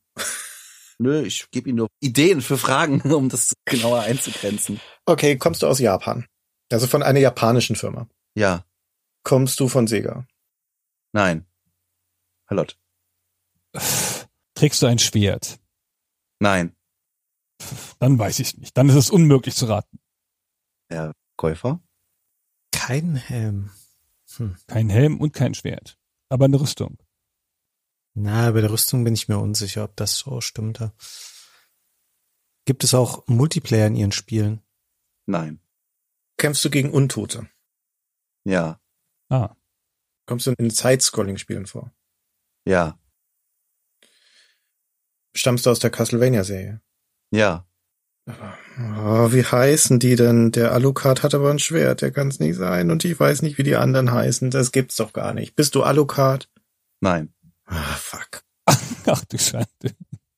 Nö, 1.00 1.22
ich 1.24 1.50
gebe 1.52 1.70
Ihnen 1.70 1.78
nur 1.78 1.88
Ideen 2.02 2.42
für 2.42 2.58
Fragen, 2.58 3.02
um 3.14 3.30
das 3.30 3.54
genauer 3.66 4.02
einzugrenzen. 4.02 4.80
Okay, 5.06 5.38
kommst 5.38 5.64
du 5.64 5.68
aus 5.68 5.80
Japan? 5.80 6.28
Also 6.72 6.86
von 6.86 7.02
einer 7.02 7.20
japanischen 7.20 7.76
Firma. 7.76 8.08
Ja, 8.36 8.66
Kommst 9.24 9.60
du 9.60 9.68
von 9.68 9.88
Sega? 9.88 10.28
nein. 11.12 11.46
Lott. 12.50 12.80
Trägst 14.56 14.82
du 14.82 14.88
ein 14.88 15.00
Schwert? 15.00 15.60
Nein. 16.40 16.76
Dann 18.00 18.18
weiß 18.18 18.40
ich 18.40 18.58
nicht. 18.58 18.76
Dann 18.76 18.90
ist 18.90 18.96
es 18.96 19.10
unmöglich 19.10 19.56
zu 19.56 19.66
raten. 19.68 20.00
Herr 20.90 21.14
Käufer? 21.38 21.80
Kein 22.72 23.16
Helm. 23.16 23.72
Hm. 24.38 24.58
Kein 24.68 24.90
Helm 24.90 25.20
und 25.20 25.34
kein 25.34 25.54
Schwert. 25.54 25.98
Aber 26.30 26.46
eine 26.46 26.60
Rüstung. 26.60 26.98
Na, 28.16 28.52
bei 28.52 28.62
der 28.62 28.72
Rüstung 28.72 29.04
bin 29.04 29.14
ich 29.14 29.28
mir 29.28 29.38
unsicher, 29.38 29.84
ob 29.84 29.96
das 29.96 30.18
so 30.18 30.42
stimmte. 30.42 30.94
Gibt 32.66 32.84
es 32.84 32.94
auch 32.94 33.28
Multiplayer 33.28 33.88
in 33.88 33.96
ihren 33.96 34.12
Spielen? 34.12 34.62
Nein. 35.26 35.60
Kämpfst 36.38 36.66
du 36.66 36.70
gegen 36.70 36.92
Untote? 36.92 37.48
Ja, 38.44 38.82
Ah, 39.30 39.56
Kommst 40.26 40.46
du 40.48 40.54
in 40.58 40.70
Side-Scrolling-Spielen 40.70 41.66
vor? 41.66 41.92
ja, 42.66 42.98
Stammst 45.36 45.66
du 45.66 45.70
aus 45.70 45.80
der 45.80 45.90
Castlevania-Serie? 45.92 46.82
ja. 47.32 47.66
Oh, 48.28 49.32
wie 49.32 49.44
heißen 49.44 49.98
die 49.98 50.16
denn? 50.16 50.52
Der 50.52 50.72
Alucard 50.72 51.24
hat 51.24 51.34
aber 51.34 51.50
ein 51.50 51.58
Schwert, 51.58 52.02
der 52.04 52.12
kann's 52.12 52.40
nicht 52.40 52.58
sein. 52.58 52.92
Und 52.92 53.04
ich 53.04 53.20
weiß 53.20 53.42
nicht, 53.42 53.58
wie 53.58 53.64
die 53.64 53.76
anderen 53.76 54.12
heißen. 54.12 54.52
Das 54.52 54.72
gibt's 54.72 54.98
doch 54.98 55.14
gar 55.14 55.34
nicht. 55.34 55.56
Bist 55.56 55.74
du 55.74 55.82
Alucard? 55.82 56.48
Nein. 57.02 57.34
Ah, 57.66 57.96
fuck. 57.96 58.44
ach 59.08 59.26
du 59.26 59.38
Schande. 59.40 59.68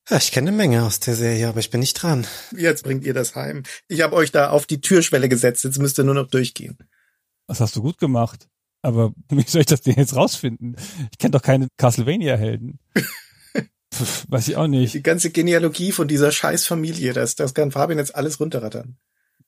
Ja, 0.08 0.16
ich 0.16 0.32
kenne 0.32 0.48
eine 0.48 0.56
Menge 0.56 0.84
aus 0.84 1.00
der 1.00 1.14
Serie, 1.14 1.48
aber 1.48 1.60
ich 1.60 1.68
bin 1.70 1.80
nicht 1.80 1.94
dran. 2.02 2.26
Jetzt 2.56 2.82
bringt 2.82 3.04
ihr 3.04 3.12
das 3.14 3.34
heim. 3.34 3.62
Ich 3.88 4.00
habe 4.00 4.16
euch 4.16 4.32
da 4.32 4.48
auf 4.50 4.64
die 4.66 4.80
Türschwelle 4.80 5.28
gesetzt. 5.28 5.62
Jetzt 5.64 5.78
müsst 5.78 5.98
ihr 5.98 6.04
nur 6.04 6.14
noch 6.14 6.28
durchgehen. 6.28 6.78
Das 7.46 7.60
hast 7.60 7.76
du 7.76 7.82
gut 7.82 7.98
gemacht. 7.98 8.48
Aber 8.82 9.12
wie 9.30 9.42
soll 9.42 9.62
ich 9.62 9.66
das 9.66 9.80
denn 9.80 9.94
jetzt 9.96 10.14
rausfinden? 10.14 10.76
Ich 11.10 11.18
kenne 11.18 11.32
doch 11.32 11.42
keine 11.42 11.68
Castlevania-Helden. 11.76 12.78
Weiß 14.28 14.48
ich 14.48 14.56
auch 14.56 14.66
nicht. 14.66 14.94
Die 14.94 15.02
ganze 15.02 15.30
Genealogie 15.30 15.92
von 15.92 16.08
dieser 16.08 16.32
scheiß 16.32 16.66
Familie, 16.66 17.12
das, 17.12 17.34
das 17.34 17.54
kann 17.54 17.70
Fabian 17.70 17.98
jetzt 17.98 18.14
alles 18.14 18.40
runterrattern. 18.40 18.96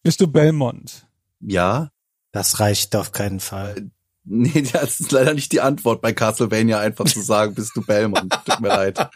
Bist 0.02 0.20
du 0.20 0.26
Belmont? 0.26 1.06
Ja? 1.40 1.90
Das 2.30 2.60
reicht 2.60 2.94
auf 2.94 3.12
keinen 3.12 3.40
Fall. 3.40 3.90
Nee, 4.24 4.62
das 4.72 5.00
ist 5.00 5.12
leider 5.12 5.34
nicht 5.34 5.52
die 5.52 5.60
Antwort 5.60 6.00
bei 6.00 6.12
Castlevania, 6.12 6.78
einfach 6.78 7.04
zu 7.04 7.20
sagen, 7.20 7.54
bist 7.54 7.76
du 7.76 7.82
Belmont. 7.84 8.32
Tut 8.44 8.60
mir 8.60 8.68
leid. 8.68 9.10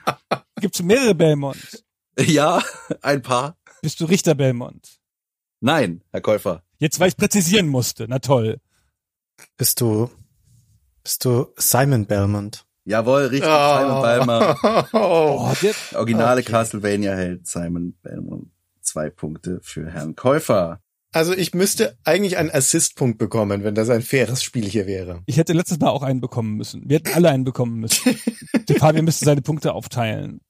Gibt's 0.60 0.82
mehrere 0.82 1.14
Belmonts? 1.14 1.84
Ja, 2.18 2.62
ein 3.00 3.22
paar. 3.22 3.56
Bist 3.80 4.00
du 4.00 4.04
Richter 4.06 4.34
Belmont? 4.34 4.98
Nein, 5.60 6.02
Herr 6.10 6.20
Käufer. 6.20 6.62
Jetzt, 6.78 7.00
weil 7.00 7.08
ich 7.08 7.16
präzisieren 7.16 7.68
musste. 7.68 8.06
Na 8.08 8.18
toll. 8.18 8.60
Bist 9.56 9.80
du, 9.80 10.10
bist 11.02 11.24
du 11.24 11.46
Simon 11.56 12.06
Belmont? 12.06 12.64
Jawohl, 12.84 13.22
richtig, 13.26 13.44
Simon 13.44 14.02
Belmont. 14.02 14.56
Oh, 14.94 15.52
der, 15.62 15.74
Originale 15.98 16.40
Okay. 16.40 16.52
Castlevania-Held 16.52 17.46
Simon 17.46 17.94
Belmont. 18.02 18.48
Zwei 18.80 19.10
Punkte 19.10 19.60
für 19.62 19.90
Herrn 19.90 20.16
Käufer. 20.16 20.80
Also 21.12 21.32
ich 21.32 21.54
müsste 21.54 21.96
eigentlich 22.04 22.36
einen 22.36 22.50
Assistpunkt 22.50 23.18
bekommen, 23.18 23.64
wenn 23.64 23.74
das 23.74 23.90
ein 23.90 24.02
faires 24.02 24.42
Spiel 24.42 24.66
hier 24.66 24.86
wäre. 24.86 25.22
ich 25.26 25.36
hätte 25.38 25.52
letztes 25.54 25.78
Mal 25.78 25.88
auch 25.88 26.02
einen 26.02 26.20
bekommen 26.20 26.54
müssen. 26.56 26.82
Wir 26.88 26.96
hätten 26.96 27.14
alle 27.14 27.30
einen 27.30 27.44
bekommen 27.44 27.76
müssen. 27.80 28.14
Der 28.68 28.76
Fabian 28.78 29.04
müsste 29.04 29.24
seine 29.24 29.40
Punkte 29.42 29.72
aufteilen. 29.72 30.40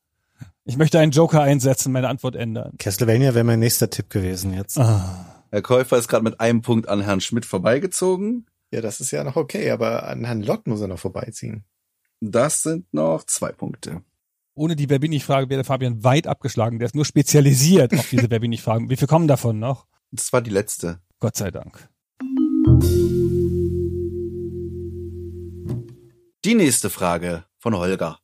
Ich 0.64 0.76
möchte 0.76 0.98
einen 0.98 1.12
Joker 1.12 1.42
einsetzen, 1.42 1.92
meine 1.92 2.08
Antwort 2.08 2.36
ändern. 2.36 2.72
Castlevania 2.78 3.34
wäre 3.34 3.44
mein 3.44 3.60
nächster 3.60 3.88
Tipp 3.88 4.10
gewesen 4.10 4.52
jetzt. 4.52 4.78
Ah. 4.78 5.44
Herr 5.50 5.62
Käufer 5.62 5.96
ist 5.96 6.08
gerade 6.08 6.24
mit 6.24 6.40
einem 6.40 6.60
Punkt 6.60 6.88
an 6.88 7.00
Herrn 7.00 7.20
Schmidt 7.20 7.46
vorbeigezogen. 7.46 8.46
Ja, 8.70 8.82
das 8.82 9.00
ist 9.00 9.10
ja 9.10 9.24
noch 9.24 9.36
okay, 9.36 9.70
aber 9.70 10.08
an 10.08 10.24
Herrn 10.24 10.42
Lott 10.42 10.66
muss 10.66 10.80
er 10.80 10.88
noch 10.88 10.98
vorbeiziehen. 10.98 11.64
Das 12.20 12.62
sind 12.62 12.92
noch 12.92 13.24
zwei 13.24 13.52
Punkte. 13.52 14.02
Ohne 14.54 14.76
die 14.76 14.90
Wer 14.90 14.98
bin 14.98 15.12
ich 15.12 15.24
Frage 15.24 15.48
wäre 15.48 15.64
Fabian 15.64 16.02
weit 16.04 16.26
abgeschlagen. 16.26 16.78
Der 16.78 16.86
ist 16.86 16.94
nur 16.94 17.04
spezialisiert 17.04 17.94
auf 17.94 18.08
diese 18.10 18.30
Wer 18.30 18.40
bin 18.40 18.52
ich 18.52 18.60
Fragen. 18.60 18.90
Wie 18.90 18.96
viel 18.96 19.08
kommen 19.08 19.28
davon 19.28 19.58
noch? 19.58 19.86
Das 20.10 20.32
war 20.32 20.42
die 20.42 20.50
letzte. 20.50 21.00
Gott 21.20 21.36
sei 21.36 21.50
Dank. 21.50 21.88
Die 26.44 26.54
nächste 26.54 26.90
Frage 26.90 27.44
von 27.58 27.76
Holger. 27.76 28.18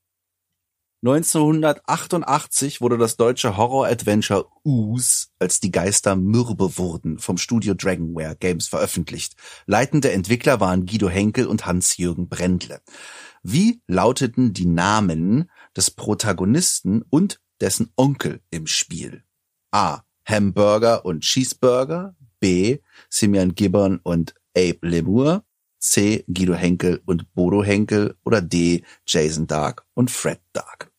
1988 1.07 2.81
wurde 2.81 2.97
das 2.97 3.19
deutsche 3.19 3.59
Horror-Adventure 3.59 4.47
Ooze, 4.63 5.27
als 5.39 5.61
die 5.61 5.71
Geister 5.71 6.17
mürbe 6.17 6.79
wurden, 6.79 7.19
vom 7.19 7.37
Studio 7.37 7.75
Dragonware 7.75 8.37
Games 8.37 8.69
veröffentlicht. 8.69 9.35
Leitende 9.67 10.13
Entwickler 10.13 10.61
waren 10.61 10.87
Guido 10.87 11.11
Henkel 11.11 11.47
und 11.47 11.67
Hans-Jürgen 11.67 12.31
Brendle. 12.31 12.81
Wie 13.43 13.83
lauteten 13.87 14.55
die 14.55 14.65
Namen 14.65 15.51
des 15.77 15.91
Protagonisten 15.91 17.03
und 17.11 17.39
dessen 17.61 17.93
Onkel 17.97 18.41
im 18.49 18.67
Spiel? 18.67 19.25
A. 19.73 20.01
Hamburger 20.25 21.05
und 21.05 21.21
Cheeseburger. 21.21 22.17
B. 22.41 22.79
Simeon 23.11 23.55
Gibbon 23.55 24.01
und 24.03 24.35
Abe 24.57 24.79
Lemur. 24.81 25.45
C. 25.79 26.25
Guido 26.33 26.55
Henkel 26.55 27.03
und 27.05 27.35
Bodo 27.35 27.63
Henkel. 27.63 28.17
Oder 28.25 28.41
D. 28.41 28.85
Jason 29.07 29.47
Dark 29.47 29.85
und 29.93 30.11
Fred 30.11 30.41
Dark. 30.55 30.94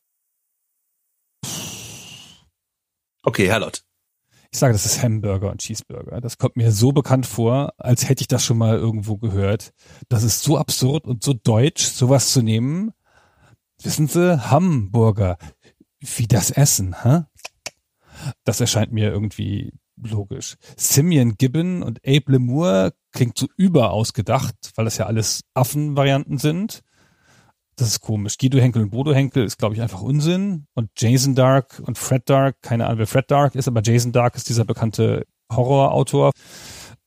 Okay, 3.26 3.48
Herr 3.48 3.60
Lott. 3.60 3.82
Ich 4.52 4.60
sage, 4.60 4.74
das 4.74 4.86
ist 4.86 5.02
Hamburger 5.02 5.50
und 5.50 5.60
Cheeseburger. 5.60 6.22
Das 6.22 6.38
kommt 6.38 6.56
mir 6.58 6.72
so 6.72 6.92
bekannt 6.92 7.26
vor, 7.26 7.74
als 7.78 8.08
hätte 8.08 8.22
ich 8.22 8.28
das 8.28 8.46
schon 8.46 8.60
mal 8.60 8.78
irgendwo 8.78 9.18
gehört. 9.18 9.74
Das 10.10 10.22
ist 10.22 10.44
so 10.44 10.60
absurd 10.60 11.06
und 11.08 11.24
so 11.24 11.34
deutsch, 11.34 11.84
sowas 11.84 12.32
zu 12.32 12.44
nehmen. 12.44 12.92
Wissen 13.82 14.08
Sie, 14.08 14.50
Hamburger, 14.52 15.38
wie 16.00 16.28
das 16.28 16.52
Essen, 16.52 17.04
hä? 17.04 17.24
Das 18.44 18.62
erscheint 18.62 18.94
mir 18.94 19.10
irgendwie 19.12 19.74
logisch. 19.98 20.56
Simeon 20.78 21.36
Gibbon 21.36 21.82
und 21.82 22.00
Abe 22.06 22.32
Lemur 22.32 22.94
klingt 23.12 23.40
so 23.40 23.48
überausgedacht, 23.58 24.56
weil 24.76 24.86
das 24.86 24.98
ja 24.98 25.08
alles 25.08 25.42
Affenvarianten 25.56 26.38
sind. 26.38 26.82
Das 27.78 27.90
ist 27.90 28.00
komisch. 28.00 28.38
Guido 28.38 28.58
Henkel 28.60 28.84
und 28.84 28.92
Bodo 28.92 29.14
Henkel 29.14 29.44
ist, 29.44 29.58
glaube 29.58 29.76
ich, 29.76 29.82
einfach 29.82 30.02
Unsinn. 30.02 30.66
Und 30.76 30.90
Jason 30.98 31.36
Dark 31.36 31.82
und 31.86 31.98
Fred 31.98 32.30
Dark, 32.30 32.62
keine 32.62 32.86
Ahnung, 32.86 33.00
wer 33.00 33.08
Fred 33.08 33.30
Dark 33.30 33.56
ist, 33.56 33.68
aber 33.68 33.82
Jason 33.84 34.14
Dark 34.14 34.36
ist 34.36 34.48
dieser 34.48 34.64
bekannte 34.64 35.26
Horrorautor. 35.52 36.32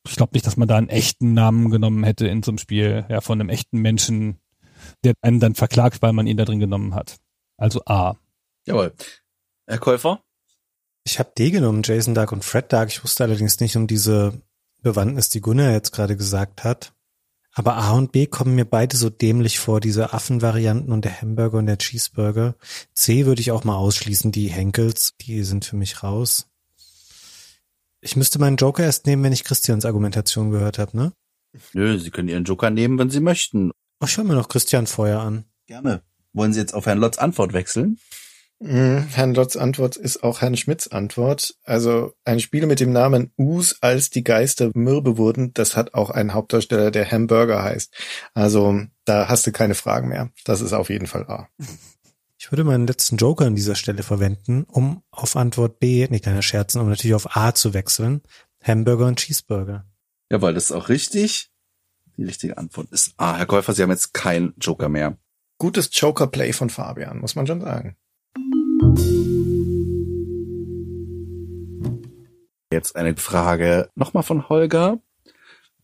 Ich 0.06 0.16
glaube 0.16 0.34
nicht, 0.34 0.46
dass 0.46 0.56
man 0.56 0.68
da 0.68 0.76
einen 0.76 0.90
echten 0.90 1.32
Namen 1.32 1.70
genommen 1.70 2.04
hätte 2.04 2.28
in 2.28 2.42
so 2.42 2.50
einem 2.50 2.58
Spiel, 2.58 3.06
ja, 3.08 3.20
von 3.20 3.40
einem 3.40 3.48
echten 3.48 3.78
Menschen, 3.78 4.38
der 5.04 5.14
einen 5.22 5.40
dann 5.40 5.54
verklagt, 5.54 6.02
weil 6.02 6.12
man 6.12 6.26
ihn 6.26 6.36
da 6.36 6.44
drin 6.44 6.60
genommen 6.60 6.94
hat. 6.94 7.16
Also 7.56 7.82
A. 7.86 8.16
Jawohl. 8.66 8.92
Herr 9.66 9.78
Käufer? 9.78 10.22
Ich 11.04 11.18
habe 11.18 11.32
D 11.36 11.50
genommen, 11.50 11.82
Jason 11.82 12.14
Dark 12.14 12.32
und 12.32 12.44
Fred 12.44 12.72
Dark. 12.72 12.90
Ich 12.90 13.02
wusste 13.02 13.24
allerdings 13.24 13.58
nicht 13.60 13.76
um 13.76 13.86
diese 13.86 14.42
Bewandtnis, 14.82 15.30
die 15.30 15.40
Gunnar 15.40 15.72
jetzt 15.72 15.92
gerade 15.92 16.16
gesagt 16.16 16.64
hat. 16.64 16.92
Aber 17.58 17.76
A 17.76 17.90
und 17.90 18.12
B 18.12 18.26
kommen 18.26 18.54
mir 18.54 18.64
beide 18.64 18.96
so 18.96 19.10
dämlich 19.10 19.58
vor, 19.58 19.80
diese 19.80 20.12
Affenvarianten 20.12 20.92
und 20.92 21.04
der 21.04 21.20
Hamburger 21.20 21.58
und 21.58 21.66
der 21.66 21.76
Cheeseburger. 21.76 22.54
C 22.94 23.26
würde 23.26 23.40
ich 23.40 23.50
auch 23.50 23.64
mal 23.64 23.74
ausschließen, 23.74 24.30
die 24.30 24.46
Henkels, 24.46 25.14
die 25.20 25.42
sind 25.42 25.64
für 25.64 25.74
mich 25.74 26.04
raus. 26.04 26.46
Ich 28.00 28.14
müsste 28.14 28.38
meinen 28.38 28.58
Joker 28.58 28.84
erst 28.84 29.06
nehmen, 29.06 29.24
wenn 29.24 29.32
ich 29.32 29.42
Christians 29.42 29.84
Argumentation 29.84 30.52
gehört 30.52 30.78
habe, 30.78 30.96
ne? 30.96 31.12
Nö, 31.72 31.98
Sie 31.98 32.12
können 32.12 32.28
Ihren 32.28 32.44
Joker 32.44 32.70
nehmen, 32.70 32.96
wenn 32.96 33.10
Sie 33.10 33.18
möchten. 33.18 33.72
Ach, 33.98 34.08
ich 34.08 34.16
höre 34.16 34.22
mir 34.22 34.34
noch 34.34 34.48
Christian 34.48 34.86
vorher 34.86 35.18
an. 35.18 35.44
Gerne. 35.66 36.02
Wollen 36.32 36.52
Sie 36.52 36.60
jetzt 36.60 36.74
auf 36.74 36.86
Herrn 36.86 37.00
Lotz 37.00 37.18
Antwort 37.18 37.54
wechseln? 37.54 37.98
Mm, 38.60 38.98
Herrn 39.14 39.34
Lotz 39.34 39.56
Antwort 39.56 39.96
ist 39.96 40.24
auch 40.24 40.40
Herrn 40.40 40.56
Schmidts 40.56 40.88
Antwort. 40.88 41.54
Also 41.64 42.14
ein 42.24 42.40
Spiel 42.40 42.66
mit 42.66 42.80
dem 42.80 42.92
Namen 42.92 43.32
Us, 43.36 43.78
als 43.80 44.10
die 44.10 44.24
Geister 44.24 44.70
mürbe 44.74 45.16
wurden, 45.16 45.54
das 45.54 45.76
hat 45.76 45.94
auch 45.94 46.10
einen 46.10 46.34
Hauptdarsteller, 46.34 46.90
der 46.90 47.10
Hamburger 47.10 47.62
heißt. 47.62 47.94
Also 48.34 48.80
da 49.04 49.28
hast 49.28 49.46
du 49.46 49.52
keine 49.52 49.74
Fragen 49.74 50.08
mehr. 50.08 50.30
Das 50.44 50.60
ist 50.60 50.72
auf 50.72 50.90
jeden 50.90 51.06
Fall 51.06 51.24
A. 51.28 51.48
Ich 52.40 52.52
würde 52.52 52.64
meinen 52.64 52.86
letzten 52.86 53.16
Joker 53.16 53.46
an 53.46 53.56
dieser 53.56 53.74
Stelle 53.74 54.02
verwenden, 54.02 54.64
um 54.64 55.02
auf 55.10 55.36
Antwort 55.36 55.80
B, 55.80 56.06
nee, 56.08 56.20
kleiner 56.20 56.42
Scherzen, 56.42 56.80
um 56.80 56.88
natürlich 56.88 57.14
auf 57.14 57.36
A 57.36 57.52
zu 57.52 57.74
wechseln. 57.74 58.22
Hamburger 58.62 59.06
und 59.06 59.18
Cheeseburger. 59.18 59.86
Jawohl, 60.30 60.54
das 60.54 60.64
ist 60.64 60.72
auch 60.72 60.88
richtig. 60.88 61.50
Die 62.16 62.24
richtige 62.24 62.58
Antwort 62.58 62.90
ist 62.90 63.14
A. 63.16 63.36
Herr 63.36 63.46
Käufer, 63.46 63.72
Sie 63.72 63.82
haben 63.82 63.90
jetzt 63.90 64.14
keinen 64.14 64.54
Joker 64.60 64.88
mehr. 64.88 65.16
Gutes 65.58 65.90
Joker-Play 65.92 66.52
von 66.52 66.70
Fabian, 66.70 67.18
muss 67.18 67.34
man 67.34 67.46
schon 67.46 67.60
sagen. 67.60 67.96
Jetzt 72.70 72.96
eine 72.96 73.16
Frage 73.16 73.90
nochmal 73.94 74.22
von 74.22 74.48
Holger. 74.48 75.00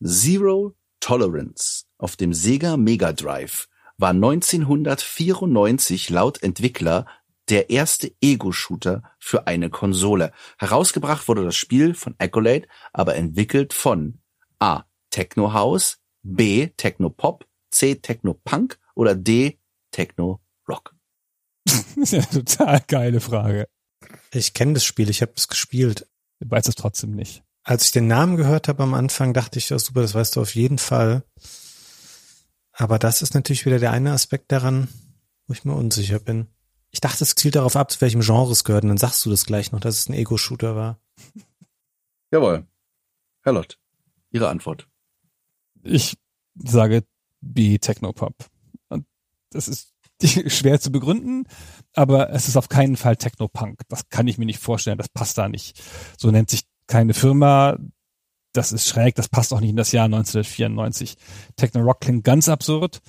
Zero 0.03 0.75
Tolerance 1.01 1.85
auf 1.99 2.17
dem 2.17 2.33
Sega 2.33 2.77
Mega 2.77 3.13
Drive 3.13 3.69
war 3.97 4.11
1994 4.11 6.11
laut 6.11 6.43
Entwickler 6.43 7.07
der 7.49 7.71
erste 7.71 8.13
Ego-Shooter 8.21 9.03
für 9.19 9.47
eine 9.47 9.71
Konsole. 9.71 10.33
Herausgebracht 10.59 11.29
wurde 11.29 11.45
das 11.45 11.57
Spiel 11.57 11.95
von 11.95 12.15
Accolade, 12.19 12.67
aber 12.93 13.17
entwickelt 13.17 13.73
von 13.73 14.19
A. 14.59 14.85
Techno 15.11 15.53
House, 15.53 15.99
B. 16.23 16.69
Techno 16.77 17.11
Pop, 17.11 17.47
C. 17.71 17.97
Techno 17.97 18.35
Punk 18.35 18.79
oder 18.95 19.15
D. 19.15 19.59
Techno 19.91 20.41
Rock. 20.69 20.94
Das 21.65 21.97
ist 21.97 22.13
ja 22.13 22.19
eine 22.21 22.31
total 22.31 22.81
geile 22.87 23.21
Frage. 23.21 23.69
Ich 24.33 24.53
kenne 24.55 24.75
das 24.75 24.85
Spiel, 24.85 25.09
ich 25.11 25.23
habe 25.23 25.33
es 25.37 25.49
gespielt. 25.49 26.07
Ich 26.41 26.51
weiß 26.51 26.69
es 26.69 26.75
trotzdem 26.75 27.13
nicht. 27.13 27.43
Als 27.63 27.87
ich 27.87 27.93
den 27.93 28.07
Namen 28.07 28.37
gehört 28.37 28.69
habe 28.69 28.83
am 28.83 28.93
Anfang, 28.93 29.33
dachte 29.33 29.59
ich, 29.59 29.71
ja, 29.71 29.79
super, 29.79 30.03
das 30.03 30.15
weißt 30.15 30.37
du 30.37 30.43
auf 30.43 30.55
jeden 30.55 30.79
Fall. 30.79 31.25
Aber 32.73 32.99
das 32.99 33.23
ist 33.23 33.35
natürlich 33.35 33.65
wieder 33.65 33.79
der 33.79 33.93
eine 33.93 34.13
Aspekt 34.13 34.53
daran, 34.53 34.89
wo 35.47 35.55
ich 35.55 35.65
mir 35.65 35.75
unsicher 35.75 36.19
bin. 36.19 36.49
Ich 36.91 37.01
dachte, 37.01 37.25
es 37.25 37.35
zielt 37.35 37.55
darauf 37.55 37.77
ab, 37.77 37.91
zu 37.91 38.01
welchem 38.01 38.21
Genre 38.21 38.53
es 38.53 38.65
gehört, 38.65 38.85
und 38.85 38.91
dann 38.91 38.99
sagst 38.99 39.25
du 39.25 39.31
das 39.31 39.47
gleich 39.47 39.73
noch, 39.73 39.81
dass 39.81 39.99
es 39.99 40.09
ein 40.09 40.15
Ego-Shooter 40.15 40.77
war. 40.77 41.01
Jawohl. 42.31 42.67
Herr 43.43 43.53
Lott, 43.53 43.79
Ihre 44.31 44.49
Antwort. 44.49 44.89
Ich 45.83 46.19
sage 46.55 47.05
B 47.41 47.79
Technopop. 47.79 48.35
Und 48.89 49.07
das 49.51 49.69
ist 49.69 49.94
schwer 50.47 50.81
zu 50.81 50.93
begründen, 50.93 51.45
aber 51.95 52.31
es 52.31 52.49
ist 52.49 52.57
auf 52.57 52.69
keinen 52.69 52.97
Fall 52.97 53.17
Technopunk. 53.17 53.81
Das 53.89 54.09
kann 54.09 54.29
ich 54.29 54.39
mir 54.39 54.47
nicht 54.47 54.61
vorstellen. 54.61 54.99
Das 54.99 55.09
passt 55.09 55.39
da 55.39 55.49
nicht. 55.49 55.81
So 56.19 56.31
nennt 56.31 56.51
sich 56.51 56.63
keine 56.87 57.15
Firma. 57.15 57.77
Das 58.53 58.73
ist 58.73 58.89
schräg. 58.89 59.15
Das 59.17 59.29
passt 59.29 59.53
auch 59.53 59.61
nicht 59.61 59.71
in 59.71 59.77
das 59.77 59.93
Jahr 59.93 60.05
1994. 60.07 61.17
Techno 61.57 61.83
Rock 61.83 62.01
klingt 62.01 62.25
ganz 62.25 62.49
absurd. 62.49 63.01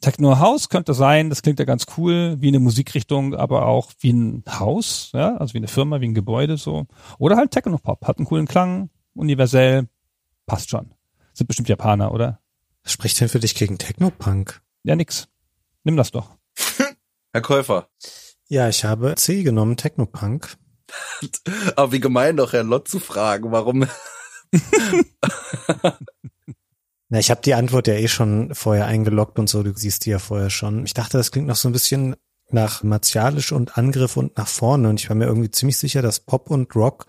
Techno 0.00 0.38
House 0.38 0.68
könnte 0.68 0.94
sein. 0.94 1.28
Das 1.28 1.42
klingt 1.42 1.58
ja 1.58 1.64
ganz 1.64 1.86
cool, 1.96 2.36
wie 2.40 2.48
eine 2.48 2.58
Musikrichtung, 2.58 3.34
aber 3.34 3.66
auch 3.66 3.92
wie 4.00 4.12
ein 4.12 4.44
Haus, 4.48 5.10
ja, 5.12 5.36
also 5.36 5.52
wie 5.54 5.58
eine 5.58 5.68
Firma, 5.68 6.00
wie 6.00 6.08
ein 6.08 6.14
Gebäude 6.14 6.56
so. 6.56 6.86
Oder 7.18 7.36
halt 7.36 7.50
Technopop. 7.50 8.06
Hat 8.06 8.18
einen 8.18 8.26
coolen 8.26 8.46
Klang, 8.46 8.90
universell, 9.14 9.88
passt 10.46 10.70
schon. 10.70 10.94
Sind 11.34 11.46
bestimmt 11.46 11.68
Japaner, 11.68 12.12
oder? 12.12 12.40
Was 12.82 12.92
spricht 12.92 13.20
denn 13.20 13.28
für 13.28 13.40
dich 13.40 13.54
gegen 13.54 13.78
Technopunk? 13.78 14.62
Ja, 14.84 14.96
nix. 14.96 15.28
Nimm 15.84 15.96
das 15.96 16.10
doch. 16.10 16.39
Herr 17.32 17.42
Käufer. 17.42 17.88
Ja, 18.48 18.68
ich 18.68 18.84
habe 18.84 19.14
C 19.14 19.42
genommen, 19.42 19.76
Technopunk. 19.76 20.56
Aber 21.76 21.92
wie 21.92 22.00
gemein 22.00 22.36
doch, 22.36 22.52
Herr 22.52 22.64
Lott 22.64 22.88
zu 22.88 22.98
fragen, 22.98 23.52
warum. 23.52 23.86
Na, 27.08 27.18
ich 27.18 27.30
habe 27.30 27.42
die 27.42 27.54
Antwort 27.54 27.86
ja 27.86 27.94
eh 27.94 28.08
schon 28.08 28.54
vorher 28.54 28.86
eingeloggt 28.86 29.38
und 29.38 29.48
so, 29.48 29.62
du 29.62 29.72
siehst 29.74 30.04
die 30.06 30.10
ja 30.10 30.18
vorher 30.18 30.50
schon. 30.50 30.84
Ich 30.84 30.94
dachte, 30.94 31.18
das 31.18 31.30
klingt 31.30 31.48
noch 31.48 31.56
so 31.56 31.68
ein 31.68 31.72
bisschen 31.72 32.16
nach 32.50 32.82
martialisch 32.82 33.52
und 33.52 33.78
Angriff 33.78 34.16
und 34.16 34.36
nach 34.36 34.48
vorne 34.48 34.88
und 34.88 35.00
ich 35.00 35.08
war 35.08 35.16
mir 35.16 35.26
irgendwie 35.26 35.50
ziemlich 35.50 35.78
sicher, 35.78 36.02
dass 36.02 36.20
Pop 36.20 36.50
und 36.50 36.74
Rock 36.74 37.06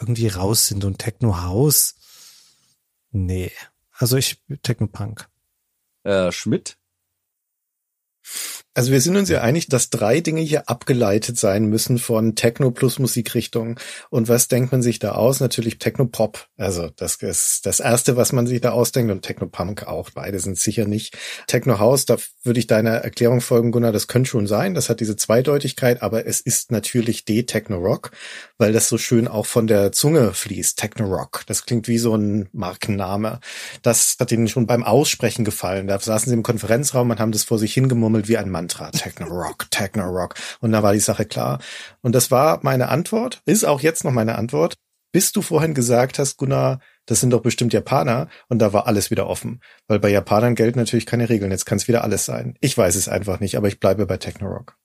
irgendwie 0.00 0.28
raus 0.28 0.66
sind 0.66 0.84
und 0.84 0.98
Techno 0.98 1.42
House. 1.42 1.94
Nee. 3.10 3.52
Also 3.92 4.16
ich 4.16 4.42
Technopunk. 4.62 5.28
Äh, 6.04 6.32
Schmidt? 6.32 6.78
Also 8.72 8.92
wir 8.92 9.00
sind 9.00 9.16
uns 9.16 9.28
ja 9.28 9.40
einig, 9.40 9.66
dass 9.66 9.90
drei 9.90 10.20
Dinge 10.20 10.42
hier 10.42 10.68
abgeleitet 10.68 11.36
sein 11.36 11.64
müssen 11.64 11.98
von 11.98 12.36
Techno 12.36 12.70
plus 12.70 13.00
Musikrichtung. 13.00 13.80
Und 14.10 14.28
was 14.28 14.46
denkt 14.46 14.70
man 14.70 14.80
sich 14.80 15.00
da 15.00 15.12
aus? 15.12 15.40
Natürlich 15.40 15.78
Techno-Pop. 15.78 16.46
Also 16.56 16.88
das 16.94 17.16
ist 17.16 17.66
das 17.66 17.80
Erste, 17.80 18.16
was 18.16 18.30
man 18.32 18.46
sich 18.46 18.60
da 18.60 18.70
ausdenkt. 18.70 19.10
Und 19.10 19.22
Techno-Punk 19.22 19.88
auch. 19.88 20.10
Beide 20.10 20.38
sind 20.38 20.56
sicher 20.56 20.86
nicht. 20.86 21.18
Techno-House, 21.48 22.04
da 22.06 22.16
würde 22.44 22.60
ich 22.60 22.68
deiner 22.68 22.92
Erklärung 22.92 23.40
folgen, 23.40 23.72
Gunnar, 23.72 23.90
das 23.90 24.06
könnte 24.06 24.30
schon 24.30 24.46
sein. 24.46 24.74
Das 24.74 24.88
hat 24.88 25.00
diese 25.00 25.16
Zweideutigkeit. 25.16 26.00
Aber 26.00 26.26
es 26.26 26.40
ist 26.40 26.70
natürlich 26.70 27.24
D-Techno-Rock, 27.24 28.12
weil 28.60 28.72
das 28.72 28.88
so 28.88 28.98
schön 28.98 29.26
auch 29.26 29.46
von 29.46 29.66
der 29.66 29.90
Zunge 29.90 30.34
fließt. 30.34 30.78
Techno-Rock. 30.78 31.44
Das 31.46 31.64
klingt 31.64 31.88
wie 31.88 31.98
so 31.98 32.14
ein 32.14 32.48
Markenname. 32.52 33.40
Das 33.82 34.16
hat 34.20 34.30
ihnen 34.32 34.48
schon 34.48 34.66
beim 34.66 34.84
Aussprechen 34.84 35.44
gefallen. 35.44 35.86
Da 35.86 35.98
saßen 35.98 36.28
sie 36.28 36.36
im 36.36 36.42
Konferenzraum 36.42 37.10
und 37.10 37.20
haben 37.20 37.32
das 37.32 37.44
vor 37.44 37.58
sich 37.58 37.72
hingemummelt 37.72 38.28
wie 38.28 38.36
ein. 38.36 38.50
Mantra, 38.50 38.90
Techno 38.90 39.26
Rock, 39.26 39.70
Techno 39.70 40.04
Rock. 40.04 40.34
Und 40.60 40.72
da 40.72 40.82
war 40.82 40.92
die 40.92 41.00
Sache 41.00 41.24
klar. 41.24 41.60
Und 42.02 42.14
das 42.14 42.30
war 42.30 42.60
meine 42.62 42.88
Antwort, 42.88 43.40
ist 43.46 43.64
auch 43.64 43.80
jetzt 43.80 44.04
noch 44.04 44.12
meine 44.12 44.36
Antwort. 44.36 44.76
bis 45.12 45.32
du 45.32 45.42
vorhin 45.42 45.74
gesagt 45.74 46.18
hast, 46.18 46.36
Gunnar, 46.36 46.80
das 47.06 47.20
sind 47.20 47.30
doch 47.30 47.42
bestimmt 47.42 47.72
Japaner 47.72 48.28
und 48.48 48.60
da 48.60 48.72
war 48.72 48.86
alles 48.86 49.10
wieder 49.10 49.26
offen. 49.26 49.60
Weil 49.88 49.98
bei 49.98 50.08
Japanern 50.08 50.54
gelten 50.54 50.78
natürlich 50.78 51.06
keine 51.06 51.28
Regeln. 51.28 51.50
Jetzt 51.50 51.66
kann 51.66 51.78
es 51.78 51.88
wieder 51.88 52.04
alles 52.04 52.24
sein. 52.24 52.56
Ich 52.60 52.76
weiß 52.76 52.94
es 52.94 53.08
einfach 53.08 53.40
nicht, 53.40 53.56
aber 53.56 53.68
ich 53.68 53.80
bleibe 53.80 54.06
bei 54.06 54.16
Techno-Rock. 54.16 54.76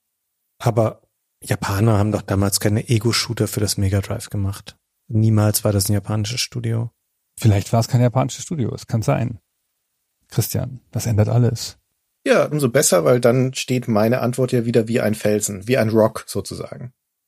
Aber 0.59 1.01
Japaner 1.47 1.97
haben 1.97 2.11
doch 2.11 2.21
damals 2.21 2.59
keine 2.59 2.89
Ego-Shooter 2.89 3.47
für 3.47 3.59
das 3.59 3.77
Mega 3.77 4.01
Drive 4.01 4.29
gemacht. 4.29 4.77
Niemals 5.07 5.63
war 5.63 5.71
das 5.71 5.89
ein 5.89 5.93
japanisches 5.93 6.41
Studio. 6.41 6.91
Vielleicht 7.37 7.71
war 7.73 7.79
es 7.79 7.87
kein 7.87 8.01
japanisches 8.01 8.43
Studio, 8.43 8.73
es 8.73 8.87
kann 8.87 9.01
sein. 9.01 9.39
Christian, 10.29 10.81
das 10.91 11.05
ändert 11.05 11.29
alles. 11.29 11.77
Ja, 12.25 12.45
umso 12.45 12.69
besser, 12.69 13.05
weil 13.05 13.19
dann 13.19 13.53
steht 13.53 13.87
meine 13.87 14.21
Antwort 14.21 14.51
ja 14.51 14.65
wieder 14.65 14.87
wie 14.87 14.99
ein 14.99 15.13
Felsen, 15.13 15.67
wie 15.67 15.77
ein 15.77 15.89
Rock 15.89 16.23
sozusagen. 16.27 16.93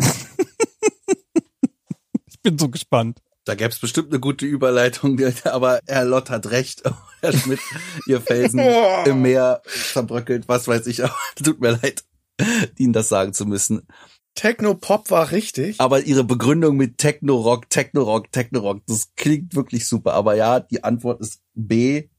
ich 2.26 2.42
bin 2.42 2.58
so 2.58 2.70
gespannt. 2.70 3.22
Da 3.46 3.56
gäbe 3.56 3.70
es 3.70 3.80
bestimmt 3.80 4.12
eine 4.12 4.20
gute 4.20 4.46
Überleitung, 4.46 5.20
aber 5.44 5.80
Herr 5.86 6.06
Lott 6.06 6.30
hat 6.30 6.48
recht. 6.48 6.82
Herr 7.22 7.34
Schmidt, 7.34 7.60
ihr 8.08 8.20
Felsen 8.22 8.60
im 9.06 9.22
Meer 9.22 9.62
zerbröckelt, 9.94 10.48
was 10.48 10.68
weiß 10.68 10.88
ich, 10.88 11.04
aber 11.04 11.16
tut 11.42 11.62
mir 11.62 11.80
leid, 11.82 12.04
Ihnen 12.78 12.94
das 12.94 13.10
sagen 13.10 13.34
zu 13.34 13.46
müssen. 13.46 13.88
Techno-Pop 14.36 15.10
war 15.10 15.32
richtig. 15.32 15.80
Aber 15.80 16.04
ihre 16.04 16.24
Begründung 16.24 16.78
mit 16.78 17.00
Techno-Rock, 17.00 17.70
Techno-Rock, 17.70 18.32
Techno-Rock, 18.32 18.82
das 18.86 19.14
klingt 19.16 19.56
wirklich 19.56 19.88
super. 19.88 20.14
Aber 20.14 20.36
ja, 20.36 20.60
die 20.60 20.84
Antwort 20.84 21.22
ist 21.22 21.42
B, 21.56 22.10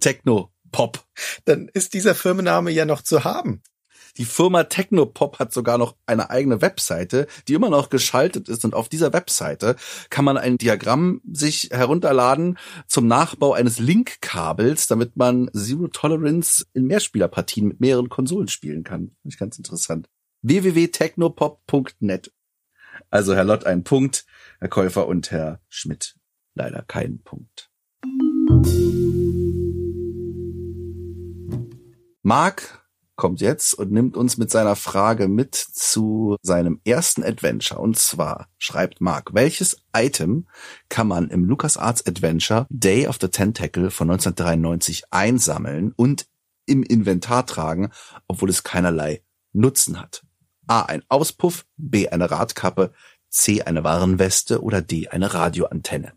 Techno-Pop. 0.00 1.02
Dann 1.46 1.68
ist 1.72 1.94
dieser 1.94 2.14
Firmenname 2.14 2.70
ja 2.70 2.84
noch 2.84 3.00
zu 3.00 3.24
haben. 3.24 3.62
Die 4.18 4.24
Firma 4.26 4.64
Technopop 4.64 5.38
hat 5.38 5.52
sogar 5.52 5.78
noch 5.78 5.96
eine 6.06 6.28
eigene 6.30 6.60
Webseite, 6.60 7.26
die 7.48 7.54
immer 7.54 7.70
noch 7.70 7.88
geschaltet 7.88 8.48
ist. 8.48 8.64
Und 8.64 8.74
auf 8.74 8.88
dieser 8.88 9.12
Webseite 9.12 9.76
kann 10.10 10.24
man 10.24 10.36
ein 10.36 10.58
Diagramm 10.58 11.22
sich 11.30 11.70
herunterladen 11.72 12.58
zum 12.86 13.06
Nachbau 13.06 13.54
eines 13.54 13.78
Link-Kabels, 13.78 14.86
damit 14.86 15.16
man 15.16 15.50
Zero 15.54 15.88
Tolerance 15.88 16.66
in 16.74 16.86
Mehrspielerpartien 16.86 17.68
mit 17.68 17.80
mehreren 17.80 18.10
Konsolen 18.10 18.48
spielen 18.48 18.84
kann. 18.84 19.16
Finde 19.22 19.34
ich 19.34 19.38
ganz 19.38 19.56
interessant. 19.56 20.08
www.technopop.net. 20.42 22.32
Also 23.10 23.34
Herr 23.34 23.44
Lott 23.44 23.64
ein 23.64 23.84
Punkt, 23.84 24.26
Herr 24.58 24.68
Käufer 24.68 25.06
und 25.06 25.30
Herr 25.30 25.60
Schmidt 25.68 26.16
leider 26.54 26.82
keinen 26.82 27.22
Punkt. 27.22 27.70
Marc 32.22 32.81
kommt 33.16 33.40
jetzt 33.40 33.74
und 33.74 33.92
nimmt 33.92 34.16
uns 34.16 34.38
mit 34.38 34.50
seiner 34.50 34.76
Frage 34.76 35.28
mit 35.28 35.54
zu 35.54 36.36
seinem 36.42 36.80
ersten 36.84 37.22
Adventure. 37.22 37.80
Und 37.80 37.98
zwar 37.98 38.48
schreibt 38.58 39.00
Mark, 39.00 39.34
welches 39.34 39.82
Item 39.94 40.48
kann 40.88 41.08
man 41.08 41.28
im 41.28 41.44
LucasArts 41.44 42.06
Adventure 42.06 42.66
Day 42.70 43.06
of 43.06 43.18
the 43.20 43.28
Tentacle 43.28 43.90
von 43.90 44.10
1993 44.10 45.04
einsammeln 45.10 45.92
und 45.94 46.26
im 46.66 46.82
Inventar 46.82 47.46
tragen, 47.46 47.90
obwohl 48.26 48.50
es 48.50 48.62
keinerlei 48.62 49.22
Nutzen 49.52 50.00
hat? 50.00 50.24
A. 50.66 50.82
Ein 50.82 51.02
Auspuff, 51.08 51.66
B. 51.76 52.08
Eine 52.08 52.30
Radkappe, 52.30 52.92
C. 53.28 53.62
Eine 53.62 53.84
Warenweste 53.84 54.62
oder 54.62 54.80
D. 54.80 55.08
Eine 55.08 55.34
Radioantenne. 55.34 56.12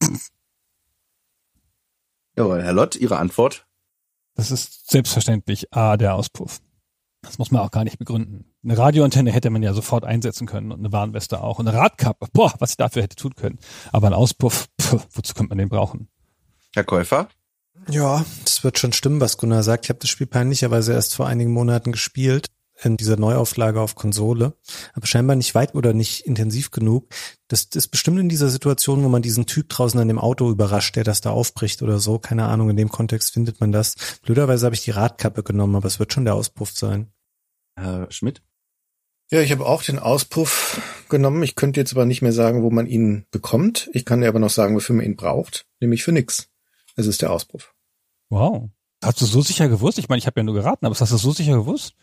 Jawohl, 2.36 2.62
Herr 2.62 2.72
Lott, 2.72 2.96
Ihre 2.96 3.18
Antwort? 3.18 3.66
Das 4.34 4.50
ist 4.50 4.90
selbstverständlich 4.90 5.72
A, 5.72 5.96
der 5.96 6.14
Auspuff. 6.14 6.60
Das 7.22 7.38
muss 7.38 7.50
man 7.50 7.62
auch 7.62 7.70
gar 7.70 7.84
nicht 7.84 7.98
begründen. 7.98 8.44
Eine 8.62 8.76
Radioantenne 8.76 9.32
hätte 9.32 9.50
man 9.50 9.62
ja 9.62 9.72
sofort 9.72 10.04
einsetzen 10.04 10.46
können 10.46 10.72
und 10.72 10.80
eine 10.80 10.92
Warnweste 10.92 11.42
auch. 11.42 11.58
Und 11.58 11.68
eine 11.68 11.76
Radkappe, 11.76 12.26
boah, 12.32 12.52
was 12.58 12.70
ich 12.70 12.76
dafür 12.76 13.02
hätte 13.02 13.16
tun 13.16 13.34
können. 13.34 13.58
Aber 13.92 14.08
ein 14.08 14.12
Auspuff, 14.12 14.68
pff, 14.80 15.06
wozu 15.12 15.34
könnte 15.34 15.50
man 15.50 15.58
den 15.58 15.68
brauchen? 15.68 16.08
Herr 16.74 16.84
Käufer? 16.84 17.28
Ja, 17.88 18.24
das 18.44 18.64
wird 18.64 18.78
schon 18.78 18.92
stimmen, 18.92 19.20
was 19.20 19.36
Gunnar 19.36 19.62
sagt. 19.62 19.86
Ich 19.86 19.90
habe 19.90 19.98
das 19.98 20.10
Spiel 20.10 20.26
peinlicherweise 20.26 20.92
erst 20.92 21.14
vor 21.14 21.26
einigen 21.26 21.52
Monaten 21.52 21.92
gespielt 21.92 22.48
in 22.82 22.96
dieser 22.96 23.16
Neuauflage 23.16 23.80
auf 23.80 23.94
Konsole, 23.94 24.54
aber 24.94 25.06
scheinbar 25.06 25.36
nicht 25.36 25.54
weit 25.54 25.74
oder 25.74 25.92
nicht 25.92 26.26
intensiv 26.26 26.70
genug. 26.70 27.08
Das 27.48 27.64
ist 27.74 27.88
bestimmt 27.88 28.18
in 28.18 28.28
dieser 28.28 28.48
Situation, 28.48 29.04
wo 29.04 29.08
man 29.08 29.22
diesen 29.22 29.46
Typ 29.46 29.68
draußen 29.68 30.00
an 30.00 30.08
dem 30.08 30.18
Auto 30.18 30.50
überrascht, 30.50 30.96
der 30.96 31.04
das 31.04 31.20
da 31.20 31.30
aufbricht 31.30 31.82
oder 31.82 31.98
so. 32.00 32.18
Keine 32.18 32.46
Ahnung, 32.46 32.70
in 32.70 32.76
dem 32.76 32.88
Kontext 32.88 33.32
findet 33.32 33.60
man 33.60 33.72
das. 33.72 33.94
Blöderweise 34.22 34.66
habe 34.66 34.74
ich 34.74 34.84
die 34.84 34.90
Radkappe 34.90 35.42
genommen, 35.42 35.76
aber 35.76 35.86
es 35.86 35.98
wird 35.98 36.12
schon 36.12 36.24
der 36.24 36.34
Auspuff 36.34 36.72
sein. 36.72 37.12
Herr 37.76 38.10
Schmidt? 38.10 38.42
Ja, 39.30 39.40
ich 39.40 39.52
habe 39.52 39.66
auch 39.66 39.82
den 39.82 39.98
Auspuff 39.98 40.80
genommen. 41.08 41.42
Ich 41.42 41.54
könnte 41.54 41.80
jetzt 41.80 41.92
aber 41.92 42.04
nicht 42.04 42.22
mehr 42.22 42.32
sagen, 42.32 42.62
wo 42.62 42.70
man 42.70 42.86
ihn 42.86 43.24
bekommt. 43.30 43.88
Ich 43.92 44.04
kann 44.04 44.20
dir 44.20 44.28
aber 44.28 44.38
noch 44.38 44.50
sagen, 44.50 44.74
wofür 44.74 44.96
man 44.96 45.06
ihn 45.06 45.16
braucht, 45.16 45.66
nämlich 45.80 46.04
für 46.04 46.12
nix. 46.12 46.48
Es 46.96 47.06
ist 47.06 47.22
der 47.22 47.32
Auspuff. 47.32 47.74
Wow. 48.28 48.70
Hast 49.02 49.20
du 49.20 49.26
so 49.26 49.42
sicher 49.42 49.68
gewusst? 49.68 49.98
Ich 49.98 50.08
meine, 50.08 50.18
ich 50.18 50.26
habe 50.26 50.40
ja 50.40 50.44
nur 50.44 50.54
geraten, 50.54 50.86
aber 50.86 50.94
hast 50.94 51.12
du 51.12 51.16
so 51.16 51.32
sicher 51.32 51.56
gewusst? 51.56 51.94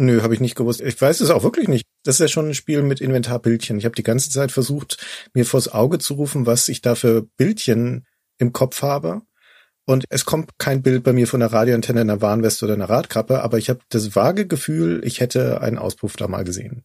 Nö, 0.00 0.22
habe 0.22 0.32
ich 0.32 0.40
nicht 0.40 0.54
gewusst. 0.54 0.80
Ich 0.80 0.98
weiß 0.98 1.20
es 1.20 1.28
auch 1.28 1.42
wirklich 1.42 1.68
nicht. 1.68 1.84
Das 2.04 2.14
ist 2.14 2.20
ja 2.20 2.28
schon 2.28 2.48
ein 2.48 2.54
Spiel 2.54 2.82
mit 2.82 3.02
Inventarbildchen. 3.02 3.76
Ich 3.76 3.84
habe 3.84 3.94
die 3.94 4.02
ganze 4.02 4.30
Zeit 4.30 4.50
versucht, 4.50 4.96
mir 5.34 5.44
vors 5.44 5.68
Auge 5.68 5.98
zu 5.98 6.14
rufen, 6.14 6.46
was 6.46 6.68
ich 6.68 6.80
da 6.80 6.94
für 6.94 7.22
Bildchen 7.36 8.06
im 8.38 8.54
Kopf 8.54 8.80
habe. 8.80 9.20
Und 9.84 10.06
es 10.08 10.24
kommt 10.24 10.52
kein 10.56 10.80
Bild 10.82 11.02
bei 11.02 11.12
mir 11.12 11.26
von 11.26 11.42
einer 11.42 11.52
Radioantenne, 11.52 12.00
einer 12.00 12.22
Warnweste 12.22 12.64
oder 12.64 12.74
einer 12.74 12.88
Radkappe, 12.88 13.42
aber 13.42 13.58
ich 13.58 13.68
habe 13.68 13.80
das 13.90 14.16
vage 14.16 14.46
Gefühl, 14.46 15.02
ich 15.04 15.20
hätte 15.20 15.60
einen 15.60 15.76
Auspuff 15.76 16.16
da 16.16 16.28
mal 16.28 16.44
gesehen. 16.44 16.82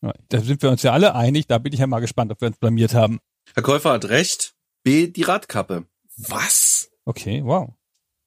Da 0.00 0.40
sind 0.40 0.60
wir 0.62 0.70
uns 0.70 0.82
ja 0.82 0.92
alle 0.92 1.14
einig. 1.14 1.46
Da 1.46 1.58
bin 1.58 1.72
ich 1.72 1.78
ja 1.78 1.86
mal 1.86 2.00
gespannt, 2.00 2.32
ob 2.32 2.40
wir 2.40 2.48
uns 2.48 2.58
blamiert 2.58 2.94
haben. 2.94 3.20
Herr 3.54 3.62
Käufer 3.62 3.92
hat 3.92 4.06
recht. 4.06 4.54
B, 4.82 5.06
die 5.06 5.22
Radkappe. 5.22 5.84
Was? 6.16 6.90
Okay, 7.04 7.42
wow. 7.44 7.75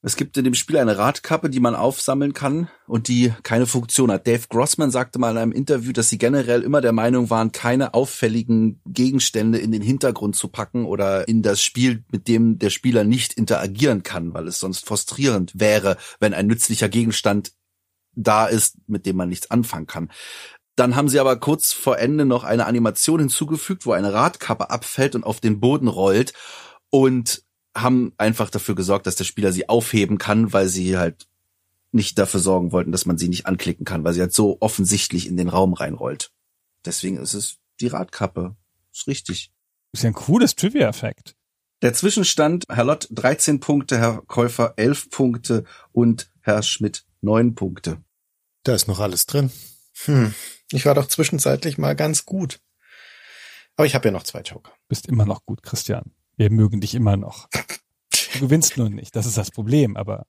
Es 0.01 0.15
gibt 0.15 0.37
in 0.37 0.45
dem 0.45 0.53
Spiel 0.53 0.77
eine 0.77 0.97
Radkappe, 0.97 1.49
die 1.49 1.59
man 1.59 1.75
aufsammeln 1.75 2.31
kann 2.31 2.69
und 2.87 3.09
die 3.09 3.33
keine 3.43 3.65
Funktion 3.65 4.09
hat. 4.11 4.27
Dave 4.27 4.47
Grossman 4.47 4.91
sagte 4.91 5.19
mal 5.19 5.31
in 5.31 5.37
einem 5.37 5.51
Interview, 5.51 5.91
dass 5.91 6.07
sie 6.07 6.17
generell 6.17 6.61
immer 6.61 6.79
der 6.79 6.93
Meinung 6.93 7.29
waren, 7.29 7.51
keine 7.51 7.93
auffälligen 7.93 8.81
Gegenstände 8.85 9.57
in 9.57 9.73
den 9.73 9.81
Hintergrund 9.81 10.37
zu 10.37 10.47
packen 10.47 10.85
oder 10.85 11.27
in 11.27 11.41
das 11.41 11.61
Spiel, 11.61 12.05
mit 12.13 12.29
dem 12.29 12.59
der 12.59 12.69
Spieler 12.69 13.03
nicht 13.03 13.33
interagieren 13.33 14.01
kann, 14.03 14.33
weil 14.33 14.47
es 14.47 14.59
sonst 14.59 14.85
frustrierend 14.85 15.51
wäre, 15.55 15.97
wenn 16.21 16.33
ein 16.33 16.47
nützlicher 16.47 16.87
Gegenstand 16.87 17.51
da 18.15 18.45
ist, 18.45 18.77
mit 18.87 19.05
dem 19.05 19.17
man 19.17 19.27
nichts 19.27 19.51
anfangen 19.51 19.87
kann. 19.87 20.11
Dann 20.77 20.95
haben 20.95 21.09
sie 21.09 21.19
aber 21.19 21.37
kurz 21.41 21.73
vor 21.73 21.99
Ende 21.99 22.25
noch 22.25 22.45
eine 22.45 22.67
Animation 22.67 23.19
hinzugefügt, 23.19 23.85
wo 23.85 23.91
eine 23.91 24.13
Radkappe 24.13 24.69
abfällt 24.69 25.13
und 25.15 25.25
auf 25.25 25.41
den 25.41 25.59
Boden 25.59 25.89
rollt 25.89 26.31
und 26.89 27.43
haben 27.75 28.13
einfach 28.17 28.49
dafür 28.49 28.75
gesorgt, 28.75 29.07
dass 29.07 29.15
der 29.15 29.23
Spieler 29.23 29.51
sie 29.51 29.69
aufheben 29.69 30.17
kann, 30.17 30.53
weil 30.53 30.67
sie 30.67 30.97
halt 30.97 31.27
nicht 31.91 32.17
dafür 32.19 32.39
sorgen 32.39 32.71
wollten, 32.71 32.91
dass 32.91 33.05
man 33.05 33.17
sie 33.17 33.29
nicht 33.29 33.45
anklicken 33.45 33.85
kann, 33.85 34.03
weil 34.03 34.13
sie 34.13 34.21
halt 34.21 34.33
so 34.33 34.57
offensichtlich 34.59 35.27
in 35.27 35.37
den 35.37 35.49
Raum 35.49 35.73
reinrollt. 35.73 36.31
Deswegen 36.85 37.17
ist 37.17 37.33
es 37.33 37.57
die 37.79 37.87
Radkappe. 37.87 38.55
Ist 38.93 39.07
richtig. 39.07 39.51
Ist 39.91 40.03
ja 40.03 40.09
ein 40.09 40.13
cooles 40.13 40.55
Trivia-Effekt. 40.55 41.35
Der 41.81 41.93
Zwischenstand, 41.93 42.65
Herr 42.69 42.83
Lott 42.83 43.07
13 43.11 43.59
Punkte, 43.59 43.97
Herr 43.97 44.21
Käufer 44.27 44.73
11 44.75 45.09
Punkte 45.09 45.63
und 45.91 46.29
Herr 46.41 46.61
Schmidt 46.61 47.05
9 47.21 47.55
Punkte. 47.55 48.03
Da 48.63 48.75
ist 48.75 48.87
noch 48.87 48.99
alles 48.99 49.25
drin. 49.25 49.51
Hm. 50.05 50.33
Ich 50.71 50.85
war 50.85 50.93
doch 50.93 51.07
zwischenzeitlich 51.07 51.77
mal 51.77 51.95
ganz 51.95 52.25
gut. 52.25 52.59
Aber 53.77 53.85
ich 53.85 53.95
habe 53.95 54.09
ja 54.09 54.11
noch 54.11 54.23
zwei 54.23 54.41
Joker. 54.41 54.73
Bist 54.87 55.07
immer 55.07 55.25
noch 55.25 55.45
gut, 55.45 55.63
Christian. 55.63 56.11
Wir 56.39 56.49
mögen 56.49 56.79
dich 56.79 56.95
immer 56.95 57.17
noch. 57.17 57.49
Du 58.33 58.39
gewinnst 58.39 58.77
nun 58.77 58.93
nicht, 58.93 59.13
das 59.13 59.25
ist 59.25 59.37
das 59.37 59.51
Problem, 59.51 59.97
aber 59.97 60.25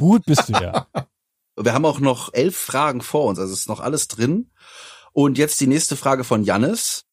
gut 0.00 0.24
bist 0.26 0.48
du 0.48 0.52
ja. 0.54 0.88
Wir 1.56 1.72
haben 1.72 1.84
auch 1.84 2.00
noch 2.00 2.34
elf 2.34 2.56
Fragen 2.56 3.00
vor 3.00 3.26
uns, 3.26 3.38
also 3.38 3.52
ist 3.52 3.68
noch 3.68 3.78
alles 3.78 4.08
drin. 4.08 4.50
Und 5.12 5.38
jetzt 5.38 5.60
die 5.60 5.68
nächste 5.68 5.94
Frage 5.94 6.24
von 6.24 6.42
Jannis. 6.42 7.04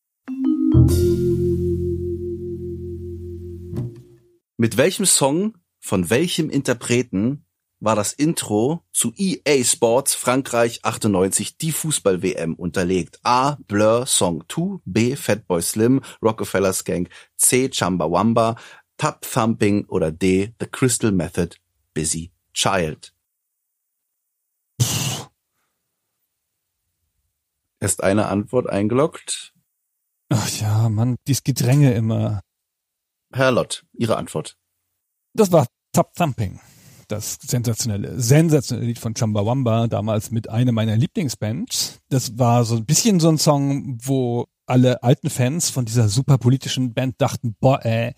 Mit 4.58 4.76
welchem 4.76 5.06
Song 5.06 5.60
von 5.80 6.10
welchem 6.10 6.50
Interpreten 6.50 7.46
war 7.82 7.96
das 7.96 8.14
Intro 8.14 8.86
zu 8.94 9.12
EA 9.18 9.64
Sports 9.64 10.14
Frankreich 10.14 10.80
98 10.84 11.58
die 11.58 11.72
Fußball-WM 11.72 12.54
unterlegt. 12.54 13.20
A. 13.24 13.58
Blur 13.68 14.06
Song 14.06 14.44
2, 14.48 14.82
B. 14.86 15.16
Fatboy 15.16 15.62
Slim, 15.62 16.02
Rockefeller's 16.22 16.86
Gang, 16.86 17.10
C. 17.36 17.70
Chumbawamba, 17.70 18.56
Tap 18.98 19.22
Thumping 19.22 19.86
oder 19.86 20.12
D. 20.12 20.54
The 20.60 20.68
Crystal 20.68 21.12
Method, 21.12 21.58
Busy 21.94 22.32
Child. 22.54 23.14
Erst 27.80 28.04
eine 28.04 28.28
Antwort 28.28 28.70
eingeloggt. 28.70 29.56
Ach 30.30 30.48
ja, 30.60 30.88
Mann, 30.88 31.16
dies 31.28 31.44
Gedränge 31.44 31.94
immer. 31.94 32.42
Herr 33.34 33.52
Lott, 33.52 33.86
Ihre 33.94 34.18
Antwort. 34.18 34.56
Das 35.34 35.52
war 35.52 35.66
Tap 35.94 36.14
Thumping 36.14 36.60
das 37.12 37.38
sensationelle, 37.46 38.20
sensationelle 38.20 38.88
Lied 38.88 39.00
von 39.00 39.14
Chumbawamba, 39.14 39.88
damals 39.88 40.32
mit 40.32 40.50
einer 40.50 40.72
meiner 40.72 40.96
Lieblingsbands. 40.96 42.00
Das 42.10 42.38
war 42.38 42.64
so 42.66 42.76
ein 42.76 42.86
bisschen 42.86 43.20
so 43.20 43.30
ein 43.30 43.38
Song, 43.38 43.98
wo 44.04 44.46
alle 44.66 45.04
alten 45.04 45.30
Fans 45.30 45.70
von 45.70 45.86
dieser 45.86 46.08
super 46.08 46.38
politischen 46.38 46.94
Band 46.94 47.16
dachten, 47.20 47.56
boah, 47.60 47.86
ey, 47.86 48.14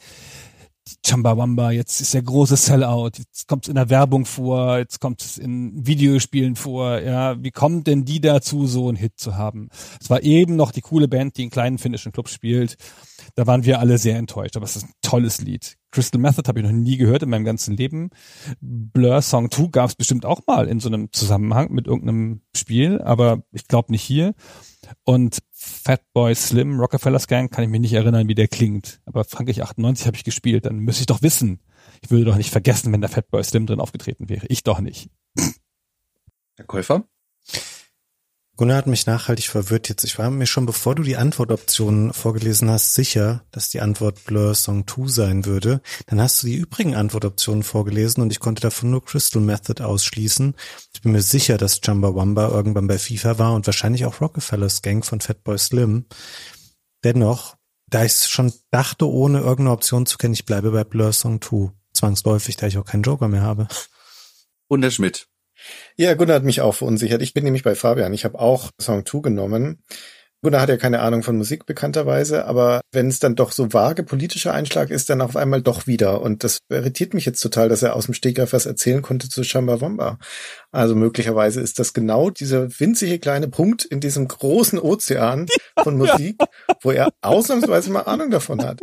Chumbawamba, 1.05 1.71
jetzt 1.71 2.01
ist 2.01 2.13
der 2.13 2.23
große 2.23 2.57
Sellout, 2.57 3.11
jetzt 3.17 3.47
kommt 3.47 3.65
es 3.65 3.69
in 3.69 3.75
der 3.75 3.89
Werbung 3.89 4.25
vor, 4.25 4.77
jetzt 4.77 4.99
kommt 4.99 5.21
es 5.21 5.37
in 5.37 5.87
Videospielen 5.87 6.55
vor, 6.55 6.99
ja, 6.99 7.41
wie 7.41 7.51
kommt 7.51 7.87
denn 7.87 8.03
die 8.03 8.19
dazu, 8.19 8.67
so 8.67 8.89
einen 8.89 8.97
Hit 8.97 9.13
zu 9.17 9.35
haben? 9.35 9.69
Es 10.01 10.09
war 10.09 10.21
eben 10.23 10.55
noch 10.55 10.71
die 10.71 10.81
coole 10.81 11.07
Band, 11.07 11.37
die 11.37 11.43
in 11.43 11.49
kleinen 11.49 11.77
finnischen 11.77 12.11
Clubs 12.11 12.33
spielt. 12.33 12.75
Da 13.35 13.47
waren 13.47 13.63
wir 13.63 13.79
alle 13.79 13.97
sehr 13.97 14.17
enttäuscht, 14.17 14.57
aber 14.57 14.65
es 14.65 14.75
ist 14.75 14.83
ein 14.83 14.93
tolles 15.01 15.39
Lied. 15.39 15.77
Crystal 15.93 16.19
Method 16.19 16.47
habe 16.47 16.59
ich 16.59 16.65
noch 16.65 16.71
nie 16.71 16.97
gehört 16.97 17.21
in 17.21 17.29
meinem 17.29 17.45
ganzen 17.45 17.77
Leben. 17.77 18.09
Blur 18.59 19.21
Song 19.21 19.51
2 19.51 19.67
gab 19.67 19.89
es 19.89 19.95
bestimmt 19.95 20.25
auch 20.25 20.41
mal 20.47 20.67
in 20.67 20.79
so 20.79 20.89
einem 20.89 21.13
Zusammenhang 21.13 21.71
mit 21.71 21.85
irgendeinem 21.85 22.41
Spiel, 22.55 22.99
aber 23.01 23.43
ich 23.51 23.67
glaube 23.67 23.91
nicht 23.91 24.01
hier. 24.01 24.33
Und 25.03 25.39
Fatboy 25.51 26.33
Slim, 26.33 26.79
Rockefeller's 26.79 27.27
Gang, 27.27 27.51
kann 27.51 27.63
ich 27.63 27.69
mich 27.69 27.79
nicht 27.79 27.93
erinnern, 27.93 28.27
wie 28.27 28.35
der 28.35 28.47
klingt. 28.47 29.01
Aber 29.05 29.23
Frankreich 29.23 29.61
98 29.61 30.07
habe 30.07 30.17
ich 30.17 30.23
gespielt, 30.23 30.65
dann 30.65 30.79
müsste 30.79 31.01
ich 31.01 31.07
doch 31.07 31.21
wissen. 31.21 31.59
Ich 32.01 32.09
würde 32.09 32.25
doch 32.25 32.37
nicht 32.37 32.49
vergessen, 32.49 32.91
wenn 32.91 33.01
da 33.01 33.07
Fatboy 33.07 33.43
Slim 33.43 33.67
drin 33.67 33.79
aufgetreten 33.79 34.29
wäre. 34.29 34.47
Ich 34.47 34.63
doch 34.63 34.79
nicht. 34.79 35.09
Herr 36.55 36.65
Käufer? 36.65 37.03
Gunnar 38.55 38.77
hat 38.77 38.87
mich 38.87 39.07
nachhaltig 39.07 39.47
verwirrt 39.47 39.89
jetzt. 39.89 40.03
Ich 40.03 40.19
war 40.19 40.29
mir 40.29 40.45
schon, 40.45 40.67
bevor 40.67 40.93
du 40.93 41.01
die 41.01 41.17
Antwortoptionen 41.17 42.13
vorgelesen 42.13 42.69
hast, 42.69 42.93
sicher, 42.93 43.43
dass 43.49 43.69
die 43.69 43.81
Antwort 43.81 44.25
Blur 44.25 44.53
Song 44.53 44.85
2 44.87 45.07
sein 45.07 45.45
würde. 45.45 45.81
Dann 46.05 46.21
hast 46.21 46.43
du 46.43 46.47
die 46.47 46.57
übrigen 46.57 46.93
Antwortoptionen 46.93 47.63
vorgelesen 47.63 48.21
und 48.21 48.31
ich 48.31 48.39
konnte 48.39 48.61
davon 48.61 48.91
nur 48.91 49.03
Crystal 49.03 49.41
Method 49.41 49.83
ausschließen. 49.83 50.53
Ich 50.93 51.01
bin 51.01 51.13
mir 51.13 51.23
sicher, 51.23 51.57
dass 51.57 51.81
Wamba 51.83 52.47
irgendwann 52.49 52.85
bei 52.85 52.99
FIFA 52.99 53.39
war 53.39 53.53
und 53.55 53.65
wahrscheinlich 53.65 54.05
auch 54.05 54.21
Rockefellers 54.21 54.83
Gang 54.83 55.03
von 55.03 55.19
Fatboy 55.19 55.57
Slim. 55.57 56.05
Dennoch, 57.03 57.57
da 57.87 58.05
ich 58.05 58.13
schon 58.13 58.53
dachte, 58.69 59.09
ohne 59.09 59.39
irgendeine 59.39 59.71
Option 59.71 60.05
zu 60.05 60.19
kennen, 60.19 60.35
ich 60.35 60.45
bleibe 60.45 60.69
bei 60.69 60.83
Blur 60.83 61.11
Song 61.11 61.41
2. 61.41 61.71
Zwangsläufig, 61.93 62.55
da 62.57 62.67
ich 62.67 62.77
auch 62.77 62.85
keinen 62.85 63.03
Joker 63.03 63.27
mehr 63.29 63.41
habe. 63.41 63.67
Und 64.67 64.81
der 64.81 64.91
Schmidt. 64.91 65.27
Ja, 65.95 66.13
Gunnar 66.13 66.37
hat 66.37 66.43
mich 66.43 66.61
auch 66.61 66.75
verunsichert. 66.75 67.21
Ich 67.21 67.33
bin 67.33 67.43
nämlich 67.43 67.63
bei 67.63 67.75
Fabian. 67.75 68.13
Ich 68.13 68.25
habe 68.25 68.39
auch 68.39 68.71
Song 68.79 69.05
2 69.05 69.19
genommen. 69.19 69.83
Gunnar 70.43 70.59
hat 70.59 70.69
ja 70.69 70.75
keine 70.75 70.99
Ahnung 70.99 71.23
von 71.23 71.37
Musik 71.37 71.65
bekannterweise, 71.65 72.45
aber 72.45 72.81
wenn 72.91 73.07
es 73.07 73.19
dann 73.19 73.35
doch 73.35 73.53
so 73.53 73.71
vage 73.71 74.03
politischer 74.03 74.53
Einschlag 74.53 74.89
ist, 74.89 75.09
dann 75.09 75.21
auf 75.21 75.37
einmal 75.37 75.61
doch 75.61 75.87
wieder. 75.87 76.21
Und 76.21 76.43
das 76.43 76.59
irritiert 76.69 77.13
mich 77.13 77.25
jetzt 77.25 77.39
total, 77.39 77.69
dass 77.69 77.81
er 77.81 77.95
aus 77.95 78.05
dem 78.05 78.13
Stegreif 78.13 78.51
was 78.51 78.65
erzählen 78.65 79.01
konnte 79.01 79.29
zu 79.29 79.45
Shambawamba. 79.45 80.19
Also 80.73 80.95
möglicherweise 80.95 81.61
ist 81.61 81.79
das 81.79 81.93
genau 81.93 82.29
dieser 82.29 82.67
winzige 82.77 83.19
kleine 83.19 83.47
Punkt 83.47 83.85
in 83.85 84.01
diesem 84.01 84.27
großen 84.27 84.79
Ozean 84.79 85.47
von 85.81 85.97
Musik, 85.97 86.35
wo 86.81 86.91
er 86.91 87.07
ausnahmsweise 87.21 87.89
mal 87.89 88.01
Ahnung 88.01 88.29
davon 88.29 88.65
hat. 88.65 88.81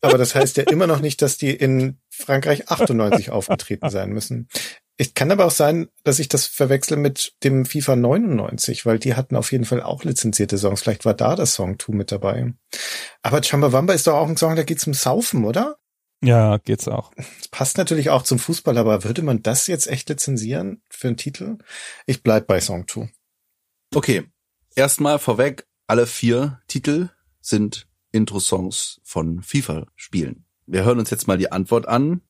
Aber 0.00 0.16
das 0.16 0.34
heißt 0.34 0.56
ja 0.56 0.64
immer 0.64 0.86
noch 0.86 1.00
nicht, 1.00 1.20
dass 1.20 1.36
die 1.36 1.50
in 1.50 1.98
Frankreich 2.08 2.70
98 2.70 3.30
aufgetreten 3.32 3.90
sein 3.90 4.10
müssen. 4.10 4.48
Es 5.02 5.14
kann 5.14 5.32
aber 5.32 5.46
auch 5.46 5.50
sein, 5.50 5.88
dass 6.04 6.20
ich 6.20 6.28
das 6.28 6.46
verwechsel 6.46 6.96
mit 6.96 7.34
dem 7.42 7.66
FIFA 7.66 7.96
99, 7.96 8.86
weil 8.86 9.00
die 9.00 9.16
hatten 9.16 9.34
auf 9.34 9.50
jeden 9.50 9.64
Fall 9.64 9.82
auch 9.82 10.04
lizenzierte 10.04 10.56
Songs. 10.58 10.80
Vielleicht 10.80 11.04
war 11.04 11.14
da 11.14 11.34
das 11.34 11.54
Song 11.54 11.76
2 11.76 11.92
mit 11.92 12.12
dabei. 12.12 12.54
Aber 13.20 13.40
Chumbawamba 13.40 13.94
ist 13.94 14.06
doch 14.06 14.14
auch 14.14 14.28
ein 14.28 14.36
Song, 14.36 14.54
da 14.54 14.62
geht's 14.62 14.86
um 14.86 14.94
Saufen, 14.94 15.44
oder? 15.44 15.76
Ja, 16.22 16.58
geht's 16.58 16.86
auch. 16.86 17.12
Das 17.16 17.48
passt 17.50 17.78
natürlich 17.78 18.10
auch 18.10 18.22
zum 18.22 18.38
Fußball, 18.38 18.78
aber 18.78 19.02
würde 19.02 19.22
man 19.22 19.42
das 19.42 19.66
jetzt 19.66 19.88
echt 19.88 20.08
lizenzieren 20.08 20.82
für 20.88 21.08
einen 21.08 21.16
Titel? 21.16 21.58
Ich 22.06 22.22
bleib 22.22 22.46
bei 22.46 22.60
Song 22.60 22.86
2. 22.86 23.10
Okay. 23.96 24.22
Erstmal 24.76 25.18
vorweg, 25.18 25.66
alle 25.88 26.06
vier 26.06 26.60
Titel 26.68 27.08
sind 27.40 27.88
Intro-Songs 28.12 29.00
von 29.02 29.42
FIFA-Spielen. 29.42 30.44
Wir 30.66 30.84
hören 30.84 31.00
uns 31.00 31.10
jetzt 31.10 31.26
mal 31.26 31.38
die 31.38 31.50
Antwort 31.50 31.88
an. 31.88 32.20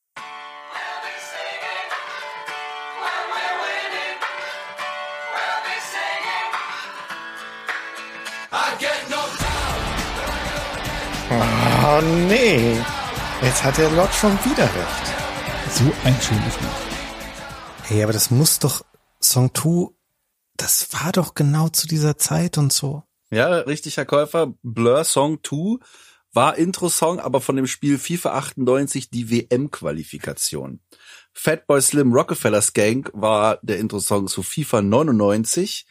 Oh 11.85 12.01
nee. 12.01 12.81
Jetzt 13.43 13.65
hat 13.65 13.77
der 13.77 13.91
Lord 13.91 14.15
schon 14.15 14.33
wieder 14.45 14.63
recht. 14.63 15.73
So 15.73 15.83
ein 16.05 16.15
schönes 16.21 16.61
Lied. 16.61 16.71
Hey, 17.83 18.05
aber 18.05 18.13
das 18.13 18.31
muss 18.31 18.61
doch 18.61 18.85
Song 19.21 19.53
2, 19.53 19.93
das 20.57 20.93
war 20.93 21.11
doch 21.11 21.35
genau 21.35 21.71
zu 21.71 21.89
dieser 21.89 22.17
Zeit 22.17 22.57
und 22.57 22.73
so. 22.73 23.03
Ja, 23.33 23.49
richtig, 23.49 23.97
Herr 23.97 24.05
Käufer. 24.05 24.55
Blur 24.63 25.03
Song 25.03 25.41
2 25.43 25.85
war 26.33 26.57
Intro-Song, 26.57 27.19
aber 27.19 27.41
von 27.41 27.57
dem 27.57 27.67
Spiel 27.67 27.99
FIFA 27.99 28.35
98 28.35 29.11
die 29.11 29.29
WM-Qualifikation. 29.31 30.79
Fatboy 31.33 31.83
Slim 31.83 32.13
Rockefellers 32.13 32.75
Gang 32.75 33.11
war 33.13 33.59
der 33.63 33.81
Intro-Song 33.81 34.29
zu 34.29 34.45
FIFA 34.45 34.83
99. 34.83 35.85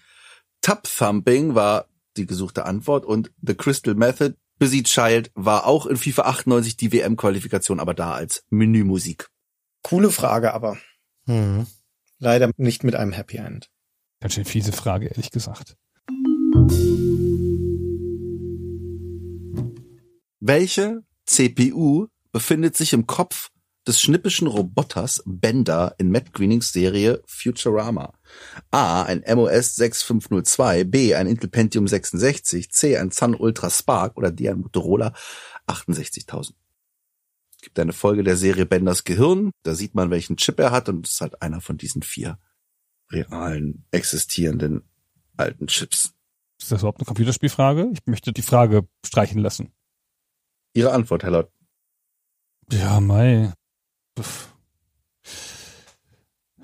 Tub 0.61 0.84
Thumping 0.84 1.53
war 1.53 1.88
die 2.15 2.26
gesuchte 2.26 2.63
Antwort 2.63 3.05
und 3.05 3.31
The 3.41 3.55
Crystal 3.55 3.93
Method 3.93 4.35
Busy 4.61 4.83
Child 4.83 5.31
war 5.33 5.65
auch 5.65 5.88
in 5.88 5.97
FIFA 5.97 6.21
98 6.21 6.77
die 6.77 6.93
WM-Qualifikation, 6.93 7.79
aber 7.79 7.95
da 7.95 8.11
als 8.11 8.43
Menümusik. 8.51 9.27
Coole 9.81 10.11
Frage, 10.11 10.53
aber 10.53 10.77
hm. 11.25 11.65
leider 12.19 12.51
nicht 12.57 12.83
mit 12.83 12.93
einem 12.93 13.11
Happy 13.11 13.38
End. 13.38 13.71
Ganz 14.19 14.35
schön 14.35 14.45
fiese 14.45 14.71
Frage, 14.71 15.07
ehrlich 15.07 15.31
gesagt. 15.31 15.77
Welche 20.39 21.01
CPU 21.25 22.05
befindet 22.31 22.77
sich 22.77 22.93
im 22.93 23.07
Kopf 23.07 23.49
des 23.87 23.99
schnippischen 23.99 24.47
Roboters 24.47 25.23
Bender 25.25 25.95
in 25.97 26.11
Matt 26.11 26.33
Greenings 26.33 26.71
Serie 26.71 27.21
Futurama. 27.25 28.13
A. 28.69 29.03
Ein 29.03 29.23
MOS 29.27 29.75
6502, 29.75 30.83
B. 30.83 31.15
ein 31.15 31.27
Intel 31.27 31.49
Pentium 31.49 31.87
66, 31.87 32.71
C. 32.71 32.97
ein 32.97 33.11
Sun 33.11 33.35
Ultra 33.35 33.69
Spark 33.69 34.17
oder 34.17 34.31
D. 34.31 34.49
ein 34.49 34.59
Motorola 34.59 35.13
68000. 35.67 36.55
Es 37.55 37.61
gibt 37.61 37.79
eine 37.79 37.93
Folge 37.93 38.23
der 38.23 38.37
Serie 38.37 38.65
Benders 38.65 39.03
Gehirn, 39.03 39.51
da 39.63 39.75
sieht 39.75 39.95
man, 39.95 40.09
welchen 40.09 40.37
Chip 40.37 40.59
er 40.59 40.71
hat 40.71 40.89
und 40.89 41.05
es 41.05 41.13
ist 41.13 41.21
halt 41.21 41.41
einer 41.41 41.61
von 41.61 41.77
diesen 41.77 42.01
vier 42.01 42.39
realen, 43.11 43.85
existierenden 43.91 44.83
alten 45.37 45.67
Chips. 45.67 46.13
Ist 46.61 46.71
das 46.71 46.81
überhaupt 46.81 46.99
eine 46.99 47.05
Computerspielfrage? 47.05 47.89
Ich 47.93 47.99
möchte 48.05 48.33
die 48.33 48.41
Frage 48.41 48.87
streichen 49.05 49.39
lassen. 49.39 49.73
Ihre 50.73 50.91
Antwort, 50.91 51.23
Herr 51.23 51.31
Lott. 51.31 51.51
Ja, 52.71 52.99
Mai. 52.99 53.53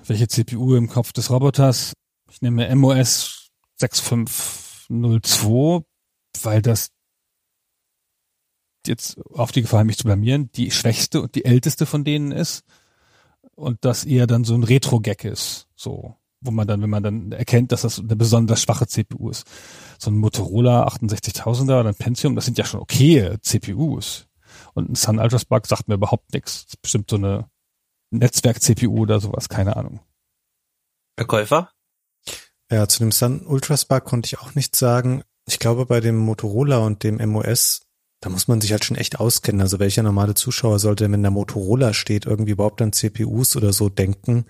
Welche 0.06 0.28
CPU 0.28 0.74
im 0.74 0.88
Kopf 0.88 1.12
des 1.12 1.30
Roboters? 1.30 1.92
Ich 2.30 2.42
nehme 2.42 2.74
MOS 2.74 3.50
6502, 3.76 5.84
weil 6.42 6.62
das 6.62 6.90
jetzt 8.86 9.20
auf 9.26 9.52
die 9.52 9.62
Gefahr, 9.62 9.84
mich 9.84 9.98
zu 9.98 10.04
blamieren, 10.04 10.50
die 10.52 10.70
schwächste 10.70 11.22
und 11.22 11.34
die 11.34 11.44
älteste 11.44 11.86
von 11.86 12.04
denen 12.04 12.32
ist 12.32 12.64
und 13.54 13.84
das 13.84 14.04
eher 14.04 14.26
dann 14.26 14.44
so 14.44 14.54
ein 14.54 14.62
Retro-Gag 14.62 15.24
ist, 15.24 15.68
so, 15.76 16.16
wo 16.40 16.50
man 16.50 16.66
dann, 16.66 16.80
wenn 16.80 16.90
man 16.90 17.02
dann 17.02 17.32
erkennt, 17.32 17.72
dass 17.72 17.82
das 17.82 17.98
eine 17.98 18.16
besonders 18.16 18.62
schwache 18.62 18.86
CPU 18.86 19.30
ist. 19.30 19.46
So 19.98 20.10
ein 20.10 20.16
Motorola 20.16 20.86
68000er 20.88 21.80
oder 21.80 21.88
ein 21.88 21.94
Pentium, 21.94 22.34
das 22.34 22.44
sind 22.44 22.58
ja 22.58 22.64
schon 22.64 22.80
okay 22.80 23.36
CPUs. 23.40 24.27
Und 24.78 24.90
ein 24.90 24.94
Sun 24.94 25.18
Ultra 25.18 25.38
Spark 25.38 25.66
sagt 25.66 25.88
mir 25.88 25.94
überhaupt 25.94 26.32
nichts. 26.32 26.64
Das 26.64 26.74
ist 26.74 26.82
bestimmt 26.82 27.10
so 27.10 27.16
eine 27.16 27.50
Netzwerk-CPU 28.10 29.00
oder 29.02 29.20
sowas, 29.20 29.48
keine 29.48 29.76
Ahnung. 29.76 30.00
Herr 31.16 31.26
Käufer? 31.26 31.70
Ja, 32.70 32.86
zu 32.88 33.00
dem 33.00 33.12
Sun 33.12 33.46
Ultra 33.46 33.76
Spark 33.76 34.04
konnte 34.04 34.26
ich 34.26 34.38
auch 34.38 34.54
nichts 34.54 34.78
sagen. 34.78 35.22
Ich 35.46 35.58
glaube, 35.58 35.86
bei 35.86 36.00
dem 36.00 36.16
Motorola 36.16 36.78
und 36.78 37.02
dem 37.02 37.16
MOS, 37.16 37.80
da 38.20 38.28
muss 38.28 38.48
man 38.48 38.60
sich 38.60 38.72
halt 38.72 38.84
schon 38.84 38.96
echt 38.96 39.18
auskennen. 39.18 39.62
Also 39.62 39.78
welcher 39.78 40.02
normale 40.02 40.34
Zuschauer 40.34 40.78
sollte, 40.78 41.10
wenn 41.10 41.22
der 41.22 41.30
Motorola 41.30 41.94
steht, 41.94 42.26
irgendwie 42.26 42.52
überhaupt 42.52 42.82
an 42.82 42.92
CPUs 42.92 43.56
oder 43.56 43.72
so 43.72 43.88
denken? 43.88 44.46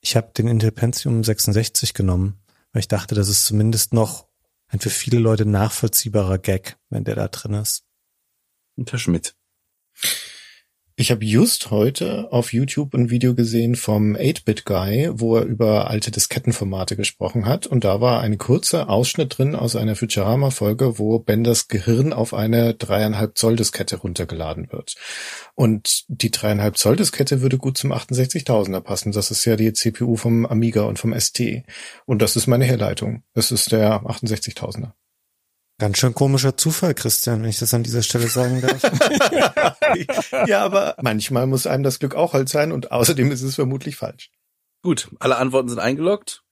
Ich 0.00 0.16
habe 0.16 0.32
den 0.36 0.48
Intel 0.48 0.72
Pentium 0.72 1.22
66 1.22 1.94
genommen, 1.94 2.40
weil 2.72 2.80
ich 2.80 2.88
dachte, 2.88 3.14
das 3.14 3.28
ist 3.28 3.44
zumindest 3.44 3.92
noch 3.92 4.26
ein 4.68 4.80
für 4.80 4.90
viele 4.90 5.18
Leute 5.18 5.44
nachvollziehbarer 5.44 6.38
Gag, 6.38 6.78
wenn 6.88 7.04
der 7.04 7.14
da 7.14 7.28
drin 7.28 7.54
ist. 7.54 7.84
Und 8.76 8.90
Herr 8.90 8.98
Schmidt. 8.98 9.36
Ich 10.94 11.10
habe 11.10 11.24
just 11.24 11.70
heute 11.70 12.30
auf 12.30 12.52
YouTube 12.52 12.94
ein 12.94 13.08
Video 13.08 13.34
gesehen 13.34 13.76
vom 13.76 14.14
8-Bit-Guy, 14.14 15.10
wo 15.14 15.36
er 15.36 15.44
über 15.44 15.88
alte 15.90 16.10
Diskettenformate 16.10 16.96
gesprochen 16.96 17.46
hat. 17.46 17.66
Und 17.66 17.82
da 17.82 18.02
war 18.02 18.20
ein 18.20 18.36
kurzer 18.36 18.90
Ausschnitt 18.90 19.38
drin 19.38 19.56
aus 19.56 19.74
einer 19.74 19.96
Futurama-Folge, 19.96 20.98
wo 20.98 21.18
Benders 21.18 21.68
Gehirn 21.68 22.12
auf 22.12 22.34
eine 22.34 22.74
dreieinhalb 22.74 23.38
Zoll 23.38 23.56
Diskette 23.56 23.96
runtergeladen 23.96 24.70
wird. 24.70 24.94
Und 25.54 26.04
die 26.08 26.30
dreieinhalb 26.30 26.76
Zoll 26.76 26.96
Diskette 26.96 27.40
würde 27.40 27.56
gut 27.56 27.78
zum 27.78 27.92
68000er 27.92 28.80
passen. 28.80 29.12
Das 29.12 29.30
ist 29.30 29.44
ja 29.46 29.56
die 29.56 29.72
CPU 29.72 30.16
vom 30.16 30.44
Amiga 30.44 30.82
und 30.82 30.98
vom 30.98 31.18
ST. 31.18 31.64
Und 32.04 32.20
das 32.20 32.36
ist 32.36 32.46
meine 32.46 32.66
Herleitung. 32.66 33.24
Das 33.32 33.50
ist 33.50 33.72
der 33.72 34.02
68000er. 34.02 34.92
Ganz 35.82 35.98
schön 35.98 36.14
komischer 36.14 36.56
Zufall, 36.56 36.94
Christian, 36.94 37.42
wenn 37.42 37.48
ich 37.48 37.58
das 37.58 37.74
an 37.74 37.82
dieser 37.82 38.04
Stelle 38.04 38.28
sagen 38.28 38.60
darf. 38.60 38.82
ja, 40.46 40.64
aber 40.64 40.94
manchmal 41.02 41.48
muss 41.48 41.66
einem 41.66 41.82
das 41.82 41.98
Glück 41.98 42.14
auch 42.14 42.34
halt 42.34 42.48
sein 42.48 42.70
und 42.70 42.92
außerdem 42.92 43.32
ist 43.32 43.42
es 43.42 43.56
vermutlich 43.56 43.96
falsch. 43.96 44.30
Gut, 44.82 45.10
alle 45.18 45.38
Antworten 45.38 45.70
sind 45.70 45.80
eingeloggt. 45.80 46.44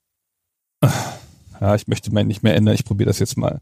Ja, 1.61 1.77
ich 1.77 1.87
möchte 1.87 2.13
meinen 2.13 2.27
nicht 2.27 2.43
mehr 2.43 2.57
ändern. 2.57 2.75
Ich 2.75 2.85
probiere 2.85 3.07
das 3.07 3.21
jetzt 3.21 3.37
mal. 3.37 3.61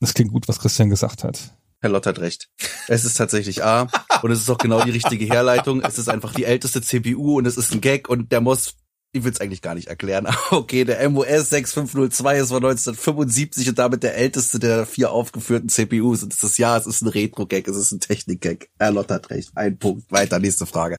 Das 0.00 0.14
klingt 0.14 0.32
gut, 0.32 0.48
was 0.48 0.58
Christian 0.58 0.88
gesagt 0.88 1.22
hat. 1.22 1.54
Herr 1.82 1.90
Lott 1.90 2.06
hat 2.06 2.18
recht. 2.20 2.48
Es 2.88 3.04
ist 3.04 3.18
tatsächlich 3.18 3.62
A 3.62 3.88
und 4.22 4.30
es 4.30 4.40
ist 4.40 4.48
auch 4.48 4.56
genau 4.56 4.82
die 4.84 4.90
richtige 4.90 5.26
Herleitung. 5.26 5.82
Es 5.82 5.98
ist 5.98 6.08
einfach 6.08 6.32
die 6.32 6.46
älteste 6.46 6.80
CPU 6.80 7.36
und 7.36 7.46
es 7.46 7.58
ist 7.58 7.74
ein 7.74 7.82
Gag 7.82 8.08
und 8.08 8.32
der 8.32 8.40
muss 8.40 8.76
ich 9.12 9.24
will 9.24 9.32
es 9.32 9.40
eigentlich 9.40 9.62
gar 9.62 9.74
nicht 9.74 9.88
erklären, 9.88 10.28
okay, 10.50 10.84
der 10.84 11.08
MOS 11.10 11.50
6502 11.50 12.38
ist 12.38 12.48
von 12.48 12.58
1975 12.58 13.68
und 13.70 13.78
damit 13.78 14.02
der 14.02 14.16
älteste 14.16 14.58
der 14.58 14.86
vier 14.86 15.10
aufgeführten 15.10 15.68
CPUs. 15.68 16.22
Und 16.22 16.32
es 16.32 16.42
ist 16.42 16.58
ja, 16.58 16.76
es 16.76 16.86
ist 16.86 17.02
ein 17.02 17.08
Retro-Gag, 17.08 17.66
es 17.66 17.76
ist 17.76 17.92
ein 17.92 18.00
Technik-Gag. 18.00 18.70
Herr 18.78 18.92
Lott 18.92 19.10
hat 19.10 19.30
recht. 19.30 19.50
Ein 19.56 19.78
Punkt. 19.78 20.10
Weiter, 20.12 20.38
nächste 20.38 20.66
Frage. 20.66 20.96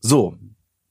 So, 0.00 0.38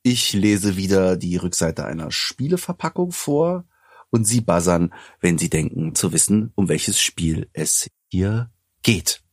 ich 0.03 0.33
lese 0.33 0.77
wieder 0.77 1.17
die 1.17 1.37
Rückseite 1.37 1.85
einer 1.85 2.11
Spieleverpackung 2.11 3.11
vor 3.11 3.65
und 4.11 4.25
Sie 4.25 4.41
buzzern, 4.41 4.93
wenn 5.19 5.37
Sie 5.37 5.49
denken 5.49 5.95
zu 5.95 6.13
wissen, 6.13 6.51
um 6.55 6.69
welches 6.69 6.99
Spiel 6.99 7.49
es 7.53 7.89
hier 8.11 8.51
geht. 8.83 9.24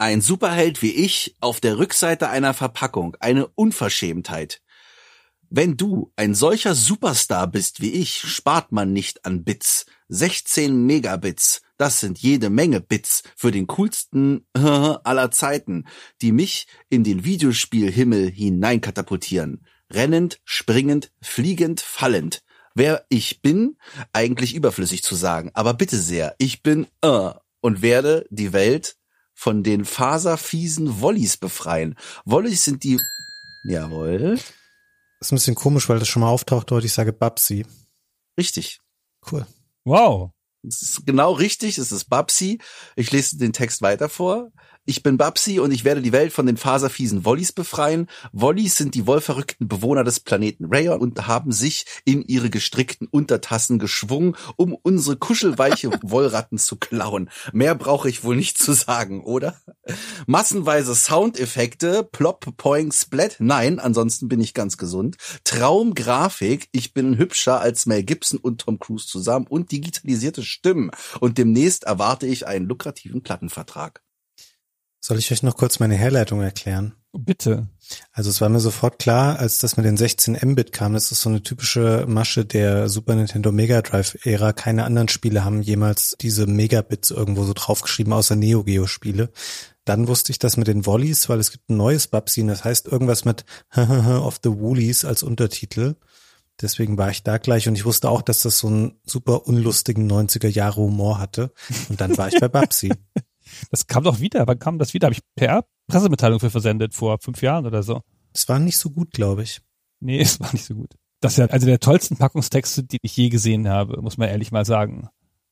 Ein 0.00 0.20
Superheld 0.20 0.80
wie 0.80 0.92
ich 0.92 1.34
auf 1.40 1.58
der 1.58 1.78
Rückseite 1.78 2.28
einer 2.28 2.54
Verpackung. 2.54 3.16
Eine 3.18 3.48
Unverschämtheit. 3.48 4.62
Wenn 5.50 5.76
du 5.76 6.12
ein 6.14 6.36
solcher 6.36 6.76
Superstar 6.76 7.48
bist 7.48 7.80
wie 7.80 7.90
ich, 7.90 8.20
spart 8.20 8.70
man 8.70 8.92
nicht 8.92 9.24
an 9.24 9.42
Bits. 9.42 9.86
16 10.08 10.86
Megabits. 10.86 11.62
Das 11.78 11.98
sind 11.98 12.18
jede 12.18 12.48
Menge 12.48 12.80
Bits 12.80 13.24
für 13.34 13.50
den 13.50 13.66
coolsten 13.66 14.46
aller 14.54 15.32
Zeiten, 15.32 15.84
die 16.22 16.30
mich 16.30 16.68
in 16.90 17.02
den 17.02 17.24
Videospielhimmel 17.24 18.30
hineinkatapultieren. 18.30 19.66
Rennend, 19.90 20.40
springend, 20.44 21.10
fliegend, 21.20 21.80
fallend. 21.80 22.44
Wer 22.76 23.04
ich 23.08 23.42
bin, 23.42 23.76
eigentlich 24.12 24.54
überflüssig 24.54 25.02
zu 25.02 25.16
sagen, 25.16 25.50
aber 25.54 25.74
bitte 25.74 25.98
sehr, 25.98 26.36
ich 26.38 26.62
bin 26.62 26.86
äh, 27.00 27.30
und 27.60 27.82
werde 27.82 28.26
die 28.30 28.52
Welt 28.52 28.97
von 29.38 29.62
den 29.62 29.84
faserfiesen 29.84 31.00
Wollies 31.00 31.36
befreien. 31.36 31.94
Wollies 32.24 32.64
sind 32.64 32.82
die, 32.82 32.98
jawohl. 33.62 34.34
Das 34.34 35.28
ist 35.28 35.32
ein 35.32 35.36
bisschen 35.36 35.54
komisch, 35.54 35.88
weil 35.88 36.00
das 36.00 36.08
schon 36.08 36.22
mal 36.22 36.28
auftaucht 36.28 36.72
dort. 36.72 36.82
Ich 36.82 36.92
sage 36.92 37.12
Babsi. 37.12 37.64
Richtig. 38.36 38.80
Cool. 39.30 39.46
Wow. 39.84 40.32
Das 40.64 40.82
ist 40.82 41.06
genau 41.06 41.34
richtig, 41.34 41.78
es 41.78 41.92
ist 41.92 42.06
Babsi. 42.06 42.58
Ich 42.96 43.12
lese 43.12 43.38
den 43.38 43.52
Text 43.52 43.80
weiter 43.80 44.08
vor. 44.08 44.50
Ich 44.88 45.02
bin 45.02 45.18
Babsi 45.18 45.60
und 45.60 45.70
ich 45.70 45.84
werde 45.84 46.00
die 46.00 46.12
Welt 46.12 46.32
von 46.32 46.46
den 46.46 46.56
faserfiesen 46.56 47.26
Wollies 47.26 47.52
befreien. 47.52 48.06
Wollies 48.32 48.76
sind 48.76 48.94
die 48.94 49.06
wollverrückten 49.06 49.68
Bewohner 49.68 50.02
des 50.02 50.18
Planeten 50.18 50.64
Rayon 50.64 50.98
und 50.98 51.26
haben 51.26 51.52
sich 51.52 51.84
in 52.06 52.22
ihre 52.22 52.48
gestrickten 52.48 53.06
Untertassen 53.06 53.78
geschwungen, 53.78 54.34
um 54.56 54.74
unsere 54.74 55.18
kuschelweiche 55.18 55.90
Wollratten 56.02 56.56
zu 56.56 56.76
klauen. 56.76 57.28
Mehr 57.52 57.74
brauche 57.74 58.08
ich 58.08 58.24
wohl 58.24 58.34
nicht 58.34 58.56
zu 58.56 58.72
sagen, 58.72 59.22
oder? 59.22 59.60
Massenweise 60.26 60.94
Soundeffekte, 60.94 62.08
Plop, 62.10 62.56
Poing, 62.56 62.90
Splat. 62.90 63.36
Nein, 63.40 63.80
ansonsten 63.80 64.26
bin 64.26 64.40
ich 64.40 64.54
ganz 64.54 64.78
gesund. 64.78 65.16
Traumgrafik. 65.44 66.70
Ich 66.72 66.94
bin 66.94 67.18
hübscher 67.18 67.60
als 67.60 67.84
Mel 67.84 68.04
Gibson 68.04 68.38
und 68.38 68.62
Tom 68.62 68.78
Cruise 68.78 69.06
zusammen 69.06 69.48
und 69.48 69.70
digitalisierte 69.70 70.42
Stimmen. 70.42 70.90
Und 71.20 71.36
demnächst 71.36 71.84
erwarte 71.84 72.26
ich 72.26 72.46
einen 72.46 72.66
lukrativen 72.66 73.22
Plattenvertrag. 73.22 74.00
Soll 75.08 75.16
ich 75.16 75.32
euch 75.32 75.42
noch 75.42 75.56
kurz 75.56 75.78
meine 75.78 75.94
Herleitung 75.94 76.42
erklären? 76.42 76.92
Bitte. 77.14 77.66
Also 78.12 78.28
es 78.28 78.42
war 78.42 78.50
mir 78.50 78.60
sofort 78.60 78.98
klar, 78.98 79.38
als 79.38 79.56
das 79.56 79.78
mit 79.78 79.86
den 79.86 79.96
16 79.96 80.36
Mbit 80.44 80.70
kam, 80.70 80.92
das 80.92 81.10
ist 81.10 81.22
so 81.22 81.30
eine 81.30 81.42
typische 81.42 82.04
Masche 82.06 82.44
der 82.44 82.90
Super 82.90 83.14
Nintendo 83.14 83.50
Mega 83.50 83.80
Drive 83.80 84.18
Ära. 84.26 84.52
Keine 84.52 84.84
anderen 84.84 85.08
Spiele 85.08 85.46
haben 85.46 85.62
jemals 85.62 86.14
diese 86.20 86.46
Megabits 86.46 87.10
irgendwo 87.10 87.44
so 87.44 87.54
draufgeschrieben, 87.54 88.12
außer 88.12 88.36
Neo 88.36 88.64
Geo 88.64 88.86
Spiele. 88.86 89.30
Dann 89.86 90.08
wusste 90.08 90.30
ich 90.30 90.38
das 90.38 90.58
mit 90.58 90.66
den 90.66 90.84
Volleys, 90.84 91.30
weil 91.30 91.40
es 91.40 91.52
gibt 91.52 91.70
ein 91.70 91.78
neues 91.78 92.08
Babsi, 92.08 92.46
das 92.46 92.64
heißt 92.64 92.86
irgendwas 92.86 93.24
mit 93.24 93.46
of 93.76 94.40
the 94.44 94.50
Woolies 94.50 95.06
als 95.06 95.22
Untertitel. 95.22 95.94
Deswegen 96.60 96.98
war 96.98 97.08
ich 97.08 97.22
da 97.22 97.38
gleich 97.38 97.66
und 97.66 97.76
ich 97.76 97.86
wusste 97.86 98.10
auch, 98.10 98.20
dass 98.20 98.40
das 98.40 98.58
so 98.58 98.66
einen 98.66 99.00
super 99.06 99.46
unlustigen 99.46 100.10
90er 100.10 100.48
Jahre 100.48 100.82
Humor 100.82 101.18
hatte. 101.18 101.50
Und 101.88 101.98
dann 101.98 102.18
war 102.18 102.28
ich 102.28 102.38
bei 102.38 102.48
Babsi. 102.48 102.92
Das 103.70 103.86
kam 103.86 104.04
doch 104.04 104.20
wieder. 104.20 104.46
Wann 104.46 104.58
kam 104.58 104.78
das 104.78 104.94
wieder? 104.94 105.06
Habe 105.06 105.14
ich 105.14 105.22
per 105.34 105.64
Pressemitteilung 105.88 106.40
für 106.40 106.50
versendet 106.50 106.94
vor 106.94 107.18
fünf 107.20 107.42
Jahren 107.42 107.66
oder 107.66 107.82
so. 107.82 108.02
Es 108.32 108.48
war 108.48 108.58
nicht 108.58 108.78
so 108.78 108.90
gut, 108.90 109.12
glaube 109.12 109.42
ich. 109.42 109.60
Nee, 110.00 110.20
es 110.22 110.40
war 110.40 110.52
nicht 110.52 110.64
so 110.64 110.74
gut. 110.74 110.94
Das 111.20 111.32
ist 111.32 111.38
ja 111.38 111.46
also 111.46 111.66
der 111.66 111.80
tollsten 111.80 112.16
Packungstexte, 112.16 112.84
die 112.84 112.98
ich 113.02 113.16
je 113.16 113.28
gesehen 113.28 113.68
habe, 113.68 114.00
muss 114.00 114.18
man 114.18 114.28
ehrlich 114.28 114.52
mal 114.52 114.64
sagen. 114.64 115.08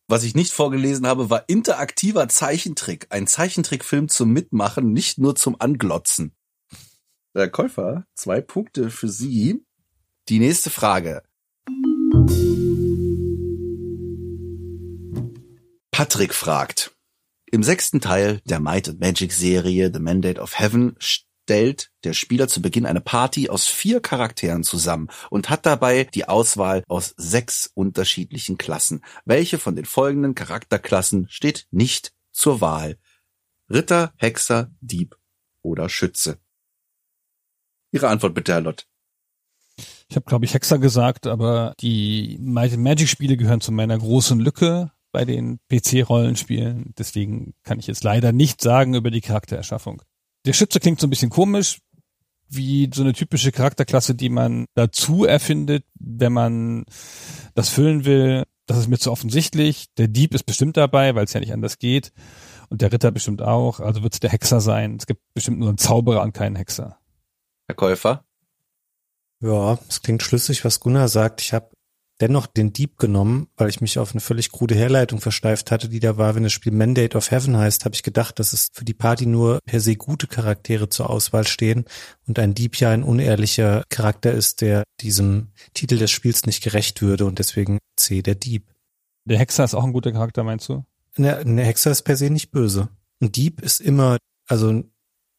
Was 0.09 0.23
ich 0.23 0.37
nicht 0.37 0.53
vorgelesen 0.53 1.07
habe, 1.07 1.31
war 1.31 1.49
interaktiver 1.49 2.29
Zeichentrick. 2.29 3.09
Ein 3.11 3.27
Zeichentrickfilm 3.27 4.09
zum 4.09 4.33
Mitmachen, 4.33 4.93
nicht 4.93 5.19
nur 5.19 5.35
zum 5.35 5.61
Anglotzen. 5.61 6.33
Der 7.35 7.51
Käufer, 7.51 8.07
zwei 8.15 8.41
Punkte 8.41 8.91
für 8.91 9.09
Sie. 9.09 9.65
Die 10.29 10.39
nächste 10.39 10.71
Frage. 10.71 11.23
Patrick 15.91 16.35
fragt. 16.35 16.96
Im 17.49 17.63
sechsten 17.63 18.01
Teil 18.01 18.41
der 18.45 18.59
Might 18.59 18.89
and 18.89 19.01
Magic 19.01 19.33
Serie 19.33 19.93
The 19.93 20.01
Mandate 20.01 20.41
of 20.41 20.59
Heaven 20.59 20.97
stellt 20.99 21.93
der 22.03 22.13
Spieler 22.13 22.49
zu 22.49 22.61
Beginn 22.61 22.87
eine 22.87 23.01
Party 23.01 23.49
aus 23.49 23.69
vier 23.69 24.01
Charakteren 24.01 24.65
zusammen 24.65 25.09
und 25.31 25.49
hat 25.49 25.65
dabei 25.65 26.05
die 26.05 26.29
Auswahl 26.29 26.83
aus 26.89 27.15
sechs 27.17 27.71
unterschiedlichen 27.73 28.59
Klassen. 28.59 29.05
Welche 29.25 29.59
von 29.59 29.77
den 29.77 29.85
folgenden 29.85 30.35
Charakterklassen 30.35 31.29
steht 31.29 31.69
nicht 31.71 32.13
zur 32.33 32.61
Wahl? 32.61 32.99
Ritter, 33.71 34.13
Hexer, 34.17 34.73
Dieb 34.81 35.17
oder 35.63 35.89
Schütze? 35.89 36.39
Ihre 37.93 38.09
Antwort 38.09 38.35
bitte, 38.35 38.55
Herr 38.55 38.61
Lott. 38.61 38.89
Ich 40.09 40.17
habe, 40.17 40.27
glaube 40.27 40.45
ich, 40.45 40.55
Hexer 40.55 40.79
gesagt, 40.79 41.29
aber 41.29 41.75
die 41.81 42.39
Might 42.41 42.73
and 42.73 42.83
Magic 42.83 43.09
Spiele 43.09 43.37
gehören 43.37 43.61
zu 43.61 43.71
meiner 43.71 43.99
großen 43.99 44.41
Lücke 44.41 44.91
bei 45.13 45.25
den 45.25 45.59
PC-Rollenspielen. 45.71 46.95
Deswegen 46.99 47.55
kann 47.63 47.79
ich 47.79 47.87
jetzt 47.87 48.05
leider 48.05 48.33
nicht 48.33 48.61
sagen 48.61 48.95
über 48.95 49.11
die 49.11 49.21
Charaktererschaffung. 49.21 50.03
Der 50.45 50.53
Schütze 50.53 50.81
klingt 50.81 51.01
so 51.01 51.07
ein 51.07 51.11
bisschen 51.11 51.31
komisch, 51.31 51.79
wie 52.49 52.91
so 52.95 53.03
eine 53.03 53.13
typische 53.13 53.53
Charakterklasse, 53.53 54.15
die 54.15 54.29
man 54.29 54.67
dazu 54.75 55.25
erfindet, 55.25 55.85
wenn 55.99 56.33
man 56.33 56.85
das 57.55 57.69
füllen 57.69 58.05
will. 58.05 58.45
Das 58.67 58.79
ist 58.79 58.89
mir 58.89 58.99
zu 58.99 59.11
offensichtlich. 59.11 59.87
Der 59.97 60.09
Dieb 60.09 60.35
ist 60.35 60.45
bestimmt 60.45 60.77
dabei, 60.77 61.15
weil 61.15 61.25
es 61.25 61.33
ja 61.33 61.41
nicht 61.41 61.53
anders 61.53 61.79
geht. 61.79 62.13
Und 62.69 62.83
der 62.83 62.93
Ritter 62.93 63.11
bestimmt 63.11 63.43
auch. 63.43 63.81
Also 63.81 64.03
wird 64.03 64.15
es 64.15 64.21
der 64.21 64.31
Hexer 64.31 64.61
sein. 64.61 64.97
Es 64.99 65.07
gibt 65.07 65.23
bestimmt 65.35 65.59
nur 65.59 65.69
einen 65.69 65.79
Zauberer 65.79 66.23
und 66.23 66.33
keinen 66.33 66.57
Hexer. 66.57 66.99
Herr 67.69 67.77
Käufer? 67.77 68.25
Ja, 69.41 69.79
es 69.89 70.03
klingt 70.03 70.23
schlüssig, 70.23 70.65
was 70.65 70.81
Gunnar 70.81 71.09
sagt. 71.09 71.41
Ich 71.41 71.53
habe 71.53 71.71
dennoch 72.21 72.47
den 72.47 72.73
Dieb 72.73 72.99
genommen, 72.99 73.49
weil 73.57 73.69
ich 73.69 73.81
mich 73.81 73.99
auf 73.99 74.13
eine 74.13 74.21
völlig 74.21 74.51
krude 74.51 74.75
Herleitung 74.75 75.21
versteift 75.21 75.71
hatte, 75.71 75.89
die 75.89 76.01
da 76.01 76.17
war, 76.17 76.35
wenn 76.35 76.43
das 76.43 76.53
Spiel 76.53 76.73
Mandate 76.73 77.17
of 77.17 77.31
Heaven 77.31 77.57
heißt, 77.57 77.85
habe 77.85 77.95
ich 77.95 78.03
gedacht, 78.03 78.39
dass 78.39 78.53
es 78.53 78.69
für 78.73 78.85
die 78.85 78.95
Party 78.95 79.27
nur 79.27 79.61
per 79.67 79.81
se 79.81 79.97
gute 79.97 80.27
Charaktere 80.27 80.89
zur 80.89 81.11
Auswahl 81.11 81.47
stehen 81.47 81.85
und 82.27 82.39
ein 82.39 82.55
Dieb 82.55 82.77
ja 82.77 82.91
ein 82.91 83.03
unehrlicher 83.03 83.85
Charakter 83.89 84.33
ist, 84.33 84.61
der 84.61 84.85
diesem 85.01 85.49
Titel 85.75 85.99
des 85.99 86.11
Spiels 86.11 86.47
nicht 86.47 86.63
gerecht 86.63 87.03
würde 87.03 87.27
und 87.27 87.39
deswegen 87.39 87.79
C, 87.97 88.23
der 88.23 88.35
Dieb. 88.35 88.73
Der 89.27 89.39
Hexer 89.39 89.65
ist 89.65 89.75
auch 89.75 89.85
ein 89.85 89.93
guter 89.93 90.13
Charakter, 90.13 90.45
meinst 90.45 90.69
du? 90.69 90.85
Ne, 91.17 91.37
eine 91.37 91.65
Hexer 91.65 91.91
ist 91.91 92.03
per 92.03 92.17
se 92.17 92.31
nicht 92.31 92.51
böse. 92.51 92.89
Ein 93.21 93.33
Dieb 93.33 93.61
ist 93.61 93.81
immer, 93.81 94.19
also 94.47 94.85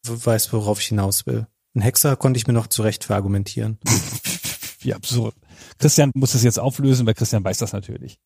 weiß, 0.06 0.52
worauf 0.52 0.80
ich 0.80 0.88
hinaus 0.88 1.26
will. 1.26 1.46
Ein 1.74 1.82
Hexer 1.82 2.16
konnte 2.16 2.38
ich 2.38 2.46
mir 2.46 2.52
noch 2.52 2.66
zurecht 2.66 3.04
verargumentieren. 3.04 3.78
Wie 4.88 4.94
absurd. 4.94 5.34
Christian 5.78 6.10
muss 6.14 6.34
es 6.34 6.42
jetzt 6.42 6.58
auflösen, 6.58 7.06
weil 7.06 7.12
Christian 7.12 7.44
weiß 7.44 7.58
das 7.58 7.74
natürlich. 7.74 8.18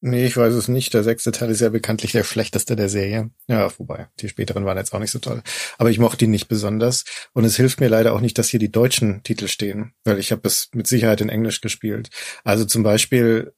Nee, 0.00 0.26
ich 0.26 0.36
weiß 0.36 0.54
es 0.54 0.66
nicht. 0.66 0.92
Der 0.92 1.04
sechste 1.04 1.30
Teil 1.30 1.50
ist 1.50 1.60
ja 1.60 1.68
bekanntlich 1.68 2.10
der 2.10 2.24
schlechteste 2.24 2.74
der 2.74 2.88
Serie. 2.88 3.30
Ja, 3.46 3.70
wobei, 3.78 4.08
die 4.18 4.28
späteren 4.28 4.64
waren 4.64 4.76
jetzt 4.76 4.92
auch 4.92 4.98
nicht 4.98 5.12
so 5.12 5.20
toll. 5.20 5.40
Aber 5.78 5.88
ich 5.88 6.00
mochte 6.00 6.24
ihn 6.24 6.32
nicht 6.32 6.48
besonders. 6.48 7.04
Und 7.32 7.44
es 7.44 7.54
hilft 7.54 7.78
mir 7.78 7.88
leider 7.88 8.12
auch 8.12 8.20
nicht, 8.20 8.38
dass 8.38 8.48
hier 8.48 8.58
die 8.58 8.72
deutschen 8.72 9.22
Titel 9.22 9.46
stehen, 9.46 9.92
weil 10.02 10.18
ich 10.18 10.32
habe 10.32 10.48
es 10.48 10.70
mit 10.74 10.88
Sicherheit 10.88 11.20
in 11.20 11.28
Englisch 11.28 11.60
gespielt. 11.60 12.10
Also 12.42 12.64
zum 12.64 12.82
Beispiel 12.82 13.52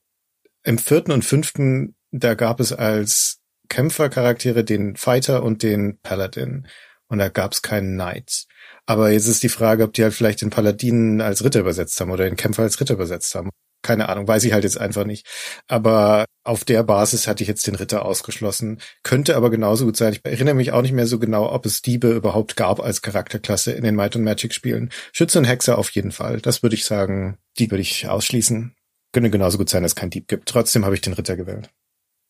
im 0.62 0.76
vierten 0.76 1.12
und 1.12 1.24
fünften, 1.24 1.94
da 2.10 2.34
gab 2.34 2.60
es 2.60 2.74
als 2.74 3.40
Kämpfercharaktere 3.70 4.62
den 4.62 4.96
Fighter 4.96 5.42
und 5.42 5.62
den 5.62 6.00
Paladin. 6.02 6.66
Und 7.12 7.18
da 7.18 7.28
gab 7.28 7.52
es 7.52 7.60
keinen 7.60 7.92
Knight. 7.92 8.46
Aber 8.86 9.10
jetzt 9.10 9.26
ist 9.28 9.42
die 9.42 9.50
Frage, 9.50 9.84
ob 9.84 9.92
die 9.92 10.02
halt 10.02 10.14
vielleicht 10.14 10.40
den 10.40 10.48
Paladinen 10.48 11.20
als 11.20 11.44
Ritter 11.44 11.60
übersetzt 11.60 12.00
haben 12.00 12.10
oder 12.10 12.24
den 12.24 12.36
Kämpfer 12.36 12.62
als 12.62 12.80
Ritter 12.80 12.94
übersetzt 12.94 13.34
haben. 13.34 13.50
keine 13.82 14.08
Ahnung, 14.08 14.26
weiß 14.26 14.44
ich 14.44 14.54
halt 14.54 14.64
jetzt 14.64 14.78
einfach 14.78 15.04
nicht. 15.04 15.26
Aber 15.68 16.24
auf 16.42 16.64
der 16.64 16.82
Basis 16.84 17.26
hatte 17.26 17.42
ich 17.42 17.48
jetzt 17.48 17.66
den 17.66 17.74
Ritter 17.74 18.06
ausgeschlossen. 18.06 18.80
Könnte 19.02 19.36
aber 19.36 19.50
genauso 19.50 19.84
gut 19.84 19.98
sein. 19.98 20.14
Ich 20.14 20.20
erinnere 20.24 20.54
mich 20.54 20.72
auch 20.72 20.80
nicht 20.80 20.92
mehr 20.92 21.06
so 21.06 21.18
genau, 21.18 21.52
ob 21.52 21.66
es 21.66 21.82
Diebe 21.82 22.12
überhaupt 22.12 22.56
gab 22.56 22.80
als 22.80 23.02
Charakterklasse 23.02 23.72
in 23.72 23.84
den 23.84 23.94
Might 23.94 24.16
und 24.16 24.24
Magic 24.24 24.54
Spielen. 24.54 24.90
Schütze 25.12 25.38
und 25.38 25.44
Hexer 25.44 25.76
auf 25.76 25.90
jeden 25.90 26.12
Fall. 26.12 26.40
Das 26.40 26.62
würde 26.62 26.76
ich 26.76 26.86
sagen, 26.86 27.36
die 27.58 27.70
würde 27.70 27.82
ich 27.82 28.08
ausschließen. 28.08 28.74
Könnte 29.12 29.28
genauso 29.28 29.58
gut 29.58 29.68
sein, 29.68 29.82
dass 29.82 29.92
es 29.92 29.96
kein 29.96 30.08
Dieb 30.08 30.28
gibt. 30.28 30.48
Trotzdem 30.48 30.86
habe 30.86 30.94
ich 30.94 31.02
den 31.02 31.12
Ritter 31.12 31.36
gewählt. 31.36 31.68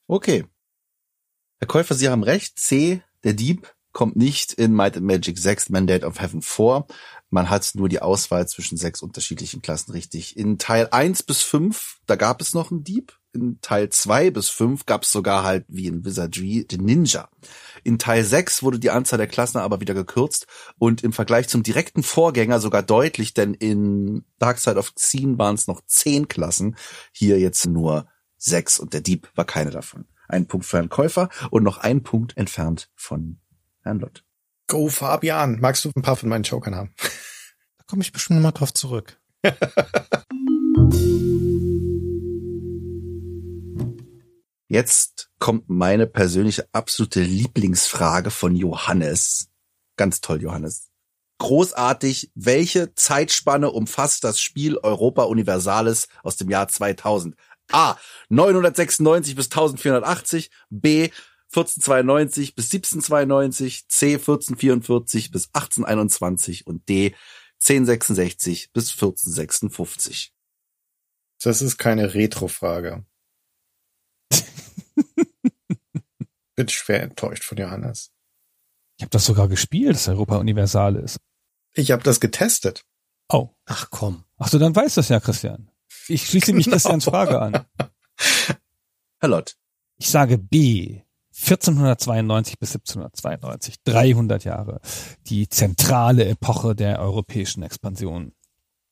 Okay. 0.08 0.44
Herr 1.60 1.68
Käufer, 1.68 1.94
Sie 1.94 2.08
haben 2.08 2.24
recht. 2.24 2.58
C, 2.58 3.02
der 3.22 3.34
Dieb, 3.34 3.72
kommt 3.92 4.16
nicht 4.16 4.52
in 4.52 4.74
Might 4.74 4.96
and 4.96 5.06
Magic 5.06 5.38
6 5.38 5.70
Mandate 5.70 6.06
of 6.06 6.20
Heaven 6.20 6.42
vor. 6.42 6.86
Man 7.30 7.48
hat 7.48 7.70
nur 7.74 7.88
die 7.88 8.02
Auswahl 8.02 8.46
zwischen 8.46 8.76
sechs 8.76 9.02
unterschiedlichen 9.02 9.62
Klassen 9.62 9.92
richtig. 9.92 10.36
In 10.36 10.58
Teil 10.58 10.88
1 10.90 11.22
bis 11.22 11.42
5, 11.42 11.98
da 12.06 12.16
gab 12.16 12.40
es 12.40 12.52
noch 12.52 12.70
einen 12.70 12.84
Dieb. 12.84 13.18
In 13.32 13.58
Teil 13.62 13.88
2 13.88 14.30
bis 14.30 14.50
5 14.50 14.84
gab 14.84 15.04
es 15.04 15.12
sogar 15.12 15.42
halt 15.42 15.64
wie 15.68 15.86
in 15.86 16.04
Wizardry 16.04 16.66
den 16.66 16.84
Ninja. 16.84 17.30
In 17.84 17.98
Teil 17.98 18.22
6 18.22 18.62
wurde 18.62 18.78
die 18.78 18.90
Anzahl 18.90 19.16
der 19.16 19.28
Klassen 19.28 19.58
aber 19.58 19.80
wieder 19.80 19.94
gekürzt 19.94 20.46
und 20.78 21.02
im 21.02 21.14
Vergleich 21.14 21.48
zum 21.48 21.62
direkten 21.62 22.02
Vorgänger 22.02 22.60
sogar 22.60 22.82
deutlich, 22.82 23.32
denn 23.32 23.54
in 23.54 24.24
Dark 24.38 24.58
Side 24.58 24.76
of 24.76 24.94
Xen 24.94 25.38
waren 25.38 25.54
es 25.54 25.66
noch 25.66 25.80
zehn 25.86 26.28
Klassen, 26.28 26.76
hier 27.12 27.38
jetzt 27.38 27.66
nur 27.66 28.06
sechs 28.36 28.78
und 28.78 28.92
der 28.92 29.00
Dieb 29.00 29.30
war 29.34 29.46
keine 29.46 29.70
davon. 29.70 30.04
Ein 30.28 30.46
Punkt 30.46 30.66
für 30.66 30.76
Herrn 30.76 30.90
Käufer 30.90 31.30
und 31.50 31.62
noch 31.62 31.78
ein 31.78 32.02
Punkt 32.02 32.36
entfernt 32.36 32.90
von 32.94 33.38
Lott. 33.84 34.24
Go 34.68 34.88
Fabian, 34.88 35.60
magst 35.60 35.84
du 35.84 35.90
ein 35.94 36.02
paar 36.02 36.16
von 36.16 36.28
meinen 36.28 36.44
Jokern 36.44 36.74
haben? 36.74 36.94
Da 37.78 37.84
komme 37.96 38.02
ich 38.02 38.12
bestimmt 38.12 38.40
mal 38.40 38.52
drauf 38.52 38.72
zurück. 38.72 39.20
Jetzt 44.72 45.30
kommt 45.38 45.68
meine 45.68 46.06
persönliche 46.06 46.66
absolute 46.72 47.20
Lieblingsfrage 47.20 48.30
von 48.30 48.56
Johannes. 48.56 49.50
Ganz 49.96 50.22
toll, 50.22 50.40
Johannes. 50.40 50.88
Großartig. 51.36 52.30
Welche 52.34 52.94
Zeitspanne 52.94 53.70
umfasst 53.70 54.24
das 54.24 54.40
Spiel 54.40 54.78
Europa 54.78 55.24
Universalis 55.24 56.08
aus 56.22 56.36
dem 56.36 56.48
Jahr 56.48 56.68
2000? 56.68 57.36
A. 57.70 57.96
996 58.30 59.34
bis 59.34 59.46
1480. 59.46 60.50
B. 60.70 61.10
1492 61.54 62.54
bis 62.54 62.66
1792. 62.72 63.88
C. 63.88 64.14
1444 64.14 65.30
bis 65.30 65.48
1821. 65.52 66.66
Und 66.66 66.88
D. 66.88 67.14
1066 67.60 68.72
bis 68.72 68.90
1456. 68.92 70.32
Das 71.42 71.62
ist 71.62 71.78
keine 71.78 72.14
Retro-Frage. 72.14 73.04
Bin 76.56 76.68
schwer 76.68 77.02
enttäuscht 77.02 77.44
von 77.44 77.58
Johannes. 77.58 78.12
Ich 78.96 79.02
habe 79.02 79.10
das 79.10 79.24
sogar 79.24 79.48
gespielt, 79.48 79.94
das 79.94 80.08
Europa 80.08 80.36
Universal 80.38 80.96
ist. 80.96 81.18
Ich 81.74 81.90
habe 81.90 82.02
das 82.02 82.20
getestet. 82.20 82.84
Oh. 83.28 83.50
Ach 83.64 83.88
komm. 83.90 84.24
Ach 84.38 84.48
so, 84.48 84.58
dann 84.58 84.76
weiß 84.76 84.94
das 84.94 85.08
ja, 85.08 85.20
Christian. 85.20 85.70
Ich 86.08 86.26
schließe 86.26 86.52
mich 86.52 86.66
Genau. 86.66 86.74
Christians 86.74 87.04
Frage 87.04 87.40
an. 87.40 87.66
Herr 89.20 89.28
Lott. 89.28 89.56
Ich 89.96 90.10
sage 90.10 90.36
B. 90.38 91.02
1492 91.42 92.58
bis 92.58 92.74
1792, 92.76 93.76
300 93.84 94.44
Jahre. 94.44 94.80
Die 95.26 95.48
zentrale 95.48 96.24
Epoche 96.24 96.76
der 96.76 97.00
europäischen 97.00 97.62
Expansion. 97.64 98.32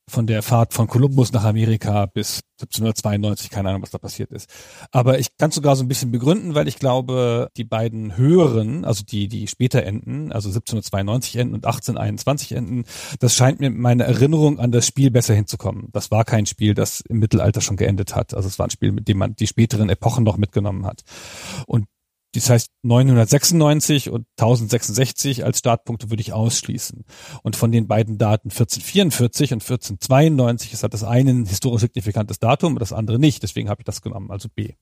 Von 0.09 0.27
der 0.27 0.43
Fahrt 0.43 0.74
von 0.74 0.89
Kolumbus 0.89 1.31
nach 1.32 1.44
Amerika 1.44 2.06
bis 2.06 2.40
1792, 2.62 3.48
keine 3.48 3.68
Ahnung, 3.68 3.82
was 3.82 3.90
da 3.90 3.98
passiert 3.98 4.32
ist. 4.32 4.51
Aber 4.90 5.20
ich 5.20 5.36
kann 5.36 5.52
sogar 5.52 5.77
so 5.77 5.85
ein 5.85 5.89
bisschen 5.89 6.10
begründen, 6.10 6.56
weil 6.56 6.66
ich 6.66 6.81
glaube, 6.81 7.48
die 7.56 7.62
beiden 7.62 8.16
höheren, 8.16 8.85
also 8.85 9.05
die, 9.05 9.28
die 9.28 9.47
später 9.47 9.85
enden, 9.85 10.32
also 10.32 10.48
1792 10.48 11.36
enden 11.36 11.55
und 11.55 11.64
1821 11.64 12.52
enden, 12.52 12.85
das 13.20 13.36
scheint 13.36 13.60
mir 13.60 13.70
meine 13.70 14.02
Erinnerung 14.02 14.59
an 14.59 14.72
das 14.72 14.89
Spiel 14.89 15.12
besser 15.12 15.35
hinzukommen. 15.35 15.90
Das 15.93 16.10
war 16.10 16.24
kein 16.24 16.47
Spiel, 16.47 16.74
das 16.74 17.02
im 17.09 17.20
Mittelalter 17.20 17.60
schon 17.60 17.77
geendet 17.77 18.16
hat. 18.16 18.35
Also 18.35 18.48
es 18.48 18.59
war 18.59 18.66
ein 18.66 18.70
Spiel, 18.70 18.90
mit 18.90 19.06
dem 19.06 19.18
man 19.18 19.36
die 19.36 19.47
späteren 19.47 19.89
Epochen 19.89 20.24
noch 20.24 20.39
mitgenommen 20.39 20.86
hat. 20.86 21.02
Und 21.66 21.86
das 22.35 22.48
heißt, 22.48 22.69
996 22.82 24.11
und 24.11 24.27
1066 24.39 25.44
als 25.44 25.59
Startpunkte 25.59 26.11
würde 26.11 26.20
ich 26.20 26.32
ausschließen. 26.32 27.05
Und 27.43 27.57
von 27.57 27.73
den 27.73 27.89
beiden 27.89 28.19
Daten 28.19 28.51
1444 28.51 29.52
und 29.52 29.62
1492 29.62 30.73
ist 30.73 30.82
halt 30.82 30.94
das 30.94 31.05
eine 31.05 31.31
ein 31.31 31.47
historisch 31.47 31.82
signifikantes 31.82 32.39
Datum, 32.39 32.78
das 32.78 32.93
andere 32.93 33.19
nicht. 33.19 33.43
Deswegen 33.43 33.69
habe 33.69 33.82
ich 33.82 33.85
das 33.85 34.02
genommen, 34.02 34.31
also 34.31 34.48
B. 34.48 34.74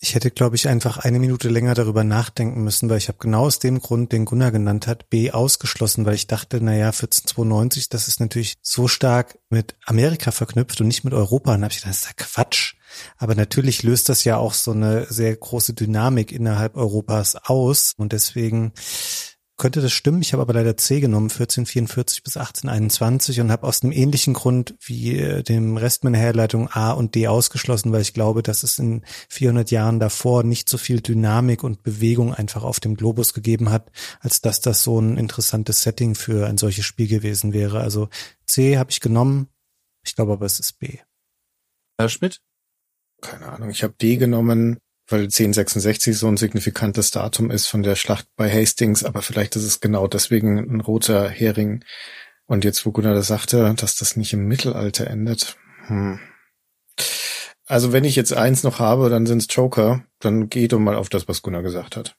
Ich 0.00 0.14
hätte, 0.14 0.30
glaube 0.30 0.56
ich, 0.56 0.68
einfach 0.68 0.98
eine 0.98 1.18
Minute 1.18 1.48
länger 1.48 1.72
darüber 1.72 2.04
nachdenken 2.04 2.62
müssen, 2.62 2.90
weil 2.90 2.98
ich 2.98 3.08
habe 3.08 3.18
genau 3.18 3.46
aus 3.46 3.58
dem 3.58 3.80
Grund, 3.80 4.12
den 4.12 4.26
Gunnar 4.26 4.50
genannt 4.50 4.86
hat, 4.86 5.08
B 5.08 5.30
ausgeschlossen, 5.30 6.04
weil 6.04 6.14
ich 6.14 6.26
dachte, 6.26 6.60
naja, 6.60 6.88
1492, 6.88 7.88
das 7.88 8.08
ist 8.08 8.20
natürlich 8.20 8.56
so 8.60 8.88
stark 8.88 9.38
mit 9.48 9.76
Amerika 9.86 10.30
verknüpft 10.30 10.80
und 10.80 10.88
nicht 10.88 11.04
mit 11.04 11.14
Europa. 11.14 11.52
Und 11.52 11.60
dann 11.60 11.64
habe 11.64 11.72
ich 11.72 11.80
gedacht, 11.80 11.92
das 11.92 12.02
ist 12.02 12.06
ja 12.06 12.12
Quatsch. 12.16 12.73
Aber 13.16 13.34
natürlich 13.34 13.82
löst 13.82 14.08
das 14.08 14.24
ja 14.24 14.36
auch 14.36 14.54
so 14.54 14.72
eine 14.72 15.06
sehr 15.10 15.34
große 15.34 15.74
Dynamik 15.74 16.32
innerhalb 16.32 16.76
Europas 16.76 17.36
aus. 17.36 17.94
Und 17.96 18.12
deswegen 18.12 18.72
könnte 19.56 19.80
das 19.80 19.92
stimmen. 19.92 20.20
Ich 20.20 20.32
habe 20.32 20.42
aber 20.42 20.52
leider 20.52 20.76
C 20.76 21.00
genommen, 21.00 21.30
1444 21.30 22.22
bis 22.22 22.36
1821 22.36 23.40
und 23.40 23.52
habe 23.52 23.66
aus 23.66 23.82
einem 23.82 23.92
ähnlichen 23.92 24.34
Grund 24.34 24.74
wie 24.80 25.16
äh, 25.18 25.42
dem 25.42 25.76
Rest 25.76 26.02
meiner 26.02 26.18
Herleitung 26.18 26.68
A 26.70 26.90
und 26.92 27.14
D 27.14 27.28
ausgeschlossen, 27.28 27.92
weil 27.92 28.02
ich 28.02 28.14
glaube, 28.14 28.42
dass 28.42 28.62
es 28.62 28.78
in 28.78 29.04
400 29.28 29.70
Jahren 29.70 30.00
davor 30.00 30.42
nicht 30.42 30.68
so 30.68 30.76
viel 30.76 31.00
Dynamik 31.00 31.62
und 31.62 31.82
Bewegung 31.82 32.34
einfach 32.34 32.64
auf 32.64 32.80
dem 32.80 32.96
Globus 32.96 33.32
gegeben 33.32 33.70
hat, 33.70 33.92
als 34.20 34.40
dass 34.40 34.60
das 34.60 34.82
so 34.82 35.00
ein 35.00 35.16
interessantes 35.16 35.82
Setting 35.82 36.14
für 36.14 36.46
ein 36.46 36.58
solches 36.58 36.84
Spiel 36.84 37.06
gewesen 37.06 37.52
wäre. 37.52 37.80
Also 37.80 38.08
C 38.46 38.76
habe 38.76 38.90
ich 38.90 39.00
genommen. 39.00 39.48
Ich 40.04 40.16
glaube 40.16 40.32
aber, 40.32 40.46
es 40.46 40.58
ist 40.58 40.78
B. 40.80 40.98
Herr 41.98 42.08
Schmidt? 42.08 42.42
Keine 43.24 43.52
Ahnung, 43.52 43.70
ich 43.70 43.82
habe 43.82 43.94
D 44.00 44.16
genommen, 44.16 44.78
weil 45.08 45.22
1066 45.22 46.16
so 46.16 46.28
ein 46.28 46.36
signifikantes 46.36 47.10
Datum 47.10 47.50
ist 47.50 47.66
von 47.66 47.82
der 47.82 47.96
Schlacht 47.96 48.26
bei 48.36 48.50
Hastings, 48.50 49.04
aber 49.04 49.22
vielleicht 49.22 49.56
ist 49.56 49.64
es 49.64 49.80
genau 49.80 50.06
deswegen 50.06 50.58
ein 50.58 50.80
roter 50.80 51.28
Hering. 51.28 51.84
Und 52.46 52.64
jetzt, 52.64 52.84
wo 52.84 52.92
Gunnar 52.92 53.14
das 53.14 53.26
sagte, 53.26 53.74
dass 53.76 53.96
das 53.96 54.16
nicht 54.16 54.32
im 54.32 54.46
Mittelalter 54.46 55.06
endet. 55.06 55.56
Hm. 55.86 56.20
Also 57.66 57.92
wenn 57.92 58.04
ich 58.04 58.16
jetzt 58.16 58.34
eins 58.34 58.62
noch 58.62 58.78
habe, 58.78 59.08
dann 59.08 59.26
sind's 59.26 59.46
Joker. 59.48 60.04
Dann 60.18 60.50
geht 60.50 60.72
doch 60.72 60.78
mal 60.78 60.96
auf 60.96 61.08
das, 61.08 61.28
was 61.28 61.40
Gunnar 61.40 61.62
gesagt 61.62 61.96
hat. 61.96 62.16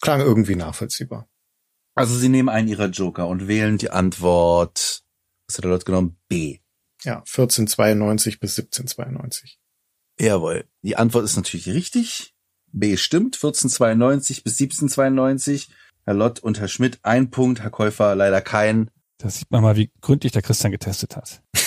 Klang 0.00 0.20
irgendwie 0.20 0.56
nachvollziehbar. 0.56 1.28
Also 1.94 2.14
Sie 2.16 2.28
nehmen 2.28 2.48
einen 2.48 2.68
Ihrer 2.68 2.88
Joker 2.88 3.26
und 3.26 3.48
wählen 3.48 3.78
die 3.78 3.90
Antwort, 3.90 5.02
was 5.46 5.56
hat 5.56 5.64
der 5.64 5.70
Lott 5.70 5.86
genommen? 5.86 6.18
B. 6.28 6.58
Ja, 7.02 7.18
1492 7.18 8.40
bis 8.40 8.58
1792. 8.58 9.58
Jawohl. 10.18 10.64
Die 10.82 10.96
Antwort 10.96 11.24
ist 11.24 11.36
natürlich 11.36 11.68
richtig. 11.68 12.34
B 12.72 12.96
stimmt. 12.96 13.36
1492 13.36 14.44
bis 14.44 14.54
1792. 14.60 15.68
Herr 16.04 16.14
Lott 16.14 16.38
und 16.40 16.60
Herr 16.60 16.68
Schmidt 16.68 17.00
ein 17.02 17.30
Punkt, 17.30 17.60
Herr 17.60 17.70
Käufer 17.70 18.14
leider 18.14 18.40
kein. 18.40 18.90
Da 19.18 19.28
sieht 19.28 19.50
man 19.50 19.62
mal, 19.62 19.76
wie 19.76 19.90
gründlich 20.00 20.32
der 20.32 20.42
Christian 20.42 20.72
getestet 20.72 21.16
hat. 21.16 21.42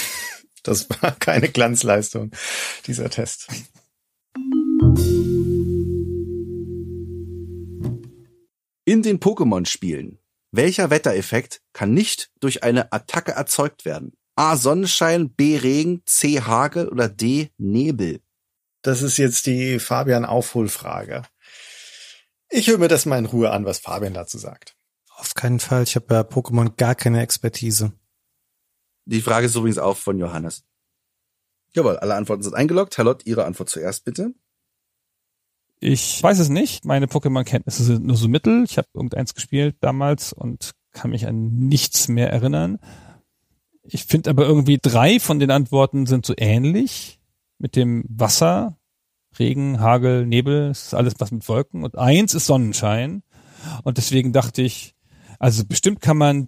Das 0.62 0.90
war 0.90 1.12
keine 1.12 1.48
Glanzleistung, 1.48 2.32
dieser 2.86 3.10
Test. 3.10 3.48
In 8.84 9.02
den 9.02 9.22
Pokémon-Spielen. 9.22 10.20
Welcher 10.52 10.90
Wettereffekt 10.90 11.62
kann 11.72 11.94
nicht 11.94 12.30
durch 12.42 12.62
eine 12.62 12.92
Attacke 12.92 13.32
erzeugt 13.32 13.86
werden? 13.86 14.12
A. 14.36 14.58
Sonnenschein, 14.58 15.30
B. 15.30 15.56
Regen, 15.56 16.02
C. 16.06 16.42
Hagel 16.42 16.90
oder 16.90 17.08
D. 17.08 17.52
Nebel? 17.58 18.20
Das 18.82 19.02
ist 19.02 19.18
jetzt 19.18 19.46
die 19.46 19.80
Fabian-Aufholfrage. 19.80 21.24
Ich 22.50 22.68
höre 22.68 22.78
mir 22.78 22.88
das 22.88 23.06
mal 23.06 23.20
in 23.20 23.26
Ruhe 23.26 23.52
an, 23.52 23.66
was 23.66 23.80
Fabian 23.80 24.14
dazu 24.14 24.38
sagt. 24.38 24.76
Auf 25.18 25.34
keinen 25.34 25.60
Fall. 25.60 25.84
Ich 25.84 25.96
habe 25.96 26.06
bei 26.06 26.22
Pokémon 26.22 26.76
gar 26.78 26.96
keine 26.96 27.22
Expertise. 27.22 27.92
Die 29.06 29.22
Frage 29.22 29.48
ist 29.48 29.56
übrigens 29.56 29.78
auch 29.78 29.98
von 29.98 30.18
Johannes. 30.18 30.64
Jawohl, 31.74 31.98
alle 31.98 32.16
Antworten 32.16 32.44
sind 32.44 32.56
eingeloggt. 32.56 32.98
Herr 32.98 33.06
Lott, 33.06 33.26
Ihre 33.26 33.46
Antwort 33.46 33.70
zuerst 33.70 34.06
bitte. 34.06 34.34
Ich 35.80 36.22
weiß 36.22 36.40
es 36.40 36.50
nicht. 36.50 36.86
Meine 36.86 37.08
Pokémon-Kenntnisse 37.08 37.84
sind 37.84 38.06
nur 38.06 38.18
so 38.18 38.28
mittel. 38.28 38.64
Ich 38.66 38.78
habe 38.78 38.88
irgendeins 38.94 39.34
gespielt 39.34 39.76
damals 39.82 40.34
und 40.34 40.72
kann 40.92 41.12
mich 41.12 41.28
an 41.28 41.50
nichts 41.68 42.08
mehr 42.08 42.32
erinnern. 42.32 42.80
Ich 43.84 44.06
finde 44.06 44.30
aber 44.30 44.46
irgendwie 44.46 44.80
drei 44.82 45.20
von 45.20 45.40
den 45.40 45.52
Antworten 45.52 46.06
sind 46.06 46.26
so 46.26 46.34
ähnlich. 46.38 47.19
Mit 47.60 47.76
dem 47.76 48.04
Wasser, 48.10 48.78
Regen, 49.38 49.80
Hagel, 49.80 50.26
Nebel, 50.26 50.70
es 50.72 50.88
ist 50.88 50.94
alles 50.94 51.14
was 51.20 51.32
mit 51.32 51.48
Wolken. 51.48 51.84
Und 51.84 51.98
eins 51.98 52.34
ist 52.34 52.48
Sonnenschein. 52.48 53.22
Und 53.84 53.98
deswegen 53.98 54.34
dachte 54.34 54.62
ich, 54.62 54.96
also 55.38 55.64
bestimmt 55.66 56.02
kann 56.02 56.18
man 56.18 56.48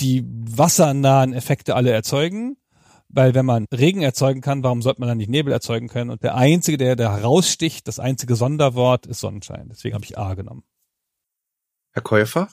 die 0.00 0.24
wassernahen 0.26 1.32
Effekte 1.34 1.74
alle 1.74 1.90
erzeugen. 1.90 2.56
Weil 3.08 3.34
wenn 3.34 3.46
man 3.46 3.66
Regen 3.72 4.02
erzeugen 4.02 4.40
kann, 4.40 4.64
warum 4.64 4.82
sollte 4.82 5.00
man 5.00 5.08
dann 5.08 5.18
nicht 5.18 5.30
Nebel 5.30 5.52
erzeugen 5.52 5.88
können? 5.88 6.10
Und 6.10 6.24
der 6.24 6.34
einzige, 6.34 6.78
der 6.78 6.96
da 6.96 7.16
heraussticht, 7.16 7.86
das 7.86 8.00
einzige 8.00 8.34
Sonderwort 8.34 9.06
ist 9.06 9.20
Sonnenschein. 9.20 9.68
Deswegen 9.68 9.94
habe 9.94 10.04
ich 10.04 10.18
A 10.18 10.34
genommen. 10.34 10.64
Herr 11.92 12.02
Käufer? 12.02 12.48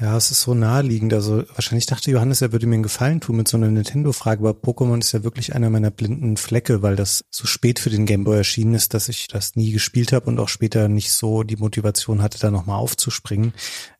Ja, 0.00 0.16
es 0.16 0.30
ist 0.30 0.42
so 0.42 0.54
naheliegend. 0.54 1.12
Also 1.12 1.42
wahrscheinlich 1.48 1.86
dachte 1.86 2.12
Johannes, 2.12 2.40
er 2.40 2.52
würde 2.52 2.68
mir 2.68 2.74
einen 2.74 2.84
Gefallen 2.84 3.20
tun 3.20 3.36
mit 3.36 3.48
so 3.48 3.56
einer 3.56 3.68
Nintendo-Frage, 3.68 4.38
aber 4.46 4.50
Pokémon 4.56 5.00
ist 5.00 5.10
ja 5.10 5.24
wirklich 5.24 5.56
einer 5.56 5.70
meiner 5.70 5.90
blinden 5.90 6.36
Flecke, 6.36 6.82
weil 6.82 6.94
das 6.94 7.24
so 7.30 7.48
spät 7.48 7.80
für 7.80 7.90
den 7.90 8.06
Gameboy 8.06 8.36
erschienen 8.36 8.74
ist, 8.74 8.94
dass 8.94 9.08
ich 9.08 9.26
das 9.26 9.56
nie 9.56 9.72
gespielt 9.72 10.12
habe 10.12 10.26
und 10.26 10.38
auch 10.38 10.48
später 10.48 10.86
nicht 10.86 11.10
so 11.10 11.42
die 11.42 11.56
Motivation 11.56 12.22
hatte, 12.22 12.38
da 12.38 12.52
nochmal 12.52 12.78
aufzuspringen. 12.78 13.52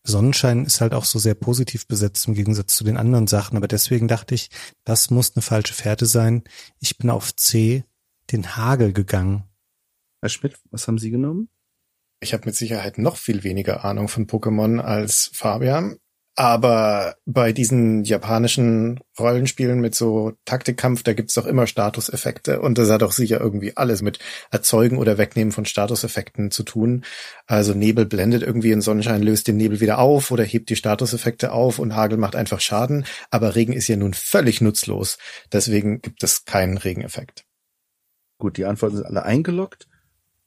Sonnenschein 0.05 0.67
ist 0.67 0.81
halt 0.81 0.95
auch 0.95 1.05
so 1.05 1.19
sehr 1.19 1.35
positiv 1.35 1.89
besetzt 1.89 2.29
im 2.29 2.35
Gegensatz 2.35 2.77
zu 2.77 2.85
den 2.85 2.97
anderen 2.97 3.27
Sachen, 3.27 3.57
aber 3.57 3.67
deswegen 3.67 4.07
dachte 4.07 4.37
ich, 4.37 4.51
das 4.85 5.11
muss 5.11 5.35
eine 5.35 5.43
falsche 5.43 5.75
Fährte 5.75 6.07
sein. 6.07 6.45
Ich 6.79 6.97
bin 6.99 7.11
auf 7.11 7.35
C, 7.35 7.83
den 8.31 8.55
Hagel 8.57 8.93
gegangen. 8.93 9.43
Herr 10.21 10.29
Schmidt, 10.29 10.61
was 10.71 10.87
haben 10.87 10.99
Sie 10.99 11.11
genommen? 11.11 11.49
Ich 12.21 12.33
habe 12.33 12.47
mit 12.47 12.57
Sicherheit 12.57 12.99
noch 12.99 13.17
viel 13.17 13.45
weniger 13.45 13.85
Ahnung 13.85 14.09
von 14.09 14.27
Pokémon 14.27 14.81
als 14.81 15.31
Fabian. 15.33 15.99
Aber 16.39 17.17
bei 17.27 17.53
diesen 17.53 18.05
japanischen 18.05 19.01
Rollenspielen 19.19 19.81
mit 19.81 19.97
so 19.97 20.35
Taktikkampf, 20.45 21.03
da 21.03 21.13
gibt's 21.13 21.35
doch 21.35 21.47
immer 21.47 21.67
Statuseffekte. 21.67 22.61
Und 22.61 22.79
das 22.79 22.91
hat 22.91 23.03
auch 23.03 23.11
sicher 23.11 23.41
irgendwie 23.41 23.77
alles 23.77 24.03
mit 24.03 24.21
Erzeugen 24.53 24.99
oder 24.99 25.19
Wegnehmen 25.19 25.51
von 25.51 25.65
Statuseffekten 25.65 26.53
zu 26.53 26.63
tun. 26.63 27.05
Also 27.49 27.75
Nebel 27.75 28.07
blendet 28.07 28.43
irgendwie 28.45 28.71
in 28.71 28.83
Sonnenschein, 28.83 29.21
löst 29.21 29.49
den 29.49 29.57
Nebel 29.57 29.81
wieder 29.81 29.99
auf 29.99 30.31
oder 30.31 30.45
hebt 30.45 30.71
die 30.71 30.77
Statuseffekte 30.77 31.51
auf 31.51 31.81
und 31.81 31.97
Hagel 31.97 32.19
macht 32.19 32.37
einfach 32.37 32.61
Schaden. 32.61 33.05
Aber 33.33 33.57
Regen 33.57 33.73
ist 33.73 33.89
ja 33.89 33.97
nun 33.97 34.15
völlig 34.15 34.61
nutzlos. 34.61 35.19
Deswegen 35.53 36.03
gibt 36.03 36.23
es 36.23 36.45
keinen 36.45 36.79
Regeneffekt. 36.79 37.47
Gut, 38.39 38.59
die 38.59 38.65
Antworten 38.65 38.99
sind 38.99 39.07
alle 39.07 39.25
eingeloggt. 39.25 39.89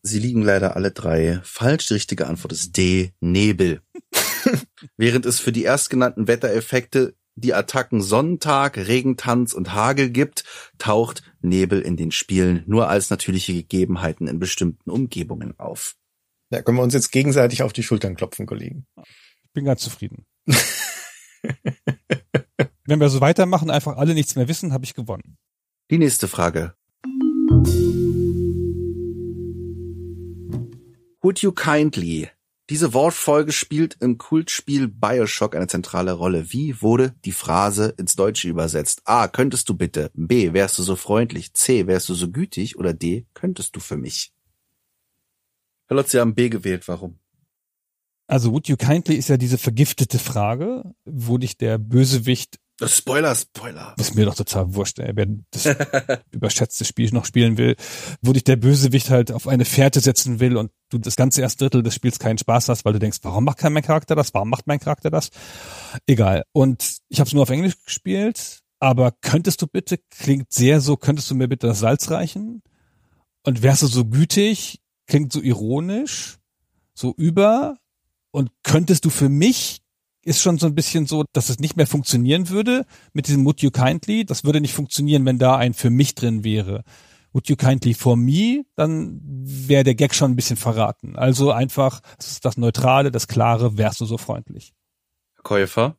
Sie 0.04 0.20
liegen 0.20 0.42
leider 0.42 0.76
alle 0.76 0.92
drei 0.92 1.40
falsch. 1.44 1.88
Die 1.88 1.94
richtige 1.94 2.28
Antwort 2.28 2.52
ist 2.52 2.76
D, 2.76 3.14
Nebel. 3.20 3.82
Während 4.98 5.26
es 5.26 5.40
für 5.40 5.52
die 5.52 5.64
erstgenannten 5.64 6.28
Wettereffekte 6.28 7.16
die 7.36 7.54
Attacken 7.54 8.02
Sonnentag, 8.02 8.78
Regentanz 8.78 9.54
und 9.54 9.74
Hagel 9.74 10.10
gibt, 10.10 10.44
taucht 10.78 11.24
Nebel 11.42 11.82
in 11.82 11.96
den 11.98 12.12
Spielen 12.12 12.64
nur 12.68 12.90
als 12.90 13.10
natürliche 13.10 13.54
Gegebenheiten 13.54 14.28
in 14.28 14.40
bestimmten 14.40 14.90
Umgebungen 14.90 15.58
auf. 15.58 15.96
Da 16.50 16.62
können 16.62 16.78
wir 16.78 16.84
uns 16.84 16.94
jetzt 16.94 17.12
gegenseitig 17.12 17.64
auf 17.64 17.74
die 17.74 17.84
Schultern 17.84 18.16
klopfen, 18.16 18.46
Kollegen. 18.46 18.86
Ich 19.44 19.52
bin 19.54 19.66
ganz 19.66 19.82
zufrieden. 19.82 20.26
Wenn 22.86 23.00
wir 23.00 23.10
so 23.10 23.22
weitermachen, 23.22 23.70
einfach 23.70 23.96
alle 23.96 24.14
nichts 24.14 24.36
mehr 24.36 24.50
wissen, 24.50 24.74
habe 24.74 24.84
ich 24.84 24.94
gewonnen. 24.94 25.38
Die 25.90 25.98
nächste 25.98 26.28
Frage. 26.28 26.76
Would 31.24 31.44
you 31.44 31.52
kindly? 31.52 32.30
Diese 32.72 32.96
Wortfolge 32.96 33.52
spielt 33.52 33.96
im 34.00 34.18
Kultspiel 34.18 34.88
Bioshock 34.88 35.56
eine 35.56 35.68
zentrale 35.68 36.14
Rolle. 36.14 36.52
Wie 36.52 36.82
wurde 36.82 37.14
die 37.26 37.32
Phrase 37.32 37.94
ins 37.98 38.16
Deutsche 38.16 38.48
übersetzt? 38.48 39.04
A. 39.06 39.28
Könntest 39.28 39.70
du 39.70 39.76
bitte? 39.76 40.10
B. 40.16 40.54
Wärst 40.54 40.80
du 40.80 40.84
so 40.84 40.96
freundlich? 40.96 41.54
C. 41.54 41.86
Wärst 41.86 42.10
du 42.10 42.16
so 42.16 42.32
gütig? 42.32 42.80
Oder 42.80 42.96
D. 42.96 43.28
Könntest 43.36 43.76
du 43.76 43.80
für 43.80 43.98
mich? 43.98 44.34
Herr 45.88 45.98
Lotz, 45.98 46.10
Sie 46.10 46.20
haben 46.20 46.34
B 46.34 46.50
gewählt. 46.50 46.88
Warum? 46.88 47.20
Also 48.26 48.52
would 48.52 48.68
you 48.68 48.76
kindly 48.76 49.16
ist 49.16 49.30
ja 49.30 49.38
diese 49.38 49.60
vergiftete 49.60 50.18
Frage. 50.18 50.96
Wurde 51.06 51.46
ich 51.46 51.58
der 51.58 51.78
Bösewicht 51.78 52.60
Spoiler, 52.88 53.36
Spoiler. 53.36 53.96
ist 53.98 54.16
mir 54.16 54.26
doch 54.26 54.36
total 54.36 54.74
wurscht, 54.74 55.00
ey. 55.00 55.12
wer 55.16 55.28
das 55.52 55.76
überschätzte 56.32 56.86
Spiel 56.86 57.10
noch 57.12 57.26
spielen 57.26 57.58
will, 57.58 57.76
wo 58.22 58.34
dich 58.34 58.44
der 58.44 58.56
Bösewicht 58.56 59.10
halt 59.10 59.32
auf 59.32 59.48
eine 59.48 59.66
Fährte 59.66 60.00
setzen 60.00 60.40
will 60.40 60.58
und 60.58 60.72
du 60.90 60.98
das 60.98 61.16
ganze 61.16 61.42
erste 61.42 61.66
Drittel 61.66 61.84
des 61.84 61.96
Spiels 61.96 62.20
keinen 62.20 62.38
Spaß 62.38 62.70
hast, 62.70 62.86
weil 62.86 62.94
du 62.94 63.00
denkst, 63.00 63.20
warum 63.24 63.44
macht 63.44 63.58
kein 63.58 63.74
mein 63.74 63.84
Charakter 63.84 64.16
das? 64.16 64.34
Warum 64.34 64.50
macht 64.50 64.68
mein 64.68 64.80
Charakter 64.80 65.10
das? 65.10 65.30
Egal. 66.08 66.44
Und 66.52 66.98
ich 67.10 67.20
habe 67.20 67.28
es 67.28 67.34
nur 67.34 67.44
auf 67.44 67.50
Englisch 67.50 67.76
gespielt, 67.84 68.62
aber 68.80 69.12
könntest 69.22 69.62
du 69.62 69.68
bitte, 69.68 70.00
klingt 70.10 70.52
sehr 70.52 70.82
so, 70.82 70.98
könntest 70.98 71.30
du 71.30 71.36
mir 71.36 71.48
bitte 71.48 71.68
das 71.68 71.80
Salz 71.80 72.10
reichen? 72.10 72.64
Und 73.44 73.64
wärst 73.64 73.84
du 73.84 73.88
so 73.88 74.06
gütig, 74.06 74.82
klingt 75.08 75.34
so 75.34 75.42
ironisch, 75.42 76.38
so 76.94 77.14
über, 77.16 77.78
und 78.32 78.52
könntest 78.64 79.06
du 79.06 79.10
für 79.10 79.30
mich 79.30 79.81
ist 80.24 80.42
schon 80.42 80.58
so 80.58 80.68
ein 80.68 80.76
bisschen 80.76 81.06
so, 81.08 81.24
dass 81.34 81.50
es 81.50 81.60
nicht 81.60 81.78
mehr 81.78 81.88
funktionieren 81.88 82.50
würde 82.50 82.86
mit 83.14 83.28
diesem 83.28 83.46
Would 83.46 83.62
you 83.62 83.72
kindly. 83.72 84.26
Das 84.26 84.44
würde 84.44 84.62
nicht 84.62 84.74
funktionieren, 84.74 85.26
wenn 85.26 85.40
da 85.40 85.56
ein 85.56 85.74
für 85.74 85.90
mich 85.90 86.16
drin 86.16 86.44
wäre. 86.44 86.84
Would 87.34 87.48
you 87.48 87.56
kindly 87.56 87.94
for 87.94 88.18
me, 88.18 88.64
dann 88.76 89.22
wäre 89.24 89.84
der 89.84 89.96
Gag 89.96 90.14
schon 90.14 90.32
ein 90.32 90.36
bisschen 90.36 90.58
verraten. 90.58 91.16
Also 91.16 91.52
einfach, 91.52 92.02
das 92.18 92.32
ist 92.32 92.46
das 92.46 92.58
Neutrale, 92.58 93.10
das 93.10 93.28
Klare, 93.28 93.78
wärst 93.78 94.02
du 94.02 94.06
so 94.06 94.18
freundlich. 94.18 94.74
Käufer? 95.42 95.96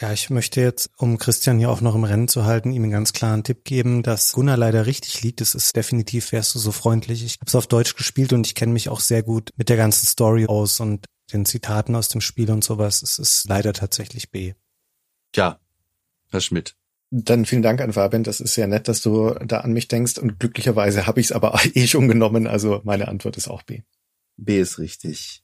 Ja, 0.00 0.12
ich 0.12 0.30
möchte 0.30 0.60
jetzt, 0.60 0.90
um 0.96 1.18
Christian 1.18 1.58
hier 1.58 1.70
auch 1.70 1.82
noch 1.82 1.94
im 1.94 2.04
Rennen 2.04 2.26
zu 2.26 2.44
halten, 2.44 2.72
ihm 2.72 2.82
einen 2.82 2.92
ganz 2.92 3.12
klaren 3.12 3.44
Tipp 3.44 3.64
geben, 3.64 4.02
dass 4.02 4.32
Gunnar 4.32 4.56
leider 4.56 4.86
richtig 4.86 5.22
liegt. 5.22 5.40
Es 5.40 5.54
ist 5.54 5.76
definitiv, 5.76 6.32
wärst 6.32 6.54
du 6.54 6.58
so 6.58 6.72
freundlich. 6.72 7.22
Ich 7.22 7.34
habe 7.34 7.46
es 7.46 7.54
auf 7.54 7.66
Deutsch 7.66 7.94
gespielt 7.94 8.32
und 8.32 8.46
ich 8.46 8.54
kenne 8.54 8.72
mich 8.72 8.88
auch 8.88 9.00
sehr 9.00 9.22
gut 9.22 9.50
mit 9.56 9.68
der 9.68 9.76
ganzen 9.76 10.06
Story 10.06 10.46
aus 10.46 10.80
und 10.80 11.04
den 11.32 11.44
Zitaten 11.44 11.94
aus 11.94 12.08
dem 12.08 12.20
Spiel 12.20 12.50
und 12.50 12.64
sowas. 12.64 13.02
Es 13.02 13.18
ist 13.18 13.48
leider 13.48 13.72
tatsächlich 13.72 14.30
B. 14.30 14.54
Tja, 15.32 15.58
Herr 16.30 16.40
Schmidt. 16.40 16.76
Dann 17.10 17.44
vielen 17.44 17.62
Dank 17.62 17.80
an 17.80 17.92
Fabian. 17.92 18.22
Das 18.22 18.40
ist 18.40 18.54
sehr 18.54 18.68
nett, 18.68 18.86
dass 18.86 19.02
du 19.02 19.34
da 19.44 19.60
an 19.60 19.72
mich 19.72 19.88
denkst. 19.88 20.18
Und 20.18 20.38
glücklicherweise 20.38 21.06
habe 21.06 21.20
ich 21.20 21.26
es 21.26 21.32
aber 21.32 21.58
eh 21.74 21.86
schon 21.86 22.08
genommen. 22.08 22.46
Also 22.46 22.80
meine 22.84 23.08
Antwort 23.08 23.36
ist 23.36 23.48
auch 23.48 23.62
B. 23.62 23.82
B 24.36 24.60
ist 24.60 24.78
richtig. 24.78 25.42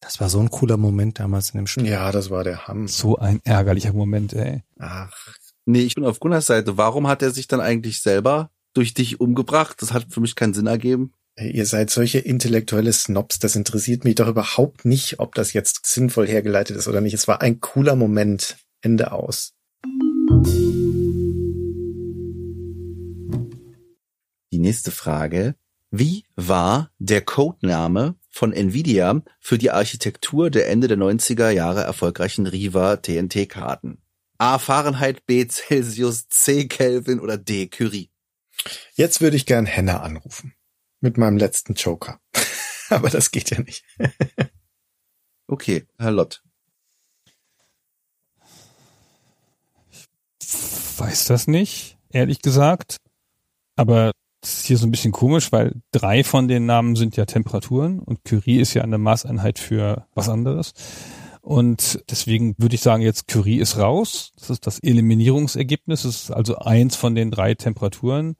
Das 0.00 0.20
war 0.20 0.28
so 0.28 0.40
ein 0.40 0.50
cooler 0.50 0.76
Moment 0.76 1.18
damals 1.18 1.50
in 1.50 1.58
dem 1.58 1.66
Spiel. 1.66 1.86
Ja, 1.86 2.12
das 2.12 2.30
war 2.30 2.44
der 2.44 2.68
Hamm. 2.68 2.86
So 2.86 3.16
ein 3.16 3.40
ärgerlicher 3.44 3.92
Moment, 3.92 4.32
ey. 4.32 4.62
Ach. 4.78 5.34
Nee, 5.66 5.82
ich 5.82 5.94
bin 5.94 6.04
auf 6.04 6.20
Gunnars 6.20 6.46
Seite. 6.46 6.76
Warum 6.76 7.08
hat 7.08 7.22
er 7.22 7.30
sich 7.30 7.48
dann 7.48 7.60
eigentlich 7.60 8.00
selber 8.00 8.50
durch 8.74 8.94
dich 8.94 9.20
umgebracht? 9.20 9.82
Das 9.82 9.92
hat 9.92 10.06
für 10.10 10.20
mich 10.20 10.34
keinen 10.34 10.54
Sinn 10.54 10.66
ergeben. 10.66 11.12
Ihr 11.40 11.66
seid 11.66 11.90
solche 11.90 12.18
intellektuelle 12.18 12.92
Snobs. 12.92 13.38
Das 13.38 13.54
interessiert 13.54 14.04
mich 14.04 14.16
doch 14.16 14.28
überhaupt 14.28 14.84
nicht, 14.84 15.20
ob 15.20 15.34
das 15.34 15.52
jetzt 15.52 15.86
sinnvoll 15.86 16.26
hergeleitet 16.26 16.76
ist 16.76 16.88
oder 16.88 17.00
nicht. 17.00 17.14
Es 17.14 17.28
war 17.28 17.40
ein 17.42 17.60
cooler 17.60 17.94
Moment. 17.94 18.56
Ende 18.80 19.12
aus. 19.12 19.54
Die 24.52 24.58
nächste 24.58 24.90
Frage. 24.90 25.54
Wie 25.90 26.24
war 26.36 26.90
der 26.98 27.22
Codename 27.22 28.16
von 28.28 28.52
Nvidia 28.52 29.22
für 29.40 29.58
die 29.58 29.70
Architektur 29.70 30.50
der 30.50 30.68
Ende 30.68 30.86
der 30.86 30.98
90er 30.98 31.50
Jahre 31.50 31.82
erfolgreichen 31.82 32.46
Riva 32.46 32.96
TNT-Karten? 32.96 34.02
A. 34.38 34.58
Fahrenheit, 34.58 35.26
B. 35.26 35.46
Celsius, 35.48 36.28
C. 36.28 36.68
Kelvin 36.68 37.20
oder 37.20 37.36
D. 37.36 37.68
Curie? 37.68 38.10
Jetzt 38.94 39.20
würde 39.20 39.36
ich 39.36 39.46
gern 39.46 39.66
Henna 39.66 40.00
anrufen. 40.02 40.52
Mit 41.00 41.16
meinem 41.16 41.36
letzten 41.36 41.74
Joker. 41.74 42.20
aber 42.90 43.10
das 43.10 43.30
geht 43.30 43.50
ja 43.50 43.60
nicht. 43.60 43.84
Okay, 45.50 45.86
Herr 45.98 46.10
Lott. 46.10 46.42
Weiß 50.98 51.24
das 51.24 51.46
nicht, 51.46 51.96
ehrlich 52.10 52.42
gesagt. 52.42 52.98
Aber 53.76 54.12
das 54.42 54.58
ist 54.58 54.66
hier 54.66 54.76
so 54.76 54.86
ein 54.86 54.90
bisschen 54.90 55.12
komisch, 55.12 55.50
weil 55.50 55.80
drei 55.90 56.22
von 56.22 56.48
den 56.48 56.66
Namen 56.66 56.96
sind 56.96 57.16
ja 57.16 57.24
Temperaturen 57.24 58.00
und 58.00 58.24
Curie 58.24 58.60
ist 58.60 58.74
ja 58.74 58.82
eine 58.82 58.98
Maßeinheit 58.98 59.58
für 59.58 60.06
was 60.14 60.28
anderes. 60.28 60.72
Und 61.40 62.04
deswegen 62.10 62.54
würde 62.58 62.74
ich 62.74 62.82
sagen, 62.82 63.02
jetzt 63.02 63.26
Curie 63.26 63.58
ist 63.58 63.78
raus. 63.78 64.32
Das 64.36 64.50
ist 64.50 64.66
das 64.66 64.80
Eliminierungsergebnis. 64.80 66.02
Das 66.02 66.14
ist 66.14 66.30
also 66.30 66.58
eins 66.58 66.94
von 66.94 67.14
den 67.14 67.30
drei 67.30 67.54
Temperaturen. 67.54 68.36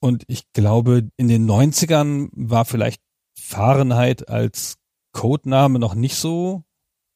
Und 0.00 0.24
ich 0.28 0.52
glaube, 0.52 1.08
in 1.16 1.28
den 1.28 1.48
90ern 1.48 2.28
war 2.32 2.64
vielleicht 2.64 3.00
Fahrenheit 3.38 4.28
als 4.28 4.76
Codename 5.12 5.78
noch 5.78 5.94
nicht 5.94 6.16
so 6.16 6.64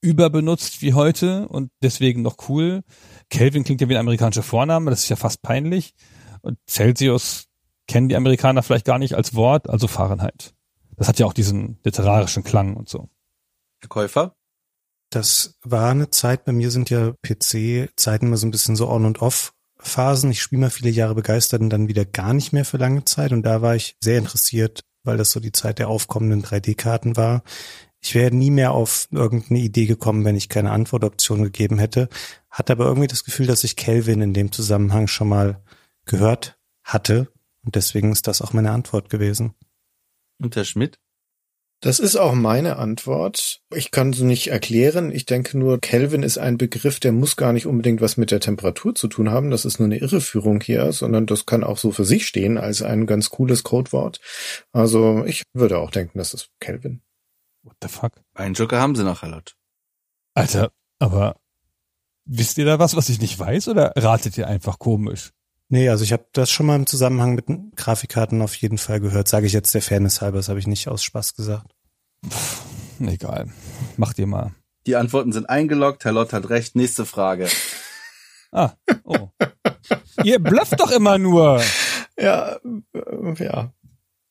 überbenutzt 0.03 0.81
wie 0.81 0.95
heute 0.95 1.49
und 1.49 1.71
deswegen 1.83 2.23
noch 2.23 2.49
cool. 2.49 2.83
Kelvin 3.29 3.65
klingt 3.65 3.81
ja 3.81 3.89
wie 3.89 3.97
ein 3.97 4.01
amerikanischer 4.01 4.43
Vorname, 4.43 4.91
das 4.91 5.03
ist 5.03 5.09
ja 5.11 5.17
fast 5.17 5.43
peinlich. 5.43 5.95
Und 6.41 6.59
Celsius 6.69 7.49
kennen 7.87 8.09
die 8.09 8.17
Amerikaner 8.17 8.63
vielleicht 8.63 8.87
gar 8.87 8.99
nicht 8.99 9.15
als 9.15 9.35
Wort, 9.35 9.69
also 9.69 9.89
Fahrenheit. 9.89 10.55
Das 10.97 11.09
hat 11.09 11.19
ja 11.19 11.27
auch 11.27 11.33
diesen 11.33 11.79
literarischen 11.85 12.45
Klang 12.45 12.77
und 12.77 12.89
so. 12.89 13.09
Herr 13.81 13.89
Käufer? 13.89 14.37
Das 15.11 15.59
war 15.63 15.91
eine 15.91 16.11
Zeit, 16.11 16.45
bei 16.45 16.53
mir 16.53 16.71
sind 16.71 16.89
ja 16.89 17.13
PC-Zeiten 17.23 18.27
immer 18.27 18.37
so 18.37 18.47
ein 18.47 18.53
bisschen 18.53 18.77
so 18.77 18.89
on 18.89 19.05
und 19.05 19.21
off 19.21 19.53
Phasen. 19.83 20.31
Ich 20.31 20.43
spiele 20.43 20.61
mal 20.61 20.71
viele 20.71 20.91
Jahre 20.91 21.15
begeistert 21.15 21.61
und 21.61 21.71
dann 21.71 21.89
wieder 21.89 22.05
gar 22.05 22.35
nicht 22.35 22.53
mehr 22.53 22.65
für 22.65 22.77
lange 22.77 23.05
Zeit. 23.05 23.33
Und 23.33 23.43
da 23.43 23.63
war 23.63 23.77
ich 23.77 23.97
sehr 24.03 24.19
interessiert, 24.19 24.85
weil 25.03 25.17
das 25.17 25.33
so 25.33 25.41
die 25.41 25.53
Zeit 25.53 25.79
der 25.79 25.89
aufkommenden 25.89 26.43
3D-Karten 26.43 27.17
war. 27.17 27.43
Ich 28.01 28.15
wäre 28.15 28.35
nie 28.35 28.51
mehr 28.51 28.73
auf 28.73 29.09
irgendeine 29.11 29.61
Idee 29.61 29.87
gekommen, 29.87 30.25
wenn 30.25 30.37
ich 30.37 30.49
keine 30.49 30.71
Antwortoption 30.71 31.43
gegeben 31.43 31.79
hätte. 31.79 32.09
Hatte 32.51 32.73
aber 32.73 32.87
irgendwie 32.87 33.09
das 33.09 33.25
Gefühl, 33.25 33.47
dass 33.47 33.65
ich 33.65 33.77
Kelvin 33.77 34.23
in 34.23 34.35
dem 34.35 34.53
Zusammenhang 34.53 35.07
schon 35.07 35.29
mal 35.29 35.63
gehört 36.07 36.59
hatte. 36.83 37.29
Und 37.63 37.75
deswegen 37.75 38.11
ist 38.11 38.27
das 38.27 38.41
auch 38.41 38.53
meine 38.53 38.71
Antwort 38.71 39.11
gewesen. 39.11 39.55
Und 40.39 40.57
Herr 40.57 40.65
Schmidt? 40.65 40.99
Das 41.83 41.99
ist 41.99 42.17
auch 42.17 42.35
meine 42.35 42.77
Antwort. 42.77 43.63
Ich 43.75 43.91
kann 43.91 44.11
es 44.11 44.21
nicht 44.21 44.49
erklären. 44.49 45.11
Ich 45.11 45.25
denke 45.25 45.57
nur, 45.57 45.81
Kelvin 45.81 46.23
ist 46.23 46.37
ein 46.37 46.59
Begriff, 46.59 47.01
der 47.01 47.13
muss 47.13 47.37
gar 47.37 47.55
nicht 47.55 47.67
unbedingt 47.67 48.03
was 48.03 48.19
mit 48.19 48.31
der 48.31 48.41
Temperatur 48.41 48.95
zu 48.95 49.09
tun 49.09 49.31
haben. 49.31 49.51
Das 49.51 49.65
ist 49.65 49.79
nur 49.79 49.87
eine 49.87 49.97
Irreführung 49.97 50.61
hier, 50.61 50.93
sondern 50.93 51.25
das 51.25 51.47
kann 51.47 51.65
auch 51.65 51.79
so 51.79 51.91
für 51.91 52.05
sich 52.05 52.27
stehen 52.27 52.59
als 52.59 52.83
ein 52.83 53.07
ganz 53.07 53.31
cooles 53.31 53.63
Codewort. 53.63 54.21
Also 54.73 55.25
ich 55.25 55.45
würde 55.55 55.79
auch 55.79 55.91
denken, 55.91 56.19
das 56.19 56.35
ist 56.35 56.51
Kelvin. 56.61 57.01
What 57.63 57.77
the 57.83 57.89
fuck? 57.89 58.13
Einen 58.35 58.55
Joker 58.55 58.79
haben 58.79 58.95
Sie 58.95 59.05
noch, 59.05 59.23
Herr 59.23 59.31
Lott. 59.31 59.57
Alter, 60.35 60.73
aber 60.99 61.37
wisst 62.27 62.59
ihr 62.59 62.67
da 62.67 62.79
was, 62.79 62.95
was 62.95 63.09
ich 63.09 63.23
nicht 63.23 63.39
weiß 63.39 63.69
oder 63.69 63.93
ratet 63.97 64.37
ihr 64.37 64.49
einfach 64.49 64.79
komisch? 64.79 65.31
Nee, 65.73 65.89
also 65.89 66.03
ich 66.03 66.13
habe 66.13 66.27
das 66.33 66.51
schon 66.51 66.67
mal 66.67 66.75
im 66.75 66.87
Zusammenhang 66.87 67.37
mit 67.37 67.47
Grafikkarten 67.77 68.43
auf 68.43 68.57
jeden 68.57 68.77
Fall 68.77 68.99
gehört. 68.99 69.29
Sage 69.29 69.47
ich 69.47 69.53
jetzt 69.53 69.73
der 69.73 69.83
Fairness 69.83 70.21
halber, 70.21 70.39
das 70.39 70.49
habe 70.49 70.59
ich 70.59 70.67
nicht 70.67 70.89
aus 70.89 71.05
Spaß 71.05 71.35
gesagt. 71.37 71.73
Pff, 72.29 72.65
egal. 73.01 73.47
Macht 73.97 74.19
ihr 74.19 74.27
mal. 74.27 74.53
Die 74.87 74.97
Antworten 74.97 75.31
sind 75.31 75.49
eingeloggt. 75.49 76.05
Herr 76.05 76.11
Lott 76.11 76.33
hat 76.33 76.51
recht. 76.51 76.75
Nächste 76.75 77.07
Frage. 77.07 77.49
Ah, 78.51 78.73
oh. 79.05 79.29
ihr 80.25 80.41
blufft 80.41 80.81
doch 80.81 80.91
immer 80.91 81.19
nur. 81.19 81.63
Ja, 82.19 82.57
äh, 82.93 83.45
ja. 83.45 83.73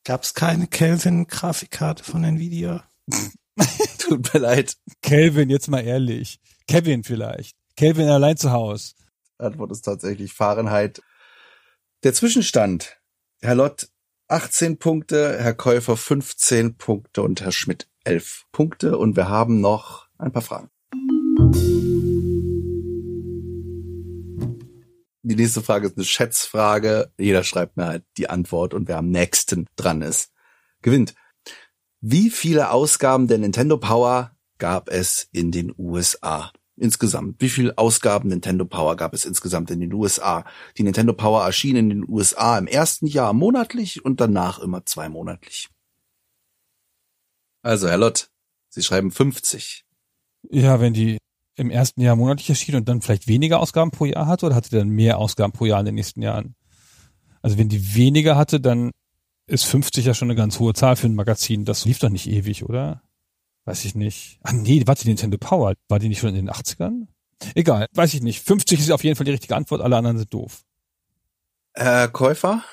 Gab 0.03 0.23
es 0.23 0.33
keine 0.33 0.67
Kelvin-Grafikkarte 0.67 2.03
von 2.03 2.25
Nvidia? 2.25 2.83
Tut 3.97 4.33
mir 4.33 4.41
leid. 4.41 4.75
Kelvin, 5.01 5.49
jetzt 5.49 5.69
mal 5.69 5.85
ehrlich. 5.85 6.41
Kevin 6.67 7.05
vielleicht. 7.05 7.55
Kelvin 7.77 8.09
allein 8.09 8.35
zu 8.35 8.51
Hause. 8.51 8.91
Antwort 9.37 9.71
ist 9.71 9.83
tatsächlich 9.83 10.33
Fahrenheit. 10.33 11.01
Der 12.03 12.13
Zwischenstand. 12.13 12.97
Herr 13.41 13.55
Lott 13.55 13.89
18 14.29 14.79
Punkte, 14.79 15.37
Herr 15.37 15.53
Käufer 15.53 15.97
15 15.97 16.77
Punkte 16.77 17.21
und 17.21 17.41
Herr 17.41 17.51
Schmidt 17.51 17.89
11 18.05 18.45
Punkte. 18.53 18.97
Und 18.97 19.17
wir 19.17 19.27
haben 19.27 19.59
noch 19.59 20.07
ein 20.17 20.31
paar 20.31 20.41
Fragen. 20.41 20.69
Die 25.23 25.35
nächste 25.35 25.61
Frage 25.61 25.87
ist 25.87 25.97
eine 25.97 26.05
Schätzfrage. 26.05 27.11
Jeder 27.17 27.43
schreibt 27.43 27.75
mir 27.75 27.87
halt 27.87 28.05
die 28.15 28.29
Antwort 28.29 28.73
und 28.73 28.87
wer 28.87 28.99
am 28.99 29.09
nächsten 29.09 29.65
dran 29.75 30.01
ist, 30.01 30.31
gewinnt. 30.81 31.15
Wie 31.99 32.29
viele 32.29 32.71
Ausgaben 32.71 33.27
der 33.27 33.39
Nintendo 33.39 33.75
Power 33.75 34.37
gab 34.57 34.87
es 34.87 35.27
in 35.33 35.51
den 35.51 35.73
USA? 35.77 36.53
Insgesamt? 36.79 37.35
Wie 37.39 37.49
viele 37.49 37.77
Ausgaben 37.77 38.29
Nintendo 38.29 38.65
Power 38.65 38.95
gab 38.95 39.13
es 39.13 39.25
insgesamt 39.25 39.71
in 39.71 39.79
den 39.79 39.93
USA? 39.93 40.45
Die 40.77 40.83
Nintendo 40.83 41.13
Power 41.13 41.43
erschien 41.43 41.75
in 41.75 41.89
den 41.89 42.09
USA 42.09 42.57
im 42.57 42.67
ersten 42.67 43.07
Jahr 43.07 43.33
monatlich 43.33 44.03
und 44.03 44.21
danach 44.21 44.59
immer 44.59 44.85
zweimonatlich. 44.85 45.69
Also, 47.61 47.89
Herr 47.89 47.97
Lott, 47.97 48.29
Sie 48.69 48.83
schreiben 48.83 49.11
50. 49.11 49.85
Ja, 50.49 50.79
wenn 50.79 50.93
die 50.93 51.17
im 51.55 51.69
ersten 51.69 52.01
Jahr 52.01 52.15
monatlich 52.15 52.49
erschien 52.49 52.75
und 52.75 52.87
dann 52.87 53.01
vielleicht 53.01 53.27
weniger 53.27 53.59
Ausgaben 53.59 53.91
pro 53.91 54.05
Jahr 54.05 54.27
hatte 54.27 54.45
oder 54.45 54.55
hatte 54.55 54.69
die 54.69 54.77
dann 54.77 54.89
mehr 54.89 55.17
Ausgaben 55.17 55.51
pro 55.51 55.65
Jahr 55.65 55.79
in 55.79 55.87
den 55.87 55.95
nächsten 55.95 56.21
Jahren? 56.21 56.55
Also 57.41 57.57
wenn 57.57 57.69
die 57.69 57.95
weniger 57.95 58.37
hatte, 58.37 58.59
dann 58.59 58.91
ist 59.47 59.65
50 59.65 60.05
ja 60.05 60.13
schon 60.13 60.29
eine 60.29 60.37
ganz 60.37 60.59
hohe 60.59 60.73
Zahl 60.73 60.95
für 60.95 61.07
ein 61.07 61.15
Magazin. 61.15 61.65
Das 61.65 61.85
lief 61.85 61.99
doch 61.99 62.09
nicht 62.09 62.27
ewig, 62.27 62.63
oder? 62.63 63.01
Weiß 63.69 63.85
ich 63.85 63.93
nicht. 63.93 64.39
Ah 64.41 64.51
nee, 64.51 64.81
war 64.87 64.95
die 64.95 65.07
Nintendo 65.07 65.37
Power? 65.37 65.75
War 65.89 65.99
die 65.99 66.09
nicht 66.09 66.17
schon 66.17 66.29
in 66.29 66.47
den 66.47 66.49
80ern? 66.49 67.05
Egal, 67.53 67.85
weiß 67.93 68.15
ich 68.15 68.23
nicht. 68.23 68.41
50 68.41 68.79
ist 68.79 68.89
auf 68.89 69.03
jeden 69.03 69.15
Fall 69.15 69.25
die 69.25 69.31
richtige 69.31 69.55
Antwort, 69.55 69.81
alle 69.81 69.95
anderen 69.95 70.17
sind 70.17 70.33
doof. 70.33 70.63
Herr 71.75 72.07
Käufer? 72.07 72.63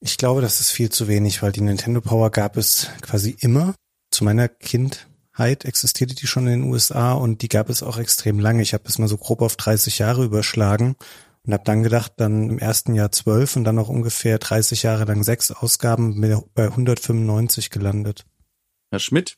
Ich 0.00 0.18
glaube, 0.18 0.40
das 0.40 0.58
ist 0.58 0.72
viel 0.72 0.90
zu 0.90 1.06
wenig, 1.06 1.44
weil 1.44 1.52
die 1.52 1.60
Nintendo 1.60 2.00
Power 2.00 2.32
gab 2.32 2.56
es 2.56 2.88
quasi 3.02 3.36
immer. 3.38 3.76
Zu 4.10 4.24
meiner 4.24 4.48
Kindheit 4.48 5.64
existierte 5.64 6.16
die 6.16 6.26
schon 6.26 6.48
in 6.48 6.62
den 6.62 6.72
USA 6.72 7.12
und 7.12 7.42
die 7.42 7.48
gab 7.48 7.70
es 7.70 7.84
auch 7.84 7.96
extrem 7.96 8.40
lange. 8.40 8.62
Ich 8.62 8.74
habe 8.74 8.88
es 8.88 8.98
mal 8.98 9.06
so 9.06 9.16
grob 9.16 9.42
auf 9.42 9.54
30 9.54 10.00
Jahre 10.00 10.24
überschlagen 10.24 10.96
und 11.46 11.52
habe 11.52 11.62
dann 11.62 11.84
gedacht, 11.84 12.14
dann 12.16 12.50
im 12.50 12.58
ersten 12.58 12.96
Jahr 12.96 13.12
zwölf 13.12 13.54
und 13.54 13.62
dann 13.62 13.76
noch 13.76 13.90
ungefähr 13.90 14.38
30 14.40 14.82
Jahre 14.82 15.04
lang 15.04 15.22
sechs 15.22 15.52
Ausgaben 15.52 16.20
bei 16.52 16.64
195 16.64 17.70
gelandet. 17.70 18.26
Herr 18.90 18.98
Schmidt? 18.98 19.36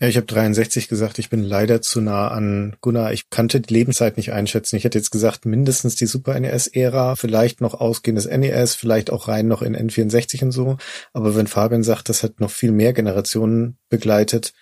Ja, 0.00 0.08
ich 0.08 0.16
habe 0.16 0.26
63 0.26 0.88
gesagt, 0.88 1.18
ich 1.18 1.30
bin 1.30 1.42
leider 1.42 1.80
zu 1.80 2.00
nah 2.00 2.28
an 2.28 2.76
Gunnar. 2.80 3.12
Ich 3.12 3.30
kannte 3.30 3.60
die 3.60 3.72
Lebenszeit 3.72 4.16
nicht 4.16 4.32
einschätzen. 4.32 4.76
Ich 4.76 4.84
hätte 4.84 4.98
jetzt 4.98 5.10
gesagt, 5.10 5.46
mindestens 5.46 5.94
die 5.96 6.06
Super 6.06 6.38
NES-Ära, 6.38 7.16
vielleicht 7.16 7.60
noch 7.60 7.74
ausgehendes 7.74 8.26
NES, 8.26 8.74
vielleicht 8.74 9.10
auch 9.10 9.28
rein 9.28 9.48
noch 9.48 9.62
in 9.62 9.76
N64 9.76 10.44
und 10.44 10.52
so. 10.52 10.76
Aber 11.12 11.36
wenn 11.36 11.46
Fabian 11.46 11.82
sagt, 11.82 12.08
das 12.08 12.22
hat 12.22 12.40
noch 12.40 12.50
viel 12.50 12.72
mehr 12.72 12.92
Generationen 12.92 13.78
begleitet, 13.88 14.52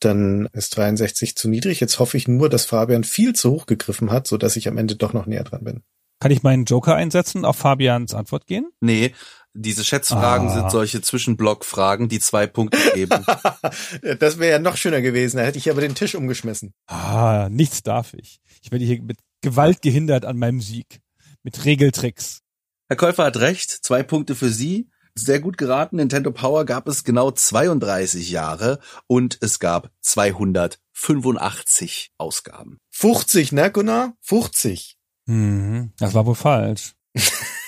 dann 0.00 0.48
ist 0.52 0.76
63 0.76 1.36
zu 1.36 1.48
niedrig. 1.48 1.80
Jetzt 1.80 1.98
hoffe 1.98 2.16
ich 2.16 2.26
nur, 2.26 2.48
dass 2.48 2.64
Fabian 2.64 3.04
viel 3.04 3.34
zu 3.34 3.52
hoch 3.52 3.66
gegriffen 3.66 4.10
hat, 4.10 4.26
so 4.26 4.36
dass 4.36 4.56
ich 4.56 4.68
am 4.68 4.78
Ende 4.78 4.96
doch 4.96 5.12
noch 5.12 5.26
näher 5.26 5.44
dran 5.44 5.64
bin. 5.64 5.82
Kann 6.20 6.30
ich 6.30 6.44
meinen 6.44 6.66
Joker 6.66 6.94
einsetzen, 6.94 7.44
auf 7.44 7.56
Fabians 7.56 8.14
Antwort 8.14 8.46
gehen? 8.46 8.70
Nee, 8.80 9.12
diese 9.54 9.84
Schätzfragen 9.84 10.48
ah. 10.48 10.54
sind 10.54 10.70
solche 10.70 11.02
Zwischenblockfragen, 11.02 12.08
die 12.08 12.20
zwei 12.20 12.46
Punkte 12.46 12.78
geben. 12.94 13.24
das 14.18 14.38
wäre 14.38 14.52
ja 14.52 14.58
noch 14.58 14.76
schöner 14.76 15.00
gewesen. 15.00 15.36
Da 15.36 15.44
hätte 15.44 15.58
ich 15.58 15.70
aber 15.70 15.80
den 15.80 15.94
Tisch 15.94 16.14
umgeschmissen. 16.14 16.74
Ah, 16.86 17.48
nichts 17.50 17.82
darf 17.82 18.14
ich. 18.14 18.40
Ich 18.62 18.72
werde 18.72 18.84
hier 18.84 19.02
mit 19.02 19.18
Gewalt 19.40 19.82
gehindert 19.82 20.24
an 20.24 20.38
meinem 20.38 20.60
Sieg. 20.60 21.00
Mit 21.42 21.64
Regeltricks. 21.64 22.40
Herr 22.88 22.96
Käufer 22.96 23.24
hat 23.24 23.38
recht. 23.38 23.70
Zwei 23.70 24.02
Punkte 24.02 24.34
für 24.34 24.50
Sie. 24.50 24.88
Sehr 25.14 25.40
gut 25.40 25.58
geraten. 25.58 25.96
Nintendo 25.96 26.30
Power 26.30 26.64
gab 26.64 26.88
es 26.88 27.04
genau 27.04 27.30
32 27.30 28.30
Jahre 28.30 28.78
und 29.06 29.36
es 29.42 29.58
gab 29.58 29.90
285 30.00 32.12
Ausgaben. 32.16 32.78
50, 32.90 33.52
ne, 33.52 33.70
Gunnar? 33.70 34.14
50. 34.20 34.96
Mhm, 35.26 35.92
das 35.98 36.14
war 36.14 36.24
wohl 36.24 36.34
falsch. 36.34 36.94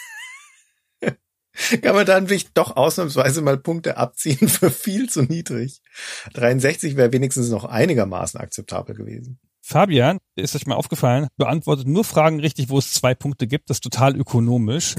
kann 1.83 1.95
man 1.95 2.07
dann 2.07 2.29
wirklich 2.29 2.53
doch 2.53 2.77
ausnahmsweise 2.77 3.43
mal 3.43 3.57
Punkte 3.57 3.97
abziehen 3.97 4.49
für 4.49 4.71
viel 4.71 5.09
zu 5.09 5.23
niedrig. 5.23 5.83
63 6.35 6.97
wäre 6.97 7.13
wenigstens 7.13 7.49
noch 7.51 7.65
einigermaßen 7.65 8.41
akzeptabel 8.41 8.95
gewesen. 8.95 9.39
Fabian, 9.67 10.19
ist 10.37 10.55
euch 10.55 10.67
mal 10.67 10.75
aufgefallen, 10.75 11.29
beantwortet 11.39 11.89
nur 11.89 12.05
Fragen 12.05 12.39
richtig, 12.39 12.69
wo 12.69 12.77
es 12.77 12.93
zwei 12.93 13.15
Punkte 13.15 13.47
gibt. 13.47 13.71
Das 13.71 13.79
ist 13.79 13.85
total 13.85 14.15
ökonomisch. 14.15 14.95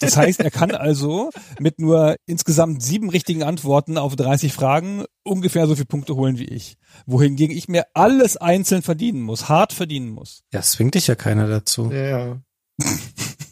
Das 0.00 0.16
heißt, 0.16 0.40
er 0.40 0.50
kann 0.50 0.72
also 0.72 1.30
mit 1.60 1.78
nur 1.78 2.16
insgesamt 2.26 2.82
sieben 2.82 3.10
richtigen 3.10 3.44
Antworten 3.44 3.98
auf 3.98 4.16
30 4.16 4.52
Fragen 4.52 5.04
ungefähr 5.22 5.68
so 5.68 5.76
viele 5.76 5.86
Punkte 5.86 6.16
holen 6.16 6.36
wie 6.38 6.46
ich. 6.46 6.78
Wohingegen 7.06 7.56
ich 7.56 7.68
mir 7.68 7.84
alles 7.94 8.36
einzeln 8.36 8.82
verdienen 8.82 9.22
muss, 9.22 9.48
hart 9.48 9.72
verdienen 9.72 10.10
muss. 10.10 10.42
Ja, 10.52 10.62
zwingt 10.62 10.96
dich 10.96 11.06
ja 11.06 11.14
keiner 11.14 11.46
dazu. 11.46 11.92
Ja. 11.92 12.42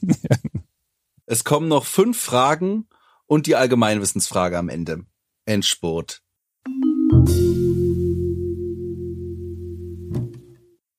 Es 1.31 1.44
kommen 1.44 1.69
noch 1.69 1.85
fünf 1.85 2.20
Fragen 2.20 2.89
und 3.27 3.47
die 3.47 3.55
Allgemeinwissensfrage 3.55 4.59
am 4.59 4.69
Ende. 4.69 5.07
Endspurt. 5.44 6.24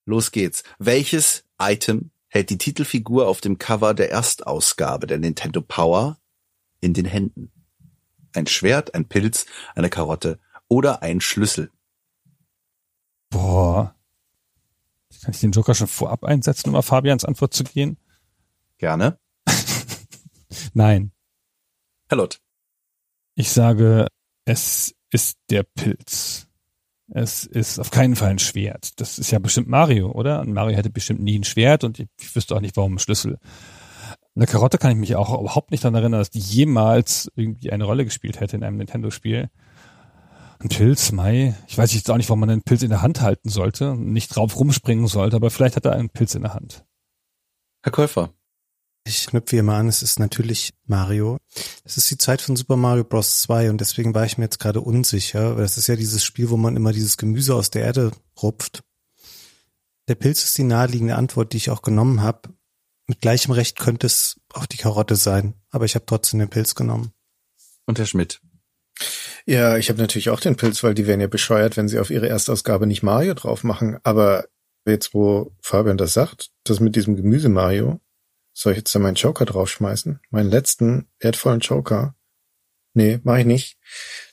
Los 0.06 0.32
geht's. 0.32 0.64
Welches 0.80 1.44
Item 1.60 2.12
hält 2.30 2.50
die 2.50 2.58
Titelfigur 2.58 3.28
auf 3.28 3.42
dem 3.42 3.58
Cover 3.58 3.94
der 3.94 4.10
Erstausgabe 4.10 5.06
der 5.06 5.20
Nintendo 5.20 5.60
Power 5.60 6.18
in 6.80 6.94
den 6.94 7.08
Händen? 7.08 7.52
Ein 8.34 8.48
Schwert, 8.48 8.96
ein 8.96 9.10
Pilz, 9.10 9.46
eine 9.76 9.90
Karotte 9.90 10.40
oder 10.70 11.02
ein 11.02 11.20
Schlüssel? 11.20 11.72
Boah. 13.30 13.98
Kann 15.24 15.34
ich 15.34 15.42
den 15.42 15.52
Joker 15.52 15.76
schon 15.76 15.88
vorab 15.88 16.24
einsetzen, 16.24 16.70
um 16.70 16.78
auf 16.78 16.86
Fabians 16.86 17.26
Antwort 17.26 17.54
zu 17.54 17.66
gehen? 17.66 17.98
Gerne. 18.78 19.20
Nein. 20.74 21.12
Herr 22.10 22.18
Lott. 22.18 22.40
Ich 23.36 23.52
sage, 23.52 24.08
es 24.46 24.94
ist 25.12 25.38
der 25.50 25.64
Pilz. 25.64 26.48
Es 27.14 27.46
ist 27.46 27.80
auf 27.80 27.92
keinen 27.92 28.16
Fall 28.16 28.30
ein 28.30 28.40
Schwert. 28.40 29.00
Das 29.02 29.20
ist 29.20 29.32
ja 29.32 29.40
bestimmt 29.40 29.68
Mario, 29.68 30.12
oder? 30.12 30.40
Und 30.40 30.54
Mario 30.54 30.78
hätte 30.78 30.90
bestimmt 30.90 31.22
nie 31.22 31.38
ein 31.38 31.44
Schwert 31.44 31.84
und 31.84 32.00
ich, 32.00 32.08
ich 32.20 32.36
wüsste 32.36 32.56
auch 32.56 32.62
nicht, 32.62 32.78
warum 32.78 32.96
ein 32.96 33.00
Schlüssel. 33.00 33.38
Eine 34.34 34.46
Karotte 34.46 34.78
kann 34.78 34.92
ich 34.92 34.98
mich 34.98 35.16
auch 35.16 35.38
überhaupt 35.40 35.72
nicht 35.72 35.84
daran 35.84 35.96
erinnern, 35.96 36.20
dass 36.20 36.30
die 36.30 36.40
jemals 36.40 37.30
irgendwie 37.36 37.72
eine 37.72 37.84
Rolle 37.84 38.06
gespielt 38.06 38.40
hätte 38.40 38.56
in 38.56 38.64
einem 38.64 38.78
Nintendo-Spiel. 38.78 39.50
Ein 40.60 40.70
Pilz, 40.70 41.12
Mai. 41.12 41.56
Ich 41.68 41.78
weiß 41.78 41.94
jetzt 41.94 42.10
auch 42.10 42.18
nicht, 42.18 42.30
warum 42.30 42.40
man 42.40 42.50
einen 42.50 42.62
Pilz 42.62 42.84
in 42.84 42.90
der 42.90 43.02
Hand 43.02 43.20
halten 43.20 43.50
sollte, 43.50 43.96
nicht 43.96 44.34
drauf 44.34 44.58
rumspringen 44.58 45.08
sollte, 45.08 45.36
aber 45.36 45.50
vielleicht 45.50 45.76
hat 45.76 45.86
er 45.86 45.94
einen 45.94 46.10
Pilz 46.10 46.34
in 46.36 46.44
der 46.44 46.54
Hand. 46.54 46.86
Herr 47.84 47.92
Käufer. 47.92 48.34
Ich 49.04 49.26
knüpfe 49.26 49.56
hier 49.56 49.64
mal 49.64 49.80
an, 49.80 49.88
es 49.88 50.04
ist 50.04 50.20
natürlich 50.20 50.74
Mario. 50.86 51.38
Es 51.84 51.98
ist 51.98 52.12
die 52.12 52.18
Zeit 52.18 52.42
von 52.42 52.56
Super 52.56 52.76
Mario 52.76 53.04
Bros. 53.04 53.42
2 53.42 53.72
und 53.72 53.82
deswegen 53.82 54.14
war 54.14 54.26
ich 54.26 54.38
mir 54.38 54.46
jetzt 54.46 54.60
gerade 54.60 54.82
unsicher, 54.82 55.58
weil 55.58 55.66
es 55.66 55.78
ist 55.78 55.88
ja 55.88 55.96
dieses 55.96 56.24
Spiel, 56.24 56.50
wo 56.50 56.58
man 56.58 56.76
immer 56.76 56.94
dieses 56.94 57.18
Gemüse 57.18 57.56
aus 57.56 57.72
der 57.72 57.84
Erde 57.84 58.12
rupft. 58.42 58.84
Der 60.08 60.16
Pilz 60.16 60.44
ist 60.44 60.58
die 60.58 60.64
naheliegende 60.64 61.16
Antwort, 61.16 61.54
die 61.54 61.58
ich 61.58 61.70
auch 61.70 61.82
genommen 61.82 62.22
habe. 62.22 62.50
mit 63.08 63.20
gleichem 63.20 63.52
Recht 63.52 63.78
könnte 63.78 64.08
es 64.08 64.40
auch 64.54 64.66
die 64.66 64.78
Karotte 64.78 65.16
sein, 65.16 65.56
aber 65.70 65.86
ich 65.86 65.96
habe 65.96 66.06
trotzdem 66.06 66.40
den 66.40 66.50
Pilz 66.50 66.76
genommen. 66.76 67.12
Und 67.86 68.00
Herr 68.00 68.06
Schmidt. 68.06 68.40
Ja, 69.46 69.78
ich 69.78 69.90
habe 69.90 70.00
natürlich 70.00 70.30
auch 70.30 70.40
den 70.40 70.56
Pilz, 70.56 70.84
weil 70.84 70.94
die 70.94 71.08
wären 71.08 71.20
ja 71.20 71.28
bescheuert, 71.28 71.76
wenn 71.76 71.88
sie 71.88 72.00
auf 72.00 72.10
ihre 72.10 72.30
Erstausgabe 72.30 72.88
nicht 72.88 73.04
Mario 73.04 73.34
drauf 73.34 73.64
machen. 73.64 73.98
Aber 74.04 74.46
jetzt, 74.86 75.14
wo 75.14 75.52
Fabian 75.62 75.98
das 75.98 76.14
sagt, 76.14 76.52
das 76.64 76.80
mit 76.80 76.96
diesem 76.96 77.16
Gemüse 77.16 77.50
Mario, 77.50 78.00
soll 78.54 78.74
ich 78.74 78.80
jetzt 78.80 78.94
da 78.94 79.00
meinen 79.00 79.16
Joker 79.16 79.46
draufschmeißen? 79.46 80.20
Meinen 80.30 80.50
letzten 80.50 81.08
wertvollen 81.20 81.60
Joker? 81.60 82.16
Nee, 82.94 83.20
mache 83.24 83.42
ich 83.42 83.46
nicht. 83.46 83.78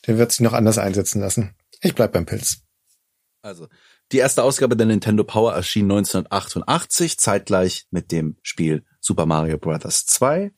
Der 0.06 0.18
wird 0.18 0.32
sich 0.32 0.40
noch 0.40 0.52
anders 0.52 0.78
einsetzen 0.78 1.20
lassen. 1.20 1.54
Ich 1.80 1.94
bleib 1.94 2.12
beim 2.12 2.26
Pilz. 2.26 2.62
Also, 3.42 3.68
die 4.10 4.18
erste 4.18 4.42
Ausgabe 4.42 4.76
der 4.76 4.86
Nintendo 4.86 5.22
Power 5.22 5.52
erschien 5.52 5.84
1988, 5.84 7.18
zeitgleich 7.18 7.86
mit 7.90 8.10
dem 8.10 8.36
Spiel 8.42 8.84
Super 9.00 9.26
Mario 9.26 9.58
Bros. 9.58 10.06
2. 10.06 10.52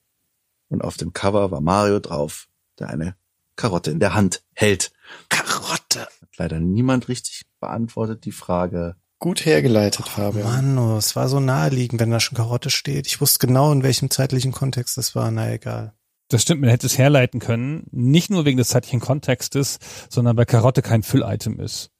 Und 0.68 0.82
auf 0.82 0.96
dem 0.96 1.12
Cover 1.12 1.50
war 1.50 1.60
Mario 1.60 1.98
drauf, 1.98 2.48
der 2.78 2.88
eine 2.88 3.16
Karotte 3.56 3.90
in 3.90 4.00
der 4.00 4.14
Hand 4.14 4.42
hält. 4.54 4.92
Karotte! 5.28 6.00
Hat 6.00 6.36
leider 6.38 6.60
niemand 6.60 7.08
richtig 7.08 7.42
beantwortet 7.58 8.24
die 8.24 8.32
Frage. 8.32 8.96
Gut 9.20 9.44
hergeleitet, 9.44 10.06
Oh, 10.06 10.10
Fabian. 10.10 10.44
Mann, 10.44 10.78
oh, 10.78 10.96
es 10.96 11.14
war 11.14 11.28
so 11.28 11.40
naheliegend, 11.40 12.00
wenn 12.00 12.10
da 12.10 12.20
schon 12.20 12.36
Karotte 12.36 12.70
steht. 12.70 13.06
Ich 13.06 13.20
wusste 13.20 13.46
genau, 13.46 13.70
in 13.70 13.82
welchem 13.82 14.08
zeitlichen 14.08 14.50
Kontext 14.50 14.96
das 14.96 15.14
war. 15.14 15.30
Na 15.30 15.52
egal. 15.52 15.92
Das 16.28 16.40
stimmt, 16.42 16.62
man 16.62 16.70
hätte 16.70 16.86
es 16.86 16.96
herleiten 16.96 17.38
können, 17.38 17.86
nicht 17.90 18.30
nur 18.30 18.46
wegen 18.46 18.56
des 18.56 18.68
zeitlichen 18.68 19.00
Kontextes, 19.00 19.78
sondern 20.08 20.36
weil 20.38 20.46
Karotte 20.46 20.80
kein 20.80 21.02
Füllitem 21.02 21.60
ist. 21.60 21.90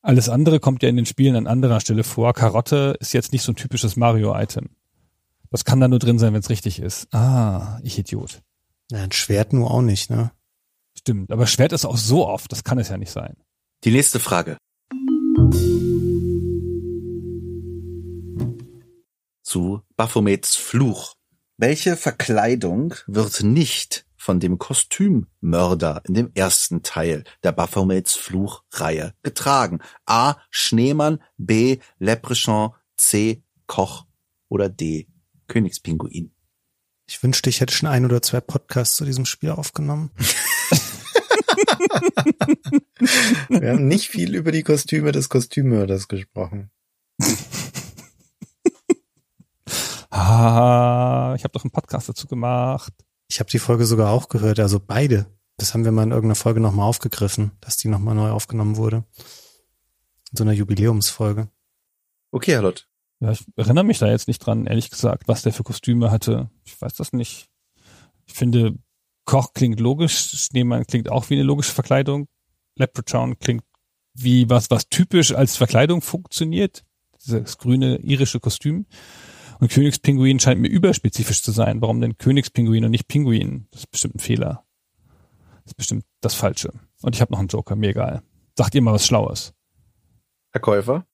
Alles 0.00 0.30
andere 0.30 0.60
kommt 0.60 0.82
ja 0.82 0.88
in 0.88 0.96
den 0.96 1.04
Spielen 1.04 1.36
an 1.36 1.46
anderer 1.46 1.80
Stelle 1.80 2.04
vor. 2.04 2.32
Karotte 2.32 2.96
ist 3.00 3.12
jetzt 3.12 3.32
nicht 3.32 3.42
so 3.42 3.52
ein 3.52 3.56
typisches 3.56 3.96
Mario-Item. 3.96 4.70
Das 5.50 5.64
kann 5.66 5.78
da 5.78 5.88
nur 5.88 5.98
drin 5.98 6.18
sein, 6.18 6.32
wenn 6.32 6.40
es 6.40 6.48
richtig 6.48 6.80
ist. 6.80 7.12
Ah, 7.12 7.80
ich 7.82 7.98
Idiot. 7.98 8.40
Na, 8.90 9.02
ein 9.02 9.12
Schwert 9.12 9.52
nur 9.52 9.70
auch 9.70 9.82
nicht, 9.82 10.08
ne? 10.08 10.32
Stimmt, 10.96 11.30
aber 11.30 11.46
Schwert 11.46 11.72
ist 11.72 11.84
auch 11.84 11.98
so 11.98 12.26
oft, 12.26 12.50
das 12.50 12.64
kann 12.64 12.78
es 12.78 12.88
ja 12.88 12.96
nicht 12.96 13.12
sein. 13.12 13.36
Die 13.84 13.90
nächste 13.90 14.20
Frage. 14.20 14.56
Zu 19.52 19.82
Baphomets 19.96 20.56
Fluch. 20.56 21.14
Welche 21.58 21.98
Verkleidung 21.98 22.94
wird 23.06 23.42
nicht 23.42 24.06
von 24.16 24.40
dem 24.40 24.56
Kostümmörder 24.56 26.00
in 26.08 26.14
dem 26.14 26.30
ersten 26.32 26.82
Teil 26.82 27.24
der 27.42 27.52
Baphomets 27.52 28.14
Fluch-Reihe 28.14 29.12
getragen? 29.22 29.80
A. 30.06 30.36
Schneemann, 30.48 31.22
B. 31.36 31.80
Leprechaun, 31.98 32.70
C. 32.96 33.42
Koch 33.66 34.06
oder 34.48 34.70
D. 34.70 35.06
Königspinguin. 35.48 36.34
Ich 37.06 37.22
wünschte, 37.22 37.50
ich 37.50 37.60
hätte 37.60 37.74
schon 37.74 37.90
ein 37.90 38.06
oder 38.06 38.22
zwei 38.22 38.40
Podcasts 38.40 38.96
zu 38.96 39.04
diesem 39.04 39.26
Spiel 39.26 39.50
aufgenommen. 39.50 40.12
Wir 43.50 43.72
haben 43.72 43.86
nicht 43.86 44.08
viel 44.08 44.34
über 44.34 44.50
die 44.50 44.62
Kostüme 44.62 45.12
des 45.12 45.28
Kostümmörders 45.28 46.08
gesprochen. 46.08 46.70
Ah, 50.24 51.34
ich 51.36 51.42
habe 51.42 51.52
doch 51.52 51.64
einen 51.64 51.72
Podcast 51.72 52.08
dazu 52.08 52.28
gemacht. 52.28 52.92
Ich 53.28 53.40
habe 53.40 53.50
die 53.50 53.58
Folge 53.58 53.86
sogar 53.86 54.12
auch 54.12 54.28
gehört, 54.28 54.60
also 54.60 54.78
beide. 54.78 55.26
Das 55.56 55.74
haben 55.74 55.84
wir 55.84 55.90
mal 55.90 56.04
in 56.04 56.12
irgendeiner 56.12 56.36
Folge 56.36 56.60
nochmal 56.60 56.86
aufgegriffen, 56.86 57.50
dass 57.60 57.76
die 57.76 57.88
nochmal 57.88 58.14
neu 58.14 58.30
aufgenommen 58.30 58.76
wurde. 58.76 59.04
In 60.30 60.36
so 60.36 60.44
einer 60.44 60.52
Jubiläumsfolge. 60.52 61.48
Okay, 62.30 62.52
Herr 62.52 62.62
Lott. 62.62 62.88
Ja, 63.18 63.32
ich 63.32 63.44
erinnere 63.56 63.82
mich 63.82 63.98
da 63.98 64.08
jetzt 64.08 64.28
nicht 64.28 64.38
dran, 64.38 64.66
ehrlich 64.66 64.90
gesagt, 64.90 65.26
was 65.26 65.42
der 65.42 65.52
für 65.52 65.64
Kostüme 65.64 66.12
hatte. 66.12 66.50
Ich 66.62 66.80
weiß 66.80 66.94
das 66.94 67.12
nicht. 67.12 67.48
Ich 68.26 68.34
finde, 68.34 68.76
Koch 69.24 69.54
klingt 69.54 69.80
logisch, 69.80 70.46
Schneemann 70.46 70.86
klingt 70.86 71.10
auch 71.10 71.30
wie 71.30 71.34
eine 71.34 71.42
logische 71.42 71.72
Verkleidung. 71.72 72.28
Leprechaun 72.76 73.40
klingt 73.40 73.64
wie 74.14 74.48
was, 74.48 74.70
was 74.70 74.88
typisch 74.88 75.34
als 75.34 75.56
Verkleidung 75.56 76.00
funktioniert. 76.00 76.84
Dieses 77.24 77.58
grüne 77.58 77.96
irische 77.98 78.38
Kostüm. 78.38 78.86
Und 79.62 79.70
Königspinguin 79.70 80.40
scheint 80.40 80.60
mir 80.60 80.66
überspezifisch 80.66 81.40
zu 81.40 81.52
sein. 81.52 81.80
Warum 81.80 82.00
denn 82.00 82.18
Königspinguin 82.18 82.84
und 82.84 82.90
nicht 82.90 83.06
Pinguin? 83.06 83.68
Das 83.70 83.82
ist 83.82 83.92
bestimmt 83.92 84.16
ein 84.16 84.18
Fehler. 84.18 84.66
Das 85.62 85.66
ist 85.66 85.76
bestimmt 85.76 86.04
das 86.20 86.34
Falsche. 86.34 86.72
Und 87.00 87.14
ich 87.14 87.20
habe 87.20 87.30
noch 87.30 87.38
einen 87.38 87.46
Joker, 87.46 87.76
mir 87.76 87.90
egal. 87.90 88.24
Sagt 88.58 88.74
ihr 88.74 88.82
mal 88.82 88.92
was 88.92 89.06
Schlaues. 89.06 89.54
Herr 90.50 90.60
Käufer. 90.60 91.06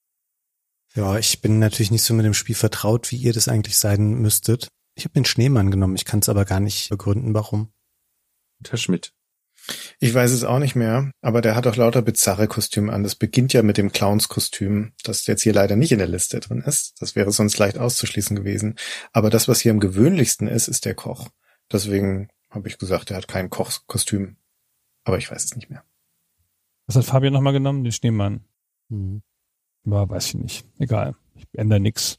Ja, 0.94 1.18
ich 1.18 1.42
bin 1.42 1.58
natürlich 1.58 1.90
nicht 1.90 2.04
so 2.04 2.14
mit 2.14 2.24
dem 2.24 2.32
Spiel 2.32 2.54
vertraut, 2.54 3.10
wie 3.10 3.16
ihr 3.16 3.34
das 3.34 3.48
eigentlich 3.48 3.76
sein 3.76 4.14
müsstet. 4.14 4.68
Ich 4.94 5.04
habe 5.04 5.12
den 5.12 5.26
Schneemann 5.26 5.70
genommen, 5.70 5.96
ich 5.96 6.06
kann 6.06 6.20
es 6.20 6.30
aber 6.30 6.46
gar 6.46 6.60
nicht 6.60 6.88
begründen, 6.88 7.34
warum. 7.34 7.70
Und 8.60 8.70
Herr 8.70 8.78
Schmidt. 8.78 9.12
Ich 10.00 10.14
weiß 10.14 10.30
es 10.30 10.44
auch 10.44 10.58
nicht 10.58 10.74
mehr, 10.74 11.10
aber 11.20 11.40
der 11.40 11.54
hat 11.54 11.66
auch 11.66 11.76
lauter 11.76 12.02
bizarre 12.02 12.48
Kostüme 12.48 12.92
an. 12.92 13.02
Das 13.02 13.14
beginnt 13.14 13.52
ja 13.52 13.62
mit 13.62 13.76
dem 13.76 13.92
Clownskostüm, 13.92 14.92
das 15.02 15.26
jetzt 15.26 15.42
hier 15.42 15.52
leider 15.52 15.76
nicht 15.76 15.92
in 15.92 15.98
der 15.98 16.08
Liste 16.08 16.40
drin 16.40 16.62
ist. 16.62 17.00
Das 17.00 17.16
wäre 17.16 17.32
sonst 17.32 17.58
leicht 17.58 17.78
auszuschließen 17.78 18.36
gewesen. 18.36 18.76
Aber 19.12 19.30
das, 19.30 19.48
was 19.48 19.60
hier 19.60 19.72
am 19.72 19.80
gewöhnlichsten 19.80 20.48
ist, 20.48 20.68
ist 20.68 20.84
der 20.84 20.94
Koch. 20.94 21.28
Deswegen 21.70 22.28
habe 22.50 22.68
ich 22.68 22.78
gesagt, 22.78 23.10
er 23.10 23.16
hat 23.18 23.28
kein 23.28 23.50
Kochkostüm. 23.50 24.36
Aber 25.04 25.18
ich 25.18 25.30
weiß 25.30 25.44
es 25.44 25.56
nicht 25.56 25.70
mehr. 25.70 25.84
Was 26.86 26.96
hat 26.96 27.04
Fabian 27.04 27.32
nochmal 27.32 27.52
genommen? 27.52 27.84
Den 27.84 27.92
Schneemann. 27.92 28.44
Hm. 28.88 29.22
Ja, 29.84 30.08
weiß 30.08 30.26
ich 30.28 30.34
nicht. 30.34 30.66
Egal. 30.78 31.14
Ich 31.34 31.46
ändere 31.52 31.80
nix. 31.80 32.18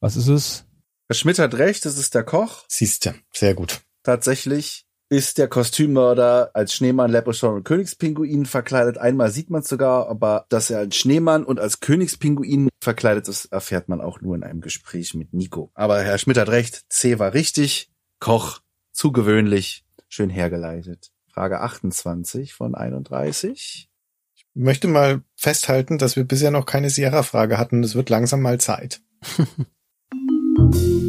Was 0.00 0.16
ist 0.16 0.28
es? 0.28 0.66
Herr 1.08 1.14
Schmidt 1.14 1.38
hat 1.38 1.54
recht, 1.54 1.84
es 1.86 1.98
ist 1.98 2.14
der 2.14 2.22
Koch. 2.22 2.64
Siehste, 2.68 3.14
sehr 3.32 3.54
gut. 3.54 3.80
Tatsächlich 4.02 4.86
ist 5.10 5.38
der 5.38 5.48
Kostümmörder 5.48 6.52
als 6.54 6.72
Schneemann, 6.72 7.10
Leprechaun 7.10 7.56
und 7.56 7.64
Königspinguin 7.64 8.46
verkleidet. 8.46 8.96
Einmal 8.96 9.30
sieht 9.32 9.50
man 9.50 9.62
sogar, 9.62 10.08
aber 10.08 10.46
dass 10.48 10.70
er 10.70 10.78
als 10.78 10.96
Schneemann 10.96 11.44
und 11.44 11.58
als 11.58 11.80
Königspinguin 11.80 12.68
verkleidet 12.80 13.26
ist, 13.26 13.46
erfährt 13.46 13.88
man 13.88 14.00
auch 14.00 14.20
nur 14.20 14.36
in 14.36 14.44
einem 14.44 14.60
Gespräch 14.60 15.14
mit 15.14 15.34
Nico. 15.34 15.72
Aber 15.74 16.00
Herr 16.00 16.16
Schmidt 16.16 16.38
hat 16.38 16.48
recht, 16.48 16.84
C 16.88 17.18
war 17.18 17.34
richtig, 17.34 17.90
Koch, 18.20 18.60
zu 18.92 19.10
gewöhnlich, 19.10 19.84
schön 20.08 20.30
hergeleitet. 20.30 21.10
Frage 21.26 21.60
28 21.60 22.54
von 22.54 22.76
31. 22.76 23.90
Ich 24.36 24.46
möchte 24.54 24.86
mal 24.86 25.22
festhalten, 25.34 25.98
dass 25.98 26.14
wir 26.14 26.24
bisher 26.24 26.52
noch 26.52 26.66
keine 26.66 26.88
Sierra-Frage 26.88 27.58
hatten. 27.58 27.82
Es 27.82 27.96
wird 27.96 28.10
langsam 28.10 28.42
mal 28.42 28.60
Zeit. 28.60 29.02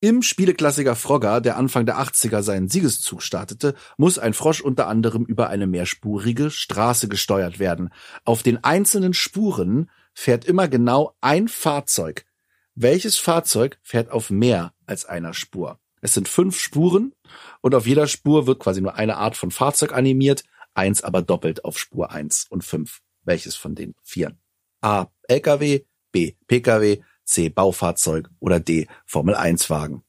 Im 0.00 0.20
Spieleklassiker 0.20 0.94
Frogger, 0.94 1.40
der 1.40 1.56
Anfang 1.56 1.86
der 1.86 1.98
80er 1.98 2.42
seinen 2.42 2.68
Siegeszug 2.68 3.22
startete, 3.22 3.74
muss 3.96 4.18
ein 4.18 4.34
Frosch 4.34 4.60
unter 4.60 4.88
anderem 4.88 5.24
über 5.24 5.48
eine 5.48 5.66
mehrspurige 5.66 6.50
Straße 6.50 7.08
gesteuert 7.08 7.58
werden. 7.58 7.88
Auf 8.24 8.42
den 8.42 8.62
einzelnen 8.62 9.14
Spuren 9.14 9.90
fährt 10.12 10.44
immer 10.44 10.68
genau 10.68 11.16
ein 11.22 11.48
Fahrzeug. 11.48 12.26
Welches 12.74 13.16
Fahrzeug 13.16 13.78
fährt 13.82 14.10
auf 14.10 14.28
mehr 14.28 14.74
als 14.84 15.06
einer 15.06 15.32
Spur? 15.32 15.80
Es 16.02 16.12
sind 16.12 16.28
fünf 16.28 16.60
Spuren 16.60 17.14
und 17.62 17.74
auf 17.74 17.86
jeder 17.86 18.06
Spur 18.06 18.46
wird 18.46 18.60
quasi 18.60 18.82
nur 18.82 18.96
eine 18.96 19.16
Art 19.16 19.34
von 19.34 19.50
Fahrzeug 19.50 19.94
animiert, 19.94 20.44
eins 20.74 21.02
aber 21.02 21.22
doppelt 21.22 21.64
auf 21.64 21.78
Spur 21.78 22.10
eins 22.10 22.44
und 22.50 22.64
fünf. 22.64 23.00
Welches 23.24 23.56
von 23.56 23.74
den 23.74 23.94
vier? 24.02 24.36
A. 24.82 25.06
LKW, 25.26 25.84
B. 26.12 26.34
PKW, 26.46 27.00
C. 27.26 27.50
Baufahrzeug 27.50 28.30
oder 28.40 28.60
D. 28.60 28.86
Formel 29.04 29.34
1 29.34 29.68
Wagen. 29.68 30.02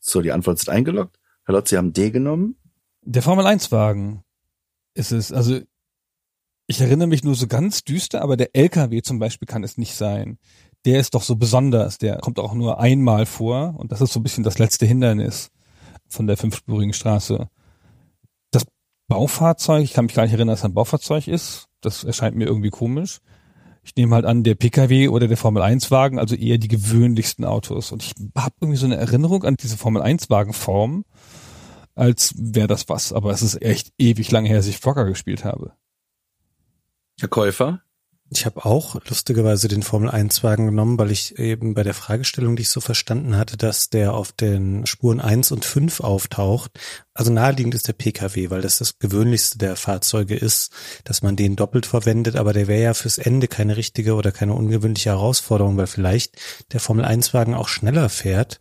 So, 0.00 0.22
die 0.22 0.32
Antwort 0.32 0.58
sind 0.58 0.70
eingeloggt. 0.70 1.20
Herr 1.44 1.54
Lotz, 1.54 1.70
Sie 1.70 1.76
haben 1.76 1.92
D 1.92 2.10
genommen. 2.10 2.56
Der 3.02 3.22
Formel 3.22 3.46
1 3.46 3.70
Wagen 3.70 4.24
ist 4.94 5.12
es. 5.12 5.32
Also 5.32 5.60
ich 6.66 6.80
erinnere 6.80 7.08
mich 7.08 7.24
nur 7.24 7.34
so 7.34 7.46
ganz 7.46 7.84
düster, 7.84 8.22
aber 8.22 8.36
der 8.36 8.54
LKW 8.54 9.02
zum 9.02 9.18
Beispiel 9.18 9.46
kann 9.46 9.64
es 9.64 9.78
nicht 9.78 9.94
sein. 9.94 10.38
Der 10.84 11.00
ist 11.00 11.14
doch 11.14 11.22
so 11.22 11.36
besonders. 11.36 11.98
Der 11.98 12.18
kommt 12.18 12.38
auch 12.38 12.54
nur 12.54 12.80
einmal 12.80 13.26
vor 13.26 13.74
und 13.78 13.92
das 13.92 14.00
ist 14.00 14.12
so 14.12 14.20
ein 14.20 14.22
bisschen 14.22 14.44
das 14.44 14.58
letzte 14.58 14.86
Hindernis 14.86 15.50
von 16.08 16.26
der 16.26 16.36
fünfspurigen 16.36 16.92
Straße. 16.92 17.48
Das 18.50 18.64
Baufahrzeug, 19.08 19.84
ich 19.84 19.92
kann 19.92 20.06
mich 20.06 20.14
gar 20.14 20.24
nicht 20.24 20.32
erinnern, 20.32 20.48
dass 20.48 20.60
es 20.60 20.64
ein 20.64 20.74
Baufahrzeug 20.74 21.28
ist. 21.28 21.68
Das 21.80 22.04
erscheint 22.04 22.36
mir 22.36 22.46
irgendwie 22.46 22.70
komisch. 22.70 23.20
Ich 23.82 23.96
nehme 23.96 24.14
halt 24.14 24.24
an, 24.24 24.44
der 24.44 24.54
Pkw 24.54 25.08
oder 25.08 25.28
der 25.28 25.36
Formel 25.36 25.62
1 25.62 25.90
Wagen, 25.90 26.18
also 26.18 26.34
eher 26.34 26.58
die 26.58 26.68
gewöhnlichsten 26.68 27.44
Autos. 27.44 27.92
Und 27.92 28.02
ich 28.02 28.14
habe 28.36 28.54
irgendwie 28.60 28.78
so 28.78 28.86
eine 28.86 28.96
Erinnerung 28.96 29.44
an 29.44 29.56
diese 29.56 29.76
Formel 29.76 30.02
1 30.02 30.28
Wagenform, 30.30 31.04
als 31.94 32.34
wäre 32.36 32.68
das 32.68 32.88
was. 32.88 33.12
Aber 33.12 33.30
es 33.32 33.42
ist 33.42 33.62
echt 33.62 33.92
ewig 33.98 34.30
lange 34.30 34.48
her, 34.48 34.58
dass 34.58 34.66
ich 34.66 34.78
Fokker 34.78 35.04
gespielt 35.04 35.44
habe. 35.44 35.72
Herr 37.18 37.28
Käufer. 37.28 37.82
Ich 38.30 38.44
habe 38.44 38.66
auch 38.66 38.96
lustigerweise 39.08 39.68
den 39.68 39.82
Formel 39.82 40.10
1 40.10 40.44
Wagen 40.44 40.66
genommen, 40.66 40.98
weil 40.98 41.10
ich 41.10 41.38
eben 41.38 41.72
bei 41.72 41.82
der 41.82 41.94
Fragestellung, 41.94 42.56
die 42.56 42.62
ich 42.62 42.68
so 42.68 42.82
verstanden 42.82 43.38
hatte, 43.38 43.56
dass 43.56 43.88
der 43.88 44.12
auf 44.12 44.32
den 44.32 44.84
Spuren 44.84 45.18
1 45.18 45.50
und 45.50 45.64
5 45.64 46.00
auftaucht. 46.00 46.78
Also 47.14 47.32
naheliegend 47.32 47.74
ist 47.74 47.88
der 47.88 47.94
PKW, 47.94 48.50
weil 48.50 48.60
das 48.60 48.78
das 48.78 48.98
gewöhnlichste 48.98 49.56
der 49.56 49.76
Fahrzeuge 49.76 50.36
ist, 50.36 50.72
dass 51.04 51.22
man 51.22 51.36
den 51.36 51.56
doppelt 51.56 51.86
verwendet, 51.86 52.36
aber 52.36 52.52
der 52.52 52.68
wäre 52.68 52.82
ja 52.82 52.94
fürs 52.94 53.16
Ende 53.16 53.48
keine 53.48 53.78
richtige 53.78 54.14
oder 54.14 54.30
keine 54.30 54.52
ungewöhnliche 54.52 55.08
Herausforderung, 55.08 55.78
weil 55.78 55.86
vielleicht 55.86 56.36
der 56.72 56.80
Formel 56.80 57.06
1 57.06 57.32
Wagen 57.32 57.54
auch 57.54 57.68
schneller 57.68 58.10
fährt. 58.10 58.60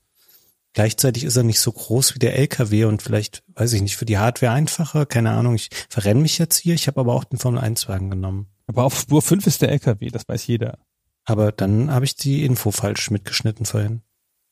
Gleichzeitig 0.72 1.26
ist 1.26 1.36
er 1.36 1.44
nicht 1.44 1.60
so 1.60 1.74
groß 1.74 2.16
wie 2.16 2.20
der 2.20 2.38
LKW 2.38 2.86
und 2.86 3.02
vielleicht, 3.02 3.44
weiß 3.56 3.74
ich 3.74 3.82
nicht, 3.82 3.98
für 3.98 4.06
die 4.06 4.18
Hardware 4.18 4.54
einfacher, 4.54 5.06
keine 5.06 5.32
Ahnung. 5.32 5.56
Ich 5.56 5.70
verrenne 5.90 6.22
mich 6.22 6.38
jetzt 6.38 6.58
hier, 6.58 6.74
ich 6.74 6.88
habe 6.88 7.02
aber 7.02 7.14
auch 7.16 7.26
den 7.26 7.40
Formel 7.40 7.60
1 7.60 7.90
Wagen 7.90 8.10
genommen. 8.10 8.48
Aber 8.68 8.84
auf 8.84 9.00
Spur 9.00 9.22
5 9.22 9.48
ist 9.48 9.62
der 9.62 9.70
LKW, 9.70 10.10
das 10.10 10.28
weiß 10.28 10.46
jeder. 10.48 10.78
Aber 11.26 11.52
dann 11.52 11.92
habe 11.92 12.06
ich 12.06 12.16
die 12.16 12.46
Info 12.46 12.72
falsch 12.72 13.10
mitgeschnitten 13.12 13.66
vorhin. 13.66 14.02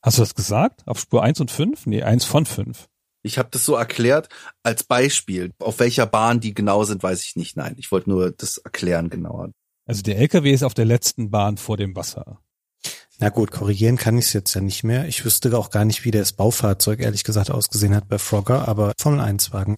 Hast 0.01 0.17
du 0.17 0.21
das 0.21 0.35
gesagt? 0.35 0.87
Auf 0.87 0.99
Spur 0.99 1.23
1 1.23 1.41
und 1.41 1.51
5? 1.51 1.85
Nee, 1.85 2.03
1 2.03 2.25
von 2.25 2.45
5. 2.45 2.87
Ich 3.23 3.39
habe 3.39 3.49
das 3.51 3.65
so 3.65 3.75
erklärt 3.75 4.29
als 4.61 4.83
Beispiel. 4.83 5.51
Auf 5.59 5.79
welcher 5.79 6.05
Bahn 6.05 6.39
die 6.39 6.53
genau 6.53 6.83
sind, 6.83 7.01
weiß 7.01 7.23
ich 7.23 7.35
nicht. 7.35 7.57
Nein, 7.57 7.75
ich 7.77 7.91
wollte 7.91 8.09
nur 8.09 8.31
das 8.31 8.57
erklären 8.57 9.09
genauer. 9.09 9.51
Also 9.87 10.03
der 10.03 10.17
LKW 10.17 10.51
ist 10.53 10.63
auf 10.63 10.73
der 10.73 10.85
letzten 10.85 11.31
Bahn 11.31 11.57
vor 11.57 11.77
dem 11.77 11.95
Wasser. 11.95 12.39
Na 13.17 13.29
gut, 13.29 13.51
korrigieren 13.51 13.97
kann 13.97 14.17
ich 14.17 14.25
es 14.25 14.33
jetzt 14.33 14.53
ja 14.53 14.61
nicht 14.61 14.83
mehr. 14.83 15.07
Ich 15.07 15.23
wüsste 15.25 15.57
auch 15.57 15.69
gar 15.69 15.85
nicht, 15.85 16.03
wie 16.05 16.11
das 16.11 16.33
Baufahrzeug 16.33 16.99
ehrlich 16.99 17.23
gesagt 17.23 17.49
ausgesehen 17.49 17.95
hat 17.95 18.07
bei 18.07 18.19
Frogger, 18.19 18.67
aber 18.67 18.93
Formel 18.99 19.21
1 19.21 19.53
Wagen. 19.53 19.75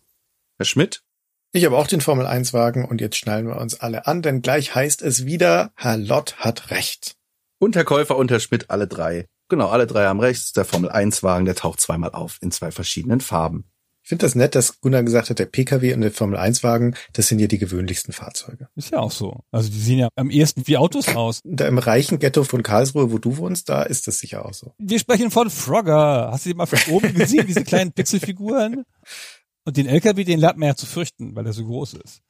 Herr 0.58 0.66
Schmidt? 0.66 1.04
Ich 1.54 1.66
habe 1.66 1.78
auch 1.78 1.88
den 1.88 2.02
Formel 2.02 2.26
1 2.26 2.54
Wagen 2.54 2.84
und 2.84 3.00
jetzt 3.00 3.16
schnallen 3.16 3.48
wir 3.48 3.58
uns 3.58 3.80
alle 3.80 4.06
an, 4.06 4.22
denn 4.22 4.42
gleich 4.42 4.76
heißt 4.76 5.02
es 5.02 5.26
wieder, 5.26 5.72
Herr 5.76 5.98
Lott 5.98 6.36
hat 6.40 6.72
recht. 6.72 7.16
Und 7.58 7.76
Herr 7.76 7.86
Käufer 7.86 8.18
und 8.18 8.30
Herr 8.30 8.42
Schmidt, 8.42 8.70
alle 8.70 8.88
drei. 8.88 9.28
Genau, 9.50 9.70
alle 9.70 9.88
drei 9.88 10.06
haben 10.06 10.20
recht. 10.20 10.58
Der 10.58 10.66
Formel 10.66 10.90
1 10.90 11.24
Wagen, 11.24 11.46
der 11.46 11.56
taucht 11.56 11.80
zweimal 11.80 12.12
auf 12.12 12.38
in 12.42 12.52
zwei 12.52 12.72
verschiedenen 12.72 13.22
Farben. 13.22 13.66
Ich 14.04 14.10
finde 14.10 14.26
das 14.26 14.36
nett, 14.36 14.56
dass 14.56 14.80
Gunnar 14.80 15.04
gesagt 15.04 15.30
hat, 15.30 15.40
der 15.40 15.48
Pkw 15.48 15.94
und 15.94 16.02
der 16.02 16.12
Formel 16.12 16.38
1 16.38 16.64
Wagen, 16.64 16.96
das 17.14 17.28
sind 17.28 17.40
ja 17.40 17.48
die 17.48 17.58
gewöhnlichsten 17.58 18.14
Fahrzeuge. 18.14 18.70
Ist 18.76 18.92
ja 18.92 19.00
auch 19.00 19.12
so. 19.12 19.42
Also 19.52 19.70
die 19.70 19.80
sehen 19.80 20.00
ja 20.00 20.10
am 20.16 20.30
ehesten 20.30 20.66
wie 20.66 20.78
Autos 20.78 21.10
aus. 21.10 21.42
Da 21.44 21.68
im 21.68 21.78
reichen 21.78 22.20
Ghetto 22.20 22.44
von 22.44 22.64
Karlsruhe, 22.64 23.12
wo 23.12 23.18
du 23.18 23.36
wohnst, 23.38 23.68
da 23.68 23.84
ist 23.84 24.08
das 24.08 24.20
sicher 24.20 24.46
auch 24.46 24.54
so. 24.54 24.74
Wir 24.78 25.00
sprechen 25.00 25.32
von 25.32 25.50
Frogger. 25.50 26.30
Hast 26.32 26.46
du 26.46 26.50
die 26.50 26.56
mal 26.56 26.68
von 26.68 26.80
oben 26.94 27.14
gesehen, 27.14 27.48
diese 27.48 27.64
kleinen 27.64 27.92
Pixelfiguren? 27.94 28.84
Und 29.68 29.76
den 29.76 29.88
LKW, 29.88 30.24
den 30.24 30.40
lernt 30.40 30.58
man 30.58 30.70
ja 30.70 30.76
zu 30.78 30.86
fürchten, 30.86 31.36
weil 31.36 31.46
er 31.46 31.52
so 31.52 31.66
groß 31.66 31.96
ist. 31.96 32.22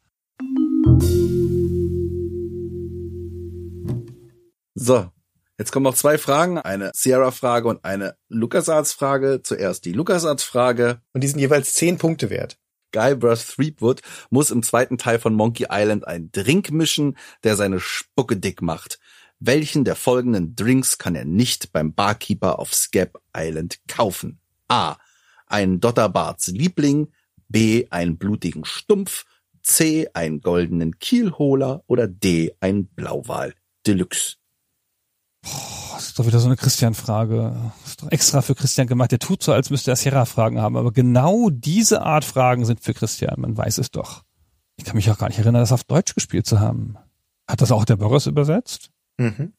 So, 4.73 5.11
jetzt 5.59 5.71
kommen 5.71 5.83
noch 5.83 5.93
zwei 5.93 6.17
Fragen. 6.17 6.57
Eine 6.57 6.89
Sierra-Frage 6.95 7.67
und 7.67 7.85
eine 7.85 8.15
LucasArts-Frage. 8.29 9.41
Zuerst 9.43 9.85
die 9.85 9.93
LucasArts-Frage. 9.93 11.01
Und 11.13 11.23
die 11.23 11.27
sind 11.27 11.37
jeweils 11.37 11.75
zehn 11.75 11.99
Punkte 11.99 12.31
wert. 12.31 12.57
Guybrush 12.91 13.45
Threepwood 13.45 14.01
muss 14.31 14.49
im 14.49 14.63
zweiten 14.63 14.97
Teil 14.97 15.19
von 15.19 15.35
Monkey 15.35 15.67
Island 15.69 16.07
einen 16.07 16.31
Drink 16.31 16.71
mischen, 16.71 17.19
der 17.43 17.55
seine 17.55 17.79
Spucke 17.79 18.37
dick 18.37 18.63
macht. 18.63 18.97
Welchen 19.37 19.83
der 19.83 19.95
folgenden 19.95 20.55
Drinks 20.55 20.97
kann 20.97 21.13
er 21.13 21.25
nicht 21.25 21.71
beim 21.71 21.93
Barkeeper 21.93 22.57
auf 22.57 22.73
Scab 22.73 23.21
Island 23.31 23.77
kaufen? 23.87 24.39
A. 24.67 24.95
Ein 25.45 25.79
Dotterbarts 25.79 26.47
Liebling, 26.47 27.09
B. 27.49 27.87
einen 27.89 28.17
blutigen 28.17 28.65
Stumpf, 28.65 29.25
C. 29.61 30.09
einen 30.13 30.41
goldenen 30.41 30.99
Kielholer 30.99 31.83
oder 31.87 32.07
D. 32.07 32.53
ein 32.59 32.87
Blauwal 32.87 33.53
Deluxe. 33.85 34.35
Boah, 35.41 35.95
das 35.95 36.07
ist 36.07 36.19
doch 36.19 36.25
wieder 36.25 36.39
so 36.39 36.47
eine 36.47 36.57
Christian-Frage. 36.57 37.71
Das 37.81 37.91
ist 37.91 38.01
doch 38.01 38.11
extra 38.11 38.41
für 38.41 38.55
Christian 38.55 38.87
gemacht. 38.87 39.11
Der 39.11 39.19
tut 39.19 39.43
so, 39.43 39.53
als 39.53 39.69
müsste 39.69 39.91
er 39.91 39.95
Sierra-Fragen 39.95 40.59
haben. 40.59 40.77
Aber 40.77 40.91
genau 40.91 41.49
diese 41.49 42.01
Art 42.01 42.25
Fragen 42.25 42.65
sind 42.65 42.81
für 42.81 42.93
Christian. 42.93 43.39
Man 43.39 43.55
weiß 43.55 43.77
es 43.77 43.91
doch. 43.91 44.23
Ich 44.77 44.85
kann 44.85 44.95
mich 44.95 45.09
auch 45.09 45.17
gar 45.17 45.27
nicht 45.27 45.39
erinnern, 45.39 45.61
das 45.61 45.71
auf 45.71 45.83
Deutsch 45.83 46.15
gespielt 46.15 46.45
zu 46.45 46.59
haben. 46.59 46.97
Hat 47.47 47.61
das 47.61 47.71
auch 47.71 47.85
der 47.85 47.95
Boris 47.95 48.27
übersetzt? 48.27 48.91
Mhm. 49.17 49.53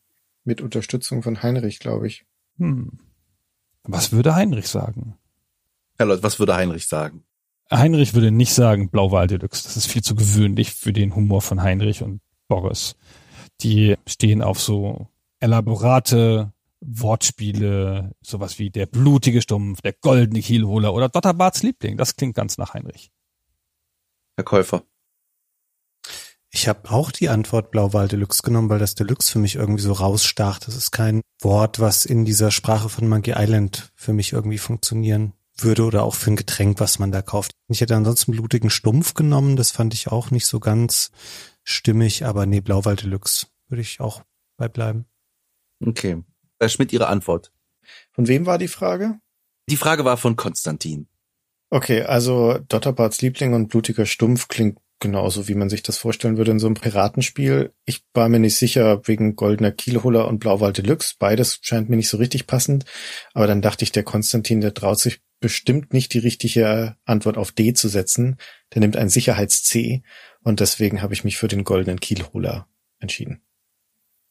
Mit 0.44 0.60
Unterstützung 0.60 1.22
von 1.22 1.42
Heinrich, 1.42 1.80
glaube 1.80 2.06
ich. 2.06 2.24
Hm. 2.58 2.98
Was 3.84 4.12
würde 4.12 4.34
Heinrich 4.34 4.68
sagen? 4.68 5.16
Herr 5.96 6.06
Leute, 6.06 6.22
was 6.22 6.38
würde 6.38 6.54
Heinrich 6.54 6.86
sagen? 6.86 7.24
Heinrich 7.70 8.14
würde 8.14 8.30
nicht 8.30 8.54
sagen 8.54 8.88
Blauwal 8.88 9.26
Deluxe. 9.26 9.64
Das 9.64 9.76
ist 9.76 9.86
viel 9.86 10.02
zu 10.02 10.14
gewöhnlich 10.14 10.72
für 10.74 10.92
den 10.92 11.14
Humor 11.14 11.42
von 11.42 11.62
Heinrich 11.62 12.02
und 12.02 12.20
Boris. 12.48 12.96
Die 13.60 13.96
stehen 14.06 14.42
auf 14.42 14.60
so 14.60 15.08
elaborate 15.40 16.52
Wortspiele, 16.80 18.12
sowas 18.22 18.58
wie 18.58 18.70
der 18.70 18.86
blutige 18.86 19.42
Stumpf, 19.42 19.82
der 19.82 19.92
goldene 19.92 20.40
Kielholer 20.40 20.94
oder 20.94 21.08
Dotterbarts 21.08 21.62
Liebling. 21.62 21.96
Das 21.96 22.16
klingt 22.16 22.34
ganz 22.34 22.56
nach 22.56 22.74
Heinrich. 22.74 23.10
Herr 24.36 24.44
Käufer. 24.44 24.84
Ich 26.50 26.66
habe 26.66 26.90
auch 26.90 27.10
die 27.10 27.28
Antwort 27.28 27.70
Blauwal 27.70 28.08
Deluxe 28.08 28.42
genommen, 28.42 28.70
weil 28.70 28.78
das 28.78 28.94
Deluxe 28.94 29.32
für 29.32 29.38
mich 29.38 29.56
irgendwie 29.56 29.82
so 29.82 29.92
rausstach. 29.92 30.58
Das 30.60 30.76
ist 30.76 30.92
kein 30.92 31.20
Wort, 31.40 31.78
was 31.78 32.06
in 32.06 32.24
dieser 32.24 32.50
Sprache 32.50 32.88
von 32.88 33.06
Monkey 33.06 33.34
Island 33.36 33.92
für 33.94 34.14
mich 34.14 34.32
irgendwie 34.32 34.58
funktionieren 34.58 35.34
würde 35.64 35.84
oder 35.84 36.04
auch 36.04 36.14
für 36.14 36.30
ein 36.30 36.36
Getränk, 36.36 36.80
was 36.80 36.98
man 36.98 37.12
da 37.12 37.22
kauft. 37.22 37.52
Ich 37.68 37.80
hätte 37.80 37.96
ansonsten 37.96 38.32
blutigen 38.32 38.70
Stumpf 38.70 39.14
genommen, 39.14 39.56
das 39.56 39.70
fand 39.70 39.94
ich 39.94 40.08
auch 40.08 40.30
nicht 40.30 40.46
so 40.46 40.60
ganz 40.60 41.10
stimmig, 41.64 42.24
aber 42.24 42.46
nee, 42.46 42.60
Blauwal 42.60 42.96
Deluxe 42.96 43.46
würde 43.68 43.82
ich 43.82 44.00
auch 44.00 44.22
bei 44.56 44.68
bleiben. 44.68 45.06
Okay. 45.84 46.22
Herr 46.60 46.68
Schmidt, 46.68 46.92
Ihre 46.92 47.08
Antwort. 47.08 47.52
Von 48.12 48.26
wem 48.26 48.46
war 48.46 48.58
die 48.58 48.68
Frage? 48.68 49.20
Die 49.68 49.76
Frage 49.76 50.04
war 50.04 50.16
von 50.16 50.36
Konstantin. 50.36 51.08
Okay, 51.70 52.02
also 52.02 52.58
Dotterbarts 52.68 53.20
Liebling 53.20 53.54
und 53.54 53.68
blutiger 53.68 54.06
Stumpf 54.06 54.48
klingt 54.48 54.78
genauso, 55.00 55.48
wie 55.48 55.54
man 55.54 55.70
sich 55.70 55.82
das 55.82 55.98
vorstellen 55.98 56.36
würde 56.36 56.50
in 56.50 56.58
so 56.58 56.66
einem 56.66 56.74
Piratenspiel. 56.74 57.72
Ich 57.84 58.02
war 58.14 58.28
mir 58.28 58.38
nicht 58.38 58.56
sicher 58.56 59.06
wegen 59.06 59.36
Goldener 59.36 59.72
Kielholer 59.72 60.28
und 60.28 60.38
Blauwal 60.38 60.72
Deluxe. 60.72 61.14
Beides 61.18 61.58
scheint 61.62 61.88
mir 61.88 61.96
nicht 61.96 62.08
so 62.08 62.16
richtig 62.16 62.46
passend. 62.46 62.84
Aber 63.32 63.46
dann 63.46 63.62
dachte 63.62 63.84
ich, 63.84 63.92
der 63.92 64.02
Konstantin, 64.02 64.60
der 64.60 64.74
traut 64.74 64.98
sich 64.98 65.20
bestimmt 65.40 65.92
nicht 65.92 66.14
die 66.14 66.18
richtige 66.18 66.96
Antwort 67.04 67.36
auf 67.36 67.52
D 67.52 67.72
zu 67.72 67.88
setzen. 67.88 68.36
Der 68.74 68.80
nimmt 68.80 68.96
ein 68.96 69.08
Sicherheits-C. 69.08 70.02
Und 70.42 70.60
deswegen 70.60 71.02
habe 71.02 71.14
ich 71.14 71.24
mich 71.24 71.36
für 71.36 71.48
den 71.48 71.64
Goldenen 71.64 72.00
Kielholer 72.00 72.68
entschieden. 72.98 73.42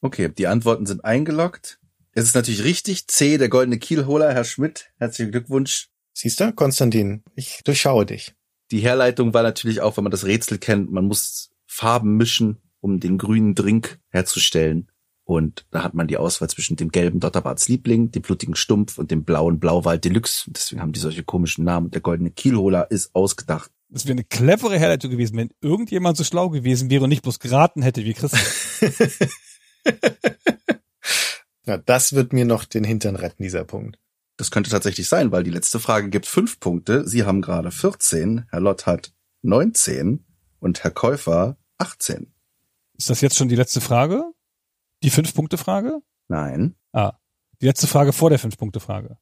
Okay, 0.02 0.30
die 0.30 0.48
Antworten 0.48 0.86
sind 0.86 1.04
eingeloggt. 1.06 1.80
Es 2.12 2.26
ist 2.26 2.36
natürlich 2.36 2.64
richtig. 2.64 3.08
C, 3.08 3.38
der 3.38 3.50
Goldene 3.50 3.80
Kielholer. 3.80 4.34
Herr 4.34 4.44
Schmidt, 4.44 4.92
herzlichen 4.98 5.32
Glückwunsch. 5.32 5.90
Siehst 6.14 6.40
du, 6.40 6.52
Konstantin, 6.52 7.24
ich 7.36 7.62
durchschaue 7.64 8.06
dich. 8.06 8.37
Die 8.72 8.80
Herleitung 8.80 9.34
war 9.34 9.44
natürlich 9.44 9.82
auch, 9.82 9.98
wenn 9.98 10.04
man 10.04 10.12
das 10.12 10.26
Rätsel 10.26 10.58
kennt, 10.58 10.92
man 10.92 11.06
muss 11.06 11.52
Farben 11.66 12.18
mischen, 12.18 12.58
um 12.80 13.00
den 13.00 13.18
grünen 13.18 13.56
Drink 13.56 14.00
herzustellen. 14.10 14.90
Und 15.24 15.66
da 15.72 15.84
hat 15.84 15.94
man 15.94 16.08
die 16.08 16.18
Auswahl 16.18 16.50
zwischen 16.50 16.78
dem 16.78 16.90
gelben 16.90 17.20
Dotterbarts 17.20 17.68
Liebling, 17.68 18.12
dem 18.12 18.22
blutigen 18.22 18.56
Stumpf 18.56 18.98
und 18.98 19.12
dem 19.12 19.26
blauen 19.26 19.60
Blauwald 19.60 20.06
Deluxe. 20.06 20.50
Deswegen 20.50 20.82
haben 20.82 20.94
die 20.94 21.02
solche 21.02 21.24
komischen 21.24 21.66
Namen. 21.66 21.92
Der 21.92 22.00
goldene 22.00 22.32
Kielholer 22.32 22.90
ist 22.92 23.14
ausgedacht. 23.14 23.70
Das 23.90 24.06
wäre 24.06 24.14
eine 24.14 24.24
clevere 24.24 24.80
Herleitung 24.80 25.12
gewesen, 25.12 25.38
wenn 25.38 25.50
irgendjemand 25.62 26.18
so 26.18 26.24
schlau 26.24 26.50
gewesen 26.50 26.90
wäre 26.90 27.04
und 27.04 27.10
nicht 27.10 27.24
bloß 27.24 27.40
geraten 27.40 27.82
hätte 27.82 28.06
wie 28.06 28.14
Christian. 28.14 28.94
ja, 31.66 31.78
das 31.78 32.14
wird 32.14 32.32
mir 32.32 32.46
noch 32.46 32.64
den 32.64 32.84
Hintern 32.86 33.16
retten, 33.18 33.44
dieser 33.44 33.66
Punkt. 33.66 33.98
Das 34.38 34.52
könnte 34.52 34.70
tatsächlich 34.70 35.10
sein, 35.10 35.32
weil 35.32 35.44
die 35.44 35.50
letzte 35.50 35.80
Frage 35.80 36.10
gibt 36.10 36.28
fünf 36.28 36.60
Punkte. 36.60 37.08
Sie 37.08 37.26
haben 37.26 37.42
gerade 37.42 37.72
14, 37.72 38.46
Herr 38.50 38.60
Lott 38.60 38.86
hat 38.86 39.12
19 39.42 40.26
und 40.60 40.84
Herr 40.84 40.92
Käufer 40.92 41.58
18. 41.80 42.32
Ist 42.98 43.10
das 43.10 43.22
jetzt 43.22 43.36
schon 43.36 43.50
die 43.50 43.56
letzte 43.56 43.82
Frage? 43.82 44.24
Die 45.04 45.10
Fünf-Punkte-Frage? 45.10 46.02
Nein. 46.28 46.76
Ah, 46.92 47.14
die 47.62 47.66
letzte 47.66 47.88
Frage 47.88 48.14
vor 48.14 48.30
der 48.30 48.40
Fünf-Punkte-Frage. 48.40 49.18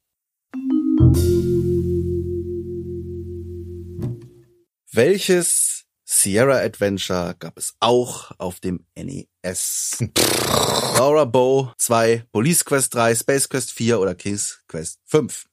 Welches 4.92 5.85
Sierra 6.08 6.58
Adventure 6.60 7.34
gab 7.36 7.58
es 7.58 7.74
auch 7.80 8.30
auf 8.38 8.60
dem 8.60 8.86
NES? 8.94 10.04
Laura 10.96 11.24
Bow 11.24 11.72
2, 11.78 12.26
Police 12.30 12.64
Quest 12.64 12.94
3, 12.94 13.16
Space 13.16 13.48
Quest 13.48 13.72
4 13.72 13.98
oder 13.98 14.14
King's 14.14 14.62
Quest 14.68 15.00
5? 15.06 15.46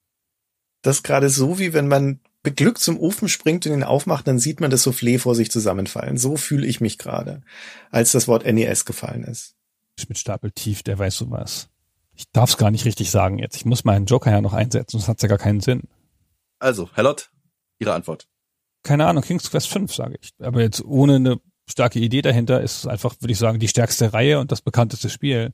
Das 0.84 0.97
ist 0.97 1.03
gerade 1.03 1.30
so, 1.30 1.57
wie 1.57 1.73
wenn 1.73 1.88
man 1.88 2.19
beglückt 2.43 2.77
zum 2.77 2.99
Ofen 2.99 3.30
springt 3.30 3.65
und 3.65 3.73
ihn 3.73 3.84
aufmacht, 3.84 4.27
dann 4.27 4.38
sieht 4.38 4.59
man 4.59 4.69
das 4.69 4.85
Soufflé 4.85 5.17
vor 5.17 5.34
sich 5.34 5.49
zusammenfallen. 5.49 6.17
So 6.17 6.38
fühle 6.38 6.67
ich 6.67 6.81
mich 6.81 6.99
gerade, 6.99 7.41
als 7.89 8.11
das 8.11 8.27
Wort 8.27 8.45
NES 8.45 8.85
gefallen 8.85 9.23
ist. 9.23 9.55
Schmidt-Stapel 9.99 10.51
tief, 10.51 10.84
der 10.84 10.99
weiß 10.99 11.15
sowas. 11.15 11.69
Ich 12.13 12.30
darf 12.31 12.51
es 12.51 12.57
gar 12.57 12.69
nicht 12.69 12.85
richtig 12.85 13.09
sagen 13.09 13.39
jetzt. 13.39 13.55
Ich 13.55 13.65
muss 13.65 13.85
meinen 13.85 14.05
Joker 14.05 14.30
ja 14.30 14.41
noch 14.41 14.53
einsetzen, 14.53 14.99
sonst 14.99 15.07
hat 15.07 15.21
ja 15.23 15.30
gar 15.30 15.39
keinen 15.39 15.61
Sinn. 15.61 15.81
Also, 16.59 16.91
Herr 16.93 17.05
Lott, 17.05 17.31
Ihre 17.80 17.95
Antwort. 17.95 18.27
Keine 18.84 19.07
Ahnung, 19.07 19.23
King's 19.23 19.49
Quest 19.49 19.69
5, 19.69 19.93
sage 19.93 20.18
ich. 20.22 20.31
Aber 20.39 20.61
jetzt 20.61 20.84
ohne 20.84 21.15
eine 21.15 21.39
starke 21.68 21.99
Idee 21.99 22.22
dahinter, 22.22 22.61
ist 22.61 22.85
einfach, 22.88 23.15
würde 23.19 23.31
ich 23.31 23.38
sagen, 23.38 23.60
die 23.60 23.68
stärkste 23.68 24.14
Reihe 24.14 24.39
und 24.39 24.51
das 24.51 24.61
bekannteste 24.61 25.10
Spiel. 25.10 25.53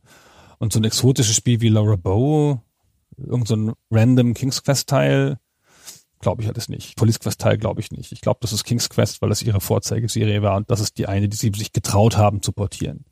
Und 0.58 0.74
so 0.74 0.80
ein 0.80 0.84
exotisches 0.84 1.36
Spiel 1.36 1.62
wie 1.62 1.70
Laura 1.70 1.96
Bow, 1.96 2.62
irgend 3.18 3.48
so 3.48 3.56
ein 3.56 3.74
random 3.92 4.34
King's 4.34 4.64
Quest 4.64 4.90
Teil, 4.90 5.38
glaube 6.20 6.42
ich 6.42 6.50
alles 6.50 6.68
nicht. 6.68 6.96
Police 6.98 7.20
Quest 7.20 7.40
Teil 7.40 7.58
glaube 7.58 7.80
ich 7.80 7.92
nicht. 7.92 8.12
Ich 8.12 8.22
glaube, 8.22 8.40
das 8.42 8.52
ist 8.52 8.64
King's 8.64 8.90
Quest, 8.90 9.22
weil 9.22 9.30
das 9.30 9.42
ihre 9.42 9.62
Vorzeigeserie 9.62 10.42
war 10.42 10.58
und 10.58 10.70
das 10.70 10.80
ist 10.80 10.98
die 10.98 11.08
eine, 11.08 11.30
die 11.30 11.38
sie 11.38 11.52
sich 11.56 11.72
getraut 11.72 12.18
haben 12.18 12.42
zu 12.42 12.52
portieren. 12.52 13.06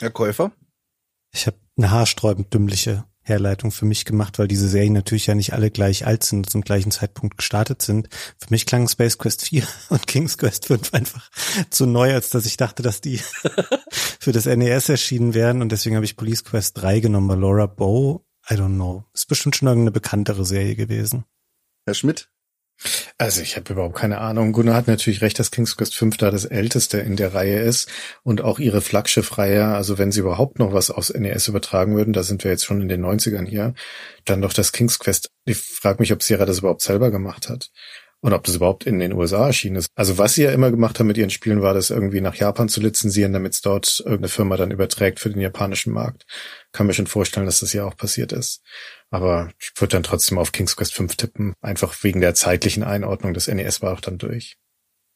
Herr 0.00 0.10
Käufer? 0.10 0.52
Ich 1.32 1.46
habe 1.46 1.56
eine 1.76 1.90
haarsträubend 1.90 2.52
dümmliche 2.54 3.04
Herleitung 3.26 3.72
für 3.72 3.84
mich 3.84 4.04
gemacht, 4.04 4.38
weil 4.38 4.46
diese 4.46 4.68
Serien 4.68 4.92
natürlich 4.92 5.26
ja 5.26 5.34
nicht 5.34 5.52
alle 5.52 5.70
gleich 5.70 6.06
alt 6.06 6.22
sind 6.22 6.48
zum 6.48 6.62
gleichen 6.62 6.92
Zeitpunkt 6.92 7.36
gestartet 7.38 7.82
sind. 7.82 8.08
Für 8.38 8.50
mich 8.50 8.66
klang 8.66 8.88
Space 8.88 9.18
Quest 9.18 9.42
4 9.42 9.64
und 9.90 10.06
King's 10.06 10.38
Quest 10.38 10.66
5 10.66 10.94
einfach 10.94 11.30
zu 11.70 11.86
neu, 11.86 12.14
als 12.14 12.30
dass 12.30 12.46
ich 12.46 12.56
dachte, 12.56 12.82
dass 12.82 13.00
die 13.00 13.18
für 13.90 14.32
das 14.32 14.46
NES 14.46 14.88
erschienen 14.88 15.34
wären 15.34 15.60
und 15.60 15.72
deswegen 15.72 15.96
habe 15.96 16.04
ich 16.04 16.16
Police 16.16 16.44
Quest 16.44 16.80
3 16.80 17.00
genommen 17.00 17.28
bei 17.28 17.34
Laura 17.34 17.66
Bow. 17.66 18.24
I 18.48 18.54
don't 18.54 18.76
know. 18.76 19.04
Ist 19.12 19.26
bestimmt 19.26 19.56
schon 19.56 19.66
irgendeine 19.66 19.90
bekanntere 19.90 20.44
Serie 20.44 20.76
gewesen. 20.76 21.24
Herr 21.84 21.94
Schmidt? 21.94 22.30
Also 23.18 23.40
ich 23.40 23.56
habe 23.56 23.72
überhaupt 23.72 23.96
keine 23.96 24.18
Ahnung. 24.18 24.52
Gunnar 24.52 24.74
hat 24.74 24.88
natürlich 24.88 25.22
recht, 25.22 25.38
dass 25.38 25.50
King's 25.50 25.76
Quest 25.76 25.94
5 25.94 26.16
da 26.18 26.30
das 26.30 26.44
älteste 26.44 26.98
in 26.98 27.16
der 27.16 27.34
Reihe 27.34 27.60
ist 27.60 27.88
und 28.22 28.42
auch 28.42 28.58
ihre 28.58 28.82
Flaggschiff-Reihe, 28.82 29.66
also 29.66 29.98
wenn 29.98 30.12
sie 30.12 30.20
überhaupt 30.20 30.58
noch 30.58 30.72
was 30.72 30.90
aus 30.90 31.10
NES 31.10 31.48
übertragen 31.48 31.96
würden, 31.96 32.12
da 32.12 32.22
sind 32.22 32.44
wir 32.44 32.50
jetzt 32.50 32.64
schon 32.64 32.82
in 32.82 32.88
den 32.88 33.04
90ern 33.04 33.46
hier, 33.46 33.74
dann 34.24 34.42
doch 34.42 34.52
das 34.52 34.72
King's 34.72 34.98
Quest. 34.98 35.30
Ich 35.44 35.58
frage 35.58 36.00
mich, 36.00 36.12
ob 36.12 36.22
Sierra 36.22 36.44
das 36.44 36.58
überhaupt 36.58 36.82
selber 36.82 37.10
gemacht 37.10 37.48
hat 37.48 37.70
und 38.20 38.32
ob 38.32 38.44
das 38.44 38.56
überhaupt 38.56 38.86
in 38.86 38.98
den 38.98 39.12
USA 39.12 39.46
erschienen 39.46 39.76
ist. 39.76 39.88
Also 39.94 40.18
was 40.18 40.34
sie 40.34 40.42
ja 40.42 40.50
immer 40.50 40.70
gemacht 40.70 40.98
haben 40.98 41.06
mit 41.06 41.18
ihren 41.18 41.30
Spielen, 41.30 41.62
war 41.62 41.74
das 41.74 41.90
irgendwie 41.90 42.20
nach 42.20 42.34
Japan 42.34 42.68
zu 42.68 42.80
lizenzieren, 42.80 43.32
damit 43.32 43.52
es 43.52 43.60
dort 43.60 44.00
irgendeine 44.00 44.28
Firma 44.28 44.56
dann 44.56 44.70
überträgt 44.70 45.20
für 45.20 45.30
den 45.30 45.40
japanischen 45.40 45.92
Markt. 45.92 46.26
Kann 46.72 46.86
mir 46.86 46.94
schon 46.94 47.06
vorstellen, 47.06 47.46
dass 47.46 47.60
das 47.60 47.72
ja 47.72 47.84
auch 47.84 47.96
passiert 47.96 48.32
ist. 48.32 48.62
Aber 49.10 49.50
ich 49.60 49.72
würde 49.76 49.92
dann 49.92 50.02
trotzdem 50.02 50.38
auf 50.38 50.52
King's 50.52 50.76
Quest 50.76 50.94
5 50.94 51.16
tippen, 51.16 51.54
einfach 51.60 51.94
wegen 52.02 52.20
der 52.20 52.34
zeitlichen 52.34 52.82
Einordnung. 52.82 53.34
Das 53.34 53.48
NES 53.48 53.82
war 53.82 53.92
auch 53.92 54.00
dann 54.00 54.18
durch. 54.18 54.56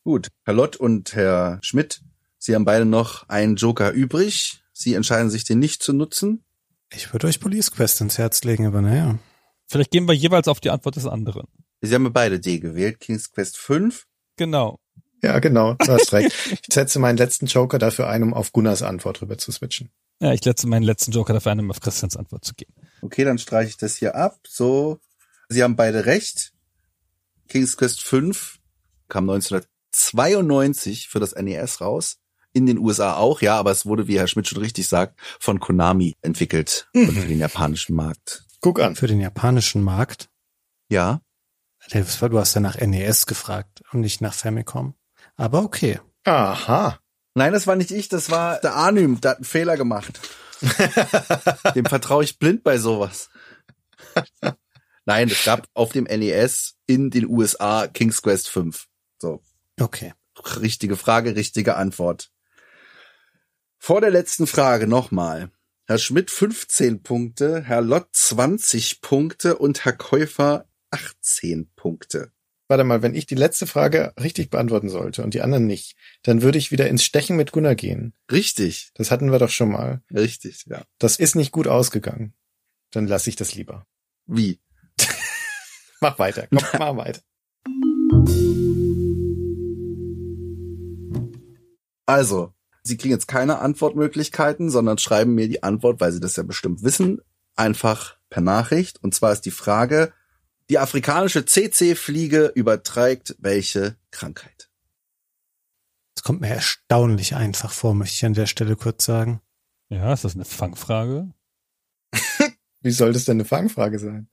Gut, 0.04 0.28
Herr 0.44 0.54
Lott 0.54 0.76
und 0.76 1.14
Herr 1.14 1.58
Schmidt, 1.62 2.00
Sie 2.42 2.54
haben 2.54 2.64
beide 2.64 2.86
noch 2.86 3.28
einen 3.28 3.56
Joker 3.56 3.90
übrig. 3.92 4.62
Sie 4.72 4.94
entscheiden 4.94 5.28
sich, 5.28 5.44
den 5.44 5.58
nicht 5.58 5.82
zu 5.82 5.92
nutzen. 5.92 6.42
Ich 6.90 7.12
würde 7.12 7.26
euch 7.26 7.38
Police 7.38 7.70
Quest 7.70 8.00
ins 8.00 8.16
Herz 8.16 8.42
legen, 8.44 8.66
aber 8.66 8.80
naja. 8.80 9.18
Vielleicht 9.66 9.90
gehen 9.90 10.08
wir 10.08 10.14
jeweils 10.14 10.48
auf 10.48 10.58
die 10.58 10.70
Antwort 10.70 10.96
des 10.96 11.06
anderen. 11.06 11.46
Sie 11.80 11.94
haben 11.94 12.04
ja 12.04 12.10
beide 12.10 12.38
D 12.40 12.58
gewählt, 12.58 13.00
King's 13.00 13.30
Quest 13.32 13.56
5. 13.56 14.06
Genau. 14.36 14.78
Ja, 15.22 15.38
genau, 15.38 15.74
du 15.74 15.92
hast 15.92 16.12
recht. 16.12 16.32
Ich 16.50 16.72
setze 16.74 16.98
meinen 16.98 17.16
letzten 17.18 17.46
Joker 17.46 17.78
dafür 17.78 18.08
ein, 18.08 18.22
um 18.22 18.34
auf 18.34 18.52
Gunnars 18.52 18.82
Antwort 18.82 19.20
rüber 19.22 19.38
zu 19.38 19.52
switchen. 19.52 19.90
Ja, 20.20 20.32
ich 20.32 20.42
setze 20.42 20.66
meinen 20.66 20.82
letzten 20.82 21.12
Joker 21.12 21.32
dafür 21.32 21.52
ein, 21.52 21.60
um 21.60 21.70
auf 21.70 21.80
Christians 21.80 22.16
Antwort 22.16 22.44
zu 22.44 22.54
gehen. 22.54 22.72
Okay, 23.02 23.24
dann 23.24 23.38
streiche 23.38 23.70
ich 23.70 23.76
das 23.76 23.96
hier 23.96 24.14
ab. 24.14 24.38
So, 24.46 24.98
Sie 25.48 25.62
haben 25.62 25.76
beide 25.76 26.06
recht. 26.06 26.52
King's 27.48 27.76
Quest 27.76 28.02
5 28.02 28.58
kam 29.08 29.28
1992 29.28 31.08
für 31.08 31.20
das 31.20 31.34
NES 31.34 31.80
raus. 31.80 32.16
In 32.52 32.66
den 32.66 32.78
USA 32.78 33.14
auch, 33.16 33.42
ja, 33.42 33.56
aber 33.58 33.70
es 33.70 33.86
wurde, 33.86 34.08
wie 34.08 34.18
Herr 34.18 34.26
Schmidt 34.26 34.48
schon 34.48 34.58
richtig 34.58 34.88
sagt, 34.88 35.18
von 35.38 35.60
Konami 35.60 36.14
entwickelt 36.20 36.88
Mhm. 36.94 37.12
für 37.12 37.28
den 37.28 37.38
japanischen 37.38 37.94
Markt. 37.94 38.44
Guck 38.60 38.80
an. 38.80 38.96
Für 38.96 39.06
den 39.06 39.20
japanischen 39.20 39.82
Markt. 39.82 40.28
Ja, 40.88 41.20
Du 41.90 42.38
hast 42.38 42.54
ja 42.54 42.60
nach 42.60 42.76
NES 42.78 43.26
gefragt 43.26 43.82
und 43.92 44.00
nicht 44.00 44.20
nach 44.20 44.34
Famicom. 44.34 44.94
Aber 45.36 45.62
okay. 45.62 46.00
Aha. 46.24 47.00
Nein, 47.34 47.52
das 47.52 47.66
war 47.66 47.76
nicht 47.76 47.90
ich, 47.90 48.08
das 48.08 48.30
war 48.30 48.60
der 48.60 48.76
Anym, 48.76 49.20
der 49.20 49.32
hat 49.32 49.38
einen 49.38 49.44
Fehler 49.44 49.76
gemacht. 49.76 50.20
Dem 51.74 51.86
vertraue 51.86 52.22
ich 52.24 52.38
blind 52.38 52.62
bei 52.62 52.78
sowas. 52.78 53.30
Nein, 55.04 55.28
es 55.28 55.44
gab 55.44 55.66
auf 55.74 55.92
dem 55.92 56.04
NES 56.04 56.76
in 56.86 57.10
den 57.10 57.26
USA 57.28 57.86
King's 57.86 58.22
Quest 58.22 58.48
5. 58.48 58.86
So, 59.18 59.42
Okay. 59.80 60.14
richtige 60.60 60.96
Frage, 60.96 61.34
richtige 61.34 61.76
Antwort. 61.76 62.30
Vor 63.78 64.00
der 64.00 64.10
letzten 64.10 64.46
Frage 64.46 64.86
nochmal. 64.86 65.50
Herr 65.86 65.98
Schmidt 65.98 66.30
15 66.30 67.02
Punkte, 67.02 67.62
Herr 67.62 67.80
Lott 67.80 68.08
20 68.12 69.00
Punkte 69.00 69.56
und 69.56 69.84
Herr 69.84 69.94
Käufer 69.94 70.66
18 70.90 71.70
Punkte. 71.76 72.32
Warte 72.68 72.84
mal, 72.84 73.02
wenn 73.02 73.14
ich 73.16 73.26
die 73.26 73.34
letzte 73.34 73.66
Frage 73.66 74.12
richtig 74.20 74.48
beantworten 74.50 74.88
sollte 74.88 75.24
und 75.24 75.34
die 75.34 75.40
anderen 75.40 75.66
nicht, 75.66 75.96
dann 76.22 76.40
würde 76.42 76.58
ich 76.58 76.70
wieder 76.70 76.88
ins 76.88 77.02
Stechen 77.02 77.36
mit 77.36 77.50
Gunnar 77.50 77.74
gehen. 77.74 78.14
Richtig, 78.30 78.90
Das 78.94 79.10
hatten 79.10 79.32
wir 79.32 79.38
doch 79.40 79.50
schon 79.50 79.70
mal. 79.72 80.02
richtig, 80.14 80.66
ja. 80.66 80.84
Das 80.98 81.16
ist 81.16 81.34
nicht 81.34 81.50
gut 81.50 81.66
ausgegangen. 81.66 82.34
Dann 82.92 83.08
lasse 83.08 83.28
ich 83.28 83.36
das 83.36 83.54
lieber. 83.54 83.86
Wie? 84.26 84.60
Mach 86.00 86.18
weiter. 86.18 86.46
Komm, 86.48 86.60
mach 86.78 86.96
weiter. 86.96 87.20
Also, 92.06 92.52
Sie 92.82 92.96
kriegen 92.96 93.12
jetzt 93.12 93.28
keine 93.28 93.58
Antwortmöglichkeiten, 93.58 94.70
sondern 94.70 94.96
schreiben 94.98 95.34
mir 95.34 95.48
die 95.48 95.62
Antwort, 95.62 96.00
weil 96.00 96.12
Sie 96.12 96.20
das 96.20 96.36
ja 96.36 96.42
bestimmt 96.42 96.82
wissen, 96.82 97.20
einfach 97.54 98.16
per 98.30 98.40
Nachricht. 98.42 99.02
Und 99.02 99.14
zwar 99.14 99.32
ist 99.32 99.42
die 99.42 99.50
Frage, 99.50 100.12
die 100.70 100.78
afrikanische 100.78 101.44
CC-Fliege 101.44 102.52
überträgt 102.54 103.34
welche 103.38 103.96
Krankheit? 104.10 104.70
Das 106.14 106.22
kommt 106.22 106.40
mir 106.40 106.48
erstaunlich 106.48 107.34
einfach 107.34 107.72
vor, 107.72 107.94
möchte 107.94 108.14
ich 108.14 108.24
an 108.24 108.34
der 108.34 108.46
Stelle 108.46 108.76
kurz 108.76 109.04
sagen. 109.04 109.40
Ja, 109.88 110.12
ist 110.12 110.24
das 110.24 110.34
eine 110.34 110.44
Fangfrage? 110.44 111.32
Wie 112.82 112.90
soll 112.92 113.12
das 113.12 113.24
denn 113.24 113.36
eine 113.36 113.44
Fangfrage 113.44 113.98
sein? 113.98 114.28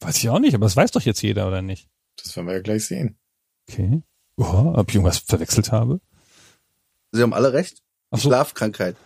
Weiß 0.00 0.16
ich 0.18 0.28
auch 0.28 0.38
nicht, 0.40 0.54
aber 0.54 0.66
das 0.66 0.76
weiß 0.76 0.90
doch 0.90 1.02
jetzt 1.02 1.22
jeder, 1.22 1.46
oder 1.48 1.62
nicht? 1.62 1.88
Das 2.16 2.34
werden 2.36 2.46
wir 2.48 2.54
ja 2.54 2.60
gleich 2.60 2.86
sehen. 2.86 3.16
Okay. 3.68 4.02
Oh, 4.36 4.72
ob 4.76 4.88
ich 4.88 4.96
irgendwas 4.96 5.18
verwechselt 5.18 5.70
habe? 5.72 6.00
Sie 7.12 7.22
haben 7.22 7.34
alle 7.34 7.52
recht. 7.52 7.82
Ach 8.10 8.18
so. 8.18 8.28
Schlafkrankheit. 8.28 8.96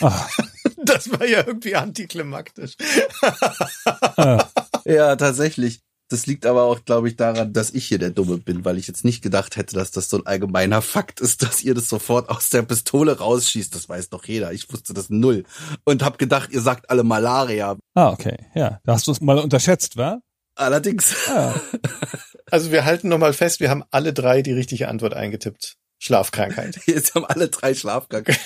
Ah, 0.00 0.26
Das 0.84 1.10
war 1.12 1.24
ja 1.26 1.46
irgendwie 1.46 1.76
antiklimaktisch. 1.76 2.76
ah, 3.22 4.48
Ja, 4.84 5.14
tatsächlich. 5.16 5.80
Das 6.12 6.26
liegt 6.26 6.44
aber 6.44 6.64
auch, 6.64 6.84
glaube 6.84 7.08
ich, 7.08 7.16
daran, 7.16 7.54
dass 7.54 7.70
ich 7.70 7.86
hier 7.86 7.98
der 7.98 8.10
Dumme 8.10 8.36
bin, 8.36 8.66
weil 8.66 8.76
ich 8.76 8.86
jetzt 8.86 9.02
nicht 9.02 9.22
gedacht 9.22 9.56
hätte, 9.56 9.76
dass 9.76 9.92
das 9.92 10.10
so 10.10 10.18
ein 10.18 10.26
allgemeiner 10.26 10.82
Fakt 10.82 11.20
ist, 11.20 11.42
dass 11.42 11.62
ihr 11.62 11.72
das 11.74 11.88
sofort 11.88 12.28
aus 12.28 12.50
der 12.50 12.60
Pistole 12.60 13.16
rausschießt. 13.16 13.74
Das 13.74 13.88
weiß 13.88 14.10
doch 14.10 14.24
jeder. 14.26 14.52
Ich 14.52 14.70
wusste 14.70 14.92
das 14.92 15.08
null. 15.08 15.44
Und 15.84 16.04
hab 16.04 16.18
gedacht, 16.18 16.50
ihr 16.52 16.60
sagt 16.60 16.90
alle 16.90 17.02
Malaria. 17.02 17.78
ah, 17.94 18.10
okay. 18.10 18.36
Ja, 18.54 18.80
da 18.84 18.92
hast 18.92 19.06
du 19.06 19.10
es 19.10 19.22
mal 19.22 19.38
unterschätzt, 19.38 19.96
wa? 19.96 20.20
Allerdings. 20.54 21.16
Ah, 21.30 21.54
Also 22.50 22.70
wir 22.70 22.84
halten 22.84 23.08
nochmal 23.08 23.32
fest, 23.32 23.60
wir 23.60 23.70
haben 23.70 23.82
alle 23.90 24.12
drei 24.12 24.42
die 24.42 24.52
richtige 24.52 24.88
Antwort 24.88 25.14
eingetippt. 25.14 25.76
Schlafkrankheit. 25.98 26.80
Jetzt 26.86 27.14
haben 27.14 27.24
alle 27.24 27.48
drei 27.48 27.72
Schlafkrankheit. 27.72 28.38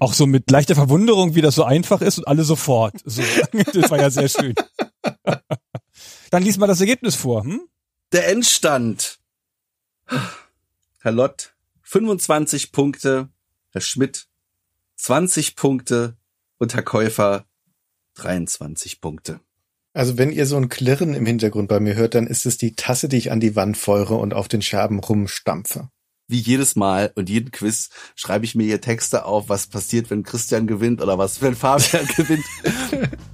auch 0.00 0.14
so 0.14 0.26
mit 0.26 0.50
leichter 0.50 0.74
Verwunderung, 0.74 1.34
wie 1.34 1.42
das 1.42 1.56
so 1.56 1.64
einfach 1.64 2.00
ist 2.00 2.16
und 2.16 2.26
alle 2.26 2.44
sofort. 2.44 2.94
So. 3.04 3.22
Das 3.74 3.90
war 3.90 4.00
ja 4.00 4.08
sehr 4.08 4.28
schön. 4.30 4.54
Dann 6.32 6.42
lies 6.42 6.56
mal 6.56 6.66
das 6.66 6.80
Ergebnis 6.80 7.14
vor. 7.14 7.44
Hm? 7.44 7.68
Der 8.12 8.26
Endstand. 8.28 9.18
Herr 11.00 11.12
Lott, 11.12 11.54
25 11.82 12.72
Punkte. 12.72 13.28
Herr 13.68 13.82
Schmidt, 13.82 14.28
20 14.96 15.56
Punkte. 15.56 16.16
Und 16.56 16.72
Herr 16.72 16.84
Käufer, 16.84 17.44
23 18.14 19.02
Punkte. 19.02 19.40
Also 19.92 20.16
wenn 20.16 20.32
ihr 20.32 20.46
so 20.46 20.56
ein 20.56 20.70
Klirren 20.70 21.12
im 21.12 21.26
Hintergrund 21.26 21.68
bei 21.68 21.80
mir 21.80 21.96
hört, 21.96 22.14
dann 22.14 22.26
ist 22.26 22.46
es 22.46 22.56
die 22.56 22.76
Tasse, 22.76 23.10
die 23.10 23.18
ich 23.18 23.30
an 23.30 23.40
die 23.40 23.54
Wand 23.54 23.76
feure 23.76 24.14
und 24.14 24.32
auf 24.32 24.48
den 24.48 24.62
Scherben 24.62 25.00
rumstampfe. 25.00 25.90
Wie 26.28 26.38
jedes 26.38 26.76
Mal 26.76 27.12
und 27.14 27.28
jeden 27.28 27.50
Quiz 27.50 27.90
schreibe 28.14 28.44
ich 28.44 28.54
mir 28.54 28.64
hier 28.64 28.80
Texte 28.80 29.24
auf, 29.26 29.48
was 29.48 29.66
passiert, 29.66 30.08
wenn 30.10 30.22
Christian 30.22 30.66
gewinnt 30.66 31.02
oder 31.02 31.18
was, 31.18 31.42
wenn 31.42 31.54
Fabian 31.54 32.06
gewinnt. 32.16 32.44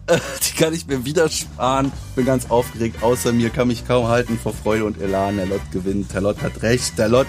Äh, 0.06 0.18
Die 0.42 0.56
kann 0.56 0.72
ich 0.74 0.86
mir 0.86 1.04
wieder 1.04 1.28
sparen. 1.28 1.92
Bin 2.16 2.24
ganz 2.24 2.50
aufgeregt. 2.50 3.02
Außer 3.02 3.32
mir 3.32 3.50
kann 3.50 3.68
mich 3.68 3.86
kaum 3.86 4.08
halten 4.08 4.38
vor 4.42 4.52
Freude 4.54 4.84
und 4.84 5.00
Elan. 5.00 5.36
Der 5.36 5.46
Lott 5.46 5.60
gewinnt. 5.70 6.12
Der 6.12 6.22
Lott 6.22 6.40
hat 6.42 6.62
recht. 6.62 6.98
Der 6.98 7.08
Lott, 7.08 7.26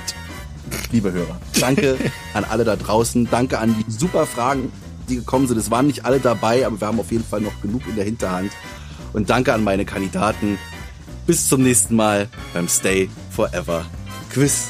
liebe 0.92 1.12
Hörer, 1.12 1.40
danke 1.60 1.98
an 2.34 2.46
alle 2.46 2.64
da 2.64 2.76
draußen. 2.76 3.28
Danke 3.30 3.60
an 3.60 3.76
die 3.78 3.92
super 3.92 4.26
Fragen, 4.26 4.72
die 5.08 5.18
gekommen 5.18 5.48
sind. 5.48 5.58
Es 5.58 5.70
waren 5.70 5.88
nicht 5.88 6.06
alle 6.06 6.20
dabei, 6.20 6.66
aber 6.66 6.80
wir 6.80 6.88
haben 6.88 7.00
auf 7.00 7.12
jeden 7.12 7.26
Fall 7.26 7.42
noch 7.42 7.62
genug 7.62 7.84
in 7.88 7.96
der 7.96 8.06
Hinterhand. 8.06 8.52
Und 9.14 9.30
danke 9.30 9.54
an 9.54 9.64
meine 9.64 9.86
Kandidaten. 9.86 10.58
Bis 11.28 11.48
zum 11.48 11.62
nächsten 11.62 11.96
Mal 11.96 12.28
beim 12.54 12.68
Stay 12.68 13.08
Forever 13.30 13.86
Quiz. 14.34 14.70